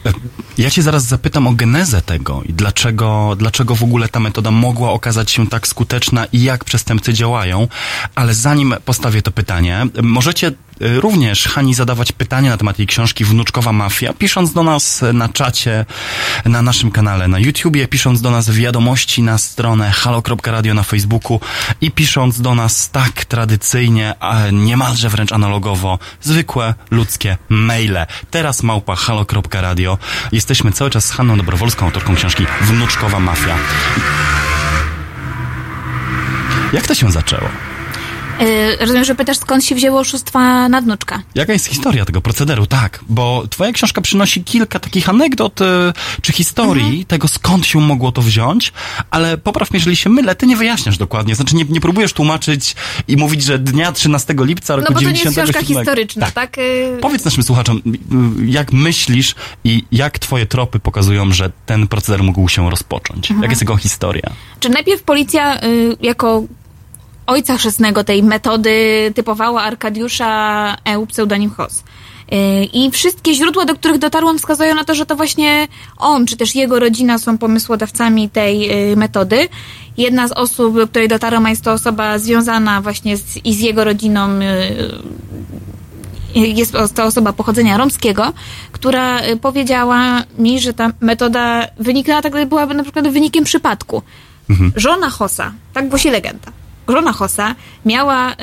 E, 0.06 0.12
Ja 0.58 0.70
cię 0.70 0.82
zaraz 0.82 1.04
zapytam 1.04 1.46
o 1.46 1.52
genezę 1.52 2.02
tego 2.02 2.42
i 2.48 2.52
dlaczego, 2.52 3.36
dlaczego 3.38 3.74
w 3.74 3.82
ogóle 3.82 4.08
ta 4.08 4.20
metoda 4.20 4.50
mogła 4.50 4.90
okazać 4.92 5.30
się 5.30 5.46
tak 5.46 5.66
skuteczna 5.68 6.26
i 6.32 6.42
jak 6.42 6.64
przestępcy 6.64 7.12
działają, 7.14 7.68
ale 8.14 8.34
zanim 8.34 8.74
postawię 8.84 9.22
to 9.22 9.30
pytanie, 9.30 9.86
możecie 10.02 10.46
y, 10.48 11.00
również 11.00 11.44
Hani 11.48 11.74
zadawać 11.74 12.12
pytania 12.12 12.50
na 12.50 12.56
temat 12.56 12.78
jej 12.78 12.86
książki 12.86 13.24
Wnuczkowa 13.24 13.72
Mafia, 13.72 14.12
pisząc 14.12 14.52
do 14.52 14.62
nas 14.62 15.04
na 15.12 15.28
czacie, 15.28 15.84
na 16.44 16.62
naszym 16.62 16.90
kanale 16.90 17.28
na 17.28 17.38
YouTubie, 17.38 17.88
pisząc 17.88 18.20
do 18.20 18.30
nas 18.30 18.50
wiadomości 18.50 19.22
na 19.22 19.38
stronę 19.38 19.90
halo.radio 19.90 20.74
na 20.74 20.82
Facebooku 20.82 21.40
i 21.80 21.90
pisząc 21.90 22.40
do 22.40 22.54
nas 22.54 22.90
tak 22.90 23.24
tradycyjnie, 23.24 24.14
a 24.20 24.50
niemalże 25.08 25.16
wręcz 25.16 25.32
analogowo, 25.32 25.98
zwykłe 26.20 26.74
ludzkie 26.90 27.36
maile. 27.48 28.06
Teraz 28.30 28.62
małpa 28.62 28.96
halo.radio. 28.96 29.98
Jesteśmy 30.32 30.72
cały 30.72 30.90
czas 30.90 31.04
z 31.04 31.10
Hanną 31.12 31.36
Dobrowolską, 31.36 31.86
autorką 31.86 32.14
książki 32.14 32.46
Wnuczkowa 32.60 33.20
Mafia. 33.20 33.56
Jak 36.72 36.86
to 36.86 36.94
się 36.94 37.10
zaczęło? 37.10 37.48
Y, 38.42 38.76
rozumiem, 38.80 39.04
że 39.04 39.14
pytasz, 39.14 39.36
skąd 39.36 39.64
się 39.64 39.74
wzięło 39.74 40.00
oszustwa 40.00 40.68
na 40.68 40.80
wnuczka. 40.80 41.22
Jaka 41.34 41.52
jest 41.52 41.66
historia 41.66 42.04
tego 42.04 42.20
procederu? 42.20 42.66
Tak, 42.66 43.04
bo 43.08 43.44
twoja 43.50 43.72
książka 43.72 44.00
przynosi 44.00 44.44
kilka 44.44 44.78
takich 44.78 45.08
anegdot 45.08 45.60
y, 45.60 45.64
czy 46.22 46.32
historii 46.32 47.04
tego, 47.04 47.28
skąd 47.28 47.66
się 47.66 47.80
mogło 47.80 48.12
to 48.12 48.22
wziąć, 48.22 48.72
ale 49.10 49.38
popraw 49.38 49.70
mnie, 49.70 49.78
jeżeli 49.78 49.96
się 49.96 50.10
mylę, 50.10 50.34
ty 50.34 50.46
nie 50.46 50.56
wyjaśniasz 50.56 50.98
dokładnie. 50.98 51.34
Znaczy 51.34 51.56
nie, 51.56 51.64
nie 51.64 51.80
próbujesz 51.80 52.12
tłumaczyć 52.12 52.76
i 53.08 53.16
mówić, 53.16 53.42
że 53.42 53.58
dnia 53.58 53.92
13 53.92 54.34
lipca 54.38 54.76
roku 54.76 54.86
No 54.88 54.94
bo 54.94 55.00
to 55.00 55.10
nie 55.10 55.10
jest 55.10 55.22
97. 55.22 55.54
książka 55.54 55.74
historyczna, 55.74 56.30
tak? 56.30 56.58
Y, 56.58 56.98
Powiedz 57.00 57.24
naszym 57.24 57.42
słuchaczom, 57.42 57.82
jak 58.46 58.72
myślisz 58.72 59.34
i 59.64 59.84
jak 59.92 60.18
twoje 60.18 60.46
tropy 60.46 60.78
pokazują, 60.78 61.32
że 61.32 61.50
ten 61.66 61.88
proceder 61.88 62.22
mógł 62.22 62.48
się 62.48 62.70
rozpocząć? 62.70 63.30
Mhm. 63.30 63.42
Jaka 63.42 63.52
jest 63.52 63.62
jego 63.62 63.76
historia? 63.76 64.30
Czy 64.60 64.68
najpierw 64.68 65.02
policja 65.02 65.62
y, 65.62 65.96
jako 66.02 66.42
ojca 67.28 67.56
chrzestnego 67.56 68.04
tej 68.04 68.22
metody 68.22 68.76
typowała 69.14 69.62
Arkadiusza 69.62 70.76
EU 70.84 71.06
pseudonim 71.06 71.50
Hos. 71.50 71.84
Y, 72.32 72.64
I 72.64 72.90
wszystkie 72.90 73.34
źródła, 73.34 73.64
do 73.64 73.74
których 73.74 73.98
dotarłam, 73.98 74.38
wskazują 74.38 74.74
na 74.74 74.84
to, 74.84 74.94
że 74.94 75.06
to 75.06 75.16
właśnie 75.16 75.68
on, 75.96 76.26
czy 76.26 76.36
też 76.36 76.54
jego 76.54 76.78
rodzina 76.78 77.18
są 77.18 77.38
pomysłodawcami 77.38 78.30
tej 78.30 78.70
y, 78.92 78.96
metody. 78.96 79.48
Jedna 79.96 80.28
z 80.28 80.32
osób, 80.32 80.76
do 80.76 80.88
której 80.88 81.08
dotarłam, 81.08 81.46
jest 81.46 81.64
to 81.64 81.72
osoba 81.72 82.18
związana 82.18 82.82
właśnie 82.82 83.16
z, 83.16 83.36
i 83.44 83.54
z 83.54 83.60
jego 83.60 83.84
rodziną, 83.84 84.28
y, 86.34 86.38
jest 86.38 86.74
to 86.94 87.04
osoba 87.04 87.32
pochodzenia 87.32 87.76
romskiego, 87.76 88.32
która 88.72 89.20
powiedziała 89.40 90.22
mi, 90.38 90.60
że 90.60 90.74
ta 90.74 90.90
metoda 91.00 91.66
wyniknęła 91.78 92.22
tak, 92.22 92.48
byłaby 92.48 92.74
na 92.74 92.82
przykład 92.82 93.08
wynikiem 93.08 93.44
przypadku. 93.44 94.02
Żona 94.76 95.10
Hossa, 95.10 95.52
tak 95.72 95.88
głosi 95.88 96.10
legenda, 96.10 96.52
żona 96.88 97.12
Hossa 97.12 97.54
miała 97.84 98.32
y, 98.32 98.34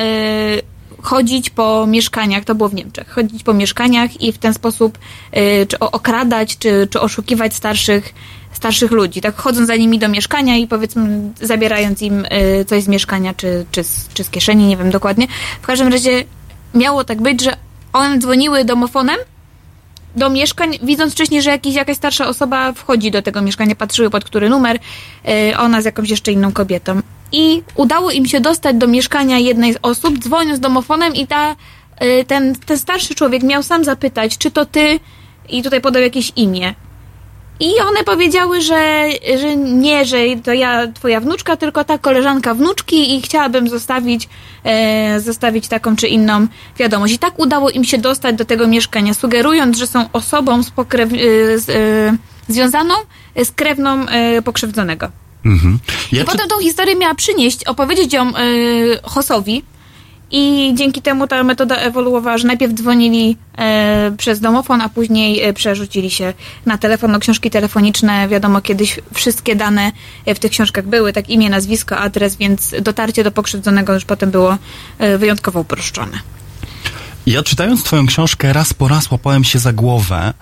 chodzić 1.01 1.49
po 1.49 1.87
mieszkaniach, 1.87 2.43
to 2.43 2.55
było 2.55 2.69
w 2.69 2.73
Niemczech, 2.73 3.09
chodzić 3.09 3.43
po 3.43 3.53
mieszkaniach 3.53 4.21
i 4.21 4.31
w 4.31 4.37
ten 4.37 4.53
sposób 4.53 4.97
y, 5.37 5.67
czy 5.67 5.79
okradać, 5.79 6.57
czy, 6.57 6.87
czy 6.91 7.01
oszukiwać 7.01 7.55
starszych, 7.55 8.13
starszych 8.51 8.91
ludzi. 8.91 9.21
Tak 9.21 9.35
chodząc 9.35 9.67
za 9.67 9.75
nimi 9.75 9.99
do 9.99 10.09
mieszkania 10.09 10.57
i 10.57 10.67
powiedzmy 10.67 11.31
zabierając 11.41 12.01
im 12.01 12.25
y, 12.25 12.65
coś 12.65 12.83
z 12.83 12.87
mieszkania, 12.87 13.33
czy, 13.33 13.65
czy, 13.71 13.83
z, 13.83 14.09
czy 14.13 14.23
z 14.23 14.29
kieszeni, 14.29 14.67
nie 14.67 14.77
wiem 14.77 14.89
dokładnie. 14.91 15.27
W 15.61 15.65
każdym 15.65 15.87
razie 15.87 16.23
miało 16.73 17.03
tak 17.03 17.21
być, 17.21 17.43
że 17.43 17.57
one 17.93 18.19
dzwoniły 18.19 18.65
domofonem 18.65 19.17
do 20.15 20.29
mieszkań, 20.29 20.79
widząc 20.83 21.13
wcześniej, 21.13 21.41
że 21.41 21.49
jakiś, 21.49 21.75
jakaś 21.75 21.97
starsza 21.97 22.27
osoba 22.27 22.73
wchodzi 22.73 23.11
do 23.11 23.21
tego 23.21 23.41
mieszkania, 23.41 23.75
patrzyły 23.75 24.09
pod 24.09 24.23
który 24.23 24.49
numer, 24.49 24.79
ona 25.59 25.81
z 25.81 25.85
jakąś 25.85 26.09
jeszcze 26.09 26.31
inną 26.31 26.51
kobietą. 26.51 27.01
I 27.35 27.63
udało 27.75 28.11
im 28.11 28.25
się 28.25 28.39
dostać 28.39 28.75
do 28.75 28.87
mieszkania 28.87 29.39
jednej 29.39 29.73
z 29.73 29.77
osób, 29.81 30.19
dzwoniąc 30.19 30.59
domofonem 30.59 31.15
i 31.15 31.27
ta, 31.27 31.55
yy, 32.01 32.25
ten, 32.25 32.55
ten 32.55 32.77
starszy 32.77 33.15
człowiek 33.15 33.43
miał 33.43 33.63
sam 33.63 33.83
zapytać, 33.83 34.37
czy 34.37 34.51
to 34.51 34.65
ty, 34.65 34.99
i 35.49 35.63
tutaj 35.63 35.81
podał 35.81 36.01
jakieś 36.01 36.31
imię. 36.35 36.73
I 37.59 37.69
one 37.89 38.03
powiedziały, 38.03 38.61
że, 38.61 39.09
że 39.41 39.55
nie, 39.55 40.05
że 40.05 40.17
to 40.43 40.53
ja, 40.53 40.87
twoja 40.87 41.19
wnuczka, 41.19 41.57
tylko 41.57 41.83
ta 41.83 41.97
koleżanka 41.97 42.53
wnuczki 42.53 43.15
i 43.15 43.21
chciałabym 43.21 43.69
zostawić, 43.69 44.29
e, 44.63 45.19
zostawić 45.19 45.67
taką 45.67 45.95
czy 45.95 46.07
inną 46.07 46.47
wiadomość. 46.77 47.13
I 47.13 47.19
tak 47.19 47.39
udało 47.39 47.69
im 47.69 47.83
się 47.83 47.97
dostać 47.97 48.35
do 48.35 48.45
tego 48.45 48.67
mieszkania, 48.67 49.13
sugerując, 49.13 49.77
że 49.77 49.87
są 49.87 50.05
osobą 50.13 50.63
spokrew, 50.63 51.13
e, 51.13 51.17
z, 51.57 51.69
e, 51.69 52.17
związaną 52.47 52.93
z 53.43 53.51
krewną 53.51 54.05
e, 54.07 54.41
pokrzywdzonego. 54.41 55.24
Mhm. 55.45 55.79
Ja 56.11 56.21
I 56.21 56.25
potem 56.25 56.47
tą 56.47 56.59
historię 56.59 56.95
miała 56.95 57.15
przynieść, 57.15 57.63
opowiedzieć 57.63 58.13
ją 58.13 58.35
e, 58.35 58.41
Hosowi. 59.03 59.63
I 60.31 60.73
dzięki 60.75 61.01
temu 61.01 61.27
ta 61.27 61.43
metoda 61.43 61.75
ewoluowała, 61.75 62.37
że 62.37 62.47
najpierw 62.47 62.73
dzwonili 62.73 63.37
e, 63.57 64.11
przez 64.17 64.39
domofon, 64.39 64.81
a 64.81 64.89
później 64.89 65.43
e, 65.43 65.53
przerzucili 65.53 66.11
się 66.11 66.33
na 66.65 66.77
telefon. 66.77 67.11
No, 67.11 67.19
książki 67.19 67.49
telefoniczne, 67.49 68.27
wiadomo, 68.27 68.61
kiedyś 68.61 68.99
wszystkie 69.13 69.55
dane 69.55 69.91
e, 70.25 70.35
w 70.35 70.39
tych 70.39 70.51
książkach 70.51 70.87
były, 70.87 71.13
tak 71.13 71.29
imię, 71.29 71.49
nazwisko, 71.49 71.97
adres, 71.97 72.35
więc 72.35 72.75
dotarcie 72.81 73.23
do 73.23 73.31
pokrzywdzonego 73.31 73.93
już 73.93 74.05
potem 74.05 74.31
było 74.31 74.57
e, 74.99 75.17
wyjątkowo 75.17 75.59
uproszczone. 75.59 76.19
Ja 77.25 77.43
czytając 77.43 77.83
twoją 77.83 78.05
książkę 78.05 78.53
raz 78.53 78.73
po 78.73 78.87
raz 78.87 79.11
łapałem 79.11 79.43
się 79.43 79.59
za 79.59 79.73
głowę, 79.73 80.33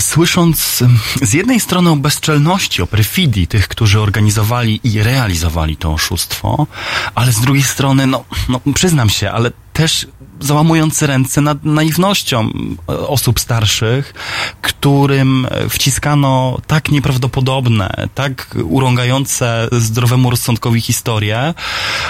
słysząc 0.00 0.84
z 1.22 1.32
jednej 1.32 1.60
strony 1.60 1.90
o 1.90 1.96
bezczelności, 1.96 2.82
o 2.82 2.86
perfidii 2.86 3.46
tych, 3.46 3.68
którzy 3.68 4.00
organizowali 4.00 4.80
i 4.84 5.02
realizowali 5.02 5.76
to 5.76 5.92
oszustwo, 5.92 6.66
ale 7.14 7.32
z 7.32 7.40
drugiej 7.40 7.64
strony, 7.64 8.06
no, 8.06 8.24
no 8.48 8.60
przyznam 8.74 9.10
się, 9.10 9.30
ale 9.30 9.50
też 9.72 10.06
załamujący 10.40 11.06
ręce 11.06 11.40
nad 11.40 11.64
naiwnością 11.64 12.48
e, 12.88 12.98
osób 12.98 13.40
starszych, 13.40 14.14
którym 14.62 15.46
wciskano 15.68 16.58
tak 16.66 16.90
nieprawdopodobne, 16.90 18.08
tak 18.14 18.56
urągające 18.64 19.68
zdrowemu 19.72 20.30
rozsądkowi 20.30 20.80
historie, 20.80 21.38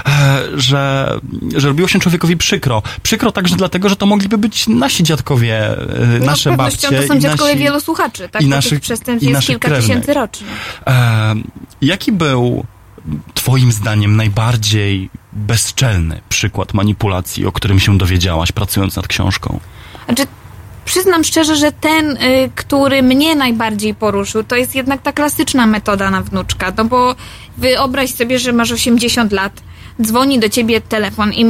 e, 0.07 0.43
że, 0.55 1.15
że 1.57 1.69
robiło 1.69 1.89
się 1.89 1.98
człowiekowi 1.98 2.36
przykro. 2.36 2.82
Przykro 3.02 3.32
także 3.32 3.57
dlatego, 3.57 3.89
że 3.89 3.97
to 3.97 4.07
mogliby 4.07 4.39
być 4.39 4.69
nasi 4.69 5.02
dziadkowie, 5.02 5.69
e, 5.69 5.78
No, 6.20 6.27
nasze 6.27 6.57
babcie 6.57 6.89
to 7.02 7.02
są 7.09 7.15
i 7.15 7.19
dziadkowie 7.20 7.52
nasi, 7.52 7.65
wielu 7.65 7.81
słuchaczy, 7.81 8.28
tak? 8.28 8.43
i 8.43 8.47
naszych- 8.47 8.81
przestępstw 8.81 9.23
i 9.23 9.27
jest 9.31 9.35
naszych 9.39 9.48
kilka 9.48 9.69
krewnych. 9.69 9.86
tysięcy 9.89 10.15
rocznie. 10.15 10.47
E, 10.86 11.35
jaki 11.82 12.12
był 12.12 12.65
Twoim 13.35 13.72
zdaniem 13.72 14.16
najbardziej 14.16 15.10
bezczelny 15.32 16.20
przykład 16.28 16.74
manipulacji, 16.74 17.47
o 17.47 17.52
którym 17.52 17.81
się 17.81 17.98
dowiedziałaś 17.98 18.52
pracując 18.52 18.97
nad 18.97 19.09
książką? 19.09 19.60
Znaczy, 20.06 20.27
przyznam 20.85 21.24
szczerze, 21.24 21.56
że 21.56 21.72
ten, 21.72 22.16
y, 22.16 22.51
który 22.55 23.02
mnie 23.02 23.36
najbardziej 23.36 23.94
poruszył, 23.94 24.44
to 24.44 24.56
jest 24.56 24.74
jednak 24.74 25.02
ta 25.02 25.12
klasyczna 25.12 25.66
metoda 25.66 26.10
na 26.10 26.22
wnuczka. 26.22 26.72
No 26.77 26.85
bo 26.85 27.14
wyobraź 27.56 28.14
sobie, 28.14 28.39
że 28.39 28.52
masz 28.52 28.72
80 28.72 29.32
lat, 29.32 29.62
dzwoni 30.02 30.38
do 30.38 30.48
ciebie 30.48 30.80
telefon 30.80 31.32
i 31.32 31.44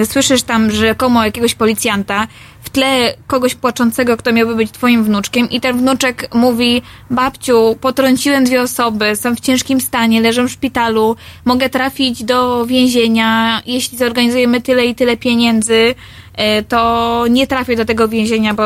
y, 0.00 0.06
słyszysz 0.06 0.42
tam 0.42 0.70
rzekomo 0.70 1.24
jakiegoś 1.24 1.54
policjanta, 1.54 2.26
w 2.64 2.70
tle 2.70 3.14
kogoś 3.26 3.54
płaczącego, 3.54 4.16
kto 4.16 4.32
miałby 4.32 4.56
być 4.56 4.70
twoim 4.70 5.04
wnuczkiem 5.04 5.50
i 5.50 5.60
ten 5.60 5.78
wnuczek 5.78 6.34
mówi, 6.34 6.82
babciu, 7.10 7.76
potrąciłem 7.80 8.44
dwie 8.44 8.62
osoby, 8.62 9.16
są 9.16 9.36
w 9.36 9.40
ciężkim 9.40 9.80
stanie, 9.80 10.20
leżą 10.20 10.48
w 10.48 10.50
szpitalu, 10.50 11.16
mogę 11.44 11.70
trafić 11.70 12.24
do 12.24 12.66
więzienia, 12.66 13.62
jeśli 13.66 13.98
zorganizujemy 13.98 14.60
tyle 14.60 14.86
i 14.86 14.94
tyle 14.94 15.16
pieniędzy, 15.16 15.94
e, 16.34 16.62
to 16.62 17.24
nie 17.30 17.46
trafię 17.46 17.76
do 17.76 17.84
tego 17.84 18.08
więzienia, 18.08 18.54
bo 18.54 18.64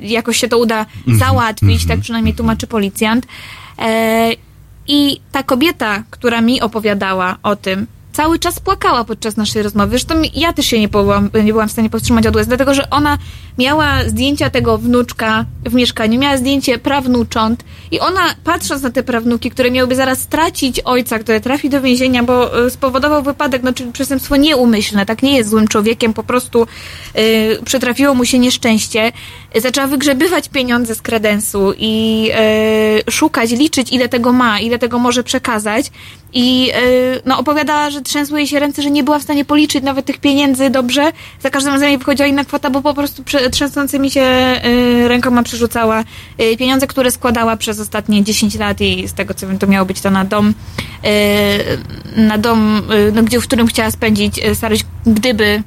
jakoś 0.00 0.36
się 0.36 0.48
to 0.48 0.58
uda 0.58 0.86
załatwić, 1.06 1.86
tak 1.86 2.00
przynajmniej 2.00 2.34
tłumaczy 2.34 2.66
policjant. 2.66 3.26
E, 3.78 4.30
I 4.88 5.20
ta 5.32 5.42
kobieta, 5.42 6.02
która 6.10 6.40
mi 6.40 6.60
opowiadała 6.60 7.36
o 7.42 7.56
tym, 7.56 7.86
cały 8.12 8.38
czas 8.38 8.60
płakała 8.60 9.04
podczas 9.04 9.36
naszej 9.36 9.62
rozmowy. 9.62 9.90
Zresztą 9.90 10.14
ja 10.34 10.52
też 10.52 10.66
się 10.66 10.80
nie 10.80 10.88
byłam, 10.88 11.30
nie 11.44 11.52
byłam 11.52 11.68
w 11.68 11.72
stanie 11.72 11.90
powstrzymać 11.90 12.26
od 12.26 12.36
łez, 12.36 12.46
dlatego 12.46 12.74
że 12.74 12.90
ona 12.90 13.18
miała 13.58 14.04
zdjęcia 14.06 14.50
tego 14.50 14.78
wnuczka 14.78 15.44
w 15.64 15.74
mieszkaniu, 15.74 16.20
miała 16.20 16.36
zdjęcie 16.36 16.78
prawnucząt 16.78 17.64
i 17.90 18.00
ona 18.00 18.20
patrząc 18.44 18.82
na 18.82 18.90
te 18.90 19.02
prawnuki, 19.02 19.50
które 19.50 19.70
miałyby 19.70 19.96
zaraz 19.96 20.18
stracić 20.18 20.80
ojca, 20.80 21.18
który 21.18 21.40
trafi 21.40 21.70
do 21.70 21.80
więzienia, 21.80 22.22
bo 22.22 22.66
y, 22.66 22.70
spowodował 22.70 23.22
wypadek, 23.22 23.62
no 23.62 23.72
czyli 23.72 23.92
przestępstwo 23.92 24.36
nieumyślne, 24.36 25.06
tak 25.06 25.22
nie 25.22 25.36
jest 25.36 25.50
złym 25.50 25.68
człowiekiem, 25.68 26.14
po 26.14 26.22
prostu 26.22 26.66
y, 27.18 27.58
przytrafiło 27.64 28.14
mu 28.14 28.24
się 28.24 28.38
nieszczęście, 28.38 29.12
zaczęła 29.56 29.86
wygrzebywać 29.86 30.48
pieniądze 30.48 30.94
z 30.94 31.02
kredensu 31.02 31.72
i 31.78 32.28
y, 33.08 33.12
szukać, 33.12 33.50
liczyć 33.50 33.92
ile 33.92 34.08
tego 34.08 34.32
ma, 34.32 34.60
ile 34.60 34.78
tego 34.78 34.98
może 34.98 35.24
przekazać 35.24 35.90
i 36.32 36.72
y, 37.16 37.22
no, 37.24 37.38
opowiadała, 37.38 37.90
że 37.90 38.01
trzęsły 38.04 38.38
jej 38.38 38.46
się 38.46 38.58
ręce, 38.58 38.82
że 38.82 38.90
nie 38.90 39.04
była 39.04 39.18
w 39.18 39.22
stanie 39.22 39.44
policzyć 39.44 39.84
nawet 39.84 40.06
tych 40.06 40.18
pieniędzy 40.18 40.70
dobrze. 40.70 41.12
Za 41.40 41.50
każdym 41.50 41.72
razem 41.72 41.88
jej 41.88 41.98
wychodziła 41.98 42.26
inna 42.26 42.44
kwota, 42.44 42.70
bo 42.70 42.82
po 42.82 42.94
prostu 42.94 43.22
trzęsącymi 43.50 44.10
się 44.10 44.22
y, 44.64 45.08
rękoma 45.08 45.42
przerzucała 45.42 46.04
y, 46.40 46.56
pieniądze, 46.56 46.86
które 46.86 47.10
składała 47.10 47.56
przez 47.56 47.80
ostatnie 47.80 48.24
10 48.24 48.54
lat 48.54 48.80
i 48.80 49.08
z 49.08 49.14
tego 49.14 49.34
co 49.34 49.46
wiem, 49.46 49.58
to 49.58 49.66
miało 49.66 49.86
być 49.86 50.00
to 50.00 50.10
na 50.10 50.24
dom, 50.24 50.54
y, 51.04 52.20
na 52.20 52.38
dom, 52.38 52.82
no, 53.12 53.22
gdzie, 53.22 53.40
w 53.40 53.44
którym 53.44 53.66
chciała 53.66 53.90
spędzić 53.90 54.40
starość, 54.54 54.84
gdyby 55.06 55.62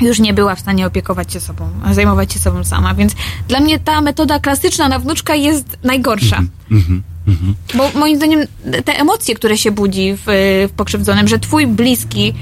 już 0.00 0.18
nie 0.18 0.34
była 0.34 0.54
w 0.54 0.60
stanie 0.60 0.86
opiekować 0.86 1.32
się 1.32 1.40
sobą, 1.40 1.70
zajmować 1.92 2.32
się 2.32 2.38
sobą 2.38 2.64
sama. 2.64 2.94
Więc 2.94 3.12
dla 3.48 3.60
mnie 3.60 3.78
ta 3.78 4.00
metoda 4.00 4.38
klasyczna 4.38 4.88
na 4.88 4.98
wnuczka 4.98 5.34
jest 5.34 5.78
najgorsza. 5.84 6.42
Mhm. 6.70 7.02
Mhm. 7.28 7.54
Bo 7.74 7.98
moim 7.98 8.16
zdaniem 8.16 8.40
te 8.84 8.98
emocje, 8.98 9.34
które 9.34 9.58
się 9.58 9.70
budzi 9.70 10.14
w, 10.16 10.22
w 10.68 10.72
pokrzywdzonym, 10.76 11.28
że 11.28 11.38
twój 11.38 11.66
bliski 11.66 12.34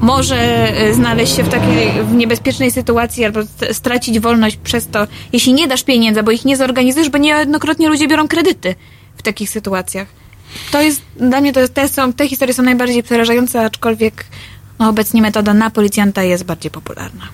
może 0.00 0.36
e, 0.76 0.94
znaleźć 0.94 1.36
się 1.36 1.42
w 1.42 1.48
takiej 1.48 2.04
w 2.04 2.12
niebezpiecznej 2.12 2.70
sytuacji 2.70 3.24
albo 3.24 3.40
st- 3.40 3.66
stracić 3.72 4.20
wolność 4.20 4.56
przez 4.56 4.86
to, 4.86 5.06
jeśli 5.32 5.52
nie 5.54 5.68
dasz 5.68 5.84
pieniędzy, 5.84 6.22
bo 6.22 6.30
ich 6.30 6.44
nie 6.44 6.56
zorganizujesz, 6.56 7.10
bo 7.10 7.18
niejednokrotnie 7.18 7.88
ludzie 7.88 8.08
biorą 8.08 8.28
kredyty 8.28 8.74
w 9.16 9.22
takich 9.22 9.50
sytuacjach. 9.50 10.08
To 10.72 10.82
jest, 10.82 11.02
dla 11.16 11.40
mnie 11.40 11.52
to 11.52 11.68
te, 11.68 11.88
są, 11.88 12.12
te 12.12 12.28
historie 12.28 12.54
są 12.54 12.62
najbardziej 12.62 13.02
przerażające, 13.02 13.64
aczkolwiek 13.64 14.24
no, 14.80 14.88
obecnie 14.88 15.22
metoda 15.22 15.54
na 15.54 15.70
policjanta 15.70 16.22
jest 16.22 16.44
bardziej 16.44 16.70
popularna. 16.70 17.28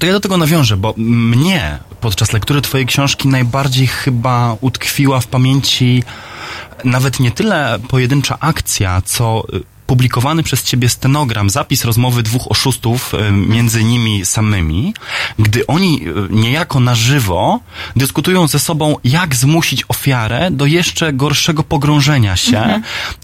To 0.00 0.06
ja 0.06 0.12
do 0.12 0.20
tego 0.20 0.36
nawiążę, 0.36 0.76
bo 0.76 0.94
mnie 0.96 1.78
podczas 2.00 2.32
lektury 2.32 2.62
twojej 2.62 2.86
książki 2.86 3.28
najbardziej 3.28 3.86
chyba 3.86 4.56
utkwiła 4.60 5.20
w 5.20 5.26
pamięci 5.26 6.02
nawet 6.84 7.20
nie 7.20 7.30
tyle 7.30 7.78
pojedyncza 7.88 8.38
akcja, 8.40 9.02
co 9.04 9.44
y, 9.54 9.62
publikowany 9.86 10.42
przez 10.42 10.62
ciebie 10.62 10.88
stenogram, 10.88 11.50
zapis 11.50 11.84
rozmowy 11.84 12.22
dwóch 12.22 12.50
oszustów 12.50 13.14
y, 13.14 13.32
między 13.32 13.84
nimi 13.84 14.24
samymi, 14.26 14.94
gdy 15.38 15.66
oni 15.66 16.02
y, 16.08 16.12
niejako 16.30 16.80
na 16.80 16.94
żywo 16.94 17.60
dyskutują 17.96 18.46
ze 18.46 18.58
sobą, 18.58 18.96
jak 19.04 19.34
zmusić 19.34 19.84
ofiarę 19.88 20.50
do 20.50 20.66
jeszcze 20.66 21.12
gorszego 21.12 21.62
pogrążenia 21.62 22.36
się 22.36 22.56
Mhm. 22.58 22.82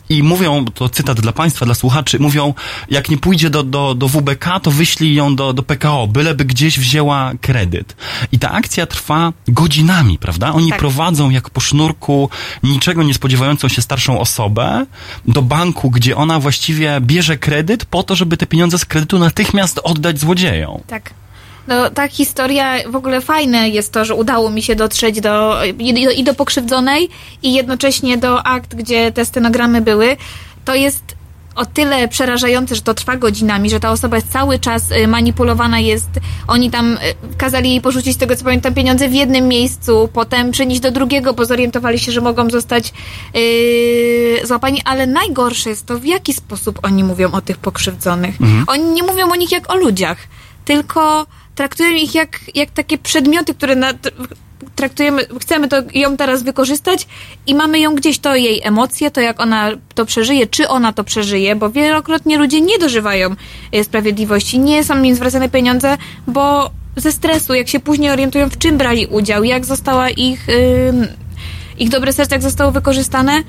i 0.09 0.23
mówią, 0.23 0.65
to 0.65 0.89
cytat 0.89 1.21
dla 1.21 1.33
państwa, 1.33 1.67
dla 1.67 1.75
słuchaczy, 1.75 2.19
mówią, 2.19 2.55
jak 2.91 3.09
nie 3.09 3.19
pójdzie 3.19 3.51
do, 3.51 3.63
do, 3.63 3.95
do 3.95 4.09
WBK, 4.09 4.61
to 4.63 4.71
wyślij 4.71 5.15
ją 5.15 5.37
do, 5.37 5.53
do 5.53 5.63
PKO, 5.63 6.07
byleby 6.07 6.45
gdzieś 6.45 6.79
wzięła 6.79 7.33
kredyt. 7.41 7.97
I 8.33 8.39
ta 8.39 8.51
akcja 8.51 8.87
trwa 8.87 9.33
godzinami, 9.49 10.19
prawda? 10.19 10.53
Oni 10.53 10.71
Tak. 10.71 10.79
prowadzą 10.79 11.31
jak 11.31 11.51
po 11.51 11.61
sznurku 11.61 12.31
niczego 12.63 13.03
nie 13.03 13.15
spodziewającą 13.15 13.69
się 13.69 13.83
starszą 13.83 14.21
osobę 14.21 14.87
do 15.29 15.43
banku, 15.43 15.91
gdzie 15.91 16.17
ona 16.17 16.41
właściwie 16.53 17.01
bierze 17.01 17.39
kredyt 17.39 17.85
po 17.85 18.03
to, 18.03 18.15
żeby 18.15 18.37
te 18.37 18.47
pieniądze 18.47 18.79
z 18.79 18.85
kredytu 18.85 19.19
natychmiast 19.19 19.81
oddać 19.85 20.19
złodziejom. 20.19 20.81
Tak. 20.87 21.11
No, 21.69 21.91
ta 21.91 22.09
historia, 22.09 22.91
w 22.91 22.97
ogóle 22.97 23.21
fajne 23.21 23.69
jest 23.69 23.93
to, 23.93 24.05
że 24.05 24.15
udało 24.15 24.51
mi 24.51 24.63
się 24.63 24.77
dotrzeć 24.77 25.21
do, 25.21 25.65
i, 25.79 26.05
do, 26.05 26.11
i 26.11 26.25
do 26.25 26.35
pokrzywdzonej 26.35 27.09
i 27.43 27.55
jednocześnie 27.55 28.19
do 28.19 28.47
akt, 28.47 28.75
gdzie 28.75 29.13
te 29.13 29.25
stenogramy 29.25 29.81
były. 29.81 30.17
To 30.65 30.75
jest 30.75 31.03
o 31.55 31.67
tyle 31.67 32.09
przerażające, 32.09 32.75
że 32.75 32.83
to 32.83 32.95
trwa 32.95 33.17
godzinami, 33.17 33.71
że 33.71 33.81
ta 33.81 33.91
osoba 33.91 34.17
jest 34.17 34.33
cały 34.33 34.59
czas 34.59 34.91
y, 34.91 35.09
manipulowana 35.09 35.81
jest. 35.81 36.11
Oni 36.49 36.71
tam 36.71 36.93
y, 36.93 36.99
kazali 37.37 37.71
jej 37.71 37.81
porzucić, 37.81 38.17
tego 38.17 38.37
co 38.37 38.45
pamiętam, 38.45 38.75
pieniądze 38.75 39.09
w 39.09 39.15
jednym 39.15 39.49
miejscu, 39.49 40.09
potem 40.13 40.51
przenieść 40.51 40.81
do 40.81 40.91
drugiego, 40.91 41.33
bo 41.35 41.45
zorientowali 41.45 41.99
się, 41.99 42.13
że 42.13 42.21
mogą 42.21 42.51
zostać 42.51 42.93
yy, 43.35 44.47
złapani. 44.47 44.83
Ale 44.85 45.07
najgorsze 45.07 45.71
jest 45.71 45.87
to, 45.87 45.99
w 45.99 46.05
jaki 46.05 46.33
sposób 46.33 46.79
oni 46.83 47.05
mówią 47.05 47.33
o 47.33 47.41
tych 47.41 47.59
pokrzywdzonych. 47.59 48.41
Mhm. 48.41 48.65
Oni 48.67 48.85
nie 48.85 49.03
mówią 49.03 49.31
o 49.31 49.37
nich 49.37 49.53
jak 49.53 49.73
o 49.73 49.77
ludziach, 49.77 50.19
tylko 50.65 51.27
traktują 51.55 51.91
ich 51.91 52.15
jak, 52.15 52.41
jak 52.55 52.71
takie 52.71 52.99
przedmioty, 52.99 53.55
które 53.55 53.77
na, 53.77 53.93
traktujemy, 54.77 55.27
chcemy 55.41 55.69
to, 55.69 55.77
ją 55.95 56.17
teraz 56.17 56.43
wykorzystać 56.43 57.07
i 57.47 57.55
mamy 57.55 57.81
ją 57.81 57.95
gdzieś, 57.95 58.19
to 58.19 58.37
jej 58.37 58.61
emocje, 58.65 59.11
to 59.11 59.21
jak 59.21 59.41
ona 59.41 59.71
to 59.95 60.07
przeżyje, 60.07 60.47
czy 60.47 60.69
ona 60.69 60.93
to 60.93 61.05
przeżyje, 61.05 61.57
bo 61.57 61.71
wielokrotnie 61.71 62.39
ludzie 62.39 62.61
nie 62.61 62.79
dożywają 62.79 63.37
e, 63.73 63.85
sprawiedliwości, 63.85 64.59
nie 64.59 64.85
są 64.85 65.03
im 65.03 65.15
zwracane 65.15 65.49
pieniądze, 65.49 65.99
bo 66.27 66.71
ze 66.97 67.13
stresu, 67.13 67.55
jak 67.55 67.69
się 67.69 67.81
później 67.81 68.11
orientują, 68.11 68.51
w 68.51 68.59
czym 68.59 68.79
brali 68.79 69.07
udział, 69.07 69.45
jak 69.45 69.65
została 69.65 70.11
ich, 70.11 70.49
ym, 70.49 71.07
ich 71.79 71.89
dobre 71.89 72.13
serce, 72.13 72.35
jak 72.35 72.43
zostało 72.43 72.73
wykorzystane, 72.73 73.43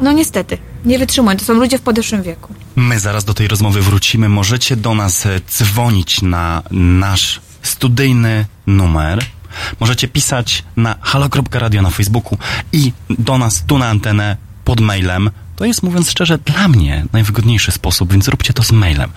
no 0.00 0.12
niestety, 0.12 0.58
nie 0.84 0.98
wytrzymują. 0.98 1.36
To 1.36 1.44
są 1.44 1.54
ludzie 1.54 1.78
w 1.78 1.82
podeszłym 1.82 2.22
wieku. 2.22 2.54
My 2.76 2.98
zaraz 3.00 3.24
do 3.24 3.34
tej 3.34 3.48
rozmowy 3.48 3.82
wrócimy. 3.82 4.28
Możecie 4.28 4.76
do 4.76 4.94
nas 4.94 5.26
e, 5.26 5.40
dzwonić 5.40 6.22
na 6.22 6.62
nasz 6.70 7.40
studyjny 7.62 8.46
numer. 8.66 9.24
Możecie 9.80 10.08
pisać 10.08 10.64
na 10.76 10.94
halo.radio 11.00 11.82
na 11.82 11.90
Facebooku 11.90 12.38
i 12.72 12.92
do 13.10 13.38
nas 13.38 13.64
tu 13.66 13.78
na 13.78 13.88
antenę 13.88 14.36
pod 14.64 14.80
mailem. 14.80 15.30
To 15.56 15.64
jest, 15.64 15.82
mówiąc 15.82 16.10
szczerze, 16.10 16.38
dla 16.38 16.68
mnie 16.68 17.04
najwygodniejszy 17.12 17.72
sposób, 17.72 18.12
więc 18.12 18.24
zróbcie 18.24 18.52
to 18.52 18.62
z 18.62 18.72
mailem. 18.72 19.10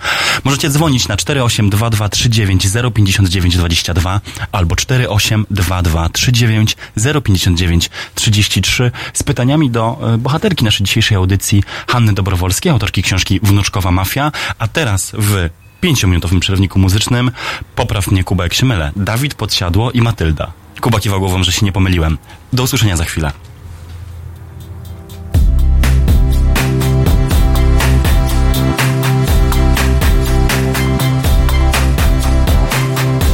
Możecie 0.44 0.70
dzwonić 0.70 1.08
na 1.08 1.16
482239 1.16 2.66
05922 2.94 4.20
albo 4.52 4.76
482239 4.76 6.76
059 7.24 7.90
33 8.14 8.90
z 9.12 9.22
pytaniami 9.22 9.70
do 9.70 9.98
e, 10.14 10.18
bohaterki 10.18 10.64
naszej 10.64 10.86
dzisiejszej 10.86 11.16
audycji 11.16 11.62
Hanny 11.88 12.12
Dobrowolskiej, 12.12 12.72
autorki 12.72 13.02
książki 13.02 13.40
Wnuczkowa 13.42 13.90
Mafia, 13.90 14.32
a 14.58 14.68
teraz 14.68 15.12
w 15.18 15.48
pięciominutowym 15.80 16.40
przerwniku 16.40 16.78
muzycznym 16.78 17.30
popraw 17.74 18.10
mnie 18.10 18.24
Kuba 18.24 18.44
jak 18.44 18.54
się 18.54 18.66
mylę. 18.66 18.92
Dawid 18.96 19.34
Podsiadło 19.34 19.90
i 19.92 20.00
Matylda. 20.00 20.52
Kuba 20.80 21.00
kiwał 21.00 21.20
głową, 21.20 21.42
że 21.42 21.52
się 21.52 21.66
nie 21.66 21.72
pomyliłem. 21.72 22.18
Do 22.52 22.62
usłyszenia 22.62 22.96
za 22.96 23.04
chwilę. 23.04 23.32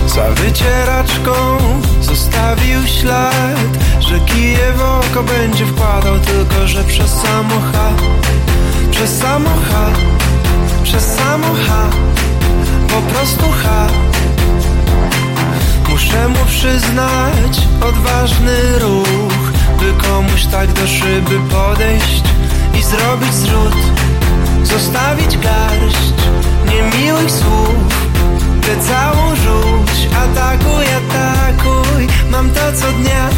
Za 0.06 0.30
wycieraczką 0.30 1.58
zostawił 2.00 2.86
ślad 2.86 3.78
Że 4.00 4.20
kije 4.20 4.72
w 4.72 4.80
oko 4.80 5.22
będzie 5.22 5.66
wkładał 5.66 6.18
Tylko, 6.18 6.68
że 6.68 6.84
przez 6.84 7.10
samochód 7.10 8.26
Przez 8.90 9.18
samochód 9.18 9.98
Przez 10.84 11.16
samochód 11.16 11.94
Po 12.94 13.00
prostu 13.00 13.44
ha 13.62 13.86
Muszę 15.88 16.28
mu 16.28 16.44
przyznać 16.46 17.68
odważny 17.80 18.78
ruch 18.78 19.52
By 19.78 20.08
komuś 20.08 20.44
tak 20.46 20.72
do 20.72 20.86
szyby 20.86 21.40
podejść 21.50 22.24
I 22.78 22.82
zrobić 22.82 23.34
zrzut 23.34 23.76
Zostawić 24.62 25.38
garść 25.38 26.12
niemiłych 26.68 27.30
słów 27.30 27.94
Tę 28.62 28.76
całą 28.76 29.36
rzuć, 29.36 30.08
atakuj, 30.24 30.84
atakuj. 30.84 32.06
Mam 32.30 32.50
to 32.50 32.72
co 32.74 32.92
dnia 32.92 33.28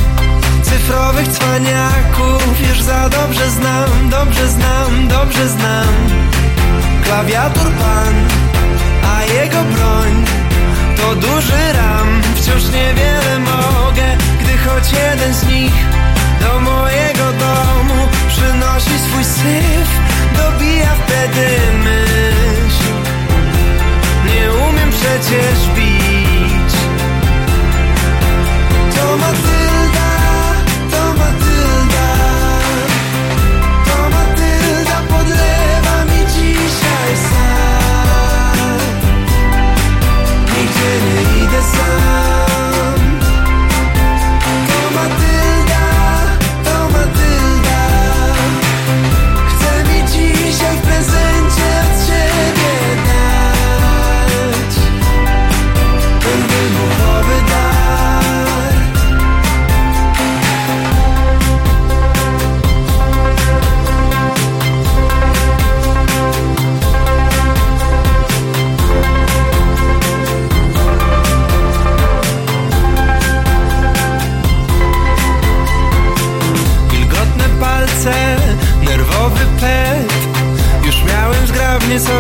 Cyfrowych 0.63 1.29
cwaniaków. 1.29 2.69
Już 2.69 2.83
za 2.83 3.09
dobrze 3.09 3.51
znam, 3.51 4.11
dobrze 4.11 4.49
znam, 4.49 5.09
dobrze 5.09 5.49
znam. 5.49 5.95
Klawiatur 7.05 7.71
pan, 7.73 8.15
jego 9.35 9.63
broń. 9.63 10.25
To 10.97 11.15
duży 11.15 11.73
ram 11.73 12.23
Wciąż 12.35 12.65
niewiele 12.65 13.39
mogę 13.39 14.17
Gdy 14.41 14.59
choć 14.59 14.93
jeden 14.93 15.35
z 15.35 15.47
nich 15.47 15.73
Do 16.41 16.61
mojego 16.61 17.25
domu 17.25 18.09
Przynosi 18.29 18.99
swój 18.99 19.25
syf 19.25 19.89
Dobija 20.37 20.95
wtedy 21.07 21.47
myśl. 21.85 22.93
Nie 24.27 24.53
umiem 24.53 24.91
przecież 24.91 25.69
bić 25.77 25.96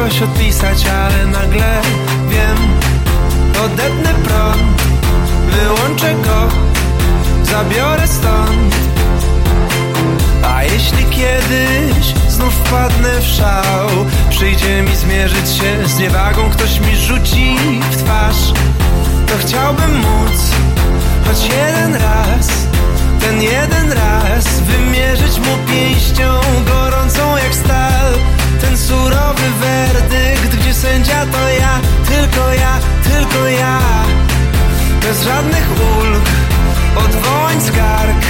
coś 0.08 0.22
odpisać, 0.22 0.86
ale 0.86 1.26
nagle 1.26 1.80
wiem 2.28 2.56
Odetnę 3.64 4.14
prąd, 4.14 4.82
wyłączę 5.50 6.14
go 6.14 6.48
Zabiorę 7.42 8.08
stąd. 8.08 8.74
A 10.44 10.62
jeśli 10.62 11.04
kiedyś 11.04 12.06
znów 12.28 12.54
wpadnę 12.54 13.20
w 13.20 13.24
szał 13.24 13.88
Przyjdzie 14.30 14.82
mi 14.82 14.96
zmierzyć 14.96 15.48
się 15.48 15.88
z 15.88 15.98
niewagą 15.98 16.50
Ktoś 16.50 16.80
mi 16.80 16.96
rzuci 16.96 17.56
w 17.90 17.96
twarz. 17.96 18.52
To 19.26 19.34
chciałbym 19.40 19.96
móc 19.96 20.50
choć 21.26 21.44
jeden 21.44 21.94
raz 21.94 22.48
Ten 23.20 23.42
jeden 23.42 23.92
raz 23.92 24.60
Wymierzyć 24.60 25.38
mu 25.38 25.72
pięścią 25.72 26.40
gorącą 26.66 27.36
jak 27.36 27.54
stal 27.54 27.95
Ten 28.60 28.78
surowy 28.78 29.48
werdykt 29.60 30.56
Gdzie 30.56 30.74
sędzia 30.74 31.26
to 31.26 31.48
ja, 31.48 31.80
tylko 32.08 32.52
ja, 32.52 32.78
tylko 33.04 33.48
ja. 33.48 33.78
Bez 35.02 35.22
żadnych 35.22 35.70
ulg, 35.70 36.24
odwołań 36.96 37.60
skarg 37.60 38.20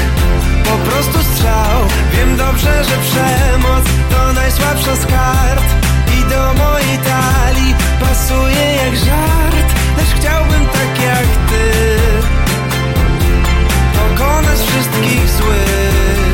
Po 0.64 0.90
prostu 0.90 1.18
strzał. 1.32 1.80
Wiem 2.12 2.36
dobrze, 2.36 2.84
że 2.84 2.96
przemoc 2.98 3.84
to 4.10 4.32
najsłabsza 4.32 4.96
z 4.96 5.06
kart. 5.06 5.86
I 6.18 6.30
do 6.30 6.64
mojej 6.64 6.98
talii 6.98 7.74
pasuje 8.00 8.76
jak 8.76 8.96
żart 8.96 9.68
Lecz 9.98 10.08
chciałbym 10.16 10.66
tak 10.66 11.02
jak 11.02 11.26
ty 11.48 11.72
Pokonać 13.94 14.58
wszystkich 14.58 15.28
złych 15.28 16.25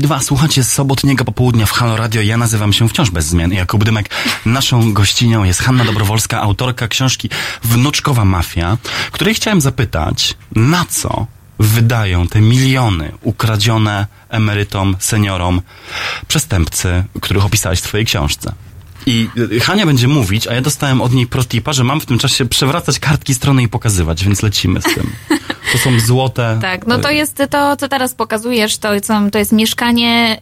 14.42, 0.00 0.22
słuchacie 0.22 0.64
sobotniego 0.64 1.24
popołudnia 1.24 1.66
w 1.66 1.72
Halo 1.72 1.96
Radio. 1.96 2.22
Ja 2.22 2.36
nazywam 2.36 2.72
się 2.72 2.88
wciąż 2.88 3.10
bez 3.10 3.26
zmian 3.26 3.52
Jakub 3.52 3.84
Dymek. 3.84 4.10
Naszą 4.46 4.92
gościnią 4.92 5.44
jest 5.44 5.62
Hanna 5.62 5.84
Dobrowolska, 5.84 6.40
autorka 6.40 6.88
książki 6.88 7.30
Wnuczkowa 7.62 8.24
Mafia, 8.24 8.78
której 9.12 9.34
chciałem 9.34 9.60
zapytać, 9.60 10.34
na 10.56 10.84
co 10.84 11.26
wydają 11.58 12.28
te 12.28 12.40
miliony 12.40 13.12
ukradzione 13.22 14.06
emerytom, 14.28 14.96
seniorom, 14.98 15.62
przestępcy, 16.28 17.04
których 17.20 17.44
opisałeś 17.44 17.78
w 17.78 17.82
twojej 17.82 18.06
książce. 18.06 18.52
I 19.06 19.28
y, 19.52 19.60
Hania 19.60 19.86
będzie 19.86 20.08
mówić, 20.08 20.46
a 20.46 20.54
ja 20.54 20.60
dostałem 20.60 21.00
od 21.00 21.12
niej 21.12 21.26
protipa, 21.26 21.72
że 21.72 21.84
mam 21.84 22.00
w 22.00 22.06
tym 22.06 22.18
czasie 22.18 22.46
przewracać 22.46 22.98
kartki 22.98 23.34
strony 23.34 23.62
i 23.62 23.68
pokazywać, 23.68 24.24
więc 24.24 24.42
lecimy 24.42 24.80
z 24.80 24.84
tym. 24.84 25.10
To 25.72 25.78
są 25.78 26.00
złote. 26.00 26.58
Tak, 26.62 26.86
no 26.86 26.98
to 26.98 27.10
jest 27.10 27.42
to, 27.50 27.76
co 27.76 27.88
teraz 27.88 28.14
pokazujesz, 28.14 28.78
to, 28.78 28.88
to 29.32 29.38
jest 29.38 29.52
mieszkanie 29.52 30.38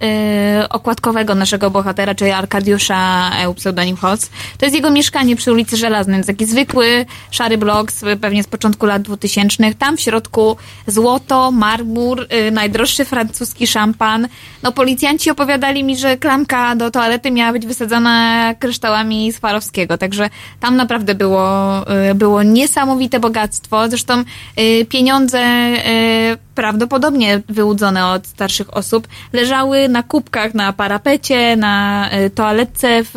y, 0.65 0.69
okładkowego 0.69 1.35
naszego 1.35 1.71
bohatera, 1.71 2.15
czyli 2.15 2.31
Arkadiusza 2.31 3.31
EU 3.43 3.55
pseudonim 3.55 3.97
Holz. 3.97 4.31
To 4.59 4.67
jest 4.67 4.75
jego 4.75 4.91
mieszkanie 4.91 5.37
przy 5.37 5.53
ulicy 5.53 5.77
Żelaznej, 5.77 6.25
taki 6.25 6.47
zwykły, 6.47 7.07
szary 7.31 7.59
blok, 7.59 7.89
pewnie 8.21 8.43
z 8.43 8.47
początku 8.47 8.87
lat 8.87 9.03
2000. 9.03 9.75
Tam 9.75 9.97
w 9.97 10.01
środku 10.01 10.57
złoto, 10.87 11.51
marmur, 11.51 12.27
y, 12.49 12.51
najdroższy 12.51 13.05
francuski 13.05 13.67
szampan. 13.67 14.29
No 14.63 14.73
policjanci 14.73 15.31
opowiadali 15.31 15.85
mi, 15.85 15.97
że 15.97 16.17
klamka 16.17 16.77
do 16.77 16.91
toalety 16.91 17.31
miała 17.31 17.53
być 17.53 17.67
wysadzona 17.67 18.55
kryształami 18.55 19.33
Swarowskiego, 19.33 19.99
także 19.99 20.31
tam 20.61 20.77
naprawdę 20.77 21.15
było, 21.15 21.85
y, 22.11 22.15
było 22.15 22.43
niesamowite 22.43 23.21
bogactwo. 23.21 23.89
Zresztą 23.89 24.25
y, 24.59 24.87
pieniądze 25.19 25.41
y, 25.43 26.39
prawdopodobnie 26.55 27.43
wyłudzone 27.49 28.07
od 28.07 28.27
starszych 28.27 28.77
osób 28.77 29.09
leżały 29.33 29.89
na 29.89 30.03
kubkach, 30.03 30.55
na 30.55 30.73
parapecie, 30.73 31.57
na 31.57 32.09
y, 32.13 32.31
toaletce 32.31 33.03
w, 33.05 33.11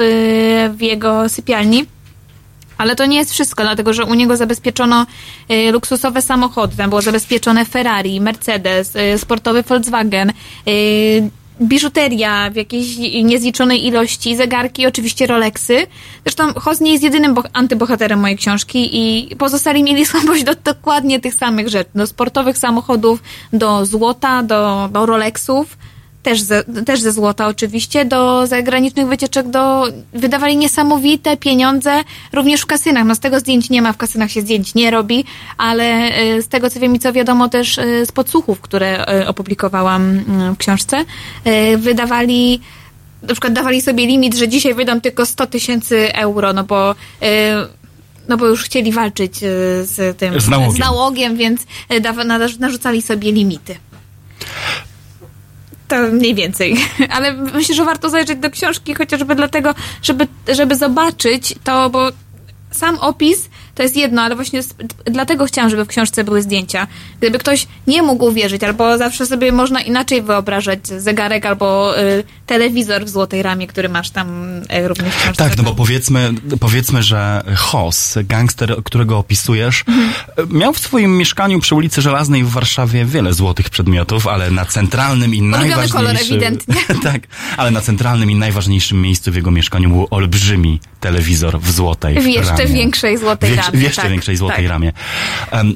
w 0.78 0.82
jego 0.82 1.30
sypialni. 1.30 1.86
Ale 2.78 2.96
to 2.96 3.06
nie 3.06 3.18
jest 3.18 3.32
wszystko, 3.32 3.64
dlatego 3.64 3.94
że 3.94 4.06
u 4.06 4.14
niego 4.14 4.38
zabezpieczono 4.38 5.06
y, 5.52 5.72
luksusowe 5.72 6.22
samochody. 6.22 6.78
Tam 6.78 6.90
było 6.90 7.02
zabezpieczone 7.02 7.66
Ferrari, 7.66 8.22
Mercedes, 8.22 8.94
sportowy 9.18 9.64
Volkswagen, 9.64 10.32
biżuteria 11.62 12.50
w 12.50 12.56
jakiejś 12.56 12.98
niezliczonej 13.24 13.88
ilości, 13.88 14.36
zegarki, 14.36 14.88
oczywiście 14.88 15.28
Rolexy. 15.28 15.88
Zresztą 16.26 16.54
Hoz 16.54 16.82
nie 16.82 16.92
jest 16.92 17.04
jedynym 17.04 17.34
bo- 17.34 17.44
antybohaterem 17.54 18.20
mojej 18.20 18.38
książki 18.38 18.90
i 18.94 19.36
pozostali 19.36 19.84
mieli 19.84 20.06
słabość 20.12 20.44
do 20.44 20.56
dokładnie 20.56 21.20
tych 21.20 21.34
samych 21.36 21.70
rzeczy. 21.70 21.90
Do 21.96 22.08
sportowych 22.08 22.58
samochodów, 22.58 23.24
do 23.54 23.86
złota, 23.86 24.44
do, 24.44 24.90
do 24.92 25.06
Rolexów 25.06 25.78
też 26.24 26.42
ze, 26.42 26.64
też 26.64 27.02
ze 27.02 27.12
złota 27.12 27.48
oczywiście, 27.48 28.06
do 28.06 28.48
zagranicznych 28.48 29.08
wycieczek, 29.08 29.50
do, 29.50 29.84
wydawali 30.14 30.58
niesamowite 30.58 31.38
pieniądze, 31.38 32.04
również 32.34 32.62
w 32.62 32.66
kasynach. 32.66 33.06
No 33.06 33.16
z 33.16 33.20
tego 33.20 33.40
zdjęć 33.40 33.70
nie 33.70 33.82
ma, 33.82 33.94
w 33.94 33.98
kasynach 33.98 34.32
się 34.32 34.42
zdjęć 34.42 34.76
nie 34.76 34.92
robi, 34.92 35.26
ale 35.58 36.18
y, 36.38 36.42
z 36.42 36.48
tego 36.48 36.70
co 36.70 36.80
wiem 36.80 36.96
i 36.96 37.00
co 37.00 37.14
wiadomo 37.14 37.50
też 37.50 37.78
y, 37.78 38.06
z 38.06 38.12
podsłuchów, 38.12 38.62
które 38.62 39.22
y, 39.22 39.28
opublikowałam 39.28 40.24
w 40.54 40.58
książce, 40.58 41.06
wydawali 41.78 42.62
na 43.22 43.34
przykład 43.34 43.54
dawali 43.54 43.82
sobie 43.82 44.06
limit, 44.06 44.36
że 44.36 44.48
dzisiaj 44.48 44.74
wydam 44.74 45.02
tylko 45.02 45.26
100 45.26 45.48
tysięcy 45.48 46.14
euro, 46.14 46.54
no 46.54 46.64
bo 46.64 46.96
no 48.28 48.38
bo 48.38 48.48
już 48.48 48.64
chcieli 48.64 48.92
walczyć 48.92 49.38
z 49.84 50.18
tym 50.18 50.42
Z 50.42 50.48
nałogiem. 50.48 50.80
nałogiem 50.80 51.38
więc 51.38 51.62
narzucali 52.60 53.02
sobie 53.02 53.32
limity. 53.32 53.76
To 55.92 56.12
mniej 56.12 56.36
więcej. 56.36 56.78
Ale 57.16 57.34
myślę, 57.34 57.76
że 57.76 57.86
warto 57.86 58.10
zajrzeć 58.10 58.40
do 58.40 58.50
książki 58.50 58.94
chociażby 58.96 59.36
dlatego, 59.36 59.76
żeby, 60.02 60.28
żeby 60.48 60.76
zobaczyć 60.76 61.56
to, 61.64 61.90
bo 61.90 62.08
sam 62.72 62.98
opis 63.00 63.50
to 63.76 63.84
jest 63.84 63.96
jedno, 63.96 64.22
ale 64.22 64.36
właśnie 64.36 64.62
dlatego 65.06 65.46
chciałam, 65.46 65.70
żeby 65.70 65.86
w 65.86 65.88
książce 65.88 66.24
były 66.24 66.42
zdjęcia. 66.42 66.88
Gdyby 67.20 67.40
ktoś 67.40 67.68
nie 67.88 68.04
mógł 68.04 68.26
uwierzyć, 68.26 68.64
albo 68.64 68.98
zawsze 68.98 69.26
sobie 69.26 69.52
można 69.52 69.82
inaczej 69.82 70.22
wyobrażać 70.22 70.88
zegarek 70.88 71.46
albo 71.46 72.00
y, 72.00 72.24
telewizor 72.46 73.06
w 73.06 73.10
złotej 73.10 73.44
ramie, 73.44 73.68
który 73.68 73.90
masz 73.90 74.10
tam 74.10 74.58
y, 74.58 74.88
również 74.88 75.14
w 75.14 75.18
książce. 75.18 75.44
Tak, 75.44 75.58
no 75.58 75.64
bo 75.64 75.76
powiedzmy, 75.76 76.34
powiedzmy, 76.60 77.04
że 77.04 77.44
Hoss, 77.56 78.18
gangster, 78.24 78.84
którego 78.84 79.18
opisujesz, 79.18 79.84
miał 80.50 80.74
w 80.74 80.80
swoim 80.80 81.18
mieszkaniu 81.18 81.60
przy 81.60 81.76
ulicy 81.76 82.02
Żelaznej 82.02 82.44
w 82.44 82.50
Warszawie 82.50 83.06
wiele 83.06 83.34
złotych 83.34 83.70
przedmiotów, 83.70 84.28
ale 84.28 84.52
na 84.52 84.66
centralnym 84.66 85.36
i 85.36 85.42
Ulubiony 85.42 85.58
najważniejszym... 85.58 85.98
kolor 85.98 86.16
ewidentnie. 86.16 86.76
tak, 87.12 87.22
ale 87.58 87.72
na 87.72 87.82
centralnym 87.82 88.32
i 88.32 88.36
najważniejszym 88.36 89.02
miejscu 89.02 89.32
w 89.32 89.36
jego 89.36 89.52
mieszkaniu 89.52 89.90
był 89.90 90.08
olbrzymi 90.10 90.80
telewizor 91.02 91.60
w 91.60 91.72
złotej 91.72 92.20
W 92.20 92.26
jeszcze 92.26 92.52
ramie. 92.58 92.74
większej 92.74 93.18
złotej 93.18 93.56
ramie. 93.56 93.80
w 93.80 93.82
jeszcze 93.82 94.02
tak, 94.02 94.12
większej 94.12 94.36
złotej 94.38 94.66
tak. 94.66 94.70
ramie. 94.70 94.94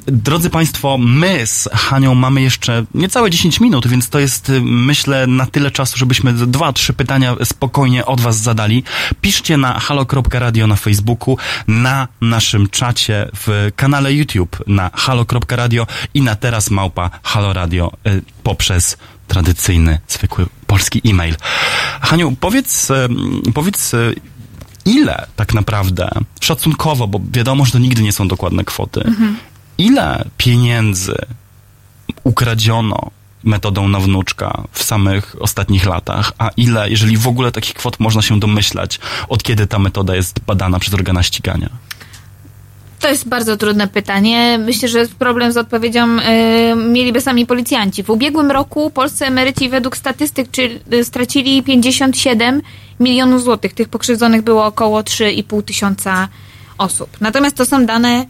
Drodzy 0.06 0.50
Państwo, 0.50 0.98
my 0.98 1.46
z 1.46 1.68
Hanią 1.72 2.14
mamy 2.14 2.42
jeszcze 2.42 2.84
niecałe 2.94 3.30
10 3.30 3.60
minut, 3.60 3.86
więc 3.86 4.08
to 4.08 4.18
jest, 4.18 4.48
y, 4.50 4.60
myślę, 4.62 5.26
na 5.26 5.46
tyle 5.46 5.70
czasu, 5.70 5.98
żebyśmy 5.98 6.32
dwa, 6.32 6.72
trzy 6.72 6.92
pytania 6.92 7.36
spokojnie 7.44 8.06
od 8.06 8.20
Was 8.20 8.36
zadali. 8.36 8.82
Piszcie 9.20 9.56
na 9.56 9.78
halo.radio 9.80 10.66
na 10.66 10.76
Facebooku, 10.76 11.38
na 11.68 12.08
naszym 12.20 12.68
czacie 12.68 13.28
w 13.46 13.70
kanale 13.76 14.12
YouTube 14.12 14.62
na 14.66 14.90
halo.radio 14.94 15.86
i 16.14 16.22
na 16.22 16.36
teraz 16.36 16.70
małpa 16.70 17.10
Halo 17.22 17.52
Radio 17.52 17.92
y, 18.06 18.22
poprzez 18.42 18.96
tradycyjny, 19.28 19.98
zwykły 20.08 20.46
polski 20.66 21.02
e-mail. 21.10 21.36
Haniu, 22.00 22.36
powiedz, 22.40 22.88
powiedz 23.54 23.94
y, 23.94 24.14
ile 24.86 25.26
tak 25.36 25.54
naprawdę, 25.54 26.10
szacunkowo, 26.40 27.06
bo 27.08 27.20
wiadomo, 27.32 27.64
że 27.64 27.72
to 27.72 27.78
nigdy 27.78 28.02
nie 28.02 28.12
są 28.12 28.28
dokładne 28.28 28.64
kwoty, 28.64 29.00
Mhm. 29.04 29.36
ile 29.78 30.24
pieniędzy 30.36 31.14
ukradziono 32.24 33.10
metodą 33.44 33.88
na 33.88 34.00
wnuczka 34.00 34.62
w 34.72 34.82
samych 34.82 35.36
ostatnich 35.40 35.86
latach, 35.86 36.32
a 36.38 36.48
ile, 36.56 36.90
jeżeli 36.90 37.16
w 37.16 37.28
ogóle 37.28 37.52
takich 37.52 37.74
kwot 37.74 38.00
można 38.00 38.22
się 38.22 38.40
domyślać, 38.40 38.98
od 39.28 39.42
kiedy 39.42 39.66
ta 39.66 39.78
metoda 39.78 40.16
jest 40.16 40.40
badana 40.46 40.78
przez 40.78 40.94
organa 40.94 41.22
ścigania? 41.22 41.68
To 43.00 43.08
jest 43.08 43.28
bardzo 43.28 43.56
trudne 43.56 43.88
pytanie. 43.88 44.58
Myślę, 44.58 44.88
że 44.88 45.06
problem 45.18 45.52
z 45.52 45.56
odpowiedzią 45.56 46.04
e, 46.04 46.76
mieliby 46.76 47.20
sami 47.20 47.46
policjanci. 47.46 48.02
W 48.02 48.10
ubiegłym 48.10 48.50
roku 48.50 48.90
polscy 48.90 49.26
emeryci 49.26 49.68
według 49.68 49.96
statystyk 49.96 50.50
czy, 50.50 50.80
e, 50.92 51.04
stracili 51.04 51.62
57 51.62 52.62
milionów 53.00 53.42
złotych. 53.42 53.72
Tych 53.74 53.88
pokrzywdzonych 53.88 54.42
było 54.42 54.66
około 54.66 55.02
3,5 55.02 55.62
tysiąca 55.62 56.28
osób. 56.78 57.08
Natomiast 57.20 57.56
to 57.56 57.66
są 57.66 57.86
dane, 57.86 58.26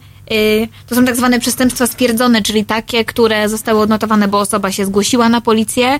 to 0.87 0.95
są 0.95 1.05
tak 1.05 1.15
zwane 1.15 1.39
przestępstwa 1.39 1.87
stwierdzone, 1.87 2.41
czyli 2.41 2.65
takie, 2.65 3.05
które 3.05 3.49
zostały 3.49 3.79
odnotowane, 3.79 4.27
bo 4.27 4.39
osoba 4.39 4.71
się 4.71 4.85
zgłosiła 4.85 5.29
na 5.29 5.41
policję, 5.41 5.87
e, 5.87 5.99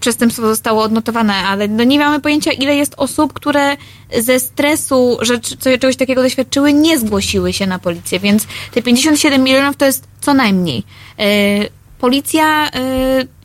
przestępstwo 0.00 0.48
zostało 0.48 0.82
odnotowane, 0.82 1.34
ale 1.34 1.68
no 1.68 1.84
nie 1.84 1.98
mamy 1.98 2.20
pojęcia, 2.20 2.52
ile 2.52 2.76
jest 2.76 2.94
osób, 2.96 3.32
które 3.32 3.76
ze 4.18 4.40
stresu, 4.40 5.18
że 5.20 5.40
czegoś 5.40 5.96
takiego 5.96 6.22
doświadczyły, 6.22 6.72
nie 6.72 6.98
zgłosiły 6.98 7.52
się 7.52 7.66
na 7.66 7.78
policję, 7.78 8.20
więc 8.20 8.46
te 8.72 8.82
57 8.82 9.42
milionów 9.42 9.76
to 9.76 9.86
jest 9.86 10.04
co 10.20 10.34
najmniej. 10.34 10.82
E, 11.18 11.78
Policja 11.98 12.70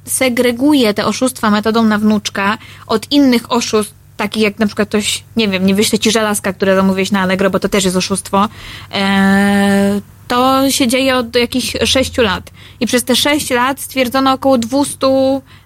segreguje 0.06 0.94
te 0.94 1.06
oszustwa 1.06 1.52
metodą 1.52 1.84
na 1.84 1.98
wnuczka 1.98 2.58
od 2.88 3.12
innych 3.12 3.52
oszustw, 3.52 3.94
takich 4.24 4.44
jak 4.44 4.60
na 4.60 4.66
przykład 4.66 4.90
ktoś, 4.90 5.24
nie 5.36 5.48
wiem, 5.48 5.66
nie 5.66 5.76
wyśle 5.76 6.00
ci 6.00 6.12
żelazka, 6.12 6.54
które 6.54 6.76
zamówiłeś 6.76 7.12
na 7.12 7.22
Allegro, 7.22 7.50
bo 7.50 7.60
to 7.60 7.70
też 7.70 7.84
jest 7.84 7.96
oszustwo. 7.98 8.50
E, 8.94 10.02
to 10.28 10.72
się 10.72 10.88
dzieje 10.88 11.16
od 11.16 11.36
jakichś 11.36 11.74
6 11.86 12.18
lat. 12.18 12.52
I 12.80 12.88
przez 12.88 13.04
te 13.04 13.16
6 13.16 13.50
lat 13.50 13.82
stwierdzono 13.82 14.34
około 14.34 14.58
200 14.58 15.08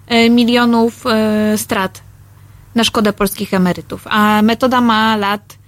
e, 0.06 0.30
milionów 0.30 1.06
e, 1.06 1.58
strat 1.58 2.00
na 2.74 2.84
szkodę 2.84 3.12
polskich 3.12 3.54
emerytów, 3.54 4.06
a 4.10 4.42
metoda 4.42 4.80
ma 4.80 5.16
lat 5.16 5.58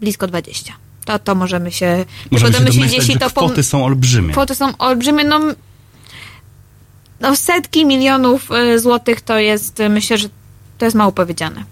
blisko 0.00 0.26
20. 0.26 0.72
To, 1.04 1.18
to 1.18 1.34
możemy 1.34 1.72
się, 1.72 2.04
Możemy 2.30 2.52
się 2.52 2.64
domyślać, 2.64 3.06
że 3.06 3.12
pom- 3.12 3.30
kwoty 3.30 3.62
są 3.62 3.84
olbrzymie. 3.84 4.32
Kwoty 4.32 4.54
są 4.54 4.76
olbrzymie, 4.78 5.24
no, 5.24 5.40
no 7.20 7.36
setki 7.36 7.86
milionów 7.86 8.48
złotych 8.76 9.20
to 9.20 9.38
jest, 9.38 9.78
myślę, 9.90 10.18
że 10.18 10.28
to 10.80 10.84
jest 10.86 10.96
mało 10.96 11.12
powiedziane. 11.12 11.64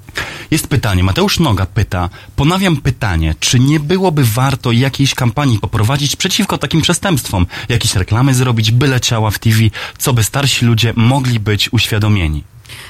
Jest 0.51 0.67
pytanie, 0.69 1.05
Mateusz 1.05 1.41
Noga 1.41 1.67
pyta, 1.67 2.09
ponawiam 2.37 2.77
pytanie, 2.77 3.35
czy 3.41 3.59
nie 3.59 3.81
byłoby 3.81 4.25
warto 4.25 4.73
jakiejś 4.73 5.15
kampanii 5.15 5.59
poprowadzić 5.59 6.17
przeciwko 6.17 6.59
takim 6.59 6.83
przestępstwom? 6.83 7.47
Jakieś 7.69 7.95
reklamy 7.95 8.35
zrobić, 8.35 8.71
byle 8.71 9.01
ciała 9.01 9.31
w 9.31 9.39
TV, 9.39 9.59
co 9.99 10.13
by 10.13 10.25
starsi 10.25 10.67
ludzie 10.67 10.93
mogli 10.97 11.41
być 11.41 11.73
uświadomieni? 11.73 12.45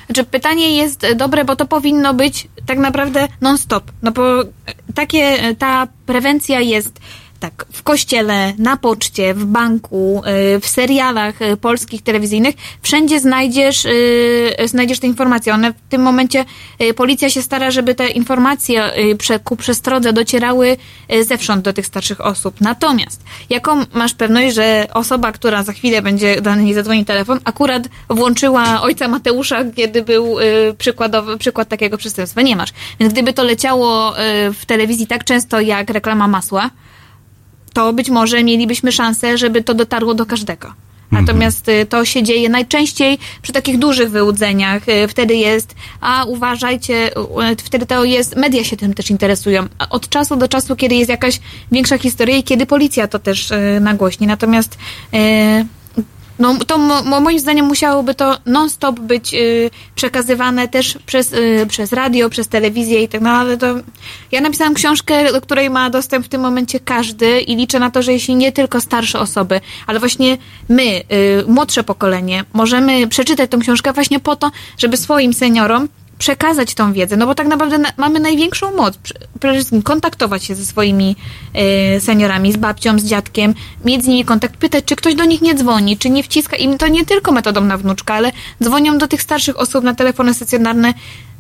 Znaczy 0.07 0.25
pytanie 0.25 0.77
jest 0.77 1.07
dobre, 1.17 1.45
bo 1.45 1.57
to 1.57 1.67
powinno 1.67 2.15
być 2.15 2.49
tak 2.67 2.79
naprawdę 2.79 3.29
non-stop. 3.41 3.93
No 4.03 4.13
bo 4.13 4.23
takie, 4.95 5.55
ta 5.59 5.89
prewencja 6.07 6.61
jest 6.61 7.01
tak, 7.41 7.67
w 7.73 7.83
kościele, 7.83 8.53
na 8.59 8.77
poczcie, 8.77 9.35
w 9.35 9.45
banku, 9.45 10.23
y, 10.57 10.61
w 10.61 10.69
serialach 10.69 11.43
y, 11.43 11.57
polskich, 11.57 12.03
telewizyjnych, 12.03 12.55
wszędzie 12.83 13.21
znajdziesz, 13.21 13.85
y, 13.85 14.57
znajdziesz 14.65 14.99
te 14.99 15.07
informacje. 15.07 15.55
One 15.55 15.73
w 15.73 15.77
tym 15.89 16.03
momencie, 16.03 16.45
policja 16.97 17.31
się 17.31 17.43
stara, 17.43 17.71
żeby 17.71 17.95
te 17.95 18.09
informacje 18.09 18.91
ku 19.45 19.57
przestrodze 19.57 20.13
docierały 20.13 20.77
zewsząd 21.23 21.65
do 21.65 21.73
tych 21.73 21.87
starszych 21.87 22.27
osób. 22.27 22.61
Natomiast, 22.61 23.25
jaką 23.51 23.85
masz 23.93 24.15
pewność, 24.15 24.55
że 24.55 24.87
osoba, 24.95 25.33
która 25.33 25.63
za 25.63 25.73
chwilę 25.73 26.03
będzie 26.03 26.41
do 26.41 26.55
niej 26.55 27.05
telefon, 27.07 27.41
akurat 27.45 27.89
włączyła 28.09 28.83
ojca 28.83 29.09
Mateusza, 29.09 29.65
kiedy 29.77 30.03
był 30.03 30.37
przykładowy, 30.79 31.39
przykład 31.39 31.69
takiego 31.69 31.99
przestępstwa? 31.99 32.43
Nie 32.43 32.57
masz. 32.57 32.73
Więc 33.01 33.13
gdyby 33.13 33.33
to 33.33 33.45
leciało 33.45 34.15
w 34.55 34.67
telewizji 34.67 35.07
tak 35.07 35.25
często 35.25 35.61
jak 35.61 35.91
reklama 35.91 36.29
masła, 36.29 36.71
to 37.79 37.93
być 37.93 38.11
może 38.11 38.45
mielibyśmy 38.45 38.93
szansę, 38.93 39.39
żeby 39.39 39.63
to 39.63 39.75
dotarło 39.75 40.15
do 40.15 40.27
każdego. 40.27 40.73
Natomiast 41.11 41.69
y, 41.69 41.87
to 41.87 42.05
się 42.05 42.23
dzieje 42.23 42.49
najczęściej 42.49 43.19
przy 43.43 43.53
takich 43.53 43.79
dużych 43.79 44.11
wyłudzeniach. 44.11 44.89
Y, 44.89 45.09
Wtedy 45.09 45.37
jest, 45.37 45.75
a 46.01 46.25
uważajcie, 46.25 47.11
y, 47.53 47.57
wtedy 47.65 47.87
to 47.87 48.05
jest, 48.05 48.37
media 48.37 48.65
się 48.65 48.77
tym 48.77 48.95
też 48.95 49.11
interesują. 49.11 49.67
Od 49.91 50.09
czasu 50.09 50.37
do 50.37 50.49
czasu, 50.49 50.77
kiedy 50.77 50.95
jest 50.95 51.11
jakaś 51.11 51.41
większa 51.73 51.99
historia 51.99 52.37
i 52.37 52.43
kiedy 52.43 52.67
policja 52.67 53.09
to 53.09 53.19
też 53.19 53.53
nagłośni. 53.81 54.27
Natomiast 54.27 54.79
no, 56.39 56.57
to 56.67 56.79
mo, 56.79 57.03
mo- 57.03 57.21
moim 57.21 57.39
zdaniem 57.39 57.67
musiałoby 57.67 58.15
to 58.15 58.39
non-stop 58.47 59.01
być 59.01 59.35
y, 59.35 59.71
przekazywane 59.95 60.69
też 60.69 60.99
przez, 61.07 61.33
y, 61.33 61.67
przez 61.69 61.93
radio, 61.93 62.31
przez 62.31 62.49
telewizję 62.49 63.03
i 63.03 63.09
tak 63.09 63.23
dalej, 63.23 63.41
ale 63.41 63.57
to 63.57 63.75
ja 64.33 64.41
napisałam 64.41 64.75
książkę, 64.75 65.33
do 65.33 65.41
której 65.41 65.71
ma 65.71 65.91
dostęp 65.91 66.27
w 66.27 66.29
tym 66.29 66.41
momencie 66.41 66.81
każdy 66.81 67.41
i 67.41 67.57
liczę 67.57 67.79
na 67.79 67.91
to, 67.91 68.03
że 68.03 68.13
jeśli 68.13 68.35
nie 68.35 68.53
tylko 68.53 68.81
starsze 68.81 69.21
osoby, 69.21 69.61
ale 69.87 69.99
właśnie 69.99 70.39
my, 70.69 70.83
y, 70.83 71.45
młodsze 71.47 71.85
pokolenie, 71.85 72.45
możemy 72.53 73.07
przeczytać 73.07 73.51
tą 73.51 73.59
książkę 73.59 73.93
właśnie 73.93 74.21
po 74.21 74.37
to, 74.37 74.51
żeby 74.79 74.97
swoim 74.97 75.35
seniorom 75.35 75.89
przekazać 76.19 76.75
tą 76.75 76.93
wiedzę, 76.93 77.17
no 77.17 77.27
bo 77.27 77.35
tak 77.35 77.47
naprawdę 77.47 77.79
na, 77.79 77.89
mamy 77.97 78.21
największą 78.21 78.77
moc. 78.77 78.97
Prze- 78.97 79.15
Przede 79.41 79.55
wszystkim 79.55 79.83
kontaktować 79.83 80.45
się 80.45 80.55
ze 80.55 80.65
swoimi 80.65 81.17
e, 81.55 82.01
seniorami, 82.01 82.53
z 82.53 82.57
babcią, 82.57 82.99
z 82.99 83.05
dziadkiem, 83.05 83.55
mieć 83.85 84.05
z 84.05 84.07
nimi 84.07 84.25
kontakt, 84.25 84.57
pytać, 84.57 84.85
czy 84.85 84.97
ktoś 84.97 85.15
do 85.15 85.25
nich 85.25 85.43
nie 85.43 85.55
dzwoni, 85.55 85.97
czy 85.99 86.11
nie 86.11 86.23
wciska 86.23 86.57
im 86.57 86.79
to 86.79 86.89
nie 86.89 87.05
tylko 87.07 87.33
metodą 87.33 87.61
na 87.61 87.77
wnuczka, 87.77 88.15
ale 88.15 88.33
dzwonią 88.63 88.99
do 88.99 89.09
tych 89.09 89.23
starszych 89.23 89.59
osób 89.59 89.85
na 89.85 89.95
telefony 89.95 90.35
stacjonarne 90.35 90.95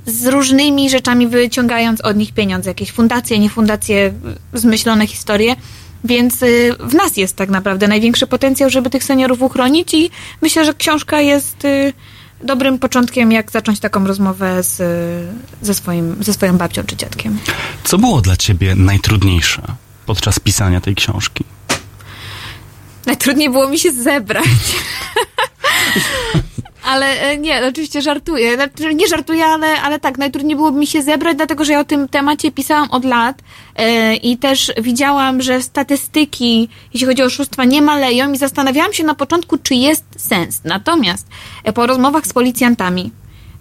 z 0.06 0.26
różnymi 0.26 0.90
rzeczami, 0.90 1.28
wyciągając 1.28 2.00
od 2.00 2.16
nich 2.16 2.32
pieniądze, 2.34 2.70
jakieś 2.70 2.92
fundacje, 2.92 3.38
nie 3.38 3.50
fundacje, 3.50 4.12
zmyślone 4.54 5.06
historie. 5.06 5.56
Więc 6.04 6.42
y, 6.42 6.74
w 6.80 6.94
nas 6.94 7.16
jest 7.16 7.36
tak 7.36 7.48
naprawdę 7.50 7.88
największy 7.88 8.26
potencjał, 8.26 8.70
żeby 8.70 8.90
tych 8.90 9.04
seniorów 9.04 9.42
uchronić 9.42 9.94
i 9.94 10.10
myślę, 10.42 10.64
że 10.64 10.74
książka 10.74 11.20
jest 11.20 11.64
y, 11.64 11.92
dobrym 12.40 12.78
początkiem, 12.78 13.32
jak 13.32 13.50
zacząć 13.50 13.80
taką 13.80 14.06
rozmowę 14.06 14.62
z, 14.62 14.76
ze, 15.62 15.74
swoim, 15.74 16.16
ze 16.20 16.32
swoją 16.32 16.58
babcią 16.58 16.84
czy 16.84 16.96
dziadkiem. 16.96 17.38
Co 17.84 17.98
było 17.98 18.20
dla 18.20 18.36
ciebie 18.36 18.74
najtrudniejsze 18.74 19.62
podczas 20.06 20.40
pisania 20.40 20.80
tej 20.80 20.94
książki? 20.94 21.44
Najtrudniej 23.06 23.50
było 23.50 23.68
mi 23.68 23.78
się 23.78 23.92
zebrać. 23.92 24.44
Ale 26.84 27.20
e, 27.20 27.38
nie, 27.38 27.66
oczywiście 27.68 28.02
żartuję. 28.02 28.54
Znaczy, 28.54 28.94
nie 28.94 29.08
żartuję, 29.08 29.44
ale, 29.44 29.80
ale 29.82 30.00
tak, 30.00 30.18
najtrudniej 30.18 30.56
byłoby 30.56 30.78
mi 30.78 30.86
się 30.86 31.02
zebrać, 31.02 31.36
dlatego 31.36 31.64
że 31.64 31.72
ja 31.72 31.80
o 31.80 31.84
tym 31.84 32.08
temacie 32.08 32.52
pisałam 32.52 32.90
od 32.90 33.04
lat 33.04 33.42
e, 33.76 34.14
i 34.14 34.36
też 34.36 34.72
widziałam, 34.80 35.42
że 35.42 35.62
statystyki, 35.62 36.68
jeśli 36.94 37.06
chodzi 37.06 37.22
o 37.22 37.26
oszustwa, 37.26 37.64
nie 37.64 37.82
maleją 37.82 38.32
i 38.32 38.36
zastanawiałam 38.36 38.92
się 38.92 39.04
na 39.04 39.14
początku, 39.14 39.58
czy 39.58 39.74
jest 39.74 40.04
sens. 40.16 40.60
Natomiast 40.64 41.26
e, 41.64 41.72
po 41.72 41.86
rozmowach 41.86 42.26
z 42.26 42.32
policjantami, 42.32 43.10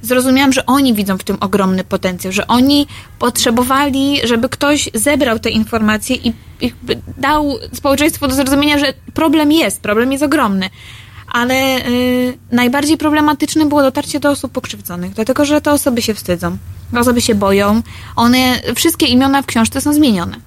zrozumiałam, 0.02 0.54
że 0.54 0.66
oni 0.66 0.94
widzą 0.94 1.18
w 1.18 1.24
tym 1.24 1.38
ogromny 1.40 1.84
potencjał, 1.84 2.34
że 2.34 2.48
oni 2.48 2.88
potrzebowali, 3.20 4.20
żeby 4.24 4.50
ktoś 4.50 4.90
zebrał 4.94 5.40
te 5.40 5.50
informacje 5.50 6.16
i 6.16 6.34
jakby 6.62 7.02
dał 7.18 7.58
społeczeństwu 7.74 8.28
do 8.28 8.36
zrozumienia, 8.36 8.80
że 8.80 8.94
problem 9.14 9.52
jest, 9.52 9.82
problem 9.82 10.12
jest 10.12 10.24
ogromny. 10.24 10.70
Ale 11.28 11.88
y, 11.88 12.38
najbardziej 12.52 12.98
problematyczne 12.98 13.66
było 13.66 13.82
dotarcie 13.82 14.20
do 14.20 14.30
osób 14.30 14.52
pokrzywdzonych, 14.52 15.14
dlatego 15.14 15.46
że 15.46 15.62
te 15.62 15.72
osoby 15.72 16.02
się 16.02 16.14
wstydzą, 16.14 16.58
osoby 16.98 17.22
się 17.22 17.36
boją. 17.36 17.82
One, 18.16 18.60
wszystkie 18.76 19.06
imiona 19.06 19.42
w 19.42 19.46
książce 19.46 19.82
są 19.82 19.94
zmienione. 19.94 20.47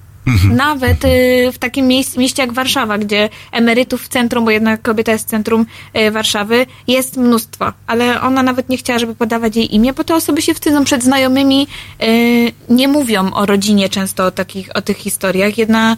Nawet 0.51 1.05
y, 1.05 1.51
w 1.53 1.57
takim 1.59 1.87
mieście 1.87 2.41
jak 2.43 2.53
Warszawa, 2.53 2.97
gdzie 2.97 3.29
emerytów 3.51 4.03
w 4.03 4.07
centrum, 4.07 4.45
bo 4.45 4.51
jednak 4.51 4.81
kobieta 4.81 5.11
jest 5.11 5.27
w 5.27 5.29
centrum 5.29 5.65
y, 5.97 6.11
Warszawy, 6.11 6.65
jest 6.87 7.17
mnóstwo, 7.17 7.73
ale 7.87 8.21
ona 8.21 8.43
nawet 8.43 8.69
nie 8.69 8.77
chciała, 8.77 8.99
żeby 8.99 9.15
podawać 9.15 9.55
jej 9.55 9.75
imię, 9.75 9.93
bo 9.93 10.03
te 10.03 10.15
osoby 10.15 10.41
się 10.41 10.53
wstydzą 10.53 10.83
przed 10.83 11.03
znajomymi, 11.03 11.67
y, 12.03 12.51
nie 12.69 12.87
mówią 12.87 13.33
o 13.33 13.45
rodzinie 13.45 13.89
często 13.89 14.25
o, 14.25 14.31
takich, 14.31 14.69
o 14.75 14.81
tych 14.81 14.97
historiach. 14.97 15.57
Jedna 15.57 15.97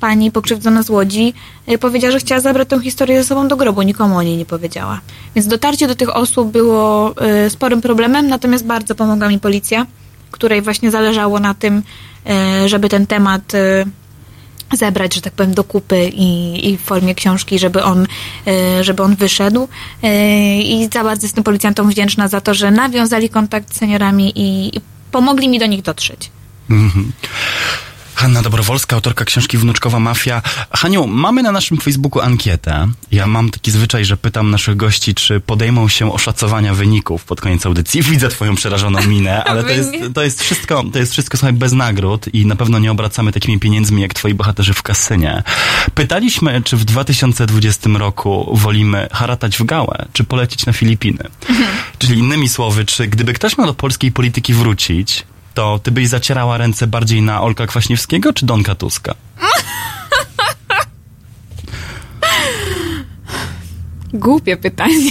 pani 0.00 0.30
pokrzywdzona 0.30 0.82
z 0.82 0.90
Łodzi 0.90 1.34
powiedziała, 1.80 2.12
że 2.12 2.18
chciała 2.18 2.40
zabrać 2.40 2.68
tę 2.68 2.80
historię 2.80 3.22
ze 3.22 3.28
sobą 3.28 3.48
do 3.48 3.56
grobu, 3.56 3.82
nikomu 3.82 4.16
o 4.16 4.22
niej 4.22 4.36
nie 4.36 4.46
powiedziała. 4.46 5.00
Więc 5.34 5.46
dotarcie 5.46 5.86
do 5.86 5.94
tych 5.94 6.16
osób 6.16 6.50
było 6.50 7.14
sporym 7.48 7.80
problemem, 7.80 8.28
natomiast 8.28 8.66
bardzo 8.66 8.94
pomogła 8.94 9.28
mi 9.28 9.38
policja 9.38 9.86
której 10.34 10.62
właśnie 10.62 10.90
zależało 10.90 11.40
na 11.40 11.54
tym, 11.54 11.82
żeby 12.66 12.88
ten 12.88 13.06
temat 13.06 13.54
e, 13.54 13.84
zebrać, 14.76 15.14
że 15.14 15.20
tak 15.20 15.32
powiem, 15.32 15.54
do 15.54 15.64
kupy 15.64 16.10
i, 16.14 16.70
i 16.70 16.76
w 16.76 16.80
formie 16.80 17.14
książki, 17.14 17.58
żeby 17.58 17.82
on, 17.82 18.06
e, 18.46 18.84
żeby 18.84 19.02
on 19.02 19.16
wyszedł. 19.16 19.68
E, 20.02 20.58
I 20.58 20.88
za 20.92 21.04
bardzo 21.04 21.26
jestem 21.26 21.44
policjantom 21.44 21.90
wdzięczna 21.90 22.28
za 22.28 22.40
to, 22.40 22.54
że 22.54 22.70
nawiązali 22.70 23.28
kontakt 23.28 23.74
z 23.74 23.78
seniorami 23.78 24.32
i, 24.36 24.80
pomogli 25.10 25.48
mi 25.48 25.58
do 25.58 25.66
nich 25.66 25.82
dotrzeć. 25.82 26.30
Mhm. 26.70 27.12
Hanna 28.24 28.42
Dobrowolska, 28.42 28.96
autorka 28.96 29.24
książki 29.24 29.58
Wnuczkowa 29.58 30.00
Mafia. 30.00 30.42
Haniu, 30.70 31.06
mamy 31.06 31.42
na 31.42 31.52
naszym 31.52 31.78
Facebooku 31.78 32.22
ankietę. 32.22 32.88
Ja 33.12 33.26
mam 33.26 33.50
taki 33.50 33.70
zwyczaj, 33.70 34.04
że 34.04 34.16
pytam 34.16 34.50
naszych 34.50 34.76
gości, 34.76 35.14
czy 35.14 35.40
podejmą 35.40 35.88
się 35.88 36.12
oszacowania 36.12 36.74
wyników 36.74 37.24
pod 37.24 37.40
koniec 37.40 37.66
audycji. 37.66 38.02
Widzę 38.10 38.28
twoją 38.28 38.54
przerażoną 38.54 39.02
minę, 39.02 39.44
ale 39.50 39.64
to 39.64 39.70
jest, 39.70 39.92
to 40.14 40.22
jest 40.22 40.42
wszystko, 40.42 40.84
to 40.92 40.98
jest 40.98 41.12
wszystko 41.12 41.36
słuchaj, 41.36 41.52
bez 41.52 41.72
nagród 41.72 42.34
i 42.34 42.46
na 42.46 42.56
pewno 42.56 42.78
nie 42.78 42.90
obracamy 42.90 43.32
takimi 43.32 43.58
pieniędzmi 43.58 44.02
jak 44.02 44.14
twoi 44.14 44.34
bohaterzy 44.34 44.74
w 44.74 44.82
kasynie. 44.82 45.42
Pytaliśmy, 45.94 46.62
czy 46.62 46.76
w 46.76 46.84
2020 46.84 47.90
roku 47.94 48.56
wolimy 48.56 49.08
haratać 49.12 49.56
w 49.56 49.64
gałę, 49.64 50.06
czy 50.12 50.24
polecieć 50.24 50.66
na 50.66 50.72
Filipiny. 50.72 51.24
Czyli 51.98 52.18
innymi 52.18 52.48
słowy, 52.48 52.84
czy 52.84 53.06
gdyby 53.06 53.32
ktoś 53.32 53.58
miał 53.58 53.66
do 53.66 53.74
polskiej 53.74 54.12
polityki 54.12 54.54
wrócić, 54.54 55.24
to 55.54 55.78
ty 55.78 55.90
byś 55.90 56.08
zacierała 56.08 56.58
ręce 56.58 56.86
bardziej 56.86 57.22
na 57.22 57.42
Olka 57.42 57.66
Kwaśniewskiego 57.66 58.32
czy 58.32 58.46
Donka 58.46 58.74
Tuska? 58.74 59.14
Głupie 64.14 64.56
pytanie. 64.56 65.10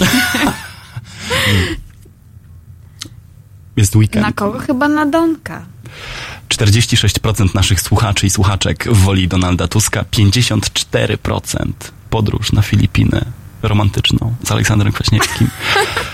Jest 3.76 3.96
weekend. 3.96 4.26
Na 4.26 4.32
kogo? 4.32 4.58
Chyba 4.58 4.88
na 4.88 5.06
Donka. 5.06 5.66
46% 6.48 7.54
naszych 7.54 7.80
słuchaczy 7.80 8.26
i 8.26 8.30
słuchaczek 8.30 8.92
woli 8.92 9.28
Donalda 9.28 9.68
Tuska, 9.68 10.02
54% 10.02 11.72
podróż 12.10 12.52
na 12.52 12.62
Filipiny 12.62 13.24
romantyczną 13.62 14.34
z 14.44 14.52
Aleksandrem 14.52 14.92
Kwaśniewskim. 14.92 15.48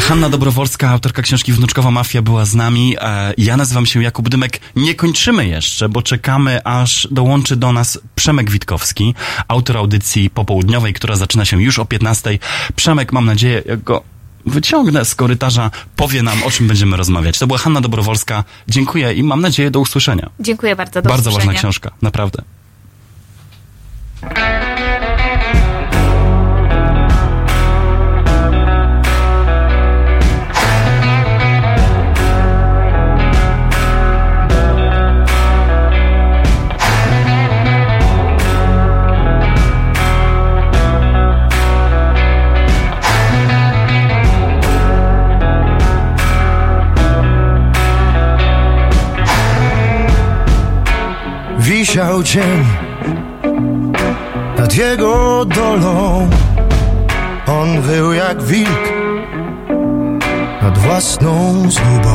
Hanna 0.00 0.28
Dobrowolska, 0.28 0.90
autorka 0.90 1.22
książki 1.22 1.52
Wnuczkowa 1.52 1.90
Mafia 1.90 2.22
była 2.22 2.44
z 2.44 2.54
nami. 2.54 2.96
E, 3.00 3.34
Ja 3.38 3.56
nazywam 3.56 3.86
się 3.86 4.02
Jakub 4.02 4.28
Dymek. 4.28 4.60
Nie 4.76 4.94
kończymy 4.94 5.46
jeszcze, 5.48 5.88
bo 5.88 6.02
czekamy, 6.02 6.64
aż 6.64 7.08
dołączy 7.10 7.56
do 7.56 7.72
nas 7.72 7.98
Przemek 8.14 8.50
Witkowski, 8.50 9.14
autor 9.48 9.76
audycji 9.76 10.30
popołudniowej, 10.30 10.94
która 10.94 11.16
zaczyna 11.16 11.44
się 11.44 11.62
już 11.62 11.78
o 11.78 11.84
15. 11.84 12.38
Przemek, 12.76 13.12
mam 13.12 13.24
nadzieję, 13.26 13.62
jak 13.66 13.82
go 13.82 14.02
wyciągnę 14.46 15.04
z 15.04 15.14
korytarza, 15.14 15.70
powie 15.96 16.22
nam, 16.22 16.42
o 16.42 16.50
czym 16.50 16.68
będziemy 16.68 16.96
rozmawiać. 16.96 17.38
To 17.38 17.46
była 17.46 17.58
Hanna 17.58 17.80
Dobrowolska. 17.80 18.44
Dziękuję 18.68 19.12
i 19.12 19.22
mam 19.22 19.40
nadzieję 19.40 19.70
do 19.70 19.80
usłyszenia. 19.80 20.30
Dziękuję 20.40 20.76
bardzo. 20.76 21.02
Do 21.02 21.08
Bardzo 21.08 21.30
ważna 21.30 21.38
usłyszenia. 21.38 21.58
książka, 21.58 21.90
naprawdę. 22.02 22.42
Wisiał 52.18 52.22
cień 52.24 52.64
nad 54.58 54.74
jego 54.74 55.44
dolą. 55.44 56.28
On 57.46 57.80
wył 57.80 58.12
jak 58.12 58.42
wilk 58.42 58.92
nad 60.62 60.78
własną 60.78 61.62
zgubą. 61.70 62.14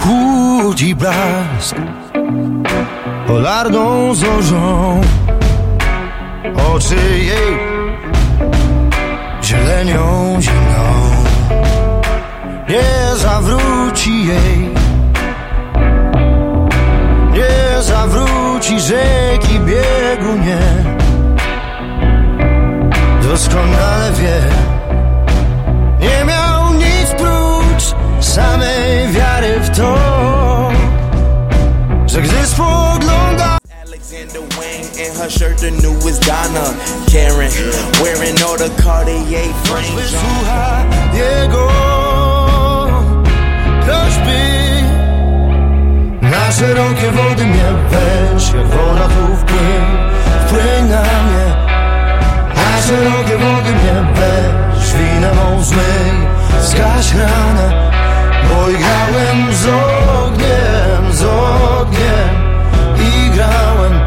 Chłód 0.00 0.82
i 0.82 0.94
blask 0.94 1.76
polarną 3.26 4.14
zorzą. 4.14 5.00
Oczy 6.74 7.18
jej 7.18 7.58
zielenią 9.42 10.36
zimną. 10.40 10.92
Nie 12.68 13.16
zawróci 13.16 14.26
jej 14.26 14.81
nie 18.02 18.08
zawróci 18.08 18.80
rzeki 18.80 19.60
biegu, 19.60 20.36
nie 20.44 20.58
Doskonale 23.22 24.12
wie. 24.12 24.40
Nie 26.00 26.24
miał 26.24 26.72
nic 26.74 27.10
prócz 27.18 27.94
samej 28.20 29.08
wiary 29.08 29.60
w 29.60 29.76
to 29.76 29.98
Że 32.06 32.22
gdy 32.22 32.46
spogląda 32.46 33.58
Alexander 33.86 34.42
Wang 34.42 35.08
and 35.08 35.18
her 35.18 35.30
shirt 35.30 35.60
the 35.60 35.70
newest 35.70 36.26
Donna 36.26 36.74
Karen. 37.12 37.50
Wearing 38.02 38.42
all 38.42 38.58
the 38.58 38.82
Cartier 38.82 39.54
frames. 39.64 39.90
Wysłucha 39.90 40.84
jego 41.14 41.68
prośby 43.86 44.61
Na 46.52 46.58
szerokie 46.58 47.10
wody 47.10 47.46
mnie 47.46 47.64
weź 47.90 48.52
woda 48.52 49.08
tu 49.08 49.36
wpłyń, 49.36 49.84
wpłyń 50.46 50.88
na 50.90 51.02
mnie. 51.02 51.46
Na 52.56 52.82
szerokie 52.82 53.38
wody 53.38 53.72
mnie 53.72 54.12
weź 54.14 54.92
Winę 54.92 55.34
mą 55.34 55.62
zmyj, 55.62 56.12
zgaś 56.60 57.14
ranę 57.14 57.90
Bo 58.48 58.66
grałem 58.66 59.54
z 59.54 59.66
ogniem, 59.66 61.12
z 61.12 61.22
ogniem 61.22 62.32
I 62.98 63.30
grałem 63.30 64.00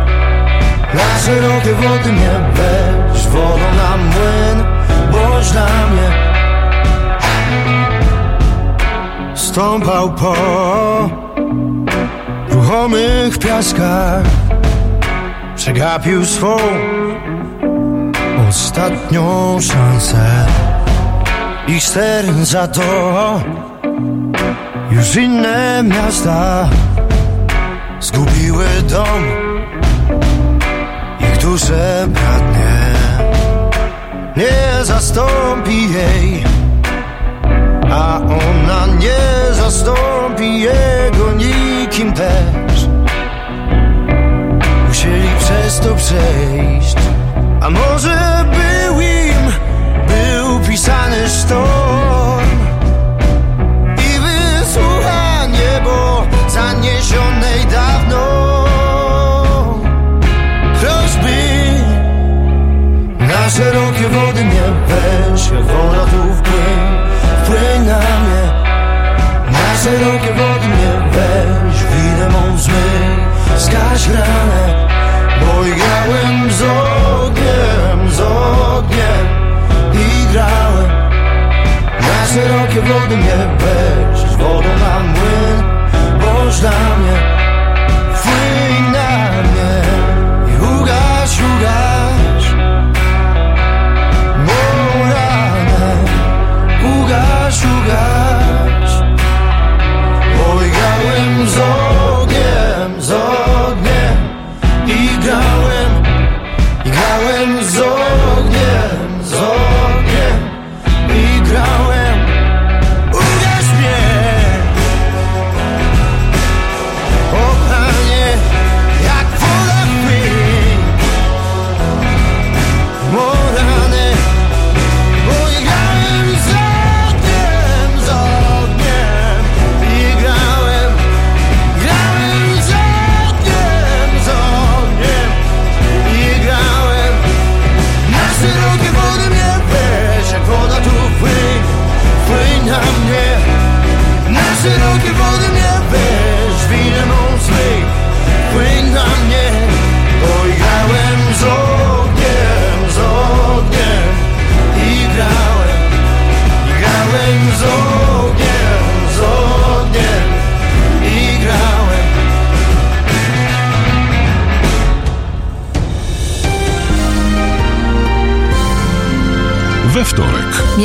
Na 0.94 1.20
szerokie 1.26 1.74
wody 1.74 2.12
mnie 2.12 2.40
weź 2.54 3.28
Wodą 3.28 3.76
na 3.78 3.98
młyn, 3.98 4.66
boś 5.12 5.52
dla 5.52 5.66
mnie. 5.66 6.10
Stąpał 9.36 10.14
po 10.14 11.25
ruchomych 12.66 13.38
piaskach 13.38 14.24
Przegapił 15.56 16.26
swą 16.26 16.58
ostatnią 18.50 19.58
szansę. 19.62 20.46
Ich 21.68 21.84
ster 21.84 22.26
za 22.44 22.68
to 22.68 22.82
już 24.92 25.16
inne 25.16 25.84
miasta 25.84 26.70
Zgubiły 28.00 28.66
dom 28.90 29.24
Ich 31.20 31.38
duszę 31.38 32.08
bratnie 32.08 32.94
Nie 34.38 34.84
zastąpi 34.84 35.94
jej 35.94 36.44
A 37.92 38.18
ona 38.18 38.86
nie 39.00 39.55
zastąpi 39.66 40.60
jego 40.62 41.32
nikim 41.32 42.14
też 42.14 42.88
Musieli 44.88 45.30
przez 45.40 45.80
to 45.80 45.96
przejść. 45.96 46.96
A 47.62 47.70
może 47.70 48.46
był 48.52 49.02
im, 49.02 49.52
był 50.08 50.60
pisany 50.60 51.30
sztorm. 51.30 52.50
I 53.98 54.20
wysłucha 54.20 55.46
niebo 55.46 56.24
zaniesionej 56.48 57.66
dawno. 57.72 58.26
Prośby 60.80 61.38
na 63.20 63.50
szerokie 63.50 64.10
wody 64.10 64.44
nie 64.44 64.68
weź, 64.88 65.50
wola 65.50 66.06
Winę 71.96 72.30
mą 72.30 72.58
zmyj, 72.58 73.16
skaź 73.58 74.08
ranę 74.08 74.88
Bo 75.40 75.62
grałem 75.62 76.52
z 76.52 76.62
ogniem, 76.62 78.10
z 78.10 78.20
ogniem 78.20 79.26
I 79.94 80.34
grałem. 80.34 80.92
Na 82.02 82.28
szerokie 82.28 82.82
wody 82.82 83.18
mnie 83.18 83.38
weź 83.60 84.20
Z 84.20 84.36
wodą 84.36 84.70
na 84.80 85.00
młyn 85.00 85.64
Boż 86.20 86.60
dla 86.60 86.70
mnie 86.72 87.18
Płyń 88.24 88.92
na 88.92 89.42
mnie 89.42 89.55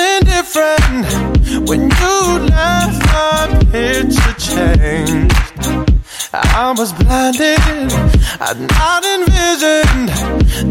something 0.00 0.26
different. 0.26 1.68
When 1.68 1.82
you 1.82 2.38
left, 2.48 3.00
my 3.12 3.46
picture 3.70 4.34
changed. 4.38 5.34
I 6.32 6.72
was 6.76 6.92
blinded, 6.92 7.58
I'd 8.40 8.60
not 8.60 9.04
envisioned 9.04 10.08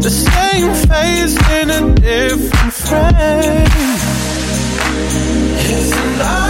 the 0.02 0.10
same 0.10 0.72
face 0.88 1.36
in 1.58 1.70
a 1.70 1.94
different 1.96 2.72
frame. 2.72 3.90
It's 5.62 5.92
an 5.92 6.49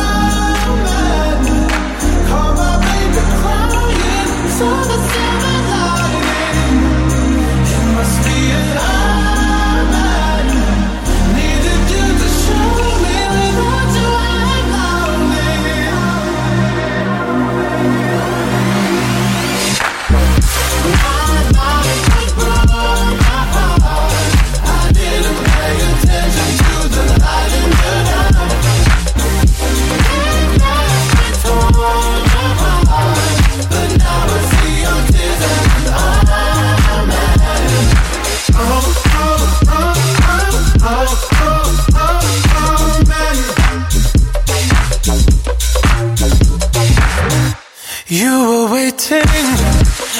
You 48.21 48.37
were 48.49 48.67
waiting, 48.75 49.25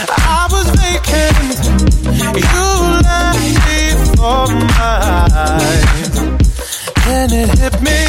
I 0.09 0.48
was 0.51 0.66
vacant. 0.81 1.60
You 2.32 2.66
left 3.05 3.44
me 3.66 3.81
for 4.16 4.48
mine. 4.78 5.60
Then 7.05 7.28
it 7.31 7.51
hit 7.59 7.77
me, 7.82 8.01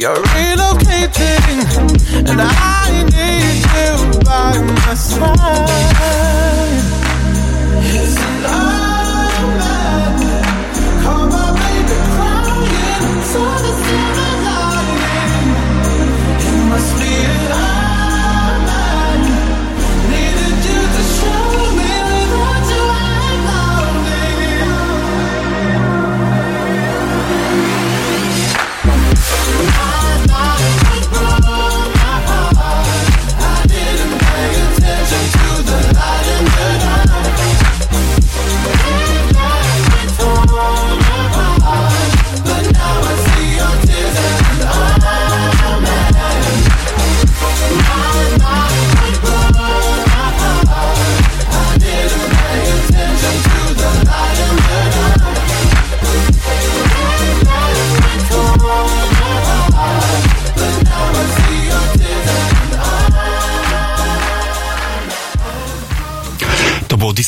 you're 0.00 0.22
relocating, 0.36 1.58
and 2.30 2.40
I 2.40 3.02
need 3.10 3.66
you 3.74 3.92
by 4.22 4.54
my 4.62 4.94
side. 4.94 5.50
It's 7.98 8.16
omen. 8.46 9.66
Call 11.02 11.24
my 11.26 11.50
baby 11.58 11.98
crying, 12.14 13.18
the 13.18 13.72
silver 13.82 14.32
lining. 14.46 15.50
It 16.46 16.56
must 16.70 16.92
be 17.00 17.12
an 17.26 17.71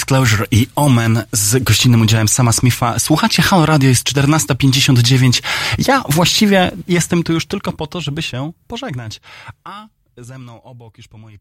Disclosure 0.04 0.46
i 0.50 0.66
Omen 0.76 1.24
z 1.32 1.64
gościnnym 1.64 2.00
udziałem 2.00 2.28
Sama 2.28 2.52
Smitha. 2.52 2.98
Słuchacie 2.98 3.42
Halo 3.42 3.66
Radio, 3.66 3.88
jest 3.88 4.08
14.59. 4.08 5.42
Ja 5.88 6.02
właściwie 6.08 6.70
jestem 6.88 7.22
tu 7.22 7.32
już 7.32 7.46
tylko 7.46 7.72
po 7.72 7.86
to, 7.86 8.00
żeby 8.00 8.22
się 8.22 8.52
pożegnać. 8.66 9.20
A 9.64 9.88
ze 10.16 10.38
mną 10.38 10.62
obok, 10.62 10.98
już 10.98 11.08
po 11.08 11.18
mojej 11.18 11.32